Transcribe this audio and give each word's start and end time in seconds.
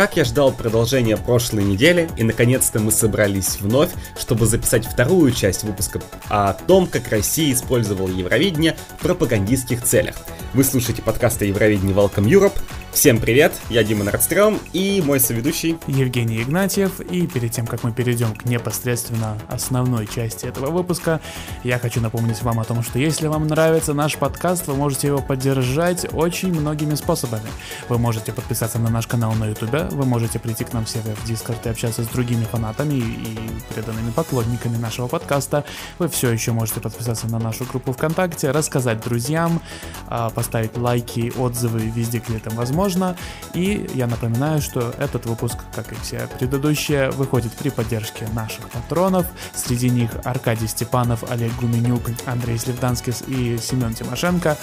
Как 0.00 0.16
я 0.16 0.24
ждал 0.24 0.50
продолжения 0.50 1.18
прошлой 1.18 1.62
недели, 1.62 2.08
и 2.16 2.24
наконец-то 2.24 2.80
мы 2.80 2.90
собрались 2.90 3.60
вновь, 3.60 3.90
чтобы 4.18 4.46
записать 4.46 4.86
вторую 4.86 5.30
часть 5.30 5.62
выпуска 5.62 6.00
о 6.30 6.54
том, 6.54 6.86
как 6.86 7.10
Россия 7.10 7.52
использовала 7.52 8.08
Евровидение 8.08 8.78
в 8.96 9.02
пропагандистских 9.02 9.82
целях. 9.82 10.16
Вы 10.54 10.64
слушаете 10.64 11.02
подкасты 11.02 11.44
Евровидение 11.44 11.94
Welcome 11.94 12.24
Europe. 12.24 12.58
Всем 12.92 13.20
привет, 13.20 13.52
я 13.70 13.84
Дима 13.84 14.02
Нордстрём 14.02 14.58
и 14.72 15.00
мой 15.00 15.20
соведущий 15.20 15.78
Евгений 15.86 16.42
Игнатьев. 16.42 17.00
И 17.00 17.26
перед 17.28 17.52
тем, 17.52 17.66
как 17.66 17.84
мы 17.84 17.92
перейдем 17.92 18.34
к 18.34 18.44
непосредственно 18.44 19.38
основной 19.48 20.08
части 20.08 20.46
этого 20.46 20.70
выпуска, 20.70 21.20
я 21.62 21.78
хочу 21.78 22.00
напомнить 22.00 22.42
вам 22.42 22.58
о 22.58 22.64
том, 22.64 22.82
что 22.82 22.98
если 22.98 23.28
вам 23.28 23.46
нравится 23.46 23.94
наш 23.94 24.16
подкаст, 24.16 24.66
вы 24.66 24.74
можете 24.74 25.06
его 25.06 25.22
поддержать 25.22 26.04
очень 26.12 26.52
многими 26.52 26.96
способами. 26.96 27.48
Вы 27.88 27.98
можете 27.98 28.32
подписаться 28.32 28.80
на 28.80 28.90
наш 28.90 29.06
канал 29.06 29.32
на 29.34 29.46
YouTube, 29.46 29.92
вы 29.92 30.04
можете 30.04 30.40
прийти 30.40 30.64
к 30.64 30.72
нам 30.72 30.84
в 30.84 30.90
сервер 30.90 31.14
в 31.14 31.30
Discord 31.30 31.60
и 31.64 31.68
общаться 31.68 32.02
с 32.02 32.08
другими 32.08 32.44
фанатами 32.44 32.94
и 32.94 33.38
преданными 33.72 34.10
поклонниками 34.10 34.76
нашего 34.76 35.06
подкаста. 35.06 35.64
Вы 36.00 36.08
все 36.08 36.30
еще 36.32 36.50
можете 36.52 36.80
подписаться 36.80 37.28
на 37.28 37.38
нашу 37.38 37.64
группу 37.64 37.92
ВКонтакте, 37.92 38.50
рассказать 38.50 39.00
друзьям, 39.00 39.62
а, 40.08 40.28
поставить 40.30 40.76
лайки, 40.76 41.32
отзывы 41.38 41.80
везде, 41.82 42.18
где 42.18 42.38
это 42.38 42.50
возможно 42.50 42.79
возможно. 42.80 43.16
И 43.54 43.86
я 43.94 44.06
напоминаю, 44.06 44.60
что 44.60 44.94
этот 44.98 45.26
выпуск, 45.26 45.58
как 45.74 45.92
и 45.92 45.94
все 45.96 46.26
предыдущие, 46.38 47.10
выходит 47.10 47.52
при 47.52 47.68
поддержке 47.68 48.26
наших 48.32 48.68
патронов. 48.70 49.26
Среди 49.54 49.90
них 49.90 50.10
Аркадий 50.24 50.66
Степанов, 50.66 51.30
Олег 51.30 51.52
Гуменюк, 51.60 52.02
Андрей 52.26 52.58
Сливданскис 52.58 53.22
и 53.26 53.58
Семен 53.58 53.94
Тимошенко 53.94 54.56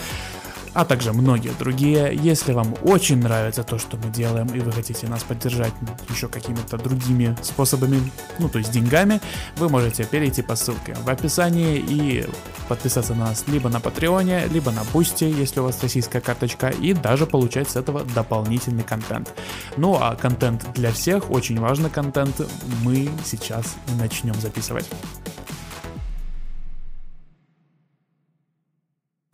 а 0.74 0.86
также 0.86 1.14
многие 1.14 1.52
другие. 1.60 2.12
Если 2.14 2.54
вам 2.54 2.76
очень 2.84 3.18
нравится 3.18 3.64
то, 3.64 3.78
что 3.78 3.98
мы 3.98 4.12
делаем, 4.12 4.48
и 4.48 4.60
вы 4.60 4.72
хотите 4.72 5.08
нас 5.08 5.24
поддержать 5.24 5.74
еще 6.10 6.28
какими-то 6.28 6.78
другими 6.78 7.36
способами, 7.42 8.12
ну 8.40 8.50
то 8.50 8.60
есть 8.60 8.72
деньгами, 8.72 9.22
вы 9.58 9.70
можете 9.70 10.04
перейти 10.04 10.42
по 10.42 10.56
ссылке 10.56 10.96
в 10.96 11.10
описании 11.10 11.78
и 11.78 12.28
подписаться 12.68 13.14
на 13.16 13.28
нас 13.28 13.46
либо 13.48 13.70
на 13.70 13.80
Патреоне, 13.80 14.48
либо 14.48 14.72
на 14.72 14.84
Бусти, 14.94 15.26
если 15.26 15.60
у 15.60 15.64
вас 15.64 15.82
российская 15.82 16.22
карточка, 16.22 16.70
и 16.70 16.94
даже 16.94 17.26
получать 17.26 17.70
с 17.70 17.76
этого 17.76 18.04
дополнительный 18.04 18.84
контент. 18.84 19.34
Ну 19.78 19.98
а 20.00 20.16
контент 20.16 20.66
для 20.74 20.92
всех, 20.92 21.32
очень 21.32 21.60
важный 21.60 21.90
контент, 21.90 22.42
мы 22.84 23.10
сейчас 23.26 23.76
начнем 24.00 24.34
записывать. 24.36 24.88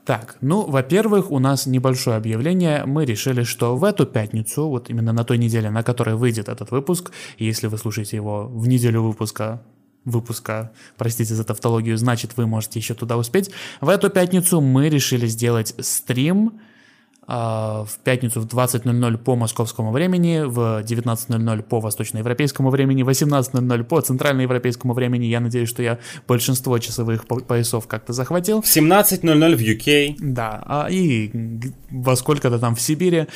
Так, 0.05 0.35
ну, 0.41 0.65
во-первых, 0.65 1.31
у 1.31 1.39
нас 1.39 1.65
небольшое 1.65 2.17
объявление. 2.17 2.83
Мы 2.85 3.05
решили, 3.05 3.43
что 3.43 3.77
в 3.77 3.85
эту 3.85 4.05
пятницу, 4.05 4.67
вот 4.67 4.89
именно 4.89 5.13
на 5.13 5.23
той 5.23 5.37
неделе, 5.37 5.69
на 5.69 5.81
которой 5.81 6.15
выйдет 6.15 6.49
этот 6.49 6.71
выпуск, 6.71 7.11
если 7.37 7.67
вы 7.67 7.77
слушаете 7.77 8.17
его 8.17 8.47
в 8.47 8.67
неделю 8.67 9.01
выпуска, 9.01 9.63
выпуска, 10.03 10.73
простите 10.97 11.33
за 11.33 11.45
тавтологию, 11.45 11.97
значит, 11.97 12.35
вы 12.35 12.47
можете 12.47 12.79
еще 12.79 12.95
туда 12.95 13.15
успеть. 13.15 13.51
В 13.79 13.87
эту 13.87 14.09
пятницу 14.09 14.59
мы 14.59 14.89
решили 14.89 15.25
сделать 15.27 15.73
стрим, 15.79 16.59
в 17.27 17.89
пятницу 18.03 18.41
в 18.41 18.45
20.00 18.45 19.17
по 19.17 19.35
московскому 19.35 19.91
времени, 19.91 20.43
в 20.45 20.83
19.00 20.83 21.63
по 21.63 21.79
восточноевропейскому 21.79 22.69
времени, 22.69 23.03
18.00 23.03 23.83
по 23.83 24.01
центральноевропейскому 24.01 24.93
времени. 24.93 25.25
Я 25.25 25.39
надеюсь, 25.39 25.69
что 25.69 25.81
я 25.81 25.99
большинство 26.27 26.77
часовых 26.79 27.25
поясов 27.25 27.87
как-то 27.87 28.13
захватил. 28.13 28.61
В 28.61 28.65
17.00 28.65 29.55
в 29.55 29.61
UK. 29.61 30.15
Да, 30.19 30.63
а, 30.65 30.87
и 30.89 31.31
во 31.89 32.15
сколько-то 32.15 32.59
там 32.59 32.75
в 32.75 32.81
Сибири 32.81 33.27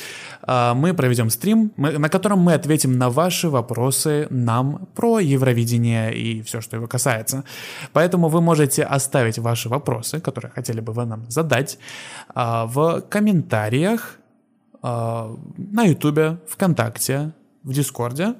а, 0.42 0.74
мы 0.74 0.92
проведем 0.92 1.30
стрим, 1.30 1.72
на 1.76 2.08
котором 2.08 2.40
мы 2.40 2.52
ответим 2.54 2.98
на 2.98 3.08
ваши 3.08 3.48
вопросы 3.48 4.26
нам 4.30 4.88
про 4.94 5.18
Евровидение 5.18 6.14
и 6.14 6.42
все, 6.42 6.60
что 6.60 6.76
его 6.76 6.86
касается. 6.86 7.44
Поэтому 7.92 8.28
вы 8.28 8.40
можете 8.42 8.82
оставить 8.82 9.38
ваши 9.38 9.68
вопросы, 9.68 10.20
которые 10.20 10.50
хотели 10.50 10.80
бы 10.80 10.92
вы 10.92 11.06
нам 11.06 11.24
задать, 11.30 11.78
в 12.34 13.02
комментариях 13.08 13.77
комментариях 13.78 14.18
э, 14.82 15.36
на 15.72 15.84
Ютубе, 15.84 16.38
ВКонтакте, 16.48 17.32
в 17.62 17.72
Дискорде. 17.72 18.34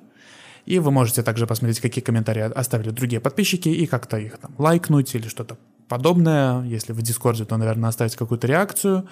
И 0.67 0.79
вы 0.79 0.91
можете 0.91 1.23
также 1.23 1.47
посмотреть, 1.47 1.81
какие 1.81 2.05
комментарии 2.05 2.43
оставили 2.43 2.91
другие 2.91 3.21
подписчики 3.21 3.69
и 3.69 3.87
как-то 3.87 4.19
их 4.19 4.39
там 4.39 4.51
лайкнуть 4.59 5.15
или 5.15 5.29
что-то 5.29 5.57
подобное. 5.89 6.63
Если 6.65 6.93
в 6.93 7.01
Дискорде, 7.03 7.45
то, 7.45 7.57
наверное, 7.57 7.89
оставить 7.89 8.17
какую-то 8.17 8.47
реакцию. 8.47 9.09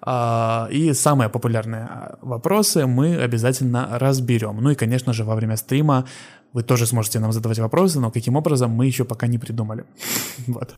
А, 0.00 0.68
и 0.70 0.92
самые 0.92 1.28
популярные 1.28 1.88
вопросы 2.22 2.86
мы 2.86 3.16
обязательно 3.16 3.88
разберем. 3.98 4.58
Ну 4.60 4.70
и, 4.70 4.74
конечно 4.74 5.12
же, 5.12 5.24
во 5.24 5.34
время 5.34 5.56
стрима 5.56 6.04
вы 6.52 6.62
тоже 6.62 6.86
сможете 6.86 7.18
нам 7.18 7.32
задавать 7.32 7.58
вопросы, 7.58 8.00
но 8.00 8.10
каким 8.10 8.36
образом 8.36 8.70
мы 8.70 8.86
еще 8.86 9.04
пока 9.04 9.26
не 9.26 9.38
придумали. 9.38 9.84
Вот. 10.46 10.76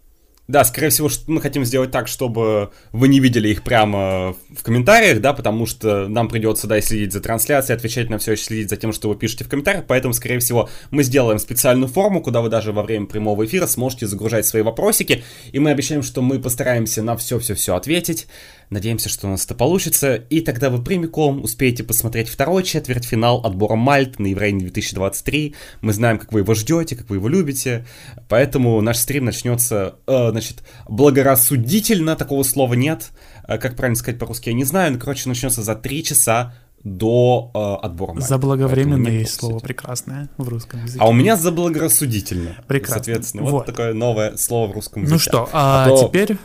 Да, 0.48 0.62
скорее 0.64 0.90
всего, 0.90 1.10
мы 1.26 1.40
хотим 1.40 1.64
сделать 1.64 1.90
так, 1.90 2.06
чтобы 2.06 2.70
вы 2.92 3.08
не 3.08 3.18
видели 3.18 3.48
их 3.48 3.64
прямо 3.64 4.36
в 4.56 4.62
комментариях, 4.62 5.20
да, 5.20 5.32
потому 5.32 5.66
что 5.66 6.06
нам 6.06 6.28
придется, 6.28 6.68
да, 6.68 6.80
следить 6.80 7.12
за 7.12 7.20
трансляцией, 7.20 7.76
отвечать 7.76 8.10
на 8.10 8.18
все, 8.18 8.34
и 8.34 8.36
следить 8.36 8.70
за 8.70 8.76
тем, 8.76 8.92
что 8.92 9.08
вы 9.08 9.16
пишете 9.16 9.42
в 9.42 9.48
комментариях, 9.48 9.86
поэтому, 9.88 10.14
скорее 10.14 10.38
всего, 10.38 10.68
мы 10.92 11.02
сделаем 11.02 11.40
специальную 11.40 11.88
форму, 11.88 12.22
куда 12.22 12.42
вы 12.42 12.48
даже 12.48 12.72
во 12.72 12.84
время 12.84 13.06
прямого 13.06 13.44
эфира 13.44 13.66
сможете 13.66 14.06
загружать 14.06 14.46
свои 14.46 14.62
вопросики, 14.62 15.24
и 15.50 15.58
мы 15.58 15.70
обещаем, 15.70 16.04
что 16.04 16.22
мы 16.22 16.38
постараемся 16.38 17.02
на 17.02 17.16
все-все-все 17.16 17.74
ответить, 17.74 18.28
Надеемся, 18.70 19.08
что 19.08 19.26
у 19.26 19.30
нас 19.30 19.44
это 19.44 19.54
получится. 19.54 20.14
И 20.14 20.40
тогда 20.40 20.70
вы 20.70 20.82
прямиком 20.82 21.42
успеете 21.42 21.84
посмотреть 21.84 22.28
второй 22.28 22.64
четвертьфинал 22.64 23.44
отбора 23.44 23.76
Мальт 23.76 24.18
на 24.18 24.26
Евровидение 24.26 24.64
2023. 24.66 25.54
Мы 25.82 25.92
знаем, 25.92 26.18
как 26.18 26.32
вы 26.32 26.40
его 26.40 26.54
ждете, 26.54 26.96
как 26.96 27.08
вы 27.08 27.16
его 27.16 27.28
любите. 27.28 27.86
Поэтому 28.28 28.80
наш 28.80 28.98
стрим 28.98 29.24
начнется, 29.24 29.96
э, 30.06 30.30
значит, 30.30 30.64
благорассудительно, 30.88 32.16
такого 32.16 32.42
слова 32.42 32.74
нет. 32.74 33.10
Э, 33.46 33.58
как 33.58 33.76
правильно 33.76 33.96
сказать 33.96 34.18
по-русски, 34.18 34.48
я 34.48 34.54
не 34.54 34.64
знаю. 34.64 34.92
Но, 34.92 34.98
короче, 34.98 35.28
начнется 35.28 35.62
за 35.62 35.76
три 35.76 36.02
часа 36.02 36.54
до 36.86 37.50
э, 37.54 37.84
отбора 37.84 38.14
Мальт. 38.14 38.26
Заблаговременно 38.26 39.08
есть 39.08 39.34
слово 39.34 39.58
прекрасное 39.58 40.28
в 40.36 40.48
русском 40.48 40.84
языке. 40.84 41.00
А 41.02 41.08
у 41.08 41.12
меня 41.12 41.36
заблагорассудительно. 41.36 42.56
Прекрасно. 42.68 43.04
Соответственно, 43.04 43.42
вот, 43.42 43.52
вот 43.52 43.66
такое 43.66 43.92
новое 43.92 44.36
слово 44.36 44.70
в 44.70 44.74
русском 44.74 45.02
ну 45.02 45.08
языке. 45.08 45.30
Ну 45.32 45.46
что, 45.46 45.48
а, 45.52 45.84
а 45.84 45.88
то... 45.88 46.06
теперь 46.06 46.36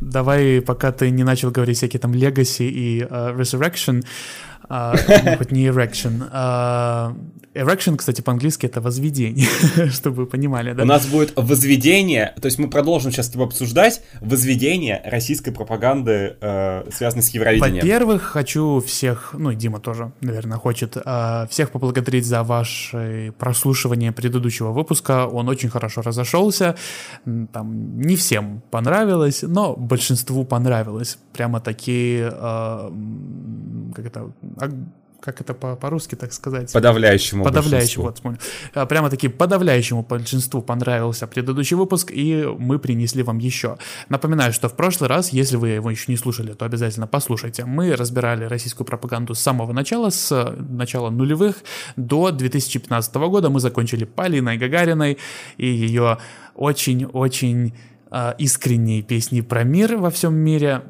давай, 0.00 0.60
пока 0.60 0.92
ты 0.92 1.10
не 1.10 1.24
начал 1.24 1.50
говорить 1.50 1.76
всякие 1.76 2.00
там 2.00 2.12
Legacy 2.12 2.68
и 2.68 3.00
uh, 3.02 3.36
Resurrection, 3.36 4.04
uh, 4.68 5.36
хоть 5.38 5.52
не 5.52 5.66
Erection, 5.66 6.30
uh, 6.32 7.14
Erection, 7.54 7.96
кстати, 7.96 8.22
по-английски 8.22 8.66
это 8.66 8.80
возведение, 8.80 9.46
чтобы 9.90 10.22
вы 10.22 10.26
понимали, 10.26 10.72
да? 10.72 10.84
У 10.84 10.86
нас 10.86 11.06
будет 11.06 11.32
возведение, 11.36 12.34
то 12.40 12.46
есть 12.46 12.58
мы 12.58 12.70
продолжим 12.70 13.12
сейчас 13.12 13.26
с 13.26 13.30
тобой 13.30 13.46
обсуждать 13.46 14.02
возведение 14.20 15.02
российской 15.04 15.50
пропаганды, 15.50 16.36
э, 16.40 16.84
связанной 16.90 17.22
с 17.22 17.28
Евровидением. 17.28 17.82
Во-первых, 17.82 18.22
хочу 18.22 18.80
всех, 18.80 19.34
ну 19.36 19.50
и 19.50 19.56
Дима 19.56 19.80
тоже, 19.80 20.12
наверное, 20.22 20.56
хочет, 20.56 20.96
э, 20.96 21.46
всех 21.50 21.70
поблагодарить 21.70 22.24
за 22.24 22.42
ваше 22.42 23.34
прослушивание 23.38 24.12
предыдущего 24.12 24.70
выпуска. 24.70 25.26
Он 25.26 25.48
очень 25.48 25.68
хорошо 25.68 26.00
разошелся, 26.00 26.76
там 27.52 27.98
не 27.98 28.16
всем 28.16 28.62
понравилось, 28.70 29.42
но 29.42 29.76
большинству 29.76 30.44
понравилось. 30.44 31.18
Прямо 31.34 31.60
такие, 31.60 32.32
э, 32.32 32.90
как 33.94 34.06
это, 34.06 34.30
как 35.22 35.40
это 35.40 35.54
по- 35.54 35.76
по-русски 35.76 36.16
так 36.16 36.32
сказать? 36.32 36.72
Подавляющему 36.72 37.44
Подавляющему, 37.44 38.04
вот, 38.04 38.16
вспомнил. 38.16 38.40
А, 38.74 38.86
прямо 38.86 39.08
таки 39.08 39.28
подавляющему 39.28 40.02
большинству 40.02 40.62
понравился 40.62 41.26
предыдущий 41.26 41.76
выпуск, 41.76 42.10
и 42.12 42.44
мы 42.58 42.78
принесли 42.78 43.22
вам 43.22 43.38
еще. 43.38 43.78
Напоминаю, 44.08 44.52
что 44.52 44.68
в 44.68 44.74
прошлый 44.74 45.08
раз, 45.08 45.32
если 45.32 45.56
вы 45.56 45.70
его 45.70 45.90
еще 45.90 46.10
не 46.10 46.16
слушали, 46.16 46.52
то 46.52 46.64
обязательно 46.64 47.06
послушайте. 47.06 47.64
Мы 47.64 47.94
разбирали 47.94 48.44
российскую 48.44 48.86
пропаганду 48.86 49.34
с 49.34 49.40
самого 49.40 49.72
начала, 49.72 50.10
с 50.10 50.54
начала 50.58 51.10
нулевых 51.10 51.56
до 51.96 52.30
2015 52.32 53.14
года. 53.14 53.48
Мы 53.48 53.60
закончили 53.60 54.04
Полиной 54.04 54.56
Гагариной 54.56 55.18
и 55.56 55.66
ее 55.66 56.18
очень-очень 56.54 57.74
э, 58.10 58.34
искренней 58.38 59.02
песни 59.02 59.40
про 59.40 59.62
мир 59.62 59.96
во 59.96 60.10
всем 60.10 60.34
мире. 60.34 60.82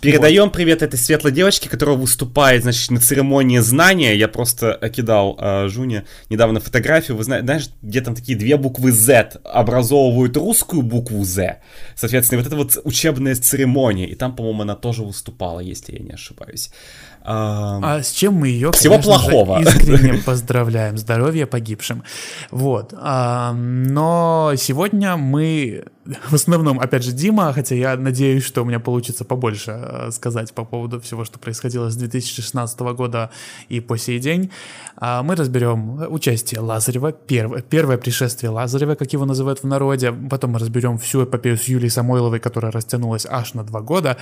Передаем 0.00 0.44
вот. 0.44 0.52
привет 0.52 0.82
этой 0.82 0.98
светлой 0.98 1.32
девочке, 1.32 1.68
которая 1.68 1.96
выступает, 1.96 2.62
значит, 2.62 2.90
на 2.90 3.00
церемонии 3.00 3.58
знания. 3.58 4.14
Я 4.14 4.28
просто 4.28 4.78
кидал 4.94 5.36
э, 5.40 5.68
Жуне 5.68 6.04
недавно 6.30 6.60
фотографию. 6.60 7.16
Вы 7.16 7.24
знаете, 7.24 7.44
знаешь, 7.44 7.70
где 7.82 8.00
там 8.00 8.14
такие 8.14 8.36
две 8.36 8.56
буквы 8.56 8.92
Z 8.92 9.40
образовывают 9.44 10.36
русскую 10.36 10.82
букву 10.82 11.24
Z. 11.24 11.60
Соответственно, 11.94 12.42
вот 12.42 12.46
это 12.46 12.56
вот 12.56 12.78
учебная 12.84 13.34
церемония. 13.34 14.06
И 14.06 14.14
там, 14.14 14.36
по-моему, 14.36 14.62
она 14.62 14.74
тоже 14.74 15.02
выступала, 15.02 15.60
если 15.60 15.94
я 15.94 15.98
не 16.00 16.12
ошибаюсь. 16.12 16.70
А, 17.22 17.96
а 17.96 18.02
с 18.02 18.12
чем 18.12 18.34
мы 18.34 18.48
ее, 18.48 18.70
Всего 18.72 18.98
плохого. 19.00 19.62
Же, 19.62 19.68
искренне 19.68 20.22
поздравляем. 20.24 20.96
Здоровья 20.96 21.46
погибшим. 21.46 22.04
Вот. 22.50 22.94
А, 22.96 23.52
но 23.52 24.52
сегодня 24.56 25.16
мы 25.16 25.86
в 26.28 26.34
основном, 26.34 26.80
опять 26.80 27.04
же, 27.04 27.12
Дима, 27.12 27.52
хотя 27.52 27.74
я 27.74 27.96
надеюсь, 27.96 28.44
что 28.44 28.62
у 28.62 28.64
меня 28.64 28.80
получится 28.80 29.24
побольше 29.24 29.72
э, 29.72 30.10
сказать 30.10 30.52
по 30.52 30.64
поводу 30.64 31.00
всего, 31.00 31.24
что 31.24 31.38
происходило 31.38 31.90
с 31.90 31.96
2016 31.96 32.78
года 32.80 33.30
и 33.68 33.80
по 33.80 33.98
сей 33.98 34.18
день. 34.18 34.50
А, 34.96 35.22
мы 35.22 35.36
разберем 35.36 36.06
участие 36.10 36.60
Лазарева, 36.60 37.12
первое, 37.12 37.62
первое 37.62 37.98
пришествие 37.98 38.50
Лазарева, 38.50 38.94
как 38.94 39.12
его 39.12 39.24
называют 39.24 39.62
в 39.62 39.66
народе. 39.66 40.12
Потом 40.30 40.52
мы 40.52 40.58
разберем 40.58 40.98
всю 40.98 41.24
эпопею 41.24 41.56
с 41.56 41.64
Юлией 41.64 41.90
Самойловой, 41.90 42.40
которая 42.40 42.72
растянулась 42.72 43.26
аж 43.28 43.54
на 43.54 43.64
два 43.64 43.80
года. 43.80 44.16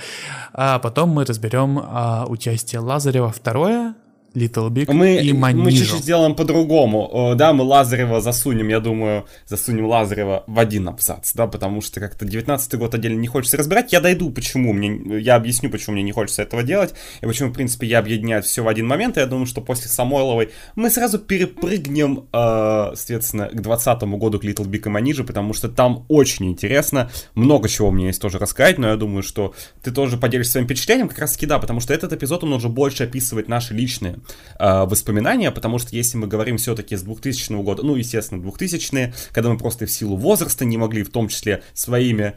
А 0.53 0.79
потом 0.79 1.09
мы 1.09 1.25
разберем 1.25 1.79
а, 1.81 2.25
участие 2.27 2.81
Лазарева 2.81 3.31
второе, 3.31 3.95
Little 4.35 4.69
Big 4.69 4.91
мы, 4.91 5.15
и 5.15 5.33
Манижу. 5.33 5.63
Мы 5.63 5.71
чуть-чуть 5.71 6.03
сделаем 6.03 6.35
по-другому. 6.35 7.33
Да, 7.35 7.53
мы 7.53 7.63
Лазарева 7.63 8.21
засунем, 8.21 8.67
я 8.69 8.79
думаю, 8.79 9.25
засунем 9.47 9.85
Лазарева 9.85 10.43
в 10.47 10.59
один 10.59 10.87
абзац, 10.89 11.33
да, 11.33 11.47
потому 11.47 11.81
что 11.81 11.99
как-то 11.99 12.25
19 12.25 12.75
год 12.75 12.93
отдельно 12.93 13.19
не 13.19 13.27
хочется 13.27 13.57
разбирать. 13.57 13.93
Я 13.93 14.01
дойду, 14.01 14.29
почему 14.29 14.73
мне, 14.73 15.19
я 15.19 15.35
объясню, 15.35 15.69
почему 15.69 15.93
мне 15.93 16.03
не 16.03 16.11
хочется 16.11 16.41
этого 16.41 16.63
делать, 16.63 16.93
и 17.21 17.25
почему, 17.25 17.49
в 17.49 17.53
принципе, 17.53 17.87
я 17.87 17.99
объединяю 17.99 18.43
все 18.43 18.63
в 18.63 18.67
один 18.67 18.87
момент. 18.87 19.17
И 19.17 19.19
я 19.19 19.25
думаю, 19.25 19.45
что 19.45 19.61
после 19.61 19.89
Самойловой 19.89 20.49
мы 20.75 20.89
сразу 20.89 21.19
перепрыгнем, 21.19 22.27
э, 22.31 22.91
соответственно, 22.95 23.47
к 23.47 23.61
20 23.61 24.03
году, 24.17 24.39
к 24.39 24.43
Little 24.43 24.65
Big 24.65 24.85
и 24.85 24.89
Манижу, 24.89 25.23
потому 25.23 25.53
что 25.53 25.69
там 25.69 26.05
очень 26.07 26.45
интересно. 26.45 27.09
Много 27.35 27.69
чего 27.69 27.89
у 27.89 27.91
меня 27.91 28.07
есть 28.07 28.21
тоже 28.21 28.37
рассказать, 28.39 28.77
но 28.77 28.89
я 28.89 28.95
думаю, 28.95 29.23
что 29.23 29.53
ты 29.81 29.91
тоже 29.91 30.17
поделишься 30.17 30.53
своим 30.53 30.65
впечатлением, 30.65 31.07
как 31.07 31.19
раз 31.19 31.33
таки, 31.33 31.45
да, 31.45 31.59
потому 31.59 31.79
что 31.79 31.93
этот 31.93 32.13
эпизод, 32.13 32.43
он 32.43 32.53
уже 32.53 32.69
больше 32.69 33.03
описывает 33.03 33.47
наши 33.47 33.73
личные 33.73 34.17
э, 34.59 34.85
воспоминания, 34.85 35.51
потому 35.51 35.79
что 35.79 35.95
если 35.95 36.17
мы 36.17 36.27
говорим 36.27 36.57
все-таки 36.57 36.95
с 36.95 37.01
2000 37.01 37.61
года, 37.61 37.83
ну, 37.83 37.95
естественно, 37.95 38.41
2000-е, 38.41 39.13
когда 39.31 39.49
мы 39.49 39.57
просто 39.57 39.85
в 39.85 39.91
силу 39.91 40.17
возраста 40.17 40.65
не 40.65 40.77
могли, 40.77 41.03
в 41.03 41.09
том 41.09 41.27
числе 41.27 41.63
своими 41.73 42.35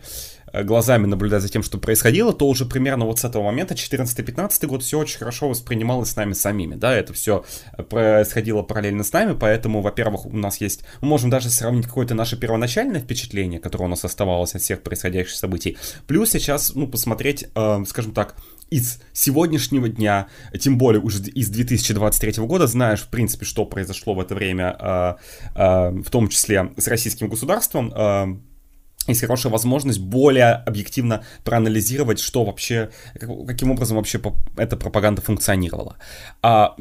э, 0.53 0.63
глазами 0.65 1.07
наблюдать 1.07 1.43
за 1.43 1.49
тем, 1.49 1.63
что 1.63 1.79
происходило, 1.79 2.33
то 2.33 2.49
уже 2.49 2.65
примерно 2.67 3.05
вот 3.05 3.19
с 3.19 3.25
этого 3.25 3.45
момента, 3.45 3.75
14-15 3.75 4.67
год, 4.67 4.83
все 4.83 4.99
очень 4.99 5.19
хорошо 5.19 5.49
воспринималось 5.49 6.11
с 6.11 6.17
нами 6.17 6.33
самими, 6.33 6.75
да, 6.75 6.95
это 6.95 7.13
все 7.13 7.45
происходило 7.89 8.63
параллельно 8.63 9.05
с 9.05 9.13
нами, 9.13 9.37
поэтому, 9.39 9.81
во-первых, 9.81 10.27
у 10.27 10.37
нас 10.37 10.61
есть, 10.61 10.83
мы 11.01 11.09
можем 11.09 11.31
даже 11.31 11.51
сравнить 11.51 11.87
какое-то 11.87 12.15
наше 12.15 12.37
первоначальное 12.37 13.01
впечатление, 13.01 13.61
которое 13.61 13.85
у 13.85 13.89
нас 13.89 14.05
оставалось 14.05 14.55
от 14.55 14.63
всех 14.63 14.83
происходящих 14.83 15.37
событий, 15.37 15.77
плюс 16.07 16.31
сейчас, 16.31 16.75
ну, 16.75 16.87
посмотреть, 16.87 17.47
э, 17.55 17.85
скажем 17.87 18.13
так, 18.13 18.37
из 18.71 19.01
сегодняшнего 19.13 19.89
дня, 19.89 20.29
тем 20.59 20.79
более 20.79 21.01
уже 21.01 21.23
из 21.23 21.49
2023 21.49 22.45
года, 22.45 22.67
знаешь, 22.67 23.01
в 23.01 23.09
принципе, 23.09 23.45
что 23.45 23.65
произошло 23.65 24.15
в 24.15 24.21
это 24.21 24.35
время, 24.35 24.77
э, 24.79 25.15
э, 25.55 25.91
в 26.03 26.11
том 26.11 26.29
числе 26.29 26.73
с 26.77 26.87
российским 26.87 27.29
государством, 27.29 27.93
э, 27.95 28.39
есть 29.13 29.21
хорошая 29.21 29.53
возможность 29.53 30.01
более 30.01 30.53
объективно 30.53 31.25
проанализировать, 31.45 32.19
что 32.19 32.45
вообще, 32.45 32.91
каким 33.47 33.71
образом 33.71 33.97
вообще 33.97 34.21
эта 34.57 34.77
пропаганда 34.77 35.23
функционировала. 35.23 35.97
А, 36.43 36.75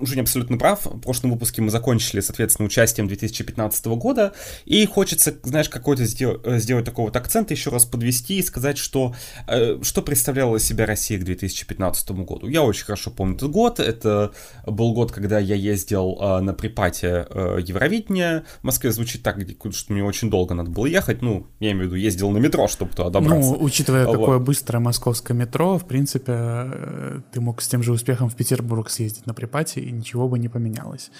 Женя 0.00 0.22
абсолютно 0.22 0.58
прав. 0.58 0.86
В 0.86 1.00
прошлом 1.00 1.32
выпуске 1.32 1.62
мы 1.62 1.70
закончили, 1.70 2.20
соответственно, 2.20 2.66
участием 2.66 3.08
2015 3.08 3.86
года, 3.86 4.32
и 4.64 4.84
хочется, 4.86 5.34
знаешь, 5.42 5.68
какой-то 5.68 6.04
сделать, 6.04 6.40
сделать 6.60 6.84
такой 6.84 7.06
вот 7.06 7.16
акцент, 7.16 7.50
еще 7.50 7.70
раз 7.70 7.84
подвести 7.84 8.38
и 8.38 8.42
сказать, 8.42 8.78
что, 8.78 9.14
э, 9.46 9.78
что 9.82 10.02
представляла 10.02 10.58
себя 10.58 10.86
Россия 10.86 11.18
к 11.18 11.24
2015 11.24 12.10
году. 12.24 12.46
Я 12.46 12.62
очень 12.62 12.84
хорошо 12.84 13.10
помню 13.10 13.36
этот 13.36 13.50
год. 13.50 13.80
Это 13.80 14.32
был 14.66 14.92
год, 14.92 15.12
когда 15.12 15.38
я 15.38 15.54
ездил 15.54 16.18
э, 16.20 16.40
на 16.40 16.54
припате 16.54 17.26
э, 17.30 17.58
Евровидения. 17.64 18.44
В 18.60 18.64
Москве 18.64 18.92
звучит 18.92 19.22
так, 19.22 19.38
что 19.72 19.92
мне 19.92 20.04
очень 20.04 20.30
долго 20.30 20.54
надо 20.54 20.70
было 20.70 20.86
ехать. 20.86 21.22
Ну, 21.22 21.46
я 21.58 21.69
я 21.70 21.76
имею 21.76 21.88
в 21.88 21.92
виду, 21.92 21.96
ездил 21.96 22.30
на 22.30 22.38
метро, 22.38 22.68
чтобы 22.68 22.92
туда 22.92 23.10
добраться. 23.10 23.50
Ну, 23.50 23.58
учитывая, 23.60 24.06
вот. 24.06 24.18
какое 24.18 24.38
быстрое 24.38 24.80
московское 24.80 25.36
метро, 25.36 25.78
в 25.78 25.86
принципе, 25.86 26.32
э, 26.36 27.20
ты 27.32 27.40
мог 27.40 27.62
с 27.62 27.68
тем 27.68 27.82
же 27.82 27.92
успехом 27.92 28.28
в 28.28 28.36
Петербург 28.36 28.90
съездить 28.90 29.26
на 29.26 29.34
припате, 29.34 29.80
и 29.80 29.90
ничего 29.90 30.28
бы 30.28 30.38
не 30.38 30.48
поменялось. 30.48 31.10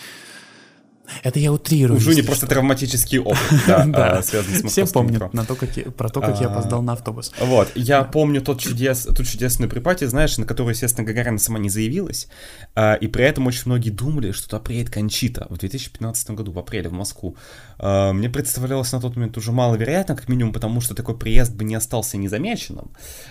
Это 1.22 1.38
я 1.38 1.52
утрирую. 1.52 1.98
Уже 1.98 2.14
не 2.14 2.22
просто 2.22 2.46
травматический 2.46 3.18
опыт, 3.18 3.38
да, 3.66 4.18
а, 4.18 4.22
связанный 4.22 4.58
с 4.58 4.72
Все 4.72 4.86
помнят 4.86 5.32
на 5.34 5.44
то, 5.44 5.54
как 5.54 5.70
про 5.94 6.08
то, 6.08 6.20
как 6.20 6.40
я 6.40 6.46
опоздал 6.48 6.82
на 6.82 6.92
автобус. 6.92 7.32
Вот, 7.40 7.70
я 7.74 8.04
помню 8.04 8.40
тот 8.40 8.60
чудес, 8.60 9.04
ту 9.04 9.24
чудесную 9.24 9.68
припати, 9.68 10.04
знаешь, 10.04 10.38
на 10.38 10.46
которую, 10.46 10.74
естественно, 10.74 11.06
Гагарина 11.06 11.38
сама 11.38 11.58
не 11.58 11.68
заявилась, 11.68 12.28
а, 12.74 12.94
и 12.94 13.06
при 13.08 13.24
этом 13.24 13.46
очень 13.46 13.62
многие 13.66 13.90
думали, 13.90 14.32
что 14.32 14.48
туда 14.48 14.60
приедет 14.60 14.92
Кончита 14.92 15.46
в 15.50 15.58
2015 15.58 16.30
году, 16.30 16.52
в 16.52 16.58
апреле, 16.58 16.88
в 16.88 16.92
Москву. 16.92 17.36
А, 17.82 18.12
мне 18.12 18.28
представлялось 18.28 18.92
на 18.92 19.00
тот 19.00 19.16
момент 19.16 19.36
уже 19.36 19.52
маловероятно, 19.52 20.14
как 20.14 20.28
минимум 20.28 20.52
потому, 20.52 20.80
что 20.80 20.94
такой 20.94 21.16
приезд 21.16 21.54
бы 21.54 21.64
не 21.64 21.74
остался 21.74 22.18
незамеченным. 22.18 22.90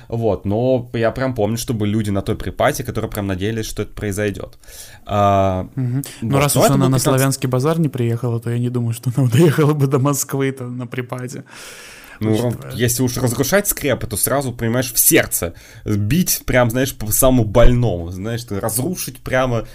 Вот, 0.09 0.45
но 0.45 0.89
я 0.93 1.11
прям 1.11 1.33
помню, 1.33 1.57
что 1.57 1.73
были 1.73 1.91
люди 1.91 2.09
на 2.11 2.21
той 2.21 2.35
припате, 2.35 2.83
которые 2.83 3.09
прям 3.09 3.27
надеялись, 3.27 3.65
что 3.65 3.83
это 3.83 3.93
произойдет. 3.93 4.57
Ну, 5.05 6.37
раз 6.37 6.55
уж 6.57 6.69
она 6.69 6.89
на 6.89 6.99
славянский 6.99 7.47
базар 7.47 7.69
базар 7.69 7.79
не 7.79 7.89
приехала, 7.89 8.39
то 8.39 8.49
я 8.49 8.59
не 8.59 8.69
думаю, 8.69 8.93
что 8.93 9.11
она 9.15 9.29
доехала 9.33 9.73
бы 9.73 9.87
до 9.87 9.99
Москвы-то 9.99 10.65
на 10.67 10.87
припаде. 10.87 11.43
Ну, 12.19 12.31
учитывая. 12.31 12.73
если 12.75 13.03
уж 13.03 13.17
разрушать 13.17 13.67
скрепы, 13.67 14.07
то 14.07 14.17
сразу, 14.17 14.51
понимаешь, 14.51 14.91
в 14.93 14.99
сердце. 14.99 15.53
Бить 15.85 16.41
прям, 16.45 16.69
знаешь, 16.69 16.95
по 16.95 17.11
самому 17.11 17.45
больному. 17.45 18.11
Знаешь, 18.11 18.45
разрушить 18.49 19.19
прямо 19.19 19.67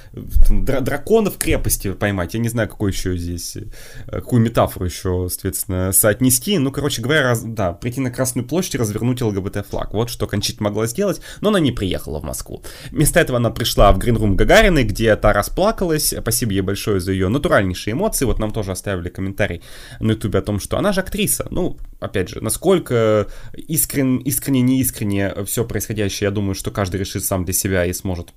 там, 0.47 0.65
дра- 0.65 0.81
дракона 0.81 1.31
в 1.31 1.39
крепости 1.39 1.93
поймать. 1.93 2.35
Я 2.35 2.41
не 2.41 2.49
знаю, 2.49 2.69
какой 2.69 2.93
еще 2.93 3.17
здесь, 3.17 3.57
э, 3.57 3.65
какую 4.07 4.43
метафору 4.43 4.87
еще, 4.87 5.29
соответственно, 5.31 5.93
соотнести. 5.93 6.59
Ну, 6.59 6.71
короче 6.71 7.03
говоря, 7.03 7.23
раз, 7.23 7.43
да, 7.43 7.73
прийти 7.73 8.01
на 8.01 8.11
Красную 8.11 8.47
площадь 8.47 8.75
и 8.75 8.79
развернуть 8.79 9.23
ЛГБТ-флаг. 9.23 9.93
Вот 9.95 10.11
что 10.11 10.27
Кончит 10.27 10.61
могла 10.61 10.87
сделать, 10.87 11.21
но 11.41 11.49
она 11.49 11.61
не 11.61 11.73
приехала 11.73 12.21
в 12.21 12.25
Москву. 12.25 12.63
Вместо 12.91 13.21
этого 13.21 13.39
она 13.39 13.51
пришла 13.51 13.93
в 13.93 13.99
Гринрум 13.99 14.37
Гагарины, 14.37 14.85
где 14.85 15.15
та 15.17 15.33
расплакалась. 15.33 16.15
Спасибо 16.19 16.53
ей 16.53 16.61
большое 16.61 17.01
за 17.01 17.13
ее 17.13 17.29
натуральнейшие 17.29 17.93
эмоции. 17.93 18.25
Вот 18.25 18.39
нам 18.39 18.53
тоже 18.53 18.73
оставили 18.73 19.09
комментарий 19.09 19.63
на 20.01 20.13
ютубе 20.13 20.39
о 20.39 20.43
том, 20.43 20.61
что 20.61 20.79
она 20.79 20.93
же 20.93 21.01
актриса. 21.01 21.47
Ну, 21.51 21.79
опять 22.01 22.29
же, 22.29 22.34
насколько 22.41 23.29
искрен, 23.55 24.19
искренне, 24.19 24.63
неискренне 24.63 25.45
все 25.45 25.65
происходящее, 25.65 26.27
я 26.29 26.31
думаю, 26.31 26.55
что 26.55 26.71
каждый 26.71 26.97
решит 27.01 27.25
сам 27.25 27.45
для 27.45 27.55
себя 27.55 27.87
и 27.87 27.93
сможет 27.93 28.33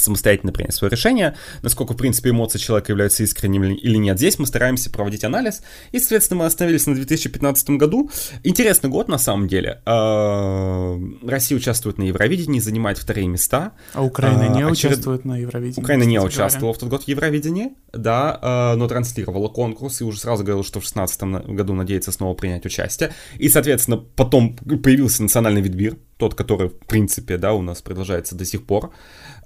самостоятельно 0.00 0.52
принять 0.52 0.74
свое 0.74 0.90
решение, 0.90 1.36
насколько, 1.62 1.94
в 1.94 1.96
принципе, 1.96 2.30
эмоции 2.30 2.58
человека 2.58 2.92
являются 2.92 3.22
искренними 3.22 3.74
или 3.74 3.96
нет. 3.96 4.18
Здесь 4.18 4.38
мы 4.38 4.46
стараемся 4.46 4.90
проводить 4.90 5.24
анализ, 5.24 5.62
и, 5.92 5.98
соответственно, 5.98 6.40
мы 6.40 6.46
остановились 6.46 6.86
на 6.86 6.94
2015 6.94 7.70
году. 7.70 8.10
Интересный 8.42 8.90
год, 8.90 9.08
на 9.08 9.18
самом 9.18 9.48
деле. 9.48 9.80
А, 9.86 10.98
Россия 11.22 11.56
участвует 11.56 11.98
на 11.98 12.04
Евровидении, 12.04 12.60
занимает 12.60 12.98
вторые 12.98 13.28
места. 13.28 13.72
А 13.94 14.02
Украина 14.02 14.48
не 14.54 14.62
а, 14.62 14.68
участвует 14.68 15.24
на 15.24 15.36
Евровидении? 15.38 15.80
Украина 15.80 16.02
не 16.04 16.20
участвовала 16.20 16.74
в 16.74 16.78
тот 16.78 16.88
год 16.88 17.04
в 17.04 17.08
Евровидении, 17.08 17.70
да, 17.92 18.38
а, 18.40 18.76
но 18.76 18.88
транслировала 18.88 19.48
конкурс, 19.48 20.00
и 20.00 20.04
уже 20.04 20.18
сразу 20.18 20.42
говорила, 20.42 20.64
что 20.64 20.80
в 20.80 20.84
2016 20.84 21.22
году 21.54 21.74
надеется 21.74 22.12
снова 22.12 22.34
принять 22.34 22.66
участие. 22.66 23.12
И, 23.38 23.48
соответственно, 23.48 23.96
потом 23.98 24.56
появился 24.56 25.22
национальный 25.22 25.60
видбир, 25.60 25.96
тот, 26.16 26.34
который, 26.34 26.68
в 26.68 26.86
принципе, 26.86 27.38
да, 27.38 27.54
у 27.54 27.62
нас 27.62 27.80
продолжается 27.80 28.34
до 28.34 28.44
сих 28.44 28.66
пор. 28.66 28.92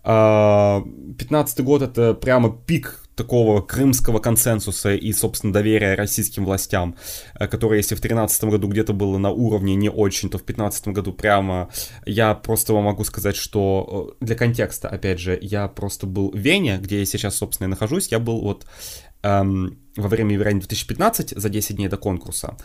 15 0.05 1.61
год 1.61 1.83
это 1.83 2.15
прямо 2.15 2.57
пик 2.67 3.05
такого 3.15 3.61
крымского 3.61 4.19
консенсуса 4.19 4.95
и, 4.95 5.13
собственно, 5.13 5.53
доверия 5.53 5.95
российским 5.95 6.45
властям, 6.45 6.97
э, 7.39 7.47
которое, 7.47 7.77
если 7.77 7.95
в 7.95 8.01
2013 8.01 8.45
году 8.45 8.69
где-то 8.69 8.93
было 8.93 9.19
на 9.19 9.31
уровне 9.31 9.75
не 9.77 9.89
очень, 9.89 10.29
то 10.31 10.39
в 10.39 10.45
2015 10.45 10.89
году 10.89 11.13
прямо 11.13 11.71
я 12.07 12.35
просто 12.35 12.73
вам 12.73 12.85
могу 12.85 13.05
сказать, 13.05 13.37
что 13.37 14.17
э, 14.21 14.25
для 14.25 14.35
контекста, 14.35 14.89
опять 14.89 15.21
же, 15.21 15.39
я 15.41 15.69
просто 15.69 16.07
был 16.07 16.31
в 16.31 16.37
Вене, 16.37 16.79
где 16.79 16.99
я 16.99 17.07
сейчас, 17.07 17.37
собственно, 17.37 17.69
и 17.69 17.71
нахожусь, 17.71 18.09
я 18.09 18.19
был 18.19 18.41
вот 18.41 18.67
эм, 19.23 19.79
во 19.97 20.09
время 20.09 20.35
Евровидения 20.35 20.61
2015 20.61 21.31
за 21.37 21.49
10 21.49 21.77
дней 21.77 21.89
до 21.89 21.97
конкурса. 21.97 22.57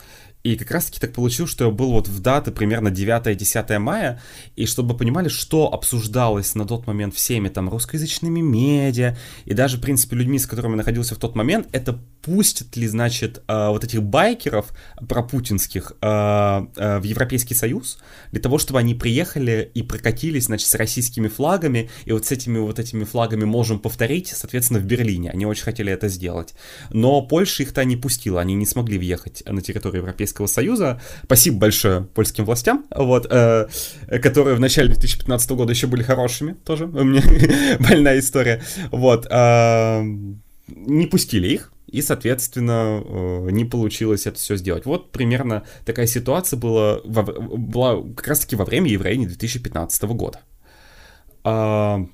И 0.43 0.55
как 0.55 0.71
раз-таки 0.71 0.99
так 0.99 1.13
получилось, 1.13 1.51
что 1.51 1.65
я 1.65 1.71
был 1.71 1.91
вот 1.91 2.07
в 2.07 2.21
даты 2.21 2.51
примерно 2.51 2.87
9-10 2.87 3.77
мая, 3.79 4.21
и 4.55 4.65
чтобы 4.65 4.95
понимали, 4.95 5.27
что 5.27 5.73
обсуждалось 5.73 6.55
на 6.55 6.65
тот 6.65 6.87
момент 6.87 7.13
всеми 7.13 7.49
там 7.49 7.69
русскоязычными 7.69 8.39
медиа, 8.39 9.17
и 9.43 9.53
даже, 9.53 9.77
в 9.77 9.81
принципе, 9.81 10.15
людьми, 10.15 10.39
с 10.39 10.45
которыми 10.45 10.73
я 10.73 10.77
находился 10.77 11.15
в 11.15 11.17
тот 11.17 11.35
момент, 11.35 11.67
это 11.73 11.99
пустят 12.21 12.77
ли, 12.77 12.87
значит, 12.87 13.43
э, 13.47 13.67
вот 13.69 13.83
этих 13.83 14.01
байкеров 14.01 14.71
пропутинских 15.07 15.93
э, 16.01 16.07
э, 16.07 16.99
в 16.99 17.03
Европейский 17.03 17.55
Союз, 17.55 17.97
для 18.31 18.41
того, 18.41 18.59
чтобы 18.59 18.79
они 18.79 18.95
приехали 18.95 19.69
и 19.73 19.83
прокатились, 19.83 20.45
значит, 20.45 20.69
с 20.69 20.75
российскими 20.75 21.27
флагами, 21.27 21.89
и 22.05 22.13
вот 22.13 22.25
с 22.25 22.31
этими 22.31 22.59
вот 22.59 22.79
этими 22.79 23.03
флагами 23.03 23.43
можем 23.43 23.79
повторить, 23.79 24.27
соответственно, 24.27 24.79
в 24.79 24.85
Берлине. 24.85 25.31
Они 25.31 25.45
очень 25.45 25.63
хотели 25.63 25.91
это 25.91 26.07
сделать. 26.07 26.53
Но 26.91 27.21
Польша 27.21 27.63
их-то 27.63 27.83
не 27.83 27.97
пустила, 27.97 28.39
они 28.39 28.55
не 28.55 28.65
смогли 28.65 28.97
въехать 28.97 29.43
на 29.45 29.61
территорию 29.61 30.01
Европейского 30.01 30.28
Союза. 30.47 31.01
Спасибо 31.23 31.59
большое 31.59 32.01
польским 32.01 32.45
властям, 32.45 32.85
вот, 32.95 33.27
э, 33.29 33.67
которые 34.21 34.55
в 34.55 34.59
начале 34.59 34.89
2015 34.89 35.51
года 35.51 35.71
еще 35.71 35.87
были 35.87 36.03
хорошими, 36.03 36.53
тоже 36.65 36.85
у 36.85 37.03
меня 37.03 37.23
больная 37.79 38.19
история. 38.19 38.61
Вот, 38.91 39.27
э, 39.29 40.01
не 40.67 41.07
пустили 41.07 41.47
их, 41.47 41.73
и, 41.87 42.01
соответственно, 42.01 43.03
э, 43.03 43.47
не 43.51 43.65
получилось 43.65 44.27
это 44.27 44.37
все 44.37 44.55
сделать. 44.55 44.85
Вот 44.85 45.11
примерно 45.11 45.63
такая 45.85 46.07
ситуация 46.07 46.57
была, 46.57 46.99
была 47.03 48.01
как 48.15 48.27
раз-таки 48.27 48.55
во 48.55 48.65
время 48.65 48.89
Евреи 48.89 49.25
2015 49.25 50.03
года. 50.03 50.41
А, 51.43 52.05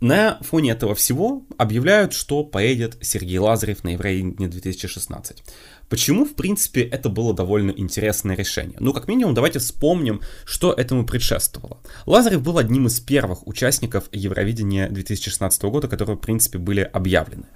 на 0.00 0.38
фоне 0.42 0.72
этого 0.72 0.94
всего 0.94 1.44
объявляют, 1.58 2.12
что 2.12 2.44
поедет 2.44 2.96
Сергей 3.02 3.38
Лазарев 3.38 3.84
на 3.84 3.90
Евреи 3.90 4.22
2016. 4.22 5.42
Почему, 5.90 6.24
в 6.24 6.34
принципе, 6.34 6.82
это 6.82 7.08
было 7.08 7.34
довольно 7.34 7.72
интересное 7.72 8.36
решение? 8.36 8.76
Ну, 8.78 8.92
как 8.92 9.08
минимум, 9.08 9.34
давайте 9.34 9.58
вспомним, 9.58 10.20
что 10.44 10.72
этому 10.72 11.04
предшествовало. 11.04 11.78
Лазарев 12.06 12.42
был 12.42 12.58
одним 12.58 12.86
из 12.86 13.00
первых 13.00 13.46
участников 13.46 14.04
Евровидения 14.12 14.88
2016 14.88 15.62
года, 15.64 15.88
которые, 15.88 16.16
в 16.16 16.20
принципе, 16.20 16.58
были 16.58 16.80
объявлены. 16.80 17.46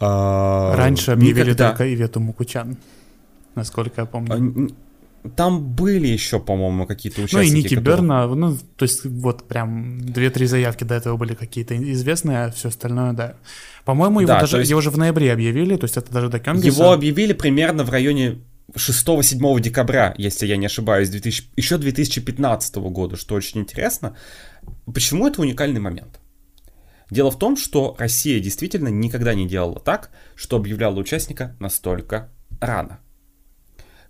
А, 0.00 0.74
Раньше 0.74 1.10
объявили 1.10 1.50
никогда... 1.50 1.68
только 1.68 1.92
Ивету 1.92 2.18
Мукучан, 2.18 2.78
насколько 3.54 4.00
я 4.00 4.06
помню. 4.06 4.70
Там 5.30 5.74
были 5.74 6.06
еще, 6.06 6.38
по-моему, 6.40 6.86
какие-то 6.86 7.22
участники. 7.22 7.52
Ну 7.52 7.58
и 7.58 7.62
Ники 7.62 7.74
которые... 7.74 7.96
Берна, 7.96 8.26
ну, 8.26 8.56
то 8.76 8.84
есть 8.84 9.04
вот 9.04 9.48
прям 9.48 10.00
две-три 10.00 10.46
заявки 10.46 10.84
до 10.84 10.94
этого 10.94 11.16
были 11.16 11.34
какие-то 11.34 11.76
известные, 11.92 12.44
а 12.44 12.50
все 12.50 12.68
остальное, 12.68 13.12
да. 13.12 13.36
По-моему, 13.84 14.20
его, 14.20 14.28
да, 14.28 14.40
даже, 14.40 14.58
есть... 14.58 14.70
его 14.70 14.80
же 14.80 14.90
в 14.90 14.98
ноябре 14.98 15.32
объявили, 15.32 15.76
то 15.76 15.84
есть 15.84 15.96
это 15.96 16.12
даже 16.12 16.28
до 16.28 16.38
Кёнгиса. 16.38 16.66
Его 16.66 16.92
объявили 16.92 17.32
примерно 17.32 17.84
в 17.84 17.90
районе 17.90 18.38
6-7 18.74 19.60
декабря, 19.60 20.14
если 20.18 20.46
я 20.46 20.56
не 20.56 20.66
ошибаюсь, 20.66 21.08
2000... 21.08 21.50
еще 21.56 21.78
2015 21.78 22.76
года, 22.76 23.16
что 23.16 23.34
очень 23.34 23.60
интересно. 23.60 24.16
Почему 24.92 25.26
это 25.26 25.40
уникальный 25.40 25.80
момент? 25.80 26.20
Дело 27.10 27.30
в 27.30 27.38
том, 27.38 27.56
что 27.56 27.94
Россия 27.98 28.40
действительно 28.40 28.88
никогда 28.88 29.34
не 29.34 29.46
делала 29.46 29.78
так, 29.78 30.10
что 30.34 30.56
объявляла 30.56 30.98
участника 30.98 31.56
настолько 31.60 32.32
рано. 32.60 32.98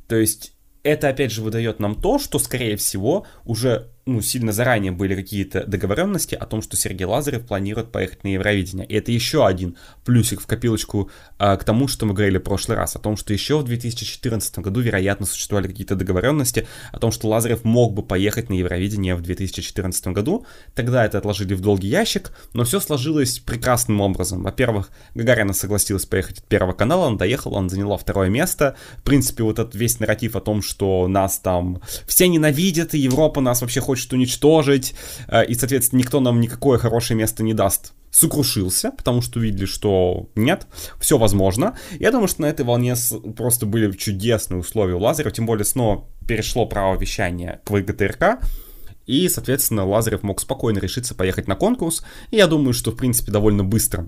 То 0.09 0.17
есть 0.17 0.56
это 0.87 1.09
опять 1.09 1.33
же 1.33 1.43
выдает 1.43 1.81
нам 1.81 2.01
то, 2.01 2.19
что, 2.19 2.39
скорее 2.39 2.77
всего, 2.77 3.27
уже 3.45 3.89
ну, 4.07 4.23
сильно 4.23 4.53
заранее 4.53 4.93
были 4.93 5.17
какие-то 5.17 5.67
договоренности 5.67 6.37
о 6.37 6.47
том, 6.47 6.63
что 6.63 6.77
Сергей 6.77 7.05
Лазарев 7.05 7.45
планирует 7.45 7.91
поехать 7.91 8.23
на 8.23 8.29
Евровидение. 8.29 8.87
И 8.87 8.95
это 8.95 9.11
еще 9.11 9.45
один 9.45 9.77
плюсик 10.05 10.41
в 10.41 10.47
копилочку 10.47 11.11
а, 11.39 11.57
к 11.57 11.65
тому, 11.65 11.89
что 11.89 12.07
мы 12.07 12.15
говорили 12.15 12.39
в 12.39 12.43
прошлый 12.43 12.77
раз, 12.77 12.95
о 12.95 13.01
том, 13.01 13.17
что 13.17 13.33
еще 13.33 13.59
в 13.59 13.65
2014 13.65 14.61
году, 14.61 14.81
вероятно, 14.81 15.27
существовали 15.27 15.67
какие-то 15.67 15.97
договоренности 15.97 16.69
о 16.93 17.01
том, 17.01 17.11
что 17.11 17.27
Лазарев 17.27 17.65
мог 17.65 17.95
бы 17.95 18.05
поехать 18.05 18.49
на 18.49 18.55
Евровидение 18.55 19.17
в 19.17 19.23
2014 19.23 20.07
году. 20.09 20.47
Тогда 20.77 21.05
это 21.05 21.19
отложили 21.19 21.55
в 21.55 21.61
долгий 21.61 21.89
ящик, 21.89 22.31
но 22.53 22.63
все 22.63 22.79
сложилось 22.79 23.41
прекрасным 23.41 24.01
образом. 24.01 24.45
Во-первых, 24.45 24.91
Гагарина 25.17 25.53
согласилась 25.53 26.07
поехать 26.07 26.39
от 26.39 26.45
Первого 26.45 26.75
канала, 26.75 27.07
он 27.07 27.17
доехал, 27.17 27.55
он 27.55 27.69
заняла 27.69 27.97
второе 27.97 28.29
место. 28.29 28.77
В 28.99 29.03
принципе, 29.03 29.43
вот 29.43 29.59
этот 29.59 29.75
весь 29.75 29.99
нарратив 29.99 30.37
о 30.37 30.41
том, 30.41 30.63
что 30.63 31.09
нас 31.09 31.41
там 31.41 31.81
все 32.07 32.29
ненавидят, 32.29 32.95
и 32.95 32.99
Европа 32.99 33.41
нас 33.41 33.63
вообще 33.63 33.81
хочет 33.81 33.96
хочет 33.97 34.13
уничтожить, 34.13 34.95
э, 35.29 35.47
и, 35.47 35.55
соответственно, 35.55 36.01
никто 36.01 36.21
нам 36.21 36.41
никакое 36.41 36.79
хорошее 36.79 37.19
место 37.19 37.43
не 37.43 37.55
даст 37.55 37.95
сокрушился, 38.11 38.93
потому 38.93 39.21
что 39.21 39.41
увидели, 39.41 39.67
что 39.67 40.31
нет, 40.37 40.67
все 40.99 41.19
возможно. 41.19 41.77
Я 41.99 42.11
думаю, 42.11 42.29
что 42.29 42.43
на 42.43 42.47
этой 42.47 42.65
волне 42.65 42.95
просто 43.37 43.67
были 43.67 43.93
чудесные 43.93 44.61
условия 44.61 44.95
у 44.95 45.01
Лазарева, 45.01 45.31
тем 45.31 45.45
более 45.45 45.67
снова 45.67 46.09
перешло 46.27 46.67
право 46.67 46.99
вещания 46.99 47.61
к 47.65 47.71
ВГТРК, 47.71 48.43
и, 49.07 49.29
соответственно, 49.29 49.87
Лазарев 49.87 50.23
мог 50.23 50.41
спокойно 50.41 50.79
решиться 50.79 51.15
поехать 51.15 51.47
на 51.47 51.57
конкурс, 51.57 52.03
и 52.31 52.37
я 52.37 52.47
думаю, 52.47 52.73
что, 52.73 52.91
в 52.91 52.97
принципе, 52.97 53.33
довольно 53.33 53.65
быстро 53.65 54.07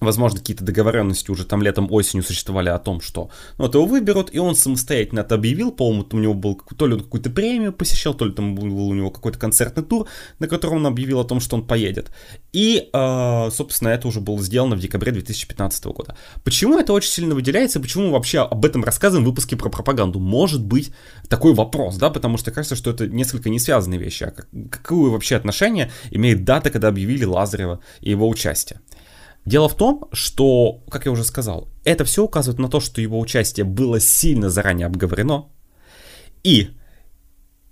Возможно, 0.00 0.40
какие-то 0.40 0.64
договоренности 0.64 1.30
уже 1.30 1.44
там 1.44 1.62
летом, 1.62 1.90
осенью 1.90 2.24
существовали 2.24 2.68
о 2.68 2.78
том, 2.78 3.00
что 3.00 3.30
ну, 3.58 3.64
вот 3.64 3.74
его 3.74 3.86
выберут, 3.86 4.34
и 4.34 4.38
он 4.38 4.56
самостоятельно 4.56 5.20
это 5.20 5.36
объявил, 5.36 5.70
по-моему, 5.70 6.06
у 6.12 6.18
него 6.18 6.34
был, 6.34 6.60
то 6.76 6.86
ли 6.86 6.94
он 6.94 7.00
какую-то 7.00 7.30
премию 7.30 7.72
посещал, 7.72 8.12
то 8.14 8.24
ли 8.24 8.32
там 8.32 8.54
был 8.56 8.88
у 8.88 8.94
него 8.94 9.10
какой-то 9.10 9.38
концертный 9.38 9.84
тур, 9.84 10.08
на 10.40 10.48
котором 10.48 10.76
он 10.78 10.86
объявил 10.86 11.20
о 11.20 11.24
том, 11.24 11.38
что 11.40 11.56
он 11.56 11.66
поедет. 11.66 12.10
И, 12.52 12.88
э, 12.92 13.50
собственно, 13.52 13.90
это 13.90 14.08
уже 14.08 14.20
было 14.20 14.40
сделано 14.40 14.74
в 14.76 14.80
декабре 14.80 15.12
2015 15.12 15.84
года. 15.86 16.16
Почему 16.42 16.78
это 16.78 16.92
очень 16.92 17.10
сильно 17.10 17.34
выделяется, 17.34 17.80
почему 17.80 18.06
мы 18.06 18.12
вообще 18.12 18.40
об 18.40 18.64
этом 18.64 18.82
рассказываем 18.84 19.24
в 19.24 19.28
выпуске 19.28 19.56
про 19.56 19.70
пропаганду? 19.70 20.18
Может 20.18 20.64
быть 20.64 20.92
такой 21.28 21.54
вопрос, 21.54 21.96
да, 21.96 22.10
потому 22.10 22.36
что 22.36 22.50
кажется, 22.50 22.74
что 22.74 22.90
это 22.90 23.06
несколько 23.06 23.48
не 23.48 23.60
связанные 23.60 24.00
вещи, 24.00 24.24
а 24.24 24.32
как, 24.32 24.48
какое 24.70 25.10
вообще 25.10 25.36
отношение 25.36 25.92
имеет 26.10 26.44
дата, 26.44 26.70
когда 26.70 26.88
объявили 26.88 27.24
Лазарева 27.24 27.80
и 28.00 28.10
его 28.10 28.28
участие. 28.28 28.80
Дело 29.44 29.68
в 29.68 29.76
том, 29.76 30.08
что, 30.12 30.82
как 30.90 31.04
я 31.04 31.12
уже 31.12 31.24
сказал, 31.24 31.68
это 31.84 32.04
все 32.04 32.24
указывает 32.24 32.58
на 32.58 32.68
то, 32.68 32.80
что 32.80 33.00
его 33.00 33.20
участие 33.20 33.64
было 33.64 34.00
сильно 34.00 34.48
заранее 34.48 34.86
обговорено, 34.86 35.48
и 36.42 36.70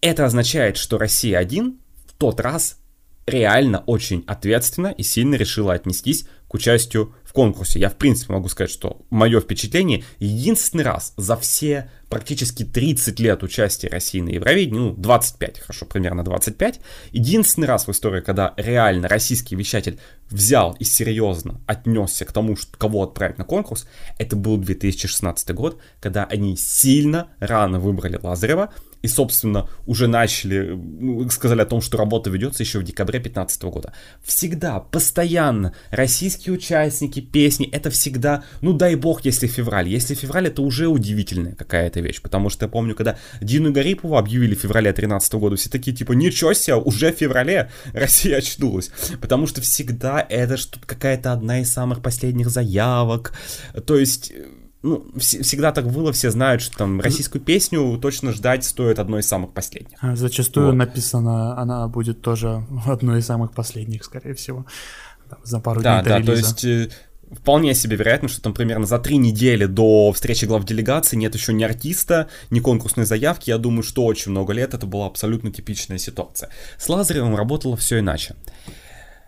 это 0.02 0.26
означает, 0.26 0.76
что 0.76 0.98
Россия-1 0.98 1.78
в 2.06 2.12
тот 2.18 2.40
раз 2.40 2.78
реально 3.26 3.84
очень 3.86 4.24
ответственно 4.26 4.88
и 4.88 5.02
сильно 5.02 5.36
решила 5.36 5.72
отнестись 5.72 6.26
к 6.48 6.54
участию 6.54 7.14
в 7.32 7.34
конкурсе. 7.34 7.80
Я, 7.80 7.88
в 7.88 7.96
принципе, 7.96 8.34
могу 8.34 8.48
сказать, 8.48 8.70
что 8.70 9.00
мое 9.08 9.40
впечатление, 9.40 10.04
единственный 10.18 10.84
раз 10.84 11.14
за 11.16 11.34
все 11.38 11.90
практически 12.10 12.62
30 12.62 13.18
лет 13.20 13.42
участия 13.42 13.88
России 13.88 14.20
на 14.20 14.28
Евровидении, 14.28 14.78
ну, 14.78 14.92
25, 14.92 15.60
хорошо, 15.60 15.86
примерно 15.86 16.24
25, 16.24 16.80
единственный 17.10 17.66
раз 17.66 17.86
в 17.86 17.90
истории, 17.90 18.20
когда 18.20 18.52
реально 18.58 19.08
российский 19.08 19.56
вещатель 19.56 19.98
взял 20.28 20.76
и 20.78 20.84
серьезно 20.84 21.62
отнесся 21.66 22.26
к 22.26 22.32
тому, 22.32 22.54
что, 22.54 22.76
кого 22.76 23.02
отправить 23.02 23.38
на 23.38 23.44
конкурс, 23.44 23.86
это 24.18 24.36
был 24.36 24.58
2016 24.58 25.54
год, 25.54 25.80
когда 26.00 26.24
они 26.24 26.54
сильно 26.58 27.28
рано 27.38 27.80
выбрали 27.80 28.20
Лазарева, 28.22 28.74
и, 29.02 29.08
собственно, 29.08 29.68
уже 29.86 30.06
начали, 30.06 30.70
ну, 30.70 31.28
сказали 31.30 31.60
о 31.62 31.66
том, 31.66 31.80
что 31.80 31.98
работа 31.98 32.30
ведется 32.30 32.62
еще 32.62 32.78
в 32.78 32.84
декабре 32.84 33.18
2015 33.18 33.62
года. 33.64 33.92
Всегда, 34.22 34.80
постоянно 34.80 35.74
российские 35.90 36.54
участники, 36.54 37.20
песни, 37.20 37.68
это 37.68 37.90
всегда, 37.90 38.44
ну 38.60 38.72
дай 38.72 38.94
бог, 38.94 39.24
если 39.24 39.46
февраль. 39.46 39.88
Если 39.88 40.14
февраль, 40.14 40.46
это 40.46 40.62
уже 40.62 40.86
удивительная 40.86 41.54
какая-то 41.54 42.00
вещь, 42.00 42.22
потому 42.22 42.48
что 42.48 42.64
я 42.64 42.68
помню, 42.68 42.94
когда 42.94 43.18
Дину 43.40 43.72
Гарипову 43.72 44.16
объявили 44.16 44.54
в 44.54 44.60
феврале 44.60 44.90
2013 44.90 45.34
года, 45.34 45.56
все 45.56 45.68
такие 45.68 45.96
типа, 45.96 46.12
ничего 46.12 46.52
себе, 46.52 46.76
уже 46.76 47.12
в 47.12 47.16
феврале 47.16 47.70
Россия 47.92 48.38
очнулась, 48.38 48.90
потому 49.20 49.46
что 49.46 49.60
всегда 49.60 50.24
это 50.28 50.56
что 50.56 50.78
какая-то 50.84 51.32
одна 51.32 51.60
из 51.60 51.72
самых 51.72 52.02
последних 52.02 52.50
заявок, 52.50 53.34
то 53.84 53.96
есть 53.96 54.32
ну, 54.82 55.04
вс- 55.14 55.42
всегда 55.42 55.72
так 55.72 55.90
было, 55.90 56.12
все 56.12 56.30
знают, 56.30 56.62
что 56.62 56.76
там 56.76 57.00
российскую 57.00 57.40
песню 57.42 57.98
точно 57.98 58.32
ждать 58.32 58.64
стоит 58.64 58.98
одной 58.98 59.20
из 59.20 59.28
самых 59.28 59.52
последних. 59.52 59.98
А, 60.00 60.16
зачастую 60.16 60.66
вот. 60.66 60.74
написано, 60.74 61.58
она 61.58 61.86
будет 61.88 62.20
тоже 62.20 62.66
одной 62.86 63.20
из 63.20 63.26
самых 63.26 63.52
последних, 63.52 64.04
скорее 64.04 64.34
всего, 64.34 64.66
за 65.44 65.60
пару 65.60 65.82
да, 65.82 66.02
дней 66.02 66.08
да, 66.08 66.18
до 66.18 66.32
релиза. 66.32 66.42
то 66.42 66.48
есть 66.48 66.64
э, 66.64 66.94
вполне 67.32 67.74
себе 67.74 67.96
вероятно, 67.96 68.28
что 68.28 68.42
там 68.42 68.54
примерно 68.54 68.86
за 68.86 68.98
три 68.98 69.16
недели 69.16 69.66
до 69.66 70.12
встречи 70.12 70.44
глав 70.44 70.64
делегации 70.64 71.16
нет 71.16 71.34
еще 71.34 71.52
ни 71.52 71.62
артиста, 71.64 72.28
ни 72.50 72.60
конкурсной 72.60 73.06
заявки. 73.06 73.50
Я 73.50 73.58
думаю, 73.58 73.82
что 73.82 74.04
очень 74.04 74.32
много 74.32 74.52
лет 74.52 74.74
это 74.74 74.86
была 74.86 75.06
абсолютно 75.06 75.50
типичная 75.50 75.98
ситуация. 75.98 76.50
С 76.76 76.88
Лазаревым 76.88 77.36
работало 77.36 77.76
все 77.76 78.00
иначе. 78.00 78.34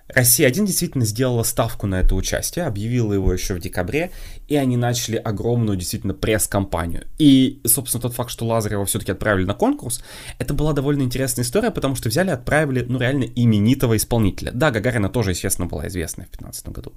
Россия-1 0.08 0.66
действительно 0.66 1.04
сделала 1.04 1.42
ставку 1.44 1.86
на 1.86 2.00
это 2.00 2.14
участие, 2.14 2.66
объявила 2.66 3.14
его 3.14 3.32
еще 3.32 3.54
в 3.54 3.60
декабре, 3.60 4.10
и 4.48 4.56
они 4.56 4.76
начали 4.76 5.16
огромную 5.16 5.78
действительно 5.78 6.12
пресс-компанию. 6.12 7.06
И, 7.18 7.60
собственно, 7.66 8.02
тот 8.02 8.12
факт, 8.12 8.30
что 8.30 8.44
Лазарева 8.46 8.84
все-таки 8.84 9.12
отправили 9.12 9.44
на 9.44 9.54
конкурс, 9.54 10.02
это 10.38 10.52
была 10.52 10.74
довольно 10.74 11.02
интересная 11.02 11.44
история, 11.44 11.70
потому 11.70 11.96
что 11.96 12.10
взяли 12.10 12.30
отправили, 12.30 12.84
ну, 12.86 12.98
реально 12.98 13.24
именитого 13.24 13.96
исполнителя. 13.96 14.52
Да, 14.52 14.70
Гагарина 14.70 15.08
тоже, 15.08 15.30
естественно, 15.30 15.66
была 15.66 15.88
известная 15.88 16.26
в 16.26 16.30
2015 16.30 16.68
году. 16.68 16.92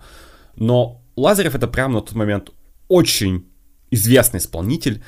Но 0.57 1.01
Лазарев 1.15 1.55
это 1.55 1.67
прямо 1.67 1.95
на 1.95 2.01
тот 2.01 2.15
момент 2.15 2.51
очень 2.89 3.45
известный 3.89 4.39
исполнитель, 4.39 5.01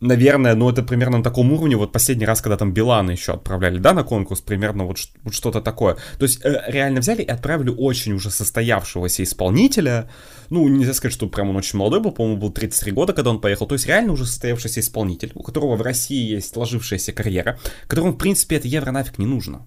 наверное, 0.00 0.54
ну 0.54 0.70
это 0.70 0.82
примерно 0.82 1.18
на 1.18 1.24
таком 1.24 1.52
уровне, 1.52 1.76
вот 1.76 1.92
последний 1.92 2.26
раз, 2.26 2.40
когда 2.40 2.56
там 2.56 2.72
Билана 2.72 3.10
еще 3.10 3.32
отправляли, 3.32 3.78
да, 3.78 3.92
на 3.92 4.04
конкурс, 4.04 4.40
примерно 4.40 4.84
вот, 4.84 4.98
вот 5.22 5.34
что-то 5.34 5.60
такое. 5.60 5.96
То 6.18 6.24
есть 6.24 6.44
э, 6.44 6.64
реально 6.68 7.00
взяли 7.00 7.22
и 7.22 7.26
отправили 7.26 7.70
очень 7.70 8.12
уже 8.12 8.30
состоявшегося 8.30 9.22
исполнителя, 9.22 10.10
ну, 10.50 10.66
нельзя 10.68 10.94
сказать, 10.94 11.14
что 11.14 11.28
прям 11.28 11.50
он 11.50 11.56
очень 11.56 11.78
молодой 11.78 12.00
был, 12.00 12.12
по-моему, 12.12 12.40
был 12.40 12.50
33 12.50 12.92
года, 12.92 13.12
когда 13.12 13.30
он 13.30 13.40
поехал, 13.40 13.66
то 13.66 13.74
есть 13.74 13.86
реально 13.86 14.12
уже 14.12 14.26
состоявшийся 14.26 14.80
исполнитель, 14.80 15.32
у 15.34 15.42
которого 15.42 15.76
в 15.76 15.82
России 15.82 16.34
есть 16.34 16.52
сложившаяся 16.52 17.12
карьера, 17.12 17.58
которому, 17.86 18.12
в 18.12 18.16
принципе, 18.16 18.56
это 18.56 18.68
евро 18.68 18.90
нафиг 18.90 19.18
не 19.18 19.26
нужно. 19.26 19.66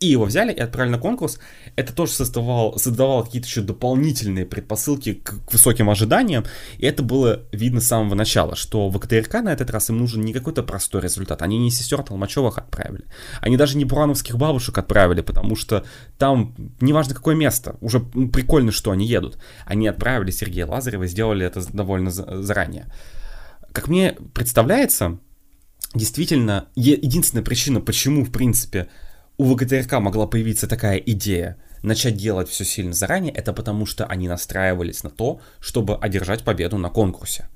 И 0.00 0.06
его 0.06 0.24
взяли 0.24 0.50
и 0.50 0.60
отправили 0.60 0.92
на 0.92 0.98
конкурс, 0.98 1.38
это 1.76 1.94
тоже 1.94 2.12
создавало, 2.12 2.76
создавало 2.78 3.22
какие-то 3.22 3.46
еще 3.46 3.60
дополнительные 3.60 4.46
предпосылки 4.46 5.12
к, 5.12 5.44
к 5.44 5.52
высоким 5.52 5.90
ожиданиям, 5.90 6.46
и 6.78 6.86
это 6.86 7.02
было 7.02 7.42
видно 7.52 7.82
с 7.82 7.86
самого 7.86 8.14
начала, 8.14 8.56
что 8.56 8.88
в 8.88 8.98
КТРК 8.98 9.42
на 9.42 9.52
этот 9.52 9.70
раз 9.70 9.90
им 9.90 9.98
нужен 9.98 10.22
не 10.22 10.32
какой-то 10.32 10.62
простой 10.62 11.02
результат, 11.02 11.42
они 11.42 11.58
не 11.58 11.70
сестер 11.70 12.02
Толмачевых 12.02 12.56
отправили, 12.56 13.04
они 13.42 13.58
даже 13.58 13.76
не 13.76 13.84
бурановских 13.84 14.38
бабушек 14.38 14.78
отправили, 14.78 15.20
потому 15.20 15.54
что 15.54 15.84
там, 16.16 16.54
неважно 16.80 17.14
какое 17.14 17.34
место, 17.34 17.76
уже 17.82 18.00
прикольно, 18.00 18.72
что 18.72 18.92
они 18.92 19.06
едут, 19.06 19.36
они 19.66 19.86
отправили 19.86 20.30
Сергея 20.30 20.66
Лазарева, 20.66 21.06
сделали 21.06 21.44
это 21.44 21.60
довольно 21.74 22.10
заранее. 22.10 22.86
Как 23.72 23.88
мне 23.88 24.16
представляется, 24.32 25.18
действительно, 25.94 26.68
единственная 26.74 27.44
причина, 27.44 27.82
почему, 27.82 28.24
в 28.24 28.32
принципе, 28.32 28.88
у 29.40 29.44
ВГТРК 29.44 29.92
могла 30.00 30.26
появиться 30.26 30.66
такая 30.66 30.98
идея 30.98 31.56
начать 31.82 32.14
делать 32.14 32.50
все 32.50 32.62
сильно 32.62 32.92
заранее, 32.92 33.32
это 33.32 33.54
потому 33.54 33.86
что 33.86 34.04
они 34.04 34.28
настраивались 34.28 35.02
на 35.02 35.08
то, 35.08 35.40
чтобы 35.60 35.96
одержать 35.96 36.42
победу 36.42 36.76
на 36.76 36.90
конкурсе. 36.90 37.48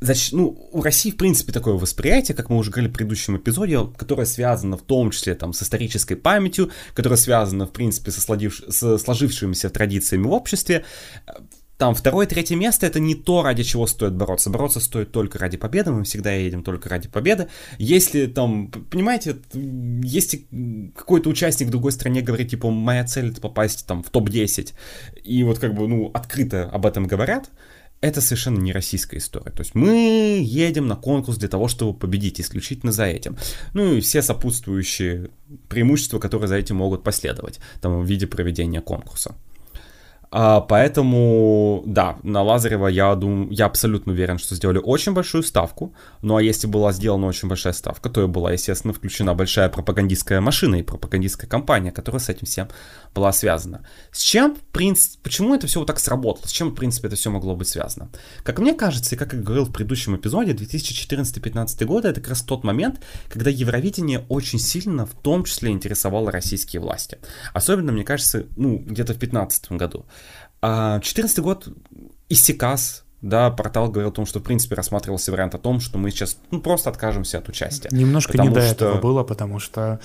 Значит, 0.00 0.32
ну, 0.32 0.68
у 0.70 0.82
России, 0.82 1.10
в 1.10 1.16
принципе, 1.16 1.50
такое 1.50 1.74
восприятие, 1.74 2.36
как 2.36 2.48
мы 2.48 2.58
уже 2.58 2.70
говорили 2.70 2.92
в 2.92 2.94
предыдущем 2.94 3.36
эпизоде, 3.36 3.80
которое 3.96 4.24
связано 4.24 4.76
в 4.76 4.82
том 4.82 5.10
числе 5.10 5.34
там, 5.34 5.52
с 5.52 5.64
исторической 5.64 6.14
памятью, 6.14 6.70
которое 6.94 7.16
связано, 7.16 7.66
в 7.66 7.72
принципе, 7.72 8.12
со, 8.12 8.20
сложивш... 8.20 8.62
со 8.68 8.96
сложившимися 8.96 9.68
традициями 9.68 10.28
в 10.28 10.32
обществе 10.32 10.84
там 11.80 11.94
второе, 11.94 12.26
третье 12.26 12.56
место 12.56 12.86
это 12.86 13.00
не 13.00 13.14
то, 13.14 13.42
ради 13.42 13.62
чего 13.62 13.86
стоит 13.86 14.12
бороться. 14.12 14.50
Бороться 14.50 14.80
стоит 14.80 15.12
только 15.12 15.38
ради 15.38 15.56
победы, 15.56 15.90
мы 15.90 16.04
всегда 16.04 16.30
едем 16.30 16.62
только 16.62 16.90
ради 16.90 17.08
победы. 17.08 17.48
Если 17.78 18.26
там, 18.26 18.70
понимаете, 18.70 19.38
если 19.54 20.46
какой-то 20.94 21.30
участник 21.30 21.68
в 21.68 21.70
другой 21.70 21.92
стране 21.92 22.20
говорит, 22.20 22.50
типа, 22.50 22.70
моя 22.70 23.04
цель 23.04 23.30
это 23.30 23.40
попасть 23.40 23.86
там 23.86 24.02
в 24.02 24.10
топ-10, 24.10 24.74
и 25.24 25.42
вот 25.42 25.58
как 25.58 25.74
бы, 25.74 25.88
ну, 25.88 26.10
открыто 26.12 26.68
об 26.68 26.84
этом 26.84 27.06
говорят, 27.06 27.48
это 28.02 28.20
совершенно 28.20 28.58
не 28.58 28.74
российская 28.74 29.16
история. 29.16 29.50
То 29.50 29.62
есть 29.62 29.74
мы 29.74 30.42
едем 30.42 30.86
на 30.86 30.96
конкурс 30.96 31.38
для 31.38 31.48
того, 31.48 31.66
чтобы 31.66 31.98
победить 31.98 32.42
исключительно 32.42 32.92
за 32.92 33.04
этим. 33.06 33.38
Ну 33.72 33.94
и 33.94 34.00
все 34.02 34.20
сопутствующие 34.20 35.30
преимущества, 35.70 36.18
которые 36.18 36.48
за 36.48 36.56
этим 36.56 36.76
могут 36.76 37.02
последовать, 37.04 37.58
там 37.80 38.02
в 38.02 38.06
виде 38.06 38.26
проведения 38.26 38.82
конкурса. 38.82 39.34
А, 40.32 40.60
поэтому, 40.60 41.82
да, 41.86 42.18
на 42.22 42.42
Лазарева 42.42 42.86
я 42.86 43.14
думаю, 43.16 43.50
я 43.50 43.66
абсолютно 43.66 44.12
уверен, 44.12 44.38
что 44.38 44.54
сделали 44.54 44.78
очень 44.78 45.12
большую 45.12 45.42
ставку. 45.42 45.92
Ну 46.22 46.36
а 46.36 46.42
если 46.42 46.68
была 46.68 46.92
сделана 46.92 47.26
очень 47.26 47.48
большая 47.48 47.72
ставка, 47.72 48.08
то 48.10 48.22
и 48.22 48.26
была, 48.28 48.52
естественно, 48.52 48.92
включена 48.92 49.34
большая 49.34 49.68
пропагандистская 49.68 50.40
машина 50.40 50.76
и 50.76 50.82
пропагандистская 50.82 51.48
кампания, 51.48 51.90
которая 51.90 52.20
с 52.20 52.28
этим 52.28 52.46
всем 52.46 52.68
была 53.12 53.32
связана. 53.32 53.84
С 54.12 54.22
чем, 54.22 54.54
в 54.54 54.62
принципе, 54.72 55.18
почему 55.22 55.54
это 55.54 55.66
все 55.66 55.80
вот 55.80 55.86
так 55.86 55.98
сработало? 55.98 56.46
С 56.46 56.52
чем, 56.52 56.70
в 56.70 56.74
принципе, 56.74 57.08
это 57.08 57.16
все 57.16 57.30
могло 57.30 57.56
быть 57.56 57.68
связано? 57.68 58.10
Как 58.44 58.60
мне 58.60 58.74
кажется, 58.74 59.16
и 59.16 59.18
как 59.18 59.32
я 59.32 59.40
говорил 59.40 59.64
в 59.64 59.72
предыдущем 59.72 60.14
эпизоде, 60.14 60.52
2014-2015 60.52 61.84
годы 61.86 62.08
это 62.08 62.20
как 62.20 62.30
раз 62.30 62.42
тот 62.42 62.62
момент, 62.62 63.00
когда 63.28 63.50
Евровидение 63.50 64.24
очень 64.28 64.60
сильно, 64.60 65.06
в 65.06 65.14
том 65.14 65.42
числе, 65.42 65.70
интересовало 65.70 66.30
российские 66.30 66.80
власти. 66.80 67.18
Особенно, 67.52 67.90
мне 67.90 68.04
кажется, 68.04 68.46
ну, 68.56 68.78
где-то 68.78 69.14
в 69.14 69.18
2015 69.18 69.72
году. 69.72 70.06
2014 70.62 71.38
а, 71.38 71.42
год 71.42 71.68
иссякас, 72.28 73.04
да, 73.22 73.50
портал 73.50 73.90
говорил 73.90 74.10
о 74.10 74.12
том, 74.12 74.26
что, 74.26 74.40
в 74.40 74.42
принципе, 74.42 74.74
рассматривался 74.74 75.32
вариант 75.32 75.54
о 75.54 75.58
том, 75.58 75.80
что 75.80 75.98
мы 75.98 76.10
сейчас 76.10 76.38
ну, 76.50 76.60
просто 76.60 76.90
откажемся 76.90 77.38
от 77.38 77.48
участия. 77.48 77.88
Немножко 77.92 78.38
не 78.38 78.48
до 78.48 78.60
что... 78.62 78.70
этого 78.70 79.00
было, 79.00 79.22
потому 79.24 79.58
что 79.58 80.00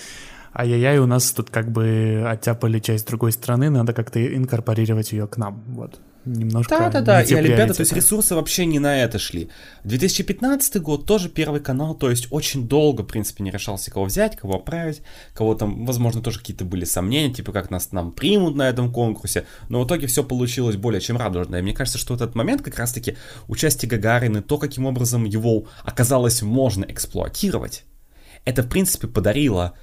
ай-яй-яй, 0.54 1.00
у 1.00 1.06
нас 1.06 1.32
тут 1.32 1.50
как 1.50 1.72
бы 1.72 2.26
оттяпали 2.28 2.80
часть 2.80 3.08
другой 3.08 3.32
страны, 3.32 3.70
надо 3.70 3.94
как-то 3.94 4.26
инкорпорировать 4.26 5.12
ее 5.12 5.28
к 5.28 5.38
нам, 5.38 5.64
вот 5.68 6.00
немножко... 6.25 6.77
Да-да-да, 6.77 7.22
и 7.22 7.34
Олимпиада, 7.34 7.74
то 7.74 7.82
есть 7.82 7.94
ресурсы 7.94 8.36
вообще 8.36 8.65
не 8.65 8.79
на 8.79 8.98
это 8.98 9.20
шли. 9.20 9.50
2015 9.84 10.82
год 10.82 11.05
тоже 11.05 11.29
Первый 11.29 11.62
канал, 11.62 11.96
то 11.96 12.10
есть 12.10 12.27
очень 12.32 12.67
долго, 12.67 13.03
в 13.03 13.08
принципе, 13.08 13.44
не 13.44 13.51
решался, 13.51 13.91
кого 13.91 14.05
взять, 14.05 14.36
кого 14.36 14.58
отправить, 14.58 15.01
кого 15.34 15.55
там, 15.55 15.86
возможно, 15.86 16.22
тоже 16.22 16.39
какие-то 16.39 16.65
были 16.65 16.86
сомнения, 16.86 17.34
типа, 17.34 17.51
как 17.51 17.70
нас 17.70 17.91
нам 17.91 18.12
примут 18.12 18.55
на 18.55 18.67
этом 18.67 18.91
конкурсе, 18.91 19.46
но 19.70 19.82
в 19.82 19.88
итоге 19.88 20.08
все 20.08 20.24
получилось 20.24 20.75
более 20.75 21.01
чем 21.01 21.17
радужно. 21.17 21.58
И 21.58 21.62
мне 21.62 21.74
кажется, 21.74 21.98
что 21.98 22.15
этот 22.15 22.36
момент 22.36 22.62
как 22.62 22.77
раз-таки 22.77 23.17
участие 23.48 23.89
Гагарины, 23.89 24.41
то, 24.41 24.58
каким 24.58 24.86
образом 24.86 25.25
его 25.25 25.67
оказалось 25.84 26.41
можно 26.41 26.86
эксплуатировать, 26.86 27.84
это, 28.45 28.62
в 28.63 28.69
принципе, 28.69 29.08
подарило 29.08 29.73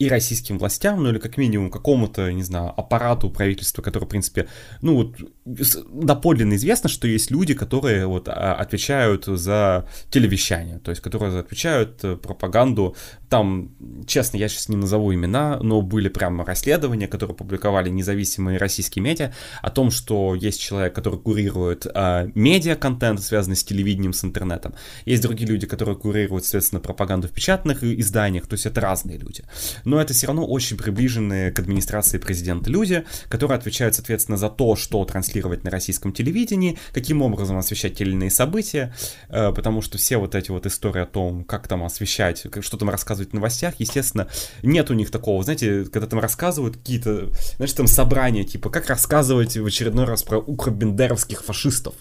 и 0.00 0.08
российским 0.08 0.58
властям, 0.58 1.02
ну 1.02 1.10
или 1.10 1.18
как 1.18 1.36
минимум 1.36 1.70
какому-то, 1.70 2.32
не 2.32 2.42
знаю, 2.42 2.72
аппарату 2.74 3.28
правительства, 3.28 3.82
который, 3.82 4.04
в 4.04 4.08
принципе, 4.08 4.48
ну 4.80 4.94
вот 4.94 5.16
доподлинно 5.44 6.54
известно, 6.54 6.88
что 6.88 7.06
есть 7.06 7.30
люди, 7.30 7.52
которые 7.52 8.06
вот 8.06 8.26
а, 8.28 8.54
отвечают 8.54 9.26
за 9.26 9.86
телевещание, 10.08 10.78
то 10.78 10.90
есть 10.90 11.02
которые 11.02 11.38
отвечают 11.38 12.02
э, 12.02 12.16
пропаганду. 12.16 12.96
Там, 13.28 13.76
честно, 14.06 14.38
я 14.38 14.48
сейчас 14.48 14.70
не 14.70 14.76
назову 14.76 15.12
имена, 15.12 15.58
но 15.60 15.82
были 15.82 16.08
прямо 16.08 16.46
расследования, 16.46 17.06
которые 17.06 17.36
публиковали 17.36 17.90
независимые 17.90 18.56
российские 18.56 19.02
медиа 19.02 19.34
о 19.60 19.68
том, 19.68 19.90
что 19.90 20.34
есть 20.34 20.60
человек, 20.62 20.94
который 20.94 21.18
курирует 21.18 21.86
а, 21.94 22.26
медиа-контент, 22.34 23.20
связанный 23.20 23.56
с 23.56 23.64
телевидением, 23.64 24.14
с 24.14 24.24
интернетом. 24.24 24.72
Есть 25.04 25.22
другие 25.22 25.46
люди, 25.46 25.66
которые 25.66 25.96
курируют, 25.96 26.44
соответственно, 26.44 26.80
пропаганду 26.80 27.28
в 27.28 27.32
печатных 27.32 27.84
изданиях, 27.84 28.46
то 28.46 28.54
есть 28.54 28.64
это 28.64 28.80
разные 28.80 29.18
люди 29.18 29.44
но 29.90 30.00
это 30.00 30.14
все 30.14 30.28
равно 30.28 30.46
очень 30.46 30.76
приближенные 30.76 31.50
к 31.50 31.58
администрации 31.58 32.18
президента 32.18 32.70
люди, 32.70 33.04
которые 33.28 33.58
отвечают, 33.58 33.96
соответственно, 33.96 34.38
за 34.38 34.48
то, 34.48 34.76
что 34.76 35.04
транслировать 35.04 35.64
на 35.64 35.70
российском 35.70 36.12
телевидении, 36.12 36.78
каким 36.92 37.22
образом 37.22 37.58
освещать 37.58 37.96
те 37.96 38.04
или 38.04 38.12
иные 38.12 38.30
события, 38.30 38.94
э, 39.28 39.52
потому 39.52 39.82
что 39.82 39.98
все 39.98 40.18
вот 40.18 40.36
эти 40.36 40.52
вот 40.52 40.64
истории 40.64 41.02
о 41.02 41.06
том, 41.06 41.42
как 41.42 41.66
там 41.66 41.82
освещать, 41.82 42.46
что 42.60 42.76
там 42.76 42.88
рассказывать 42.88 43.32
в 43.32 43.34
новостях, 43.34 43.74
естественно, 43.78 44.28
нет 44.62 44.90
у 44.90 44.94
них 44.94 45.10
такого, 45.10 45.42
знаете, 45.42 45.84
когда 45.86 46.06
там 46.06 46.20
рассказывают 46.20 46.76
какие-то, 46.76 47.30
знаешь, 47.56 47.72
там 47.72 47.88
собрания, 47.88 48.44
типа, 48.44 48.70
как 48.70 48.86
рассказывать 48.86 49.56
в 49.56 49.66
очередной 49.66 50.04
раз 50.04 50.22
про 50.22 50.38
укробендеровских 50.38 51.42
фашистов, 51.42 51.96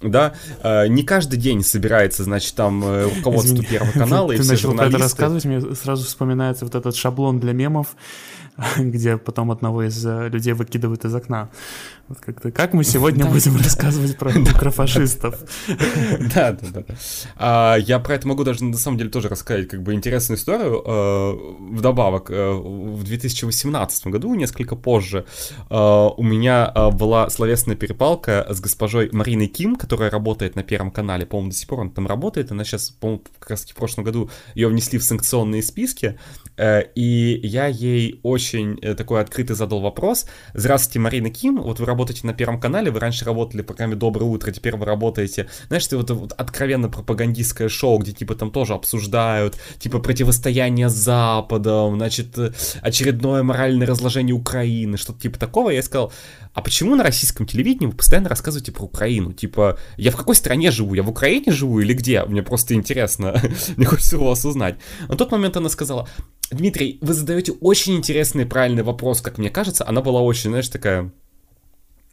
да, 0.00 0.34
э, 0.62 0.86
не 0.88 1.02
каждый 1.02 1.38
день 1.38 1.64
собирается, 1.64 2.24
значит, 2.24 2.54
там 2.54 2.84
э, 2.84 3.04
руководство 3.16 3.54
Извини. 3.54 3.66
Первого 3.66 3.92
канала 3.92 4.32
и 4.32 4.36
Ты 4.36 4.42
все 4.42 4.52
начал 4.52 4.68
журналисты. 4.70 4.96
это 4.96 5.04
рассказывать, 5.04 5.44
мне 5.44 5.74
сразу 5.74 6.04
вспоминается 6.04 6.64
вот 6.64 6.74
этот 6.74 6.94
шаблон 6.94 7.40
для 7.40 7.52
мемов, 7.52 7.96
где 8.78 9.16
потом 9.16 9.50
одного 9.50 9.84
из 9.84 10.04
э, 10.04 10.28
людей 10.28 10.52
выкидывают 10.52 11.04
из 11.04 11.14
окна. 11.14 11.50
Вот 12.08 12.18
как-то, 12.20 12.50
как 12.50 12.72
мы 12.72 12.84
сегодня 12.84 13.26
будем 13.26 13.56
рассказывать 13.56 14.16
про 14.16 14.32
микрофашистов? 14.32 15.38
Да, 16.34 16.52
да, 16.52 16.68
да. 16.72 16.82
А, 17.36 17.76
я 17.76 17.98
про 17.98 18.14
это 18.14 18.26
могу 18.26 18.44
даже 18.44 18.64
на 18.64 18.76
самом 18.76 18.98
деле 18.98 19.10
тоже 19.10 19.28
рассказать 19.28 19.68
как 19.68 19.82
бы 19.82 19.92
интересную 19.92 20.38
историю. 20.38 20.82
А, 20.84 21.32
вдобавок, 21.60 22.30
а, 22.30 22.54
в 22.54 23.04
2018 23.04 24.06
году, 24.06 24.34
несколько 24.34 24.74
позже, 24.74 25.26
у 25.70 26.22
меня 26.22 26.72
была 26.92 27.28
словесная 27.30 27.76
перепалка 27.76 28.46
с 28.48 28.60
госпожой 28.60 29.10
Мариной 29.12 29.46
Ким, 29.46 29.76
которая 29.76 30.10
работает 30.10 30.56
на 30.56 30.62
Первом 30.62 30.90
канале, 30.90 31.26
по-моему, 31.26 31.50
до 31.50 31.56
сих 31.56 31.68
пор 31.68 31.80
она 31.80 31.90
там 31.90 32.06
работает, 32.06 32.50
она 32.50 32.64
сейчас, 32.64 32.90
по-моему, 32.90 33.22
как 33.38 33.50
раз 33.50 33.64
в 33.64 33.74
прошлом 33.74 34.04
году 34.04 34.30
ее 34.54 34.68
внесли 34.68 34.98
в 34.98 35.04
санкционные 35.04 35.62
списки, 35.62 36.18
и 36.58 37.40
я 37.42 37.66
ей 37.66 38.20
очень 38.22 38.47
э, 38.56 38.94
такой 38.94 39.20
открытый 39.20 39.56
задал 39.56 39.80
вопрос. 39.80 40.26
Здравствуйте, 40.54 40.98
Марина 40.98 41.30
Ким, 41.30 41.60
вот 41.60 41.80
вы 41.80 41.86
работаете 41.86 42.26
на 42.26 42.34
Первом 42.34 42.60
канале, 42.60 42.90
вы 42.90 43.00
раньше 43.00 43.24
работали 43.24 43.62
в 43.62 43.66
программе 43.66 43.96
«Доброе 43.96 44.24
утро», 44.24 44.50
теперь 44.50 44.76
вы 44.76 44.84
работаете, 44.84 45.48
знаешь, 45.68 45.86
это 45.86 45.98
вот, 45.98 46.10
вот 46.10 46.32
откровенно 46.32 46.88
пропагандистское 46.88 47.68
шоу, 47.68 47.98
где 47.98 48.12
типа 48.12 48.34
там 48.34 48.50
тоже 48.50 48.74
обсуждают, 48.74 49.56
типа 49.78 49.98
противостояние 49.98 50.88
с 50.88 50.94
Западом, 50.94 51.96
значит, 51.96 52.36
очередное 52.80 53.42
моральное 53.42 53.86
разложение 53.86 54.34
Украины, 54.34 54.96
что-то 54.96 55.20
типа 55.20 55.38
такого. 55.38 55.70
Я 55.70 55.82
сказал, 55.82 56.12
а 56.54 56.60
почему 56.62 56.96
на 56.96 57.04
российском 57.04 57.46
телевидении 57.46 57.86
вы 57.86 57.96
постоянно 57.96 58.28
рассказываете 58.28 58.72
про 58.72 58.84
Украину? 58.84 59.32
Типа, 59.32 59.78
я 59.96 60.10
в 60.10 60.16
какой 60.16 60.34
стране 60.34 60.70
живу? 60.70 60.94
Я 60.94 61.02
в 61.04 61.08
Украине 61.08 61.52
живу 61.52 61.80
или 61.80 61.92
где? 61.92 62.24
Мне 62.24 62.42
просто 62.42 62.74
интересно. 62.74 63.40
Мне 63.76 63.86
хочется 63.86 64.18
у 64.18 64.24
вас 64.24 64.44
узнать. 64.44 64.76
На 65.08 65.16
тот 65.16 65.30
момент 65.30 65.56
она 65.56 65.68
сказала, 65.68 66.08
Дмитрий, 66.50 66.98
вы 67.02 67.12
задаете 67.12 67.52
очень 67.52 67.96
интересный 67.96 68.37
и 68.42 68.44
правильный 68.44 68.82
вопрос, 68.82 69.20
как 69.20 69.38
мне 69.38 69.50
кажется. 69.50 69.86
Она 69.86 70.00
была 70.00 70.20
очень, 70.20 70.50
знаешь, 70.50 70.68
такая 70.68 71.12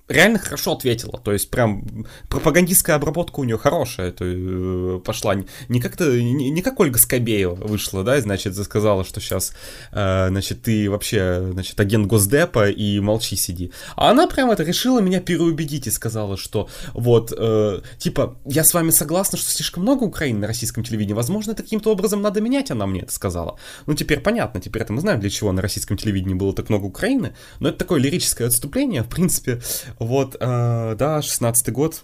реально 0.07 0.39
хорошо 0.39 0.73
ответила. 0.73 1.19
То 1.23 1.31
есть 1.31 1.49
прям 1.49 2.05
пропагандистская 2.29 2.95
обработка 2.95 3.39
у 3.39 3.43
нее 3.43 3.57
хорошая 3.57 4.11
то, 4.11 4.23
э, 4.25 4.99
пошла. 5.03 5.35
Не 5.67 5.81
как-то, 5.81 6.21
не, 6.21 6.61
как 6.61 6.79
Ольга 6.79 6.99
Скобеева 6.99 7.55
вышла, 7.55 8.03
да, 8.03 8.19
значит, 8.21 8.55
сказала, 8.55 9.03
что 9.03 9.19
сейчас, 9.19 9.53
э, 9.91 10.27
значит, 10.29 10.61
ты 10.61 10.89
вообще, 10.89 11.49
значит, 11.51 11.79
агент 11.79 12.05
Госдепа 12.07 12.69
и 12.69 12.99
молчи, 12.99 13.35
сиди. 13.35 13.71
А 13.95 14.11
она 14.11 14.27
прям 14.27 14.51
это 14.51 14.63
решила 14.63 14.99
меня 14.99 15.21
переубедить 15.21 15.87
и 15.87 15.91
сказала, 15.91 16.37
что 16.37 16.69
вот, 16.93 17.33
э, 17.35 17.81
типа, 17.97 18.37
я 18.45 18.63
с 18.63 18.73
вами 18.73 18.91
согласна, 18.91 19.37
что 19.37 19.49
слишком 19.49 19.83
много 19.83 20.03
Украины 20.03 20.39
на 20.39 20.47
российском 20.47 20.83
телевидении, 20.83 21.13
возможно, 21.13 21.51
это 21.51 21.63
каким-то 21.63 21.91
образом 21.91 22.21
надо 22.21 22.41
менять, 22.41 22.69
она 22.69 22.85
мне 22.85 23.01
это 23.01 23.11
сказала. 23.11 23.57
Ну, 23.87 23.95
теперь 23.95 24.19
понятно, 24.19 24.61
теперь 24.61 24.83
это 24.83 24.93
мы 24.93 25.01
знаем, 25.01 25.19
для 25.19 25.29
чего 25.29 25.51
на 25.51 25.61
российском 25.61 25.97
телевидении 25.97 26.35
было 26.35 26.53
так 26.53 26.69
много 26.69 26.85
Украины, 26.85 27.35
но 27.59 27.69
это 27.69 27.79
такое 27.79 27.99
лирическое 27.99 28.47
отступление, 28.47 29.01
в 29.01 29.09
принципе, 29.09 29.61
вот, 29.99 30.35
э, 30.35 30.95
да, 30.97 31.19
16-й 31.19 31.71
год, 31.71 32.03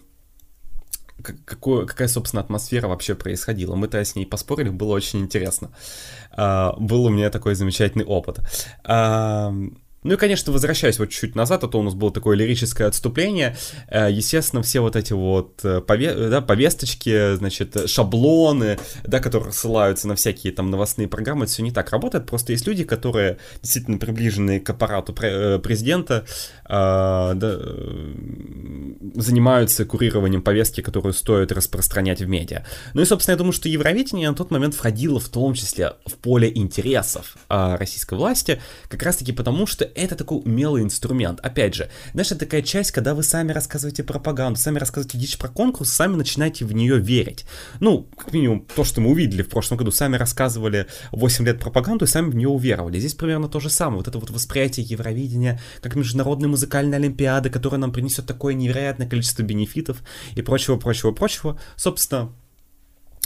какую, 1.45 1.87
какая, 1.87 2.07
собственно, 2.07 2.41
атмосфера 2.41 2.87
вообще 2.87 3.15
происходила. 3.15 3.75
Мы-то 3.75 4.03
с 4.03 4.15
ней 4.15 4.25
поспорили, 4.25 4.69
было 4.69 4.93
очень 4.93 5.19
интересно. 5.19 5.71
Uh, 6.35 6.79
был 6.79 7.05
у 7.05 7.09
меня 7.09 7.29
такой 7.29 7.55
замечательный 7.55 8.05
опыт. 8.05 8.39
Ну 10.03 10.15
и, 10.15 10.17
конечно, 10.17 10.51
возвращаясь 10.51 10.97
вот 10.97 11.09
чуть-чуть 11.09 11.35
назад, 11.35 11.63
а 11.63 11.67
то 11.67 11.79
у 11.79 11.83
нас 11.83 11.93
было 11.93 12.11
такое 12.11 12.35
лирическое 12.35 12.87
отступление. 12.87 13.55
Э, 13.87 14.07
естественно, 14.11 14.63
все 14.63 14.79
вот 14.79 14.95
эти 14.95 15.13
вот 15.13 15.59
э, 15.63 15.81
пове- 15.85 16.29
да, 16.29 16.41
повесточки, 16.41 17.35
значит, 17.35 17.87
шаблоны, 17.87 18.79
да, 19.03 19.19
которые 19.19 19.53
ссылаются 19.53 20.07
на 20.07 20.15
всякие 20.15 20.53
там 20.53 20.71
новостные 20.71 21.07
программы, 21.07 21.43
это 21.43 21.53
все 21.53 21.61
не 21.61 21.71
так 21.71 21.91
работает. 21.91 22.25
Просто 22.25 22.51
есть 22.53 22.65
люди, 22.65 22.83
которые 22.83 23.37
действительно 23.61 23.99
приближены 23.99 24.59
к 24.59 24.69
аппарату 24.71 25.15
э, 25.21 25.59
президента, 25.59 26.25
да, 26.67 27.35
занимаются 29.15 29.85
курированием 29.85 30.41
повестки, 30.41 30.81
которую 30.81 31.13
стоит 31.13 31.51
распространять 31.51 32.21
в 32.21 32.27
медиа. 32.27 32.65
Ну 32.93 33.01
и, 33.01 33.05
собственно, 33.05 33.33
я 33.33 33.37
думаю, 33.37 33.51
что 33.53 33.69
Евровидение 33.69 34.29
на 34.29 34.35
тот 34.35 34.51
момент 34.51 34.73
входило 34.73 35.19
в 35.19 35.29
том 35.29 35.53
числе 35.53 35.93
в 36.05 36.13
поле 36.13 36.51
интересов 36.53 37.35
российской 37.49 38.15
власти, 38.15 38.61
как 38.87 39.03
раз-таки 39.03 39.31
потому, 39.33 39.67
что 39.67 39.90
это 39.95 40.15
такой 40.15 40.39
умелый 40.39 40.83
инструмент. 40.83 41.39
Опять 41.41 41.75
же, 41.75 41.89
знаешь, 42.13 42.31
это 42.31 42.41
такая 42.41 42.61
часть, 42.61 42.91
когда 42.91 43.13
вы 43.13 43.23
сами 43.23 43.51
рассказываете 43.51 44.03
пропаганду, 44.03 44.59
сами 44.59 44.79
рассказываете 44.79 45.17
дичь 45.17 45.37
про 45.37 45.49
конкурс, 45.49 45.91
сами 45.91 46.15
начинаете 46.15 46.65
в 46.65 46.73
нее 46.73 46.99
верить. 46.99 47.45
Ну, 47.79 48.09
как 48.17 48.33
минимум, 48.33 48.65
то, 48.75 48.83
что 48.83 49.01
мы 49.01 49.11
увидели 49.11 49.41
в 49.41 49.49
прошлом 49.49 49.77
году, 49.77 49.91
сами 49.91 50.15
рассказывали 50.15 50.87
8 51.11 51.45
лет 51.45 51.59
пропаганду 51.59 52.05
и 52.05 52.07
сами 52.07 52.29
в 52.29 52.35
нее 52.35 52.49
уверовали. 52.49 52.99
Здесь 52.99 53.13
примерно 53.13 53.47
то 53.47 53.59
же 53.59 53.69
самое. 53.69 53.97
Вот 53.97 54.07
это 54.07 54.19
вот 54.19 54.29
восприятие 54.29 54.85
Евровидения 54.85 55.59
как 55.81 55.95
международной 55.95 56.47
музыкальной 56.47 56.97
олимпиады, 56.97 57.49
которая 57.49 57.79
нам 57.79 57.91
принесет 57.91 58.25
такое 58.25 58.53
невероятное 58.53 59.07
количество 59.07 59.43
бенефитов 59.43 60.03
и 60.35 60.41
прочего, 60.41 60.77
прочего, 60.77 61.11
прочего. 61.11 61.59
Собственно, 61.75 62.33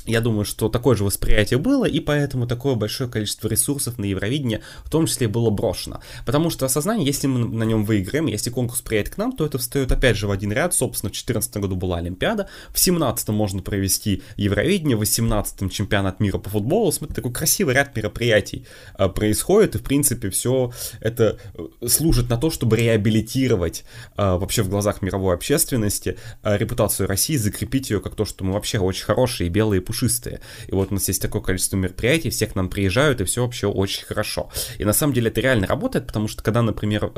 я 0.06 0.22
думаю, 0.22 0.46
что 0.46 0.70
такое 0.70 0.96
же 0.96 1.04
восприятие 1.04 1.58
было, 1.58 1.86
и 1.86 2.00
поэтому 2.00 2.48
такое 2.48 2.76
большое 2.76 3.10
количество 3.10 3.48
ресурсов 3.48 3.98
на 3.98 4.06
Евровидение 4.06 4.62
в 4.84 4.90
том 4.90 5.08
числе 5.08 5.28
было 5.28 5.50
брошено. 5.50 6.02
Потому 6.26 6.50
что 6.50 6.66
осознание, 6.66 7.06
если 7.06 7.28
мы 7.28 7.48
на 7.48 7.64
нем 7.64 7.86
выиграем, 7.86 8.28
если 8.28 8.50
конкурс 8.50 8.82
приедет 8.82 9.16
к 9.16 9.18
нам, 9.18 9.32
то 9.32 9.46
это 9.46 9.58
встает 9.58 9.92
опять 9.92 10.18
же 10.18 10.28
в 10.28 10.32
один 10.32 10.52
ряд. 10.52 10.74
Собственно, 10.74 11.10
в 11.10 11.14
2014 11.14 11.58
году 11.58 11.76
была 11.76 11.98
Олимпиада, 11.98 12.48
в 12.70 12.74
2017 12.74 13.30
можно 13.30 13.62
провести 13.62 14.22
Евровидение, 14.38 14.96
в 14.96 15.00
2018 15.00 15.72
чемпионат 15.72 16.20
мира 16.20 16.38
по 16.38 16.50
футболу. 16.50 16.92
Смотри, 16.92 17.16
такой 17.16 17.34
красивый 17.34 17.74
ряд 17.74 17.96
мероприятий 17.96 18.66
э, 18.98 19.10
происходит, 19.10 19.76
и 19.76 19.78
в 19.80 19.84
принципе 19.84 20.30
все 20.30 20.72
это 21.00 21.38
э, 21.54 21.88
служит 21.88 22.30
на 22.30 22.38
то, 22.38 22.52
чтобы 22.52 22.78
реабилитировать 22.78 23.84
э, 24.18 24.38
вообще 24.38 24.62
в 24.62 24.70
глазах 24.70 25.02
мировой 25.02 25.34
общественности 25.36 26.18
репутацию 26.44 27.08
России, 27.08 27.38
закрепить 27.38 27.90
ее 27.90 28.00
как 28.00 28.16
то, 28.16 28.26
что 28.26 28.44
мы 28.44 28.54
вообще 28.54 28.80
очень 28.80 29.06
хорошие, 29.06 29.50
белые, 29.50 29.82
пушистые. 29.82 29.95
И 30.04 30.74
вот 30.74 30.92
у 30.92 30.94
нас 30.96 31.08
есть 31.08 31.22
такое 31.22 31.42
количество 31.42 31.78
мероприятий, 31.78 32.30
все 32.30 32.48
к 32.48 32.56
нам 32.56 32.70
приезжают, 32.70 33.22
и 33.22 33.24
все 33.24 33.44
вообще 33.44 33.68
очень 33.68 34.06
хорошо. 34.06 34.50
И 34.78 34.86
на 34.86 34.94
самом 34.94 35.14
деле 35.14 35.30
это 35.30 35.42
реально 35.42 35.68
работает, 35.68 36.08
потому 36.08 36.28
что 36.28 36.44
когда, 36.44 36.62
например, 36.62 37.06
э, 37.06 37.10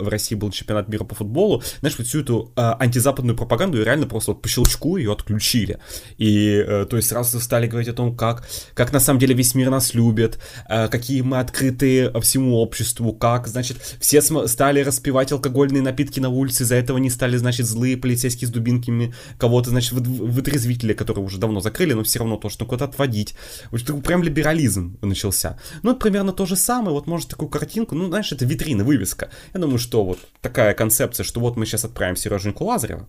в 0.00 0.08
России 0.08 0.34
был 0.34 0.50
чемпионат 0.50 0.88
мира 0.88 1.04
по 1.04 1.14
футболу, 1.14 1.62
знаешь, 1.80 1.96
вот 1.98 2.06
всю 2.06 2.20
эту 2.20 2.52
э, 2.56 2.60
антизападную 2.78 3.36
пропаганду 3.36 3.82
реально 3.82 4.06
просто 4.06 4.32
вот 4.32 4.42
по 4.42 4.48
щелчку 4.48 4.96
ее 4.96 5.12
отключили. 5.12 5.78
И 6.18 6.64
э, 6.66 6.86
то 6.88 6.96
есть 6.96 7.08
сразу 7.08 7.40
стали 7.40 7.66
говорить 7.66 7.88
о 7.88 7.92
том, 7.92 8.16
как, 8.16 8.46
как 8.74 8.92
на 8.92 9.00
самом 9.00 9.20
деле 9.20 9.34
весь 9.34 9.54
мир 9.54 9.70
нас 9.70 9.94
любит, 9.94 10.38
какие 10.68 11.22
мы 11.22 11.38
открытые 11.38 12.12
всему 12.20 12.56
обществу, 12.58 13.12
как, 13.12 13.46
значит, 13.46 13.78
все 14.00 14.20
стали 14.22 14.80
распивать 14.80 15.32
алкогольные 15.32 15.82
напитки 15.82 16.20
на 16.20 16.28
улице, 16.28 16.62
из-за 16.62 16.76
этого 16.76 16.98
не 16.98 17.10
стали, 17.10 17.36
значит, 17.36 17.66
злые 17.66 17.96
полицейские 17.96 18.48
с 18.48 18.50
дубинками 18.50 19.14
кого-то, 19.38 19.70
значит, 19.70 19.92
вытрезвители, 19.92 20.92
которые 20.92 21.24
уже 21.24 21.38
давно 21.38 21.60
закрыли, 21.60 21.92
но 21.92 22.02
все 22.02 22.15
все 22.16 22.20
равно 22.20 22.38
то, 22.38 22.48
что 22.48 22.64
куда-то 22.64 22.86
отводить. 22.92 23.34
Вот 23.70 23.84
такой 23.84 24.00
прям 24.00 24.22
либерализм 24.22 24.96
начался. 25.02 25.58
Ну, 25.82 25.94
примерно 25.94 26.32
то 26.32 26.46
же 26.46 26.56
самое, 26.56 26.92
вот 26.92 27.06
может 27.06 27.28
такую 27.28 27.50
картинку, 27.50 27.94
ну, 27.94 28.06
знаешь, 28.08 28.32
это 28.32 28.46
витрина, 28.46 28.84
вывеска. 28.84 29.28
Я 29.52 29.60
думаю, 29.60 29.78
что 29.78 30.02
вот 30.02 30.18
такая 30.40 30.72
концепция, 30.72 31.24
что 31.24 31.40
вот 31.40 31.56
мы 31.56 31.66
сейчас 31.66 31.84
отправим 31.84 32.16
Сереженьку 32.16 32.64
Лазарева, 32.64 33.06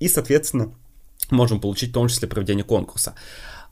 и, 0.00 0.08
соответственно, 0.08 0.72
можем 1.30 1.60
получить 1.60 1.90
в 1.90 1.92
том 1.92 2.08
числе 2.08 2.28
проведение 2.28 2.64
конкурса. 2.64 3.14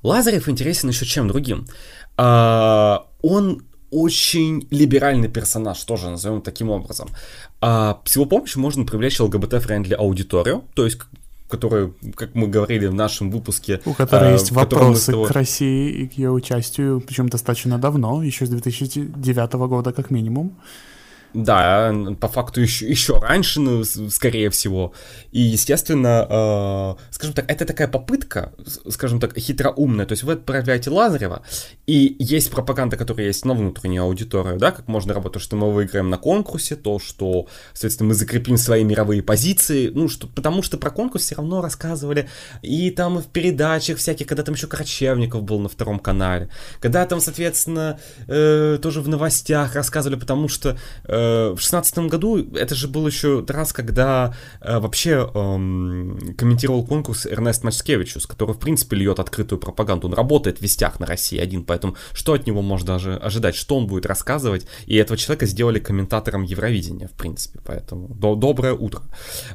Лазарев 0.02 0.50
интересен 0.50 0.90
еще 0.90 1.06
чем 1.06 1.28
другим. 1.28 1.66
А, 2.18 3.06
он 3.22 3.62
очень 3.90 4.68
либеральный 4.70 5.28
персонаж, 5.28 5.82
тоже 5.84 6.10
назовем 6.10 6.42
таким 6.42 6.68
образом. 6.68 7.08
А, 7.62 8.02
с 8.04 8.16
его 8.16 8.26
помощью 8.26 8.60
можно 8.60 8.84
привлечь 8.84 9.18
ЛГБТ- 9.18 9.47
friendly 9.47 9.94
аудиторию, 9.94 10.64
то 10.74 10.84
есть 10.84 10.98
которая, 11.54 11.92
как 12.16 12.34
мы 12.34 12.48
говорили 12.48 12.86
в 12.86 12.94
нашем 12.94 13.30
выпуске... 13.30 13.80
У 13.84 13.94
которой 13.94 14.30
а, 14.30 14.32
есть 14.32 14.50
вопросы 14.50 15.12
того... 15.12 15.24
к 15.24 15.30
России 15.30 15.90
и 15.90 16.08
к 16.08 16.14
ее 16.14 16.30
участию, 16.30 17.00
причем 17.00 17.28
достаточно 17.28 17.78
давно, 17.78 18.22
еще 18.22 18.46
с 18.46 18.48
2009 18.48 19.52
года 19.52 19.92
как 19.92 20.10
минимум. 20.10 20.56
Да, 21.34 21.92
по 22.20 22.28
факту 22.28 22.60
еще, 22.60 22.88
еще 22.88 23.18
раньше, 23.18 23.60
ну, 23.60 23.82
скорее 23.84 24.50
всего. 24.50 24.92
И, 25.32 25.40
естественно, 25.40 26.26
э, 26.30 27.02
скажем 27.10 27.34
так, 27.34 27.50
это 27.50 27.64
такая 27.64 27.88
попытка, 27.88 28.52
скажем 28.88 29.18
так, 29.18 29.36
хитроумная. 29.36 30.06
То 30.06 30.12
есть 30.12 30.22
вы 30.22 30.34
отправляете 30.34 30.90
Лазарева, 30.90 31.42
и 31.86 32.14
есть 32.20 32.52
пропаганда, 32.52 32.96
которая 32.96 33.26
есть 33.26 33.44
на 33.44 33.54
внутреннюю 33.54 34.04
аудиторию, 34.04 34.58
да, 34.58 34.70
как 34.70 34.86
можно 34.86 35.12
работать, 35.12 35.42
что 35.42 35.56
мы 35.56 35.72
выиграем 35.72 36.08
на 36.08 36.18
конкурсе, 36.18 36.76
то, 36.76 37.00
что, 37.00 37.48
соответственно, 37.72 38.10
мы 38.10 38.14
закрепим 38.14 38.56
свои 38.56 38.84
мировые 38.84 39.20
позиции, 39.20 39.90
ну, 39.92 40.08
что, 40.08 40.28
потому 40.28 40.62
что 40.62 40.78
про 40.78 40.92
конкурс 40.92 41.24
все 41.24 41.34
равно 41.34 41.60
рассказывали 41.60 42.28
и 42.62 42.92
там 42.92 43.18
в 43.18 43.26
передачах 43.26 43.98
всяких, 43.98 44.28
когда 44.28 44.44
там 44.44 44.54
еще 44.54 44.68
Корочевников 44.68 45.42
был 45.42 45.58
на 45.58 45.68
втором 45.68 45.98
канале, 45.98 46.48
когда 46.78 47.04
там, 47.06 47.18
соответственно, 47.18 47.98
э, 48.28 48.78
тоже 48.80 49.00
в 49.00 49.08
новостях 49.08 49.74
рассказывали, 49.74 50.16
потому 50.16 50.46
что 50.46 50.78
э, 51.04 51.23
в 51.54 51.58
шестнадцатом 51.58 52.08
году 52.08 52.38
это 52.54 52.74
же 52.74 52.88
был 52.88 53.06
еще 53.06 53.44
раз, 53.48 53.72
когда 53.72 54.34
э, 54.60 54.78
вообще 54.78 55.30
э, 55.32 56.34
комментировал 56.36 56.86
конкурс 56.86 57.26
Эрнест 57.26 57.64
Мачкевичус, 57.64 58.26
который, 58.26 58.54
в 58.54 58.58
принципе, 58.58 58.96
льет 58.96 59.18
открытую 59.18 59.58
пропаганду. 59.58 60.08
Он 60.08 60.14
работает 60.14 60.58
в 60.58 60.62
вестях 60.62 61.00
на 61.00 61.06
России 61.06 61.38
один, 61.38 61.64
поэтому 61.64 61.96
что 62.12 62.32
от 62.32 62.46
него 62.46 62.62
можно 62.62 62.86
даже 62.86 63.16
ожидать, 63.16 63.54
что 63.54 63.76
он 63.76 63.86
будет 63.86 64.06
рассказывать. 64.06 64.66
И 64.86 64.96
этого 64.96 65.16
человека 65.16 65.46
сделали 65.46 65.78
комментатором 65.78 66.42
Евровидения, 66.42 67.08
в 67.08 67.12
принципе, 67.12 67.60
поэтому 67.64 68.08
до 68.08 68.34
доброе 68.34 68.74
утро. 68.74 69.02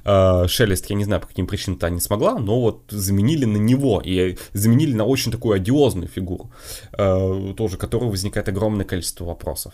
Э, 0.05 0.47
Шелест, 0.47 0.89
я 0.89 0.95
не 0.95 1.05
знаю, 1.05 1.21
по 1.21 1.27
каким 1.27 1.47
причинам-то 1.47 1.89
не 1.89 2.01
смогла, 2.01 2.39
но 2.39 2.59
вот 2.59 2.83
заменили 2.89 3.45
на 3.45 3.57
него, 3.57 4.01
и 4.03 4.37
заменили 4.53 4.93
на 4.93 5.05
очень 5.05 5.31
такую 5.31 5.55
одиозную 5.55 6.07
фигуру, 6.07 6.51
э, 6.97 7.53
тоже, 7.55 7.77
которой 7.77 8.09
возникает 8.09 8.47
огромное 8.49 8.85
количество 8.85 9.25
вопросов. 9.25 9.73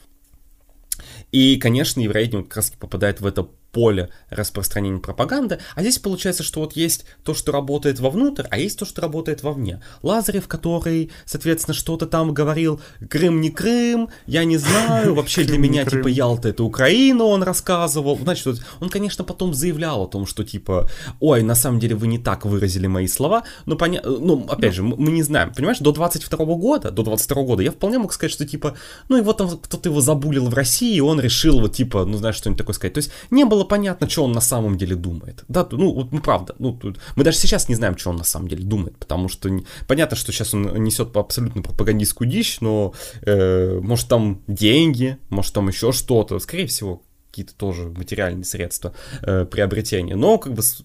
И, 1.35 1.57
конечно, 1.57 1.99
евреи 1.99 2.27
как 2.27 2.55
раз 2.55 2.69
попадает 2.69 3.19
в 3.19 3.25
это 3.25 3.49
поле 3.75 4.09
распространения 4.29 5.01
пропаганды, 5.01 5.59
а 5.75 5.81
здесь 5.81 5.99
получается, 5.99 6.43
что 6.43 6.61
вот 6.61 6.77
есть 6.77 7.03
то, 7.25 7.33
что 7.33 7.51
работает 7.51 7.99
вовнутрь, 7.99 8.45
а 8.49 8.57
есть 8.57 8.79
то, 8.79 8.85
что 8.85 9.01
работает 9.01 9.43
вовне. 9.43 9.81
Лазарев, 10.01 10.47
который, 10.47 11.11
соответственно, 11.25 11.75
что-то 11.75 12.05
там 12.05 12.33
говорил, 12.33 12.79
Крым 13.09 13.41
не 13.41 13.51
Крым, 13.51 14.07
я 14.27 14.45
не 14.45 14.55
знаю, 14.55 15.13
вообще 15.15 15.43
для 15.43 15.57
меня, 15.57 15.83
типа, 15.83 16.07
Ялта 16.07 16.47
это 16.47 16.63
Украина, 16.63 17.25
он 17.25 17.43
рассказывал. 17.43 18.17
Значит, 18.17 18.61
он, 18.79 18.89
конечно, 18.89 19.25
потом 19.25 19.53
заявлял 19.53 20.03
о 20.03 20.07
том, 20.07 20.25
что, 20.25 20.45
типа, 20.45 20.89
ой, 21.19 21.43
на 21.43 21.55
самом 21.55 21.81
деле 21.81 21.95
вы 21.95 22.07
не 22.07 22.17
так 22.17 22.45
выразили 22.45 22.87
мои 22.87 23.07
слова, 23.07 23.43
но, 23.65 23.75
поня... 23.75 24.01
ну, 24.05 24.47
опять 24.47 24.73
же, 24.73 24.83
мы 24.83 25.11
не 25.11 25.23
знаем, 25.23 25.53
понимаешь, 25.53 25.79
до 25.79 25.91
22 25.91 26.45
года, 26.55 26.91
до 26.91 27.03
22 27.03 27.43
года 27.43 27.61
я 27.61 27.71
вполне 27.71 27.99
мог 27.99 28.13
сказать, 28.13 28.31
что, 28.31 28.45
типа, 28.47 28.77
ну, 29.09 29.17
его 29.17 29.33
там 29.33 29.49
кто-то 29.49 29.89
его 29.89 29.99
забулил 29.99 30.45
в 30.45 30.53
России, 30.53 30.95
и 30.95 31.01
он 31.01 31.19
решил, 31.19 31.59
вот, 31.59 31.73
типа, 31.73 32.05
ну, 32.05 32.17
знаешь, 32.17 32.37
что-нибудь 32.37 32.59
такое 32.59 32.73
сказать. 32.73 32.93
То 32.93 32.99
есть 32.99 33.11
не 33.31 33.43
было 33.43 33.64
понятно, 33.65 34.09
что 34.09 34.23
он 34.23 34.31
на 34.31 34.41
самом 34.41 34.77
деле 34.77 34.95
думает. 34.95 35.43
Да, 35.47 35.67
ну, 35.71 35.93
вот, 35.93 36.11
ну 36.11 36.21
правда, 36.21 36.55
ну, 36.59 36.73
тут, 36.73 36.99
мы 37.15 37.23
даже 37.23 37.37
сейчас 37.37 37.69
не 37.69 37.75
знаем, 37.75 37.97
что 37.97 38.09
он 38.09 38.17
на 38.17 38.23
самом 38.23 38.47
деле 38.47 38.63
думает, 38.63 38.97
потому 38.97 39.29
что 39.29 39.49
не, 39.49 39.65
понятно, 39.87 40.15
что 40.17 40.31
сейчас 40.31 40.53
он 40.53 40.83
несет 40.83 41.15
абсолютно 41.15 41.61
пропагандистскую 41.61 42.29
дичь, 42.29 42.59
но, 42.61 42.93
э, 43.21 43.79
может, 43.81 44.07
там 44.07 44.41
деньги, 44.47 45.17
может, 45.29 45.53
там 45.53 45.67
еще 45.67 45.91
что-то, 45.91 46.39
скорее 46.39 46.67
всего, 46.67 47.01
какие-то 47.35 47.53
тоже 47.53 47.89
материальные 47.89 48.45
средства 48.45 48.93
э, 49.21 49.43
приобретения. 49.43 50.15
Но 50.15 50.37
как 50.37 50.53
бы 50.53 50.61
с, 50.61 50.83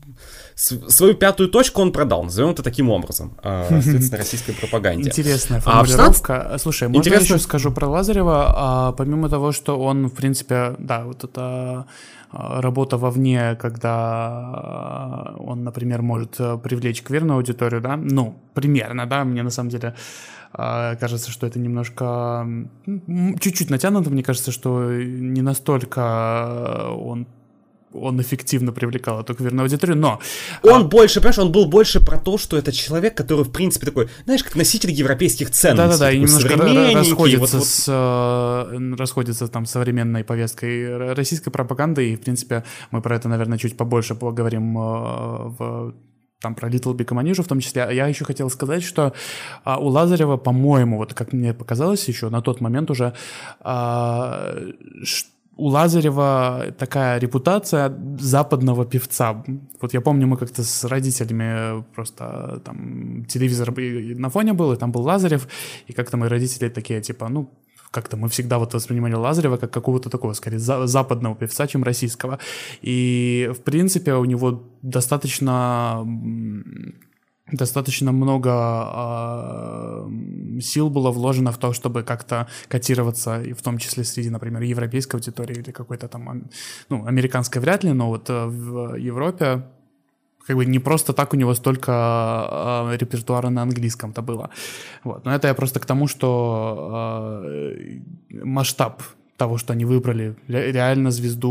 с, 0.56 0.76
свою 0.88 1.14
пятую 1.14 1.48
точку 1.48 1.80
он 1.80 1.92
продал, 1.92 2.24
назовем 2.24 2.50
это 2.50 2.64
таким 2.64 2.90
образом, 2.90 3.38
э, 3.44 3.66
соответственно, 3.70 4.18
российской 4.18 4.52
пропаганде. 4.52 5.10
Интересная 5.10 5.60
формулировка. 5.60 6.40
А 6.40 6.42
16... 6.42 6.62
Слушай, 6.62 6.88
можно 6.88 6.98
Интересно... 6.98 7.22
я 7.22 7.34
еще 7.34 7.38
скажу 7.44 7.70
про 7.70 7.86
Лазарева? 7.86 8.52
А, 8.56 8.92
помимо 8.92 9.28
того, 9.28 9.52
что 9.52 9.78
он, 9.78 10.06
в 10.06 10.14
принципе, 10.14 10.74
да, 10.78 11.04
вот 11.04 11.22
это 11.22 11.86
а, 12.32 12.60
работа 12.60 12.96
вовне, 12.96 13.54
когда 13.54 15.34
он, 15.38 15.62
например, 15.62 16.02
может 16.02 16.40
э, 16.40 16.58
привлечь 16.58 17.02
кверную 17.02 17.36
аудиторию, 17.36 17.80
да, 17.80 17.96
ну, 17.96 18.34
примерно, 18.54 19.06
да, 19.06 19.24
мне 19.24 19.44
на 19.44 19.50
самом 19.50 19.70
деле 19.70 19.88
а, 19.88 19.94
кажется, 20.52 21.30
что 21.30 21.46
это 21.46 21.58
немножко 21.58 22.46
чуть-чуть 23.40 23.70
натянуто, 23.70 24.10
мне 24.10 24.22
кажется, 24.22 24.52
что 24.52 24.90
не 24.92 25.42
настолько 25.42 26.90
он 26.90 27.26
он 27.92 28.20
эффективно 28.20 28.72
привлекал 28.72 29.20
эту 29.20 29.34
кверную 29.34 29.64
аудиторию, 29.64 29.96
но... 29.96 30.20
Он 30.62 30.82
а... 30.82 30.84
больше, 30.84 31.20
понимаешь, 31.20 31.38
он 31.38 31.52
был 31.52 31.66
больше 31.66 32.00
про 32.00 32.18
то, 32.18 32.38
что 32.38 32.56
это 32.56 32.72
человек, 32.72 33.16
который, 33.16 33.44
в 33.44 33.50
принципе, 33.50 33.86
такой, 33.86 34.08
знаешь, 34.24 34.44
как 34.44 34.56
носитель 34.56 34.90
европейских 34.90 35.50
ценностей. 35.50 35.98
Да-да-да, 35.98 36.12
и 36.12 36.18
немножко 36.18 36.56
расходится, 36.94 37.56
вот, 37.56 37.66
с, 37.66 37.86
вот... 37.88 39.00
расходится 39.00 39.48
там 39.48 39.66
современной 39.66 40.24
повесткой 40.24 41.14
российской 41.14 41.50
пропаганды, 41.50 42.12
и, 42.12 42.16
в 42.16 42.20
принципе, 42.20 42.64
мы 42.90 43.02
про 43.02 43.16
это, 43.16 43.28
наверное, 43.28 43.58
чуть 43.58 43.76
побольше 43.76 44.14
поговорим 44.14 44.78
э, 44.78 44.80
в 44.80 45.94
там 46.40 46.55
про 46.55 46.68
Little 46.68 46.94
Big 46.96 47.09
Maniju 47.09 47.42
в 47.42 47.48
том 47.48 47.61
числе. 47.61 47.88
Я 47.92 48.07
еще 48.07 48.24
хотел 48.24 48.50
сказать, 48.50 48.83
что 48.83 49.12
а, 49.64 49.79
у 49.79 49.88
Лазарева, 49.88 50.37
по-моему, 50.37 50.96
вот 50.96 51.14
как 51.14 51.33
мне 51.33 51.55
показалось 51.55 52.09
еще 52.09 52.31
на 52.31 52.40
тот 52.40 52.61
момент 52.61 52.90
уже, 52.90 53.12
а, 53.61 54.55
у 55.57 55.66
Лазарева 55.66 56.74
такая 56.79 57.20
репутация 57.20 57.94
западного 58.18 58.87
певца. 58.87 59.44
Вот 59.81 59.92
я 59.92 60.00
помню, 60.00 60.26
мы 60.26 60.38
как-то 60.38 60.62
с 60.62 60.85
родителями 60.85 61.85
просто 61.94 62.62
там 62.64 63.26
телевизор 63.26 63.74
на 64.18 64.31
фоне 64.31 64.55
был, 64.55 64.72
и 64.72 64.76
там 64.76 64.90
был 64.90 65.03
Лазарев, 65.03 65.48
и 65.87 65.92
как-то 65.92 66.16
мои 66.16 66.31
родители 66.31 66.70
такие, 66.70 67.03
типа, 67.03 67.29
ну, 67.29 67.50
как-то 67.90 68.16
мы 68.16 68.29
всегда 68.29 68.59
вот 68.59 68.74
воспринимали 68.74 69.14
Лазарева 69.14 69.57
как 69.57 69.70
какого-то 69.72 70.11
такого, 70.11 70.35
скорее, 70.35 70.59
за- 70.59 70.87
западного 70.87 71.35
певца, 71.35 71.66
чем 71.66 71.83
российского. 71.83 72.38
И, 72.83 73.50
в 73.53 73.62
принципе, 73.62 74.14
у 74.14 74.24
него 74.24 74.62
достаточно 74.83 76.05
достаточно 77.53 78.12
много 78.12 78.50
э, 78.92 80.61
сил 80.61 80.90
было 80.90 81.11
вложено 81.11 81.50
в 81.50 81.59
то, 81.59 81.72
чтобы 81.72 82.03
как-то 82.03 82.46
котироваться, 82.68 83.42
и 83.42 83.53
в 83.53 83.62
том 83.62 83.79
числе 83.79 84.05
среди, 84.05 84.31
например, 84.31 84.62
европейской 84.62 85.16
аудитории 85.16 85.59
или 85.59 85.72
какой-то 85.72 86.09
там, 86.09 86.48
ну, 86.88 87.07
американской 87.07 87.61
вряд 87.61 87.85
ли, 87.85 87.92
но 87.92 88.09
вот 88.09 88.31
э, 88.31 88.46
в 88.46 88.94
Европе 88.96 89.64
как 90.50 90.56
бы 90.56 90.66
не 90.66 90.80
просто 90.80 91.12
так 91.12 91.32
у 91.32 91.36
него 91.36 91.54
столько 91.54 91.92
э, 92.90 92.96
репертуара 92.96 93.50
на 93.50 93.62
английском-то 93.62 94.22
было. 94.22 94.50
Вот. 95.04 95.24
Но 95.24 95.32
это 95.32 95.46
я 95.48 95.54
просто 95.54 95.78
к 95.78 95.86
тому, 95.86 96.08
что 96.08 97.40
э, 97.44 98.00
масштаб 98.44 99.02
того, 99.40 99.57
что 99.57 99.72
они 99.72 99.87
выбрали 99.87 100.35
реально 100.48 101.11
звезду 101.11 101.50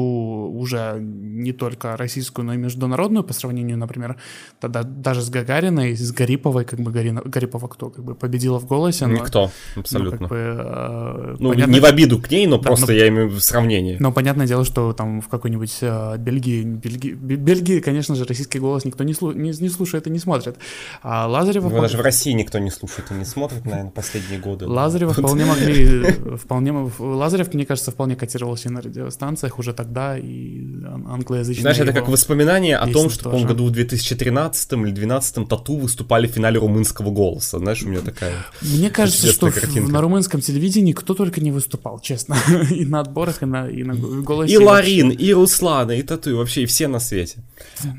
уже 0.53 0.99
не 0.99 1.53
только 1.53 1.97
российскую, 1.97 2.45
но 2.45 2.53
и 2.53 2.57
международную 2.57 3.23
по 3.23 3.33
сравнению, 3.33 3.79
например, 3.79 4.15
тогда 4.59 4.83
даже 4.83 5.23
с 5.23 5.29
Гагариной, 5.31 5.97
с 5.97 6.11
Гариповой, 6.11 6.65
как 6.65 6.79
бы 6.79 6.91
Гарина, 6.91 7.23
Гарипова 7.25 7.67
кто, 7.67 7.89
как 7.89 8.05
бы 8.05 8.13
победила 8.13 8.59
в 8.59 8.67
голосе. 8.67 9.07
Но, 9.07 9.13
Никто, 9.13 9.49
абсолютно. 9.75 10.11
Ну, 10.11 10.27
как 10.27 10.29
бы, 10.29 10.37
э, 10.37 11.35
ну 11.39 11.49
понятно, 11.49 11.71
не 11.71 11.79
в 11.79 11.85
обиду 11.85 12.19
к 12.19 12.29
ней, 12.29 12.45
но 12.45 12.57
да, 12.59 12.67
просто 12.67 12.85
но, 12.85 12.93
я 12.93 13.07
имею 13.07 13.29
в 13.29 13.39
сравнении. 13.39 13.97
Но 13.99 14.11
понятное 14.11 14.45
дело, 14.45 14.63
что 14.65 14.93
там 14.93 15.21
в 15.21 15.27
какой-нибудь 15.27 15.77
э, 15.81 16.17
Бельгии, 16.19 16.61
Бельгии, 16.61 17.13
Бельгии, 17.13 17.79
конечно 17.79 18.13
же, 18.13 18.25
российский 18.25 18.59
голос 18.59 18.85
никто 18.85 19.03
не, 19.03 19.15
слу, 19.15 19.31
не, 19.31 19.49
не 19.49 19.69
слушает 19.69 20.05
и 20.05 20.11
не 20.11 20.19
смотрит. 20.19 20.57
А 21.01 21.27
Лазарева... 21.27 21.69
Ну, 21.69 21.81
даже 21.81 21.97
в 21.97 22.01
России 22.01 22.33
никто 22.33 22.59
не 22.59 22.69
слушает 22.69 23.09
и 23.09 23.15
не 23.15 23.25
смотрит, 23.25 23.65
наверное, 23.65 23.89
последние 23.89 24.39
годы. 24.39 24.67
Лазарева 24.67 25.13
вполне 25.13 25.45
могли... 25.45 26.11
Вполне, 26.37 26.71
Лазарев, 26.99 27.51
мне 27.53 27.65
кажется, 27.65 27.78
кажется, 27.79 27.91
вполне 27.91 28.15
котировался 28.15 28.69
на 28.69 28.81
радиостанциях 28.81 29.57
уже 29.59 29.73
тогда, 29.73 30.17
и 30.17 30.61
англоязычные 31.07 31.61
Знаешь, 31.61 31.79
это 31.79 31.93
как 31.93 32.09
воспоминание 32.09 32.77
о 32.77 32.91
том, 32.91 33.09
что, 33.09 33.29
по 33.29 33.39
году 33.39 33.65
в 33.65 33.71
2013 33.71 34.73
или 34.73 34.91
2012 34.91 35.47
Тату 35.47 35.77
выступали 35.77 36.27
в 36.27 36.31
финале 36.31 36.59
румынского 36.59 37.11
голоса. 37.11 37.59
Знаешь, 37.59 37.83
у 37.83 37.87
меня 37.87 38.01
такая 38.01 38.33
Мне 38.61 38.89
кажется, 38.89 39.27
что 39.27 39.51
картинка. 39.51 39.91
на 39.91 40.01
румынском 40.01 40.41
телевидении 40.41 40.93
кто 40.93 41.13
только 41.13 41.41
не 41.41 41.51
выступал, 41.51 41.99
честно. 41.99 42.35
и 42.71 42.85
на 42.85 42.99
отборах, 42.99 43.43
и 43.43 43.45
на, 43.45 43.69
и 43.69 43.83
на 43.83 43.95
голосе. 43.95 44.53
И 44.53 44.57
Ларин, 44.57 45.09
и 45.09 45.33
Руслана, 45.33 45.91
и 45.91 46.01
Тату, 46.01 46.31
и 46.31 46.33
вообще 46.33 46.63
и 46.63 46.65
все 46.65 46.87
на 46.87 46.99
свете. 46.99 47.37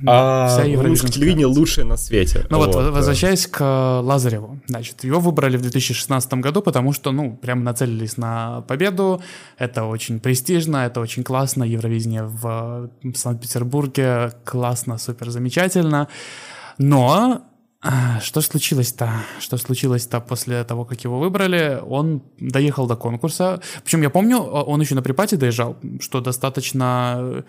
А 0.07 0.63
румынское 0.63 1.11
телевидение 1.11 1.47
лучшее 1.47 1.87
на 1.87 1.97
свете. 1.97 2.47
Ну 2.51 2.59
вот, 2.59 2.75
возвращаясь 2.75 3.47
к 3.47 3.65
Лазареву. 4.03 4.61
Значит, 4.67 5.05
его 5.05 5.21
выбрали 5.21 5.57
в 5.57 5.63
2016 5.63 6.35
году, 6.35 6.61
потому 6.61 6.93
что, 6.93 7.13
ну, 7.13 7.37
прям 7.37 7.65
нацелились 7.65 8.17
на 8.19 8.61
победу. 8.63 9.23
Это 9.59 9.70
очень 9.79 10.21
престижно, 10.21 10.79
это 10.79 11.01
очень 11.01 11.23
классно. 11.25 11.65
Евровидение 11.65 12.25
в 12.25 12.91
Санкт-Петербурге 13.15 14.33
классно, 14.45 14.99
супер 14.99 15.31
замечательно. 15.31 16.09
Но 16.79 17.43
а, 17.83 18.21
что 18.21 18.41
случилось-то? 18.43 19.11
Что 19.39 19.57
случилось-то 19.57 20.21
после 20.21 20.65
того, 20.65 20.85
как 20.85 21.03
его 21.03 21.19
выбрали? 21.19 21.81
Он 21.87 22.23
доехал 22.39 22.87
до 22.87 22.97
конкурса. 22.97 23.61
Причем 23.85 24.03
я 24.03 24.11
помню, 24.11 24.39
он 24.39 24.81
еще 24.81 24.95
на 24.95 25.03
припате 25.03 25.37
доезжал, 25.37 25.79
что 26.01 26.21
достаточно 26.21 27.45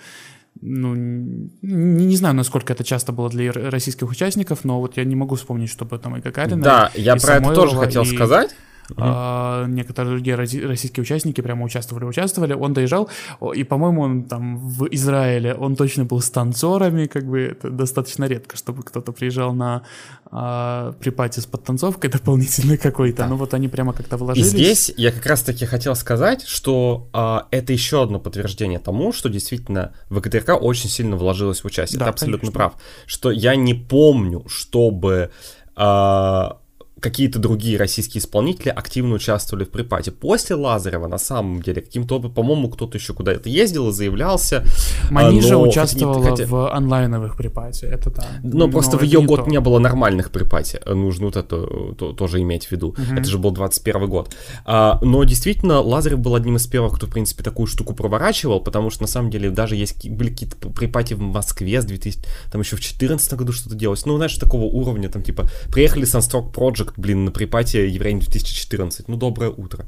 ну, 0.60 0.96
не, 1.62 2.16
знаю, 2.16 2.36
насколько 2.36 2.74
это 2.74 2.84
часто 2.84 3.12
было 3.12 3.30
для 3.30 3.52
российских 3.52 4.10
участников, 4.10 4.64
но 4.64 4.80
вот 4.80 4.98
я 4.98 5.06
не 5.06 5.16
могу 5.16 5.36
вспомнить, 5.36 5.70
чтобы 5.70 5.98
там 5.98 6.18
и 6.18 6.22
Гагарина, 6.22 6.62
Да, 6.62 6.92
и 6.94 7.02
я 7.02 7.16
про 7.16 7.36
это 7.36 7.54
тоже 7.54 7.78
хотел 7.78 8.04
и... 8.04 8.06
сказать. 8.06 8.56
Uh-huh. 8.90 9.68
некоторые 9.70 10.12
другие 10.12 10.36
российские 10.36 11.04
участники 11.04 11.40
прямо 11.42 11.64
участвовали, 11.64 12.06
участвовали. 12.06 12.54
Он 12.54 12.74
доезжал, 12.74 13.10
и, 13.56 13.64
по-моему, 13.64 14.02
он 14.02 14.24
там 14.24 14.58
в 14.58 14.88
Израиле, 14.92 15.54
он 15.54 15.76
точно 15.76 16.06
был 16.06 16.20
с 16.20 16.30
танцорами, 16.30 17.06
как 17.06 17.26
бы 17.26 17.40
это 17.40 17.70
достаточно 17.70 18.26
редко, 18.26 18.58
чтобы 18.58 18.84
кто-то 18.84 19.12
приезжал 19.12 19.54
на 19.54 19.84
а, 20.34 20.94
припати 20.94 21.42
с 21.42 21.46
подтанцовкой 21.46 22.10
дополнительной 22.12 22.78
какой-то. 22.78 23.24
Да. 23.24 23.28
Ну 23.28 23.36
вот 23.36 23.54
они 23.54 23.68
прямо 23.68 23.92
как-то 23.92 24.18
вложились. 24.18 24.48
И 24.48 24.50
здесь 24.50 24.94
я 24.96 25.12
как 25.12 25.26
раз-таки 25.26 25.66
хотел 25.66 25.94
сказать, 25.96 26.44
что 26.48 27.10
а, 27.12 27.48
это 27.52 27.74
еще 27.74 28.04
одно 28.04 28.20
подтверждение 28.20 28.80
тому, 28.80 29.12
что 29.12 29.28
действительно 29.30 29.94
ВГТРК 30.10 30.62
очень 30.62 30.90
сильно 30.90 31.18
вложилось 31.18 31.62
в 31.62 31.66
участие. 31.66 32.00
Да, 32.00 32.06
Ты 32.06 32.12
абсолютно 32.12 32.52
конечно. 32.52 32.58
прав. 32.58 32.74
Что 33.06 33.32
я 33.32 33.56
не 33.56 33.74
помню, 33.74 34.46
чтобы 34.48 35.32
а, 35.76 36.61
какие-то 37.02 37.40
другие 37.40 37.78
российские 37.78 38.22
исполнители 38.22 38.70
активно 38.70 39.16
участвовали 39.16 39.66
в 39.66 39.70
припате. 39.70 40.12
После 40.12 40.56
Лазарева, 40.56 41.08
на 41.08 41.18
самом 41.18 41.62
деле, 41.62 41.82
каким-то, 41.82 42.20
по-моему, 42.20 42.70
кто-то 42.70 42.98
еще 42.98 43.14
куда-то 43.14 43.50
ездил 43.50 43.90
и 43.90 43.92
заявлялся. 43.92 44.64
Манижа 45.10 45.58
участвовала 45.58 46.24
хотя... 46.24 46.46
в 46.46 46.72
онлайновых 46.72 47.36
припате, 47.36 47.88
это 47.88 48.12
да. 48.12 48.28
Но, 48.44 48.68
но 48.68 48.72
просто 48.72 48.98
в 48.98 49.02
ее 49.02 49.22
год 49.22 49.46
то. 49.46 49.50
не 49.50 49.60
было 49.60 49.80
нормальных 49.80 50.32
припате, 50.32 50.80
нужно 50.86 51.26
вот 51.26 51.36
это 51.36 51.66
то, 51.96 52.14
тоже 52.14 52.40
иметь 52.42 52.68
в 52.68 52.72
виду. 52.72 52.90
Угу. 52.90 53.20
Это 53.20 53.24
же 53.28 53.40
был 53.40 53.52
21 53.52 54.08
год. 54.08 54.36
А, 54.66 55.00
но 55.02 55.24
действительно, 55.24 55.82
Лазарев 55.82 56.20
был 56.20 56.36
одним 56.36 56.58
из 56.58 56.68
первых, 56.68 56.98
кто, 56.98 57.08
в 57.08 57.10
принципе, 57.10 57.44
такую 57.44 57.66
штуку 57.66 57.96
проворачивал, 57.96 58.62
потому 58.62 58.92
что, 58.92 59.04
на 59.04 59.08
самом 59.08 59.32
деле, 59.32 59.50
даже 59.50 59.76
есть 59.76 60.08
были 60.08 60.30
какие-то 60.30 60.70
припати 60.70 61.16
в 61.16 61.22
Москве 61.22 61.82
с 61.82 61.86
2000, 61.86 62.20
там 62.52 62.62
еще 62.62 62.76
в 62.76 62.80
2014 62.80 63.34
году 63.34 63.54
что-то 63.54 63.76
делалось. 63.76 64.06
Ну, 64.06 64.18
знаешь, 64.18 64.36
такого 64.36 64.66
уровня, 64.66 65.10
там, 65.10 65.24
типа, 65.24 65.50
приехали 65.72 66.06
Sunstroke 66.06 66.54
Project, 66.54 66.91
блин, 66.98 67.26
на 67.26 67.32
припате 67.32 67.88
Евровидение 67.88 68.26
2014. 68.26 69.08
Ну, 69.08 69.18
доброе 69.18 69.52
утро. 69.52 69.86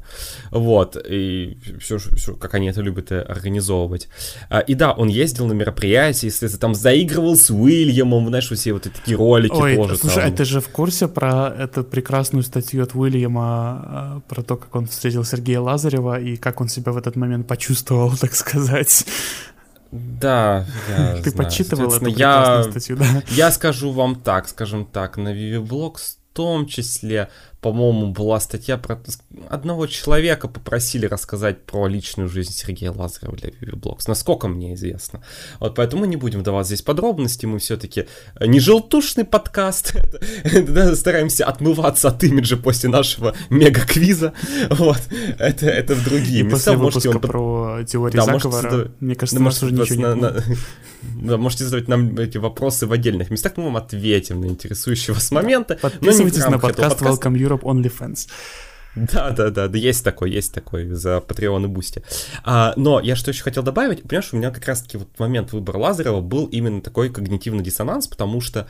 Вот, 0.50 0.96
и 1.08 1.58
все, 1.80 1.98
все 1.98 2.34
как 2.34 2.54
они 2.54 2.68
это 2.68 2.80
любят 2.80 3.12
э, 3.12 3.20
организовывать. 3.20 4.08
А, 4.48 4.60
и 4.60 4.74
да, 4.74 4.92
он 4.92 5.08
ездил 5.08 5.46
на 5.46 5.52
мероприятия, 5.52 6.26
если 6.26 6.48
там 6.48 6.74
заигрывал 6.74 7.36
с 7.36 7.50
Уильямом, 7.50 8.28
знаешь, 8.28 8.50
все 8.50 8.72
вот 8.72 8.86
эти 8.86 8.94
такие 8.94 9.16
ролики 9.16 9.52
Ой, 9.52 9.76
тоже. 9.76 9.96
Слушай, 9.96 10.22
там. 10.22 10.32
а 10.32 10.36
ты 10.36 10.44
же 10.44 10.60
в 10.60 10.68
курсе 10.68 11.08
про 11.08 11.48
эту 11.48 11.84
прекрасную 11.84 12.42
статью 12.42 12.82
от 12.82 12.94
Уильяма, 12.94 13.42
а, 13.44 14.20
про 14.28 14.42
то, 14.42 14.56
как 14.56 14.74
он 14.74 14.86
встретил 14.86 15.24
Сергея 15.24 15.60
Лазарева 15.60 16.20
и 16.20 16.36
как 16.36 16.60
он 16.60 16.68
себя 16.68 16.92
в 16.92 16.96
этот 16.96 17.16
момент 17.16 17.46
почувствовал, 17.46 18.12
так 18.20 18.34
сказать? 18.34 19.06
Да, 19.94 20.66
я 20.88 21.14
Ты 21.22 21.30
знаю. 21.30 21.44
подсчитывал 21.44 21.94
эту 21.94 22.06
я, 22.06 22.64
статью, 22.64 22.96
да? 22.96 23.22
Я 23.28 23.50
скажу 23.52 23.92
вам 23.92 24.16
так, 24.16 24.48
скажем 24.48 24.86
так, 24.86 25.16
на 25.16 25.32
Viviblogs 25.32 26.16
том 26.34 26.66
числе 26.66 27.28
по-моему, 27.64 28.12
была 28.12 28.40
статья 28.40 28.76
про 28.76 29.00
одного 29.48 29.86
человека 29.86 30.48
попросили 30.48 31.06
рассказать 31.06 31.64
про 31.64 31.86
личную 31.86 32.28
жизнь 32.28 32.52
Сергея 32.52 32.92
Лазарева 32.92 33.34
для 33.38 33.48
Viviblocks, 33.48 34.02
насколько 34.06 34.48
мне 34.48 34.74
известно. 34.74 35.22
Вот 35.60 35.74
поэтому 35.74 36.02
мы 36.02 36.06
не 36.06 36.16
будем 36.16 36.42
давать 36.42 36.66
здесь 36.66 36.82
подробности, 36.82 37.46
мы 37.46 37.58
все-таки 37.58 38.04
э, 38.34 38.46
не 38.46 38.60
желтушный 38.60 39.24
подкаст, 39.24 39.94
стараемся 40.94 41.46
отмываться 41.46 42.08
от 42.08 42.22
имиджа 42.24 42.58
после 42.58 42.90
нашего 42.90 43.34
мега-квиза, 43.48 44.34
вот, 44.68 45.00
это, 45.38 45.64
это 45.64 45.94
в 45.94 46.04
другие 46.04 46.40
И 46.40 46.42
места. 46.42 46.76
После 46.76 47.12
он... 47.12 47.20
про 47.20 47.82
теорию 47.86 48.22
заговора, 48.22 48.90
мне 49.00 49.14
кажется, 49.14 49.38
да, 49.38 49.44
нас 49.46 49.62
уже 49.62 49.72
ничего 49.72 50.14
не 50.14 50.22
да, 51.22 51.36
можете 51.36 51.64
задавать 51.64 51.88
нам 51.88 52.18
эти 52.18 52.38
вопросы 52.38 52.86
в 52.86 52.92
отдельных 52.92 53.30
местах, 53.30 53.52
мы 53.56 53.64
вам 53.64 53.76
ответим 53.76 54.40
на 54.40 54.46
интересующие 54.46 55.14
вас 55.14 55.30
моменты. 55.30 55.76
Подписывайтесь 55.80 56.46
на 56.46 56.58
подкаст 56.58 57.02
Welcome 57.02 57.36
Europe 57.36 57.62
OnlyFans. 57.62 58.28
Да, 58.96 59.30
да, 59.30 59.50
да, 59.50 59.66
да, 59.66 59.78
есть 59.78 60.04
такой, 60.04 60.30
есть 60.30 60.54
такой 60.54 60.88
за 60.90 61.16
Patreon 61.16 61.64
и 61.64 61.66
Бусти. 61.66 62.02
А, 62.44 62.74
но 62.76 63.00
я 63.00 63.16
что 63.16 63.30
еще 63.30 63.42
хотел 63.42 63.64
добавить, 63.64 64.02
понимаешь, 64.02 64.32
у 64.32 64.36
меня 64.36 64.52
как 64.52 64.64
раз-таки 64.66 64.98
вот 64.98 65.08
момент 65.18 65.52
выбора 65.52 65.78
Лазарева 65.78 66.20
был 66.20 66.46
именно 66.46 66.80
такой 66.80 67.10
когнитивный 67.10 67.64
диссонанс, 67.64 68.06
потому 68.06 68.40
что 68.40 68.68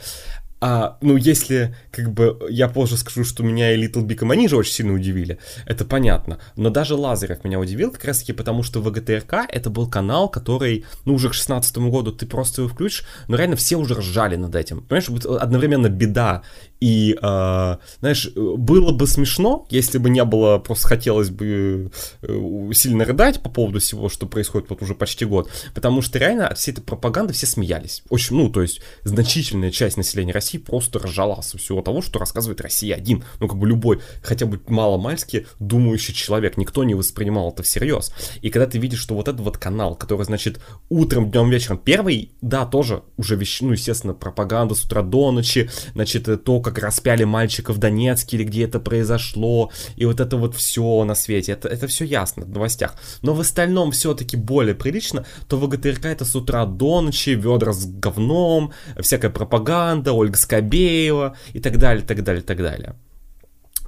а, 0.60 0.96
ну, 1.02 1.16
если, 1.16 1.76
как 1.90 2.12
бы, 2.12 2.38
я 2.48 2.68
позже 2.68 2.96
скажу, 2.96 3.24
что 3.24 3.42
меня 3.42 3.74
и 3.74 3.86
Little 3.86 4.06
Big 4.06 4.22
и 4.22 4.24
Манижа 4.24 4.56
очень 4.56 4.72
сильно 4.72 4.94
удивили, 4.94 5.38
это 5.66 5.84
понятно. 5.84 6.38
Но 6.56 6.70
даже 6.70 6.94
Лазарев 6.94 7.44
меня 7.44 7.58
удивил 7.58 7.90
как 7.90 8.04
раз-таки 8.04 8.32
потому, 8.32 8.62
что 8.62 8.80
ВГТРК 8.80 9.46
это 9.48 9.68
был 9.68 9.88
канал, 9.90 10.28
который, 10.28 10.84
ну, 11.04 11.14
уже 11.14 11.28
к 11.28 11.34
16 11.34 11.76
году 11.78 12.12
ты 12.12 12.26
просто 12.26 12.62
его 12.62 12.70
включишь, 12.70 13.04
но 13.28 13.36
реально 13.36 13.56
все 13.56 13.76
уже 13.76 13.94
ржали 13.94 14.36
над 14.36 14.54
этим. 14.54 14.80
Понимаешь, 14.82 15.08
одновременно 15.40 15.88
беда 15.88 16.42
и, 16.85 17.16
э, 17.18 17.77
знаешь, 18.01 18.31
было 18.35 18.92
бы 18.92 19.07
смешно, 19.07 19.66
если 19.70 19.97
бы 19.97 20.11
не 20.11 20.23
было, 20.23 20.59
просто 20.59 20.87
хотелось 20.87 21.31
бы 21.31 21.90
э, 22.20 22.70
сильно 22.75 23.07
рыдать 23.07 23.42
по 23.42 23.49
поводу 23.49 23.81
всего, 23.81 24.11
что 24.11 24.27
происходит 24.27 24.68
вот 24.68 24.83
уже 24.83 24.94
почти 24.94 25.25
год. 25.25 25.49
Потому 25.75 26.03
что 26.03 26.18
реально 26.18 26.47
от 26.47 26.59
всей 26.59 26.73
этой 26.73 26.83
пропаганды 26.83 27.33
все 27.33 27.47
смеялись. 27.47 28.03
Очень, 28.11 28.37
ну, 28.37 28.51
то 28.51 28.61
есть, 28.61 28.83
значительная 29.03 29.70
часть 29.70 29.97
населения 29.97 30.35
России 30.35 30.59
просто 30.59 30.99
ржала 30.99 31.40
со 31.40 31.57
всего 31.57 31.81
того, 31.81 32.03
что 32.03 32.18
рассказывает 32.18 32.61
Россия 32.61 32.97
один. 32.97 33.25
Ну, 33.40 33.49
как 33.49 33.57
бы 33.57 33.66
любой, 33.66 34.01
хотя 34.23 34.44
бы 34.44 34.61
мало-мальски 34.66 35.47
думающий 35.61 36.12
человек. 36.12 36.59
Никто 36.59 36.85
не 36.85 36.94
воспринимал 36.94 37.51
это 37.51 37.62
всерьез. 37.62 38.12
И 38.42 38.51
когда 38.51 38.66
ты 38.66 38.77
видишь, 38.77 39.01
что 39.01 39.14
вот 39.14 39.29
этот 39.29 39.40
вот 39.40 39.57
канал, 39.57 39.97
который, 39.97 40.27
значит, 40.27 40.61
утром, 40.90 41.31
днем, 41.31 41.49
вечером, 41.49 41.79
первый, 41.79 42.33
да, 42.42 42.66
тоже 42.66 43.05
уже 43.16 43.37
вещь, 43.37 43.62
ну, 43.62 43.73
естественно, 43.73 44.12
пропаганда 44.12 44.75
с 44.75 44.85
утра 44.85 45.01
до 45.01 45.31
ночи, 45.31 45.70
значит, 45.94 46.44
то, 46.44 46.61
как 46.61 46.73
распяли 46.78 47.24
мальчика 47.24 47.72
в 47.72 47.78
Донецке 47.78 48.37
или 48.37 48.44
где 48.44 48.64
это 48.64 48.80
произошло, 48.80 49.70
и 49.96 50.04
вот 50.04 50.20
это 50.20 50.37
вот 50.37 50.54
все 50.54 51.04
на 51.04 51.14
свете, 51.14 51.52
это, 51.52 51.68
это 51.68 51.87
все 51.87 52.04
ясно 52.04 52.44
в 52.44 52.50
новостях. 52.50 52.94
Но 53.22 53.34
в 53.34 53.40
остальном 53.40 53.92
все-таки 53.92 54.37
более 54.37 54.74
прилично, 54.74 55.24
то 55.48 55.58
ВГТРК 55.58 56.06
это 56.06 56.24
с 56.24 56.34
утра 56.34 56.66
до 56.66 57.00
ночи, 57.00 57.30
ведра 57.30 57.72
с 57.72 57.87
говном, 57.87 58.72
всякая 59.00 59.30
пропаганда, 59.30 60.12
Ольга 60.12 60.37
Скобеева 60.37 61.37
и 61.52 61.60
так 61.60 61.78
далее, 61.78 62.04
так 62.04 62.22
далее, 62.22 62.42
так 62.42 62.58
далее. 62.58 62.96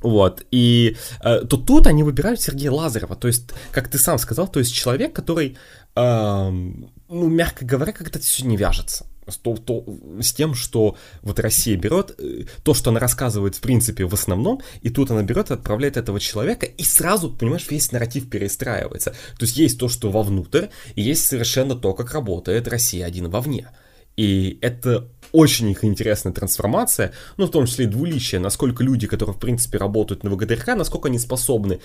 Вот, 0.02 0.44
и 0.50 0.96
э, 1.24 1.40
то 1.40 1.56
тут 1.56 1.86
они 1.86 2.02
выбирают 2.02 2.40
Сергея 2.40 2.70
Лазарева, 2.70 3.16
то 3.16 3.28
есть, 3.28 3.50
как 3.72 3.88
ты 3.88 3.98
сам 3.98 4.18
сказал, 4.18 4.46
то 4.46 4.58
есть 4.58 4.74
человек, 4.74 5.12
который, 5.14 5.56
э, 5.96 6.50
ну, 6.50 7.28
мягко 7.28 7.64
говоря, 7.64 7.92
как-то 7.92 8.18
все 8.18 8.44
не 8.44 8.56
вяжется 8.56 9.06
с, 9.26 9.36
то, 9.36 9.56
то, 9.56 9.84
с 10.20 10.32
тем, 10.32 10.54
что 10.54 10.96
вот 11.22 11.40
Россия 11.40 11.76
берет 11.76 12.14
э, 12.18 12.44
то, 12.62 12.74
что 12.74 12.90
она 12.90 13.00
рассказывает 13.00 13.56
в 13.56 13.60
принципе 13.60 14.04
в 14.04 14.14
основном, 14.14 14.60
и 14.82 14.90
тут 14.90 15.10
она 15.10 15.22
берет 15.22 15.50
и 15.50 15.54
отправляет 15.54 15.96
этого 15.96 16.20
человека, 16.20 16.66
и 16.66 16.82
сразу, 16.82 17.30
понимаешь, 17.30 17.66
весь 17.70 17.92
нарратив 17.92 18.28
перестраивается. 18.30 19.10
То 19.38 19.44
есть 19.44 19.56
есть 19.56 19.78
то, 19.78 19.88
что 19.88 20.10
вовнутрь, 20.10 20.66
и 20.94 21.02
есть 21.02 21.26
совершенно 21.26 21.74
то, 21.74 21.94
как 21.94 22.12
работает 22.12 22.68
Россия 22.68 23.06
один 23.06 23.28
вовне. 23.28 23.70
И 24.16 24.58
это 24.62 25.08
очень 25.36 25.70
их 25.70 25.84
интересная 25.84 26.32
трансформация, 26.32 27.12
ну, 27.36 27.44
в 27.44 27.50
том 27.50 27.66
числе 27.66 27.84
и 27.84 27.88
двуличие, 27.88 28.40
насколько 28.40 28.82
люди, 28.82 29.06
которые, 29.06 29.34
в 29.34 29.38
принципе, 29.38 29.76
работают 29.76 30.24
на 30.24 30.30
ВГТРК, 30.30 30.68
насколько 30.68 31.08
они 31.08 31.18
способны 31.18 31.80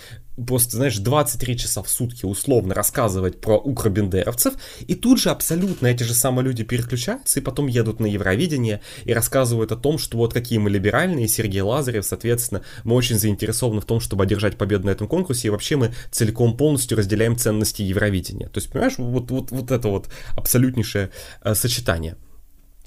просто, 0.48 0.78
знаешь, 0.78 0.98
23 0.98 1.58
часа 1.58 1.84
в 1.84 1.90
сутки 1.90 2.26
условно 2.26 2.74
рассказывать 2.74 3.42
про 3.42 3.58
укробендеровцев, 3.58 4.54
и 4.88 4.96
тут 4.96 5.20
же 5.20 5.32
абсолютно 5.32 5.88
эти 5.88 6.04
же 6.04 6.14
самые 6.14 6.46
люди 6.46 6.64
переключаются 6.64 7.42
и 7.42 7.44
потом 7.44 7.68
едут 7.68 8.00
на 8.00 8.06
Евровидение 8.06 8.80
и 9.04 9.14
рассказывают 9.14 9.74
о 9.74 9.76
том, 9.76 9.98
что 9.98 10.18
вот 10.18 10.34
какие 10.34 10.58
мы 10.58 10.70
либеральные, 10.70 11.28
Сергей 11.28 11.62
Лазарев, 11.62 12.06
соответственно, 12.06 12.62
мы 12.86 12.96
очень 12.96 13.20
заинтересованы 13.20 13.82
в 13.82 13.86
том, 13.86 14.00
чтобы 14.00 14.24
одержать 14.24 14.58
победу 14.58 14.86
на 14.86 14.92
этом 14.92 15.10
конкурсе, 15.10 15.50
и 15.50 15.52
вообще 15.52 15.76
мы 15.76 15.94
целиком 16.10 16.56
полностью 16.56 16.98
разделяем 16.98 17.36
ценности 17.36 17.82
Евровидения. 17.82 18.48
То 18.48 18.60
есть, 18.60 18.72
понимаешь, 18.72 18.94
вот, 18.98 19.30
вот, 19.30 19.52
вот 19.52 19.72
это 19.72 19.90
вот 19.90 20.08
абсолютнейшее 20.38 21.10
э, 21.44 21.54
сочетание. 21.54 22.16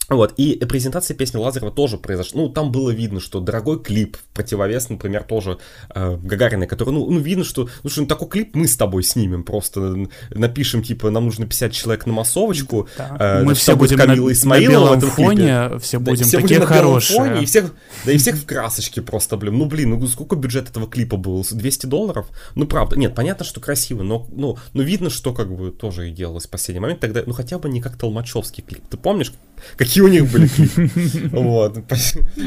Вот, 0.09 0.35
и 0.37 0.57
презентация 0.67 1.17
песни 1.17 1.39
Лазарева 1.39 1.71
тоже 1.71 1.97
произошла. 1.97 2.43
Ну, 2.43 2.49
там 2.51 2.71
было 2.71 2.91
видно, 2.91 3.21
что 3.21 3.41
дорогой 3.41 3.83
клип, 3.83 4.19
противовес, 4.35 4.91
например, 4.91 5.23
тоже 5.23 5.59
э, 5.95 6.19
Гагарина, 6.23 6.67
который, 6.67 6.91
ну, 6.91 7.11
ну, 7.11 7.19
видно, 7.21 7.43
что, 7.43 7.69
ну, 7.83 7.89
что 7.89 8.05
такой 8.05 8.29
клип 8.29 8.55
мы 8.55 8.69
с 8.69 8.77
тобой 8.77 9.03
снимем, 9.03 9.45
просто 9.45 10.07
напишем, 10.31 10.83
типа, 10.83 11.09
нам 11.11 11.25
нужно 11.25 11.47
50 11.47 11.73
человек 11.73 12.05
на 12.05 12.13
массовочку. 12.13 12.87
Да. 12.99 13.17
Э, 13.19 13.43
мы 13.43 13.55
все 13.55 13.77
будем 13.77 13.97
на, 13.97 14.07
на 14.07 14.61
белом 14.61 15.01
фоне, 15.01 15.69
клипе. 15.69 15.79
все 15.79 15.99
будем 15.99 16.25
да, 16.25 16.39
такие 16.39 16.59
будем 16.59 16.67
хорошие. 16.67 17.19
Фоне, 17.19 17.43
и 17.43 17.47
всех, 17.47 17.75
да, 18.05 18.13
и 18.13 18.19
всех 18.19 18.37
в 18.37 18.45
красочке 18.45 19.01
просто, 19.01 19.39
блин. 19.39 19.57
Ну, 19.57 19.65
блин, 19.65 19.99
ну, 19.99 20.07
сколько 20.07 20.37
бюджет 20.37 20.69
этого 20.69 20.87
клипа 20.87 21.17
был? 21.17 21.47
200 21.51 21.87
долларов? 21.87 22.27
Ну, 22.55 22.67
правда. 22.67 22.99
Нет, 22.99 23.15
понятно, 23.15 23.45
что 23.45 23.61
красиво, 23.61 24.03
но, 24.03 24.27
ну, 24.31 24.59
но 24.75 24.83
видно, 24.83 25.09
что, 25.09 25.33
как 25.33 25.51
бы, 25.51 25.71
тоже 25.71 26.11
и 26.11 26.13
делалось 26.13 26.47
в 26.47 26.51
последний 26.51 26.81
момент. 26.81 27.01
Тогда, 27.01 27.23
ну, 27.25 27.33
хотя 27.33 27.59
бы 27.59 27.71
не 27.71 27.81
как 27.81 27.97
Толмачевский 27.97 28.63
клип. 28.63 28.83
Ты 28.91 28.99
помнишь, 28.99 29.33
какие 29.77 30.03
у 30.03 30.09
них 30.09 30.31
были 30.31 30.49
клипы. 30.49 30.91
Вот. 31.33 31.79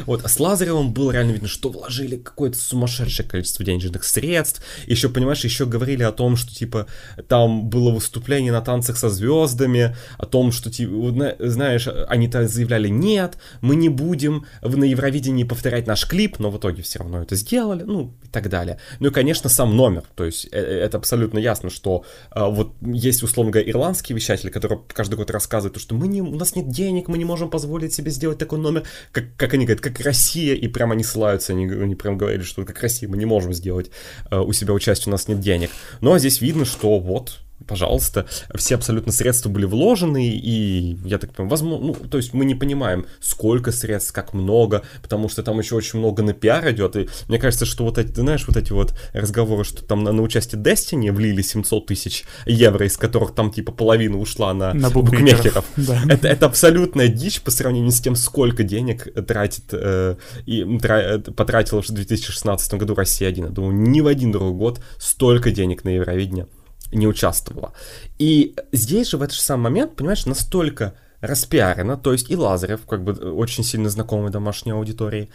вот. 0.05 0.25
А 0.25 0.29
с 0.29 0.39
Лазаревым 0.39 0.93
было 0.93 1.11
реально 1.11 1.31
видно, 1.31 1.47
что 1.47 1.69
вложили 1.69 2.17
какое-то 2.17 2.57
сумасшедшее 2.57 3.27
количество 3.27 3.65
денежных 3.65 4.03
средств. 4.03 4.61
Еще, 4.85 5.09
понимаешь, 5.09 5.43
еще 5.43 5.65
говорили 5.65 6.03
о 6.03 6.11
том, 6.11 6.35
что, 6.35 6.53
типа, 6.53 6.87
там 7.27 7.69
было 7.69 7.91
выступление 7.91 8.51
на 8.51 8.61
танцах 8.61 8.97
со 8.97 9.09
звездами, 9.09 9.95
о 10.17 10.25
том, 10.25 10.51
что, 10.51 10.71
типа, 10.71 11.35
знаешь, 11.39 11.87
они-то 12.07 12.47
заявляли, 12.47 12.87
нет, 12.87 13.37
мы 13.61 13.75
не 13.75 13.89
будем 13.89 14.45
на 14.61 14.83
Евровидении 14.83 15.43
повторять 15.43 15.87
наш 15.87 16.07
клип, 16.07 16.39
но 16.39 16.51
в 16.51 16.57
итоге 16.57 16.83
все 16.83 16.99
равно 16.99 17.21
это 17.21 17.35
сделали, 17.35 17.83
ну, 17.83 18.13
и 18.23 18.27
так 18.27 18.49
далее. 18.49 18.79
Ну 18.99 19.09
и, 19.09 19.11
конечно, 19.11 19.49
сам 19.49 19.75
номер, 19.75 20.03
то 20.15 20.25
есть 20.25 20.47
э, 20.51 20.57
э, 20.57 20.79
это 20.79 20.97
абсолютно 20.97 21.39
ясно, 21.39 21.69
что 21.69 22.03
а, 22.31 22.49
вот 22.49 22.73
есть, 22.81 23.23
условно 23.23 23.51
говоря, 23.51 23.69
ирландские 23.69 24.15
вещатели, 24.15 24.49
которые 24.49 24.81
каждый 24.87 25.15
год 25.15 25.31
рассказывают, 25.31 25.79
что 25.79 25.95
мы 25.95 26.07
не, 26.07 26.21
у 26.21 26.35
нас 26.35 26.55
нет 26.55 26.69
денег, 26.69 27.06
денег 27.07 27.09
мы 27.09 27.17
не 27.17 27.25
можем 27.25 27.49
позволить 27.49 27.93
себе 27.93 28.11
сделать 28.11 28.37
такой 28.37 28.59
номер, 28.59 28.83
как, 29.11 29.25
как 29.37 29.53
они 29.53 29.65
говорят, 29.65 29.81
как 29.81 29.99
Россия, 30.05 30.55
и 30.55 30.67
прямо 30.67 30.93
они 30.93 31.03
ссылаются, 31.03 31.53
они, 31.53 31.65
они 31.65 31.95
прям 31.95 32.17
говорили, 32.17 32.43
что 32.43 32.65
как 32.65 32.81
Россия 32.81 33.09
мы 33.09 33.17
не 33.17 33.25
можем 33.25 33.53
сделать 33.53 33.91
э, 34.31 34.39
у 34.39 34.53
себя 34.53 34.73
участие, 34.73 35.11
у 35.11 35.11
нас 35.11 35.27
нет 35.27 35.39
денег. 35.39 35.69
Но 36.01 36.17
здесь 36.19 36.41
видно, 36.41 36.65
что 36.65 36.99
вот 36.99 37.39
пожалуйста, 37.65 38.27
все 38.55 38.75
абсолютно 38.75 39.11
средства 39.11 39.49
были 39.49 39.65
вложены, 39.65 40.27
и 40.27 40.97
я 41.03 41.17
так 41.17 41.33
понимаю, 41.33 41.49
возможно, 41.49 41.87
ну, 41.87 41.93
то 41.93 42.17
есть 42.17 42.33
мы 42.33 42.45
не 42.45 42.55
понимаем, 42.55 43.05
сколько 43.19 43.71
средств, 43.71 44.13
как 44.13 44.33
много, 44.33 44.83
потому 45.01 45.29
что 45.29 45.43
там 45.43 45.59
еще 45.59 45.75
очень 45.75 45.99
много 45.99 46.23
на 46.23 46.33
пиар 46.33 46.71
идет, 46.71 46.95
и 46.95 47.09
мне 47.27 47.39
кажется, 47.39 47.65
что 47.65 47.83
вот 47.83 47.97
эти, 47.97 48.09
ты 48.09 48.21
знаешь, 48.21 48.45
вот 48.47 48.57
эти 48.57 48.71
вот 48.71 48.93
разговоры, 49.13 49.63
что 49.63 49.83
там 49.83 50.03
на, 50.03 50.11
на 50.11 50.21
участие 50.21 50.61
Destiny 50.61 51.11
влили 51.11 51.41
700 51.41 51.85
тысяч 51.87 52.25
евро, 52.45 52.85
из 52.85 52.97
которых 52.97 53.33
там 53.33 53.51
типа 53.51 53.71
половина 53.71 54.17
ушла 54.17 54.53
на, 54.53 54.73
на 54.73 54.89
букмекеров. 54.89 55.65
Да. 55.75 56.01
Это, 56.09 56.27
это 56.27 56.45
абсолютная 56.45 57.07
дичь 57.07 57.41
по 57.41 57.51
сравнению 57.51 57.91
с 57.91 57.99
тем, 57.99 58.15
сколько 58.15 58.63
денег 58.63 59.07
тратит 59.25 59.65
э, 59.71 60.15
и 60.45 60.63
тра, 60.79 61.19
потратила 61.19 61.81
в 61.81 61.87
2016 61.89 62.73
году 62.75 62.95
Россия 62.95 63.29
1. 63.29 63.45
Я 63.45 63.51
думаю, 63.51 63.75
ни 63.75 64.01
в 64.01 64.07
один 64.07 64.31
другой 64.31 64.53
год 64.53 64.81
столько 64.97 65.51
денег 65.51 65.83
на 65.83 65.89
Евровидение 65.89 66.47
не 66.91 67.07
участвовала. 67.07 67.73
И 68.17 68.55
здесь 68.71 69.09
же 69.09 69.17
в 69.17 69.21
этот 69.21 69.35
же 69.35 69.41
самый 69.41 69.63
момент, 69.63 69.95
понимаешь, 69.95 70.25
настолько 70.25 70.93
распиарено, 71.21 71.97
то 71.97 72.11
есть 72.13 72.29
и 72.29 72.35
Лазарев, 72.35 72.85
как 72.85 73.03
бы 73.03 73.13
очень 73.13 73.63
сильно 73.63 73.89
знакомый 73.89 74.31
домашней 74.31 74.71
аудитории, 74.71 75.29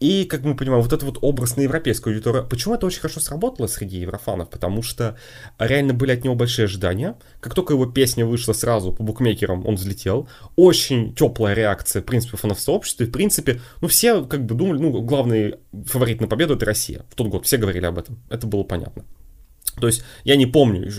и, 0.00 0.24
как 0.24 0.42
мы 0.42 0.56
понимаем, 0.56 0.82
вот 0.82 0.92
этот 0.92 1.04
вот 1.04 1.18
образ 1.22 1.56
на 1.56 1.62
европейскую 1.62 2.12
аудиторию, 2.12 2.46
почему 2.46 2.74
это 2.74 2.84
очень 2.84 3.00
хорошо 3.00 3.20
сработало 3.20 3.68
среди 3.68 3.98
еврофанов? 3.98 4.50
Потому 4.50 4.82
что 4.82 5.16
реально 5.58 5.94
были 5.94 6.10
от 6.10 6.24
него 6.24 6.34
большие 6.34 6.64
ожидания. 6.64 7.16
Как 7.40 7.54
только 7.54 7.74
его 7.74 7.86
песня 7.86 8.26
вышла 8.26 8.52
сразу 8.52 8.92
по 8.92 9.02
букмекерам, 9.02 9.64
он 9.66 9.76
взлетел. 9.76 10.28
Очень 10.56 11.14
теплая 11.14 11.54
реакция, 11.54 12.02
в 12.02 12.04
принципе, 12.04 12.36
фанов 12.36 12.60
сообщества. 12.60 13.04
И, 13.04 13.06
в 13.06 13.12
принципе, 13.12 13.60
ну, 13.80 13.88
все 13.88 14.24
как 14.24 14.44
бы 14.44 14.54
думали, 14.54 14.78
ну, 14.78 15.00
главный 15.00 15.54
фаворит 15.86 16.20
на 16.20 16.26
победу 16.26 16.54
это 16.54 16.66
Россия. 16.66 17.06
В 17.08 17.14
тот 17.14 17.28
год 17.28 17.46
все 17.46 17.56
говорили 17.56 17.86
об 17.86 17.98
этом. 17.98 18.18
Это 18.28 18.46
было 18.46 18.64
понятно. 18.64 19.04
То 19.80 19.86
есть 19.86 20.02
я 20.24 20.36
не 20.36 20.46
помню 20.46 20.90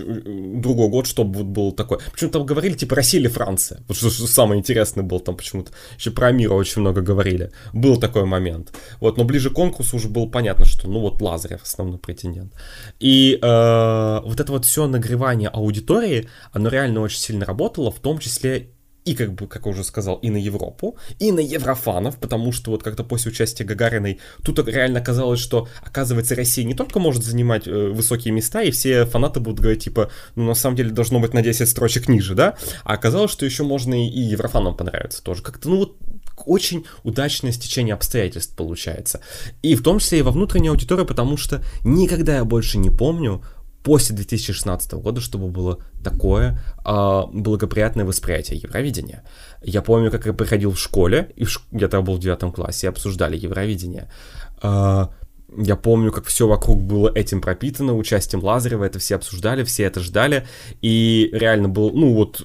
другой 0.61 0.89
год, 0.89 1.07
чтобы 1.07 1.39
вот 1.39 1.45
был 1.45 1.71
такой. 1.71 1.99
Почему 2.11 2.31
там 2.31 2.45
говорили, 2.45 2.73
типа, 2.73 2.95
Россия 2.95 3.21
или 3.21 3.27
Франция? 3.27 3.81
Вот 3.87 3.97
что, 3.97 4.09
что 4.09 4.27
самое 4.27 4.59
интересное 4.59 5.03
было 5.03 5.19
там 5.19 5.37
почему-то. 5.37 5.71
Еще 5.97 6.11
про 6.11 6.31
мир 6.31 6.53
очень 6.53 6.81
много 6.81 7.01
говорили. 7.01 7.51
Был 7.73 7.97
такой 7.97 8.25
момент. 8.25 8.73
Вот, 8.99 9.17
но 9.17 9.23
ближе 9.23 9.49
к 9.49 9.53
конкурсу 9.53 9.97
уже 9.97 10.09
было 10.09 10.27
понятно, 10.27 10.65
что, 10.65 10.87
ну 10.89 10.99
вот, 10.99 11.21
Лазарев 11.21 11.63
основной 11.63 11.99
претендент. 11.99 12.53
И 12.99 13.39
э, 13.41 14.19
вот 14.23 14.39
это 14.39 14.51
вот 14.51 14.65
все 14.65 14.87
нагревание 14.87 15.49
аудитории, 15.49 16.27
оно 16.51 16.69
реально 16.69 17.01
очень 17.01 17.19
сильно 17.19 17.45
работало, 17.45 17.91
в 17.91 17.99
том 17.99 18.19
числе 18.19 18.74
и, 19.05 19.13
как 19.13 19.33
бы, 19.33 19.47
как 19.47 19.65
я 19.65 19.71
уже 19.71 19.83
сказал, 19.83 20.15
и 20.17 20.29
на 20.29 20.37
Европу, 20.37 20.97
и 21.19 21.31
на 21.31 21.39
еврофанов, 21.39 22.17
потому 22.17 22.51
что 22.51 22.71
вот 22.71 22.83
как-то 22.83 23.03
после 23.03 23.31
участия 23.31 23.63
Гагариной 23.63 24.19
тут 24.43 24.67
реально 24.67 24.99
оказалось, 24.99 25.39
что, 25.39 25.67
оказывается, 25.81 26.35
Россия 26.35 26.65
не 26.65 26.73
только 26.73 26.99
может 26.99 27.23
занимать 27.23 27.67
э, 27.67 27.89
высокие 27.89 28.33
места, 28.33 28.63
и 28.63 28.71
все 28.71 29.05
фанаты 29.05 29.39
будут 29.39 29.59
говорить, 29.59 29.83
типа, 29.83 30.09
ну, 30.35 30.45
на 30.45 30.55
самом 30.55 30.75
деле, 30.75 30.89
должно 30.89 31.19
быть 31.19 31.33
на 31.33 31.43
10 31.43 31.69
строчек 31.69 32.09
ниже, 32.09 32.33
да? 32.33 32.55
А 32.83 32.93
оказалось, 32.93 33.31
что 33.31 33.45
еще 33.45 33.63
можно 33.63 33.93
и 33.93 34.19
еврофанам 34.19 34.75
понравиться 34.75 35.23
тоже. 35.23 35.43
Как-то, 35.43 35.69
ну, 35.69 35.77
вот 35.77 35.97
очень 36.45 36.85
удачное 37.03 37.51
стечение 37.51 37.93
обстоятельств 37.93 38.55
получается. 38.55 39.21
И 39.61 39.75
в 39.75 39.83
том 39.83 39.99
числе 39.99 40.19
и 40.19 40.21
во 40.21 40.31
внутренней 40.31 40.69
аудитории, 40.69 41.05
потому 41.05 41.37
что 41.37 41.63
никогда 41.83 42.37
я 42.37 42.45
больше 42.45 42.77
не 42.77 42.89
помню 42.89 43.43
после 43.85 44.15
2016 44.15 44.93
года, 44.93 45.21
чтобы 45.21 45.47
было 45.47 45.77
такое 46.03 46.59
э, 46.83 47.21
благоприятное 47.31 48.03
восприятие 48.03 48.59
Евровидения. 48.59 49.23
Я 49.61 49.83
помню, 49.83 50.09
как 50.09 50.25
я 50.25 50.33
приходил 50.33 50.71
в 50.71 50.79
школе, 50.79 51.31
и 51.35 51.45
в 51.45 51.51
ш... 51.51 51.61
я 51.71 51.87
тогда 51.87 52.01
был 52.01 52.15
в 52.15 52.19
девятом 52.19 52.51
классе, 52.51 52.87
и 52.87 52.89
обсуждали 52.89 53.37
Евровидение. 53.37 54.09
Э, 54.63 55.05
я 55.55 55.75
помню, 55.75 56.11
как 56.11 56.25
все 56.25 56.47
вокруг 56.47 56.81
было 56.81 57.11
этим 57.13 57.41
пропитано, 57.41 57.93
участием 57.95 58.43
Лазарева, 58.43 58.85
это 58.85 58.97
все 58.97 59.15
обсуждали, 59.15 59.63
все 59.63 59.83
это 59.83 59.99
ждали, 59.99 60.47
и 60.81 61.29
реально 61.31 61.69
был, 61.69 61.91
ну 61.91 62.15
вот, 62.15 62.41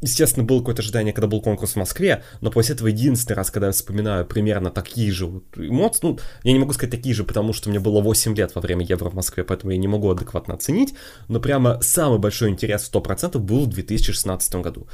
естественно, 0.00 0.44
было 0.44 0.58
какое-то 0.58 0.82
ожидание, 0.82 1.12
когда 1.12 1.26
был 1.26 1.40
конкурс 1.40 1.72
в 1.72 1.76
Москве, 1.76 2.22
но 2.40 2.50
после 2.50 2.74
этого 2.74 2.88
единственный 2.88 3.36
раз, 3.36 3.50
когда 3.50 3.66
я 3.68 3.72
вспоминаю 3.72 4.26
примерно 4.26 4.70
такие 4.70 5.10
же 5.12 5.26
вот 5.26 5.44
эмоции, 5.56 6.00
ну, 6.02 6.18
я 6.42 6.52
не 6.52 6.58
могу 6.58 6.72
сказать 6.72 6.90
такие 6.90 7.14
же, 7.14 7.24
потому 7.24 7.52
что 7.52 7.70
мне 7.70 7.80
было 7.80 8.00
8 8.00 8.34
лет 8.34 8.54
во 8.54 8.60
время 8.60 8.84
Евро 8.84 9.10
в 9.10 9.14
Москве, 9.14 9.44
поэтому 9.44 9.72
я 9.72 9.78
не 9.78 9.88
могу 9.88 10.10
адекватно 10.10 10.54
оценить, 10.54 10.94
но 11.28 11.40
прямо 11.40 11.80
самый 11.80 12.18
большой 12.18 12.50
интерес 12.50 12.90
100% 12.92 13.38
был 13.38 13.64
в 13.64 13.68
2016 13.68 14.54
году 14.56 14.88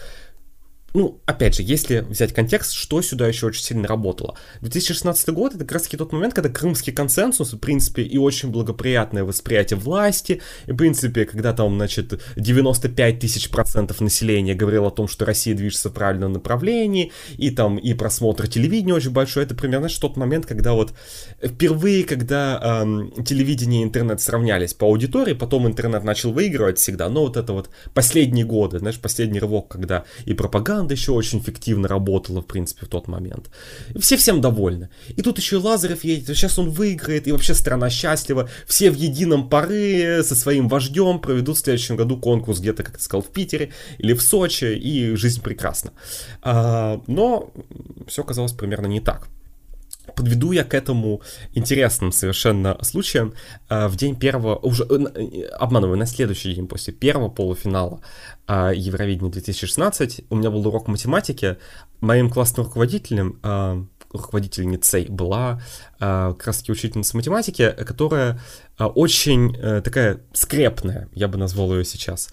ну, 0.95 1.21
опять 1.27 1.55
же, 1.55 1.63
если 1.63 2.01
взять 2.01 2.33
контекст, 2.33 2.73
что 2.73 3.01
сюда 3.03 3.29
еще 3.29 3.47
очень 3.47 3.63
сильно 3.63 3.87
работало. 3.87 4.37
2016 4.61 5.29
год— 5.31 5.55
это 5.55 5.65
как 5.65 5.73
раз 5.73 5.83
таки 5.83 5.97
тот 5.97 6.13
момент, 6.13 6.35
когда 6.35 6.49
крымский 6.49 6.93
консенсус, 6.93 7.53
в 7.53 7.59
принципе, 7.59 8.03
и 8.03 8.19
очень 8.19 8.51
благоприятное 8.51 9.25
восприятие 9.25 9.79
власти, 9.79 10.41
и, 10.67 10.73
в 10.73 10.77
принципе, 10.77 11.25
когда 11.25 11.53
там, 11.53 11.77
значит, 11.77 12.21
95 12.37 13.19
тысяч 13.19 13.51
процентов 13.51 14.01
населения 14.01 14.55
говорило 14.55 14.89
о 14.89 14.91
том, 14.91 15.09
что 15.09 15.25
Россия 15.25 15.55
движется 15.55 15.91
в 15.91 15.93
правильном 15.93 16.33
направлении, 16.33 17.13
и 17.37 17.51
там 17.51 17.79
и 17.79 17.95
просмотр 17.95 18.49
телевидения 18.49 18.95
очень 18.95 19.11
большой, 19.11 19.45
это 19.45 19.55
примерно 19.55 19.81
знаешь, 19.81 19.99
тот 19.99 20.17
момент, 20.17 20.47
когда 20.47 20.73
вот 20.73 20.93
впервые, 21.43 22.05
когда 22.05 22.83
эм, 22.83 23.25
телевидение 23.25 23.83
и 23.83 23.85
интернет 23.85 24.21
сравнялись 24.21 24.75
по 24.75 24.87
аудитории, 24.87 25.35
потом 25.35 25.67
интернет 25.67 26.05
начал 26.05 26.33
выигрывать 26.33 26.79
всегда, 26.79 27.09
но 27.09 27.23
вот 27.23 27.37
это 27.37 27.53
вот 27.53 27.71
последние 27.95 28.45
годы, 28.45 28.79
знаешь, 28.79 29.01
последний 29.01 29.39
рывок, 29.39 29.69
когда 29.69 30.05
и 30.25 30.35
пропаганда 30.35 30.80
команда 30.81 30.95
еще 30.95 31.13
очень 31.13 31.41
эффективно 31.41 31.89
работала, 31.89 32.41
в 32.41 32.47
принципе, 32.47 32.87
в 32.87 32.89
тот 32.89 33.07
момент. 33.07 33.51
Все 33.99 34.17
всем 34.17 34.41
довольны. 34.41 34.89
И 35.17 35.23
тут 35.23 35.39
еще 35.39 35.57
и 35.57 35.59
Лазарев 35.59 36.05
едет, 36.05 36.27
сейчас 36.29 36.59
он 36.59 36.71
выиграет, 36.71 37.29
и 37.29 37.33
вообще 37.33 37.55
страна 37.55 37.91
счастлива. 37.91 38.49
Все 38.67 38.91
в 38.91 38.97
едином 38.97 39.51
порыве 39.51 40.23
со 40.23 40.35
своим 40.35 40.69
вождем 40.69 41.19
проведут 41.19 41.59
в 41.59 41.61
следующем 41.61 41.97
году 41.97 42.17
конкурс 42.17 42.61
где-то, 42.61 42.83
как 42.83 42.97
ты 42.97 43.05
сказал, 43.05 43.23
в 43.23 43.29
Питере 43.29 43.73
или 43.99 44.15
в 44.15 44.23
Сочи, 44.23 44.75
и 44.75 45.17
жизнь 45.17 45.43
прекрасна. 45.43 45.93
А, 46.43 47.03
но 47.07 47.53
все 48.07 48.23
оказалось 48.23 48.53
примерно 48.53 48.87
не 48.87 49.01
так. 49.01 49.29
Подведу 50.15 50.53
я 50.53 50.65
к 50.65 50.75
этому 50.75 51.23
интересным 51.53 52.13
совершенно 52.13 52.77
случаем. 52.83 53.35
А, 53.69 53.89
в 53.89 53.97
день 53.97 54.17
первого, 54.17 54.57
уже 54.57 54.85
э, 54.85 55.47
обманываю, 55.49 55.99
на 55.99 56.07
следующий 56.07 56.55
день 56.55 56.67
после 56.67 56.93
первого 56.93 57.29
полуфинала 57.29 58.01
а, 58.47 58.73
Евровидения 58.73 59.31
2016 59.31 60.23
у 60.31 60.37
меня 60.37 60.51
был 60.51 60.67
урок 60.67 60.89
математики. 60.89 61.57
Моим 62.01 62.31
классным 62.31 62.67
руководителем, 62.67 63.39
а, 63.43 63.85
руководительницей 64.13 65.07
была 65.09 65.63
как 66.01 66.45
раз 66.45 66.59
таки 66.59 66.73
учительница 66.73 67.17
математики, 67.17 67.71
которая 67.87 68.41
очень 68.77 69.55
э, 69.57 69.83
такая 69.83 70.21
скрепная, 70.33 71.09
я 71.13 71.29
бы 71.29 71.39
назвал 71.39 71.73
ее 71.73 71.85
сейчас. 71.85 72.31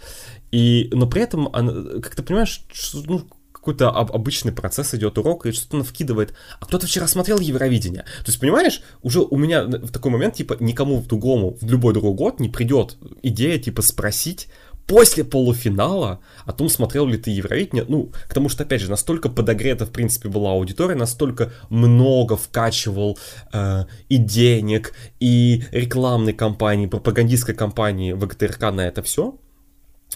И, 0.51 0.89
но 0.91 1.05
при 1.05 1.21
этом, 1.21 1.49
она, 1.53 1.99
как 1.99 2.15
ты 2.15 2.23
понимаешь, 2.23 2.63
ну, 2.93 3.27
какой-то 3.67 3.89
об, 3.89 4.13
обычный 4.13 4.53
процесс 4.53 4.93
идет 4.93 5.17
урок, 5.17 5.45
и 5.45 5.51
что-то 5.51 5.77
она 5.77 5.83
вкидывает. 5.83 6.33
А 6.61 6.65
кто-то 6.65 6.87
вчера 6.87 7.05
смотрел 7.07 7.39
Евровидение. 7.39 8.03
То 8.03 8.27
есть, 8.27 8.39
понимаешь, 8.39 8.81
уже 9.01 9.19
у 9.19 9.37
меня 9.37 9.65
в 9.65 9.91
такой 9.91 10.11
момент, 10.11 10.35
типа, 10.35 10.55
никому 10.61 10.97
в 10.97 11.07
другому, 11.07 11.57
в 11.59 11.69
любой 11.69 11.93
другой 11.93 12.13
год 12.13 12.39
не 12.39 12.47
придет 12.47 12.97
идея, 13.23 13.59
типа, 13.59 13.81
спросить, 13.81 14.47
после 14.85 15.25
полуфинала 15.25 16.21
о 16.45 16.53
том, 16.53 16.69
смотрел 16.69 17.05
ли 17.07 17.17
ты 17.17 17.31
Евровидение, 17.31 17.83
ну, 17.89 18.13
к 18.29 18.33
тому 18.33 18.47
что, 18.47 18.63
опять 18.63 18.79
же, 18.79 18.89
настолько 18.89 19.27
подогрета, 19.27 19.85
в 19.85 19.91
принципе, 19.91 20.29
была 20.29 20.51
аудитория, 20.51 20.95
настолько 20.95 21.51
много 21.69 22.37
вкачивал 22.37 23.17
э, 23.51 23.83
и 24.07 24.15
денег, 24.17 24.93
и 25.19 25.65
рекламной 25.71 26.31
кампании, 26.31 26.87
пропагандистской 26.87 27.53
кампании 27.53 28.13
ВГТРК 28.13 28.71
на 28.71 28.87
это 28.87 29.01
все, 29.01 29.37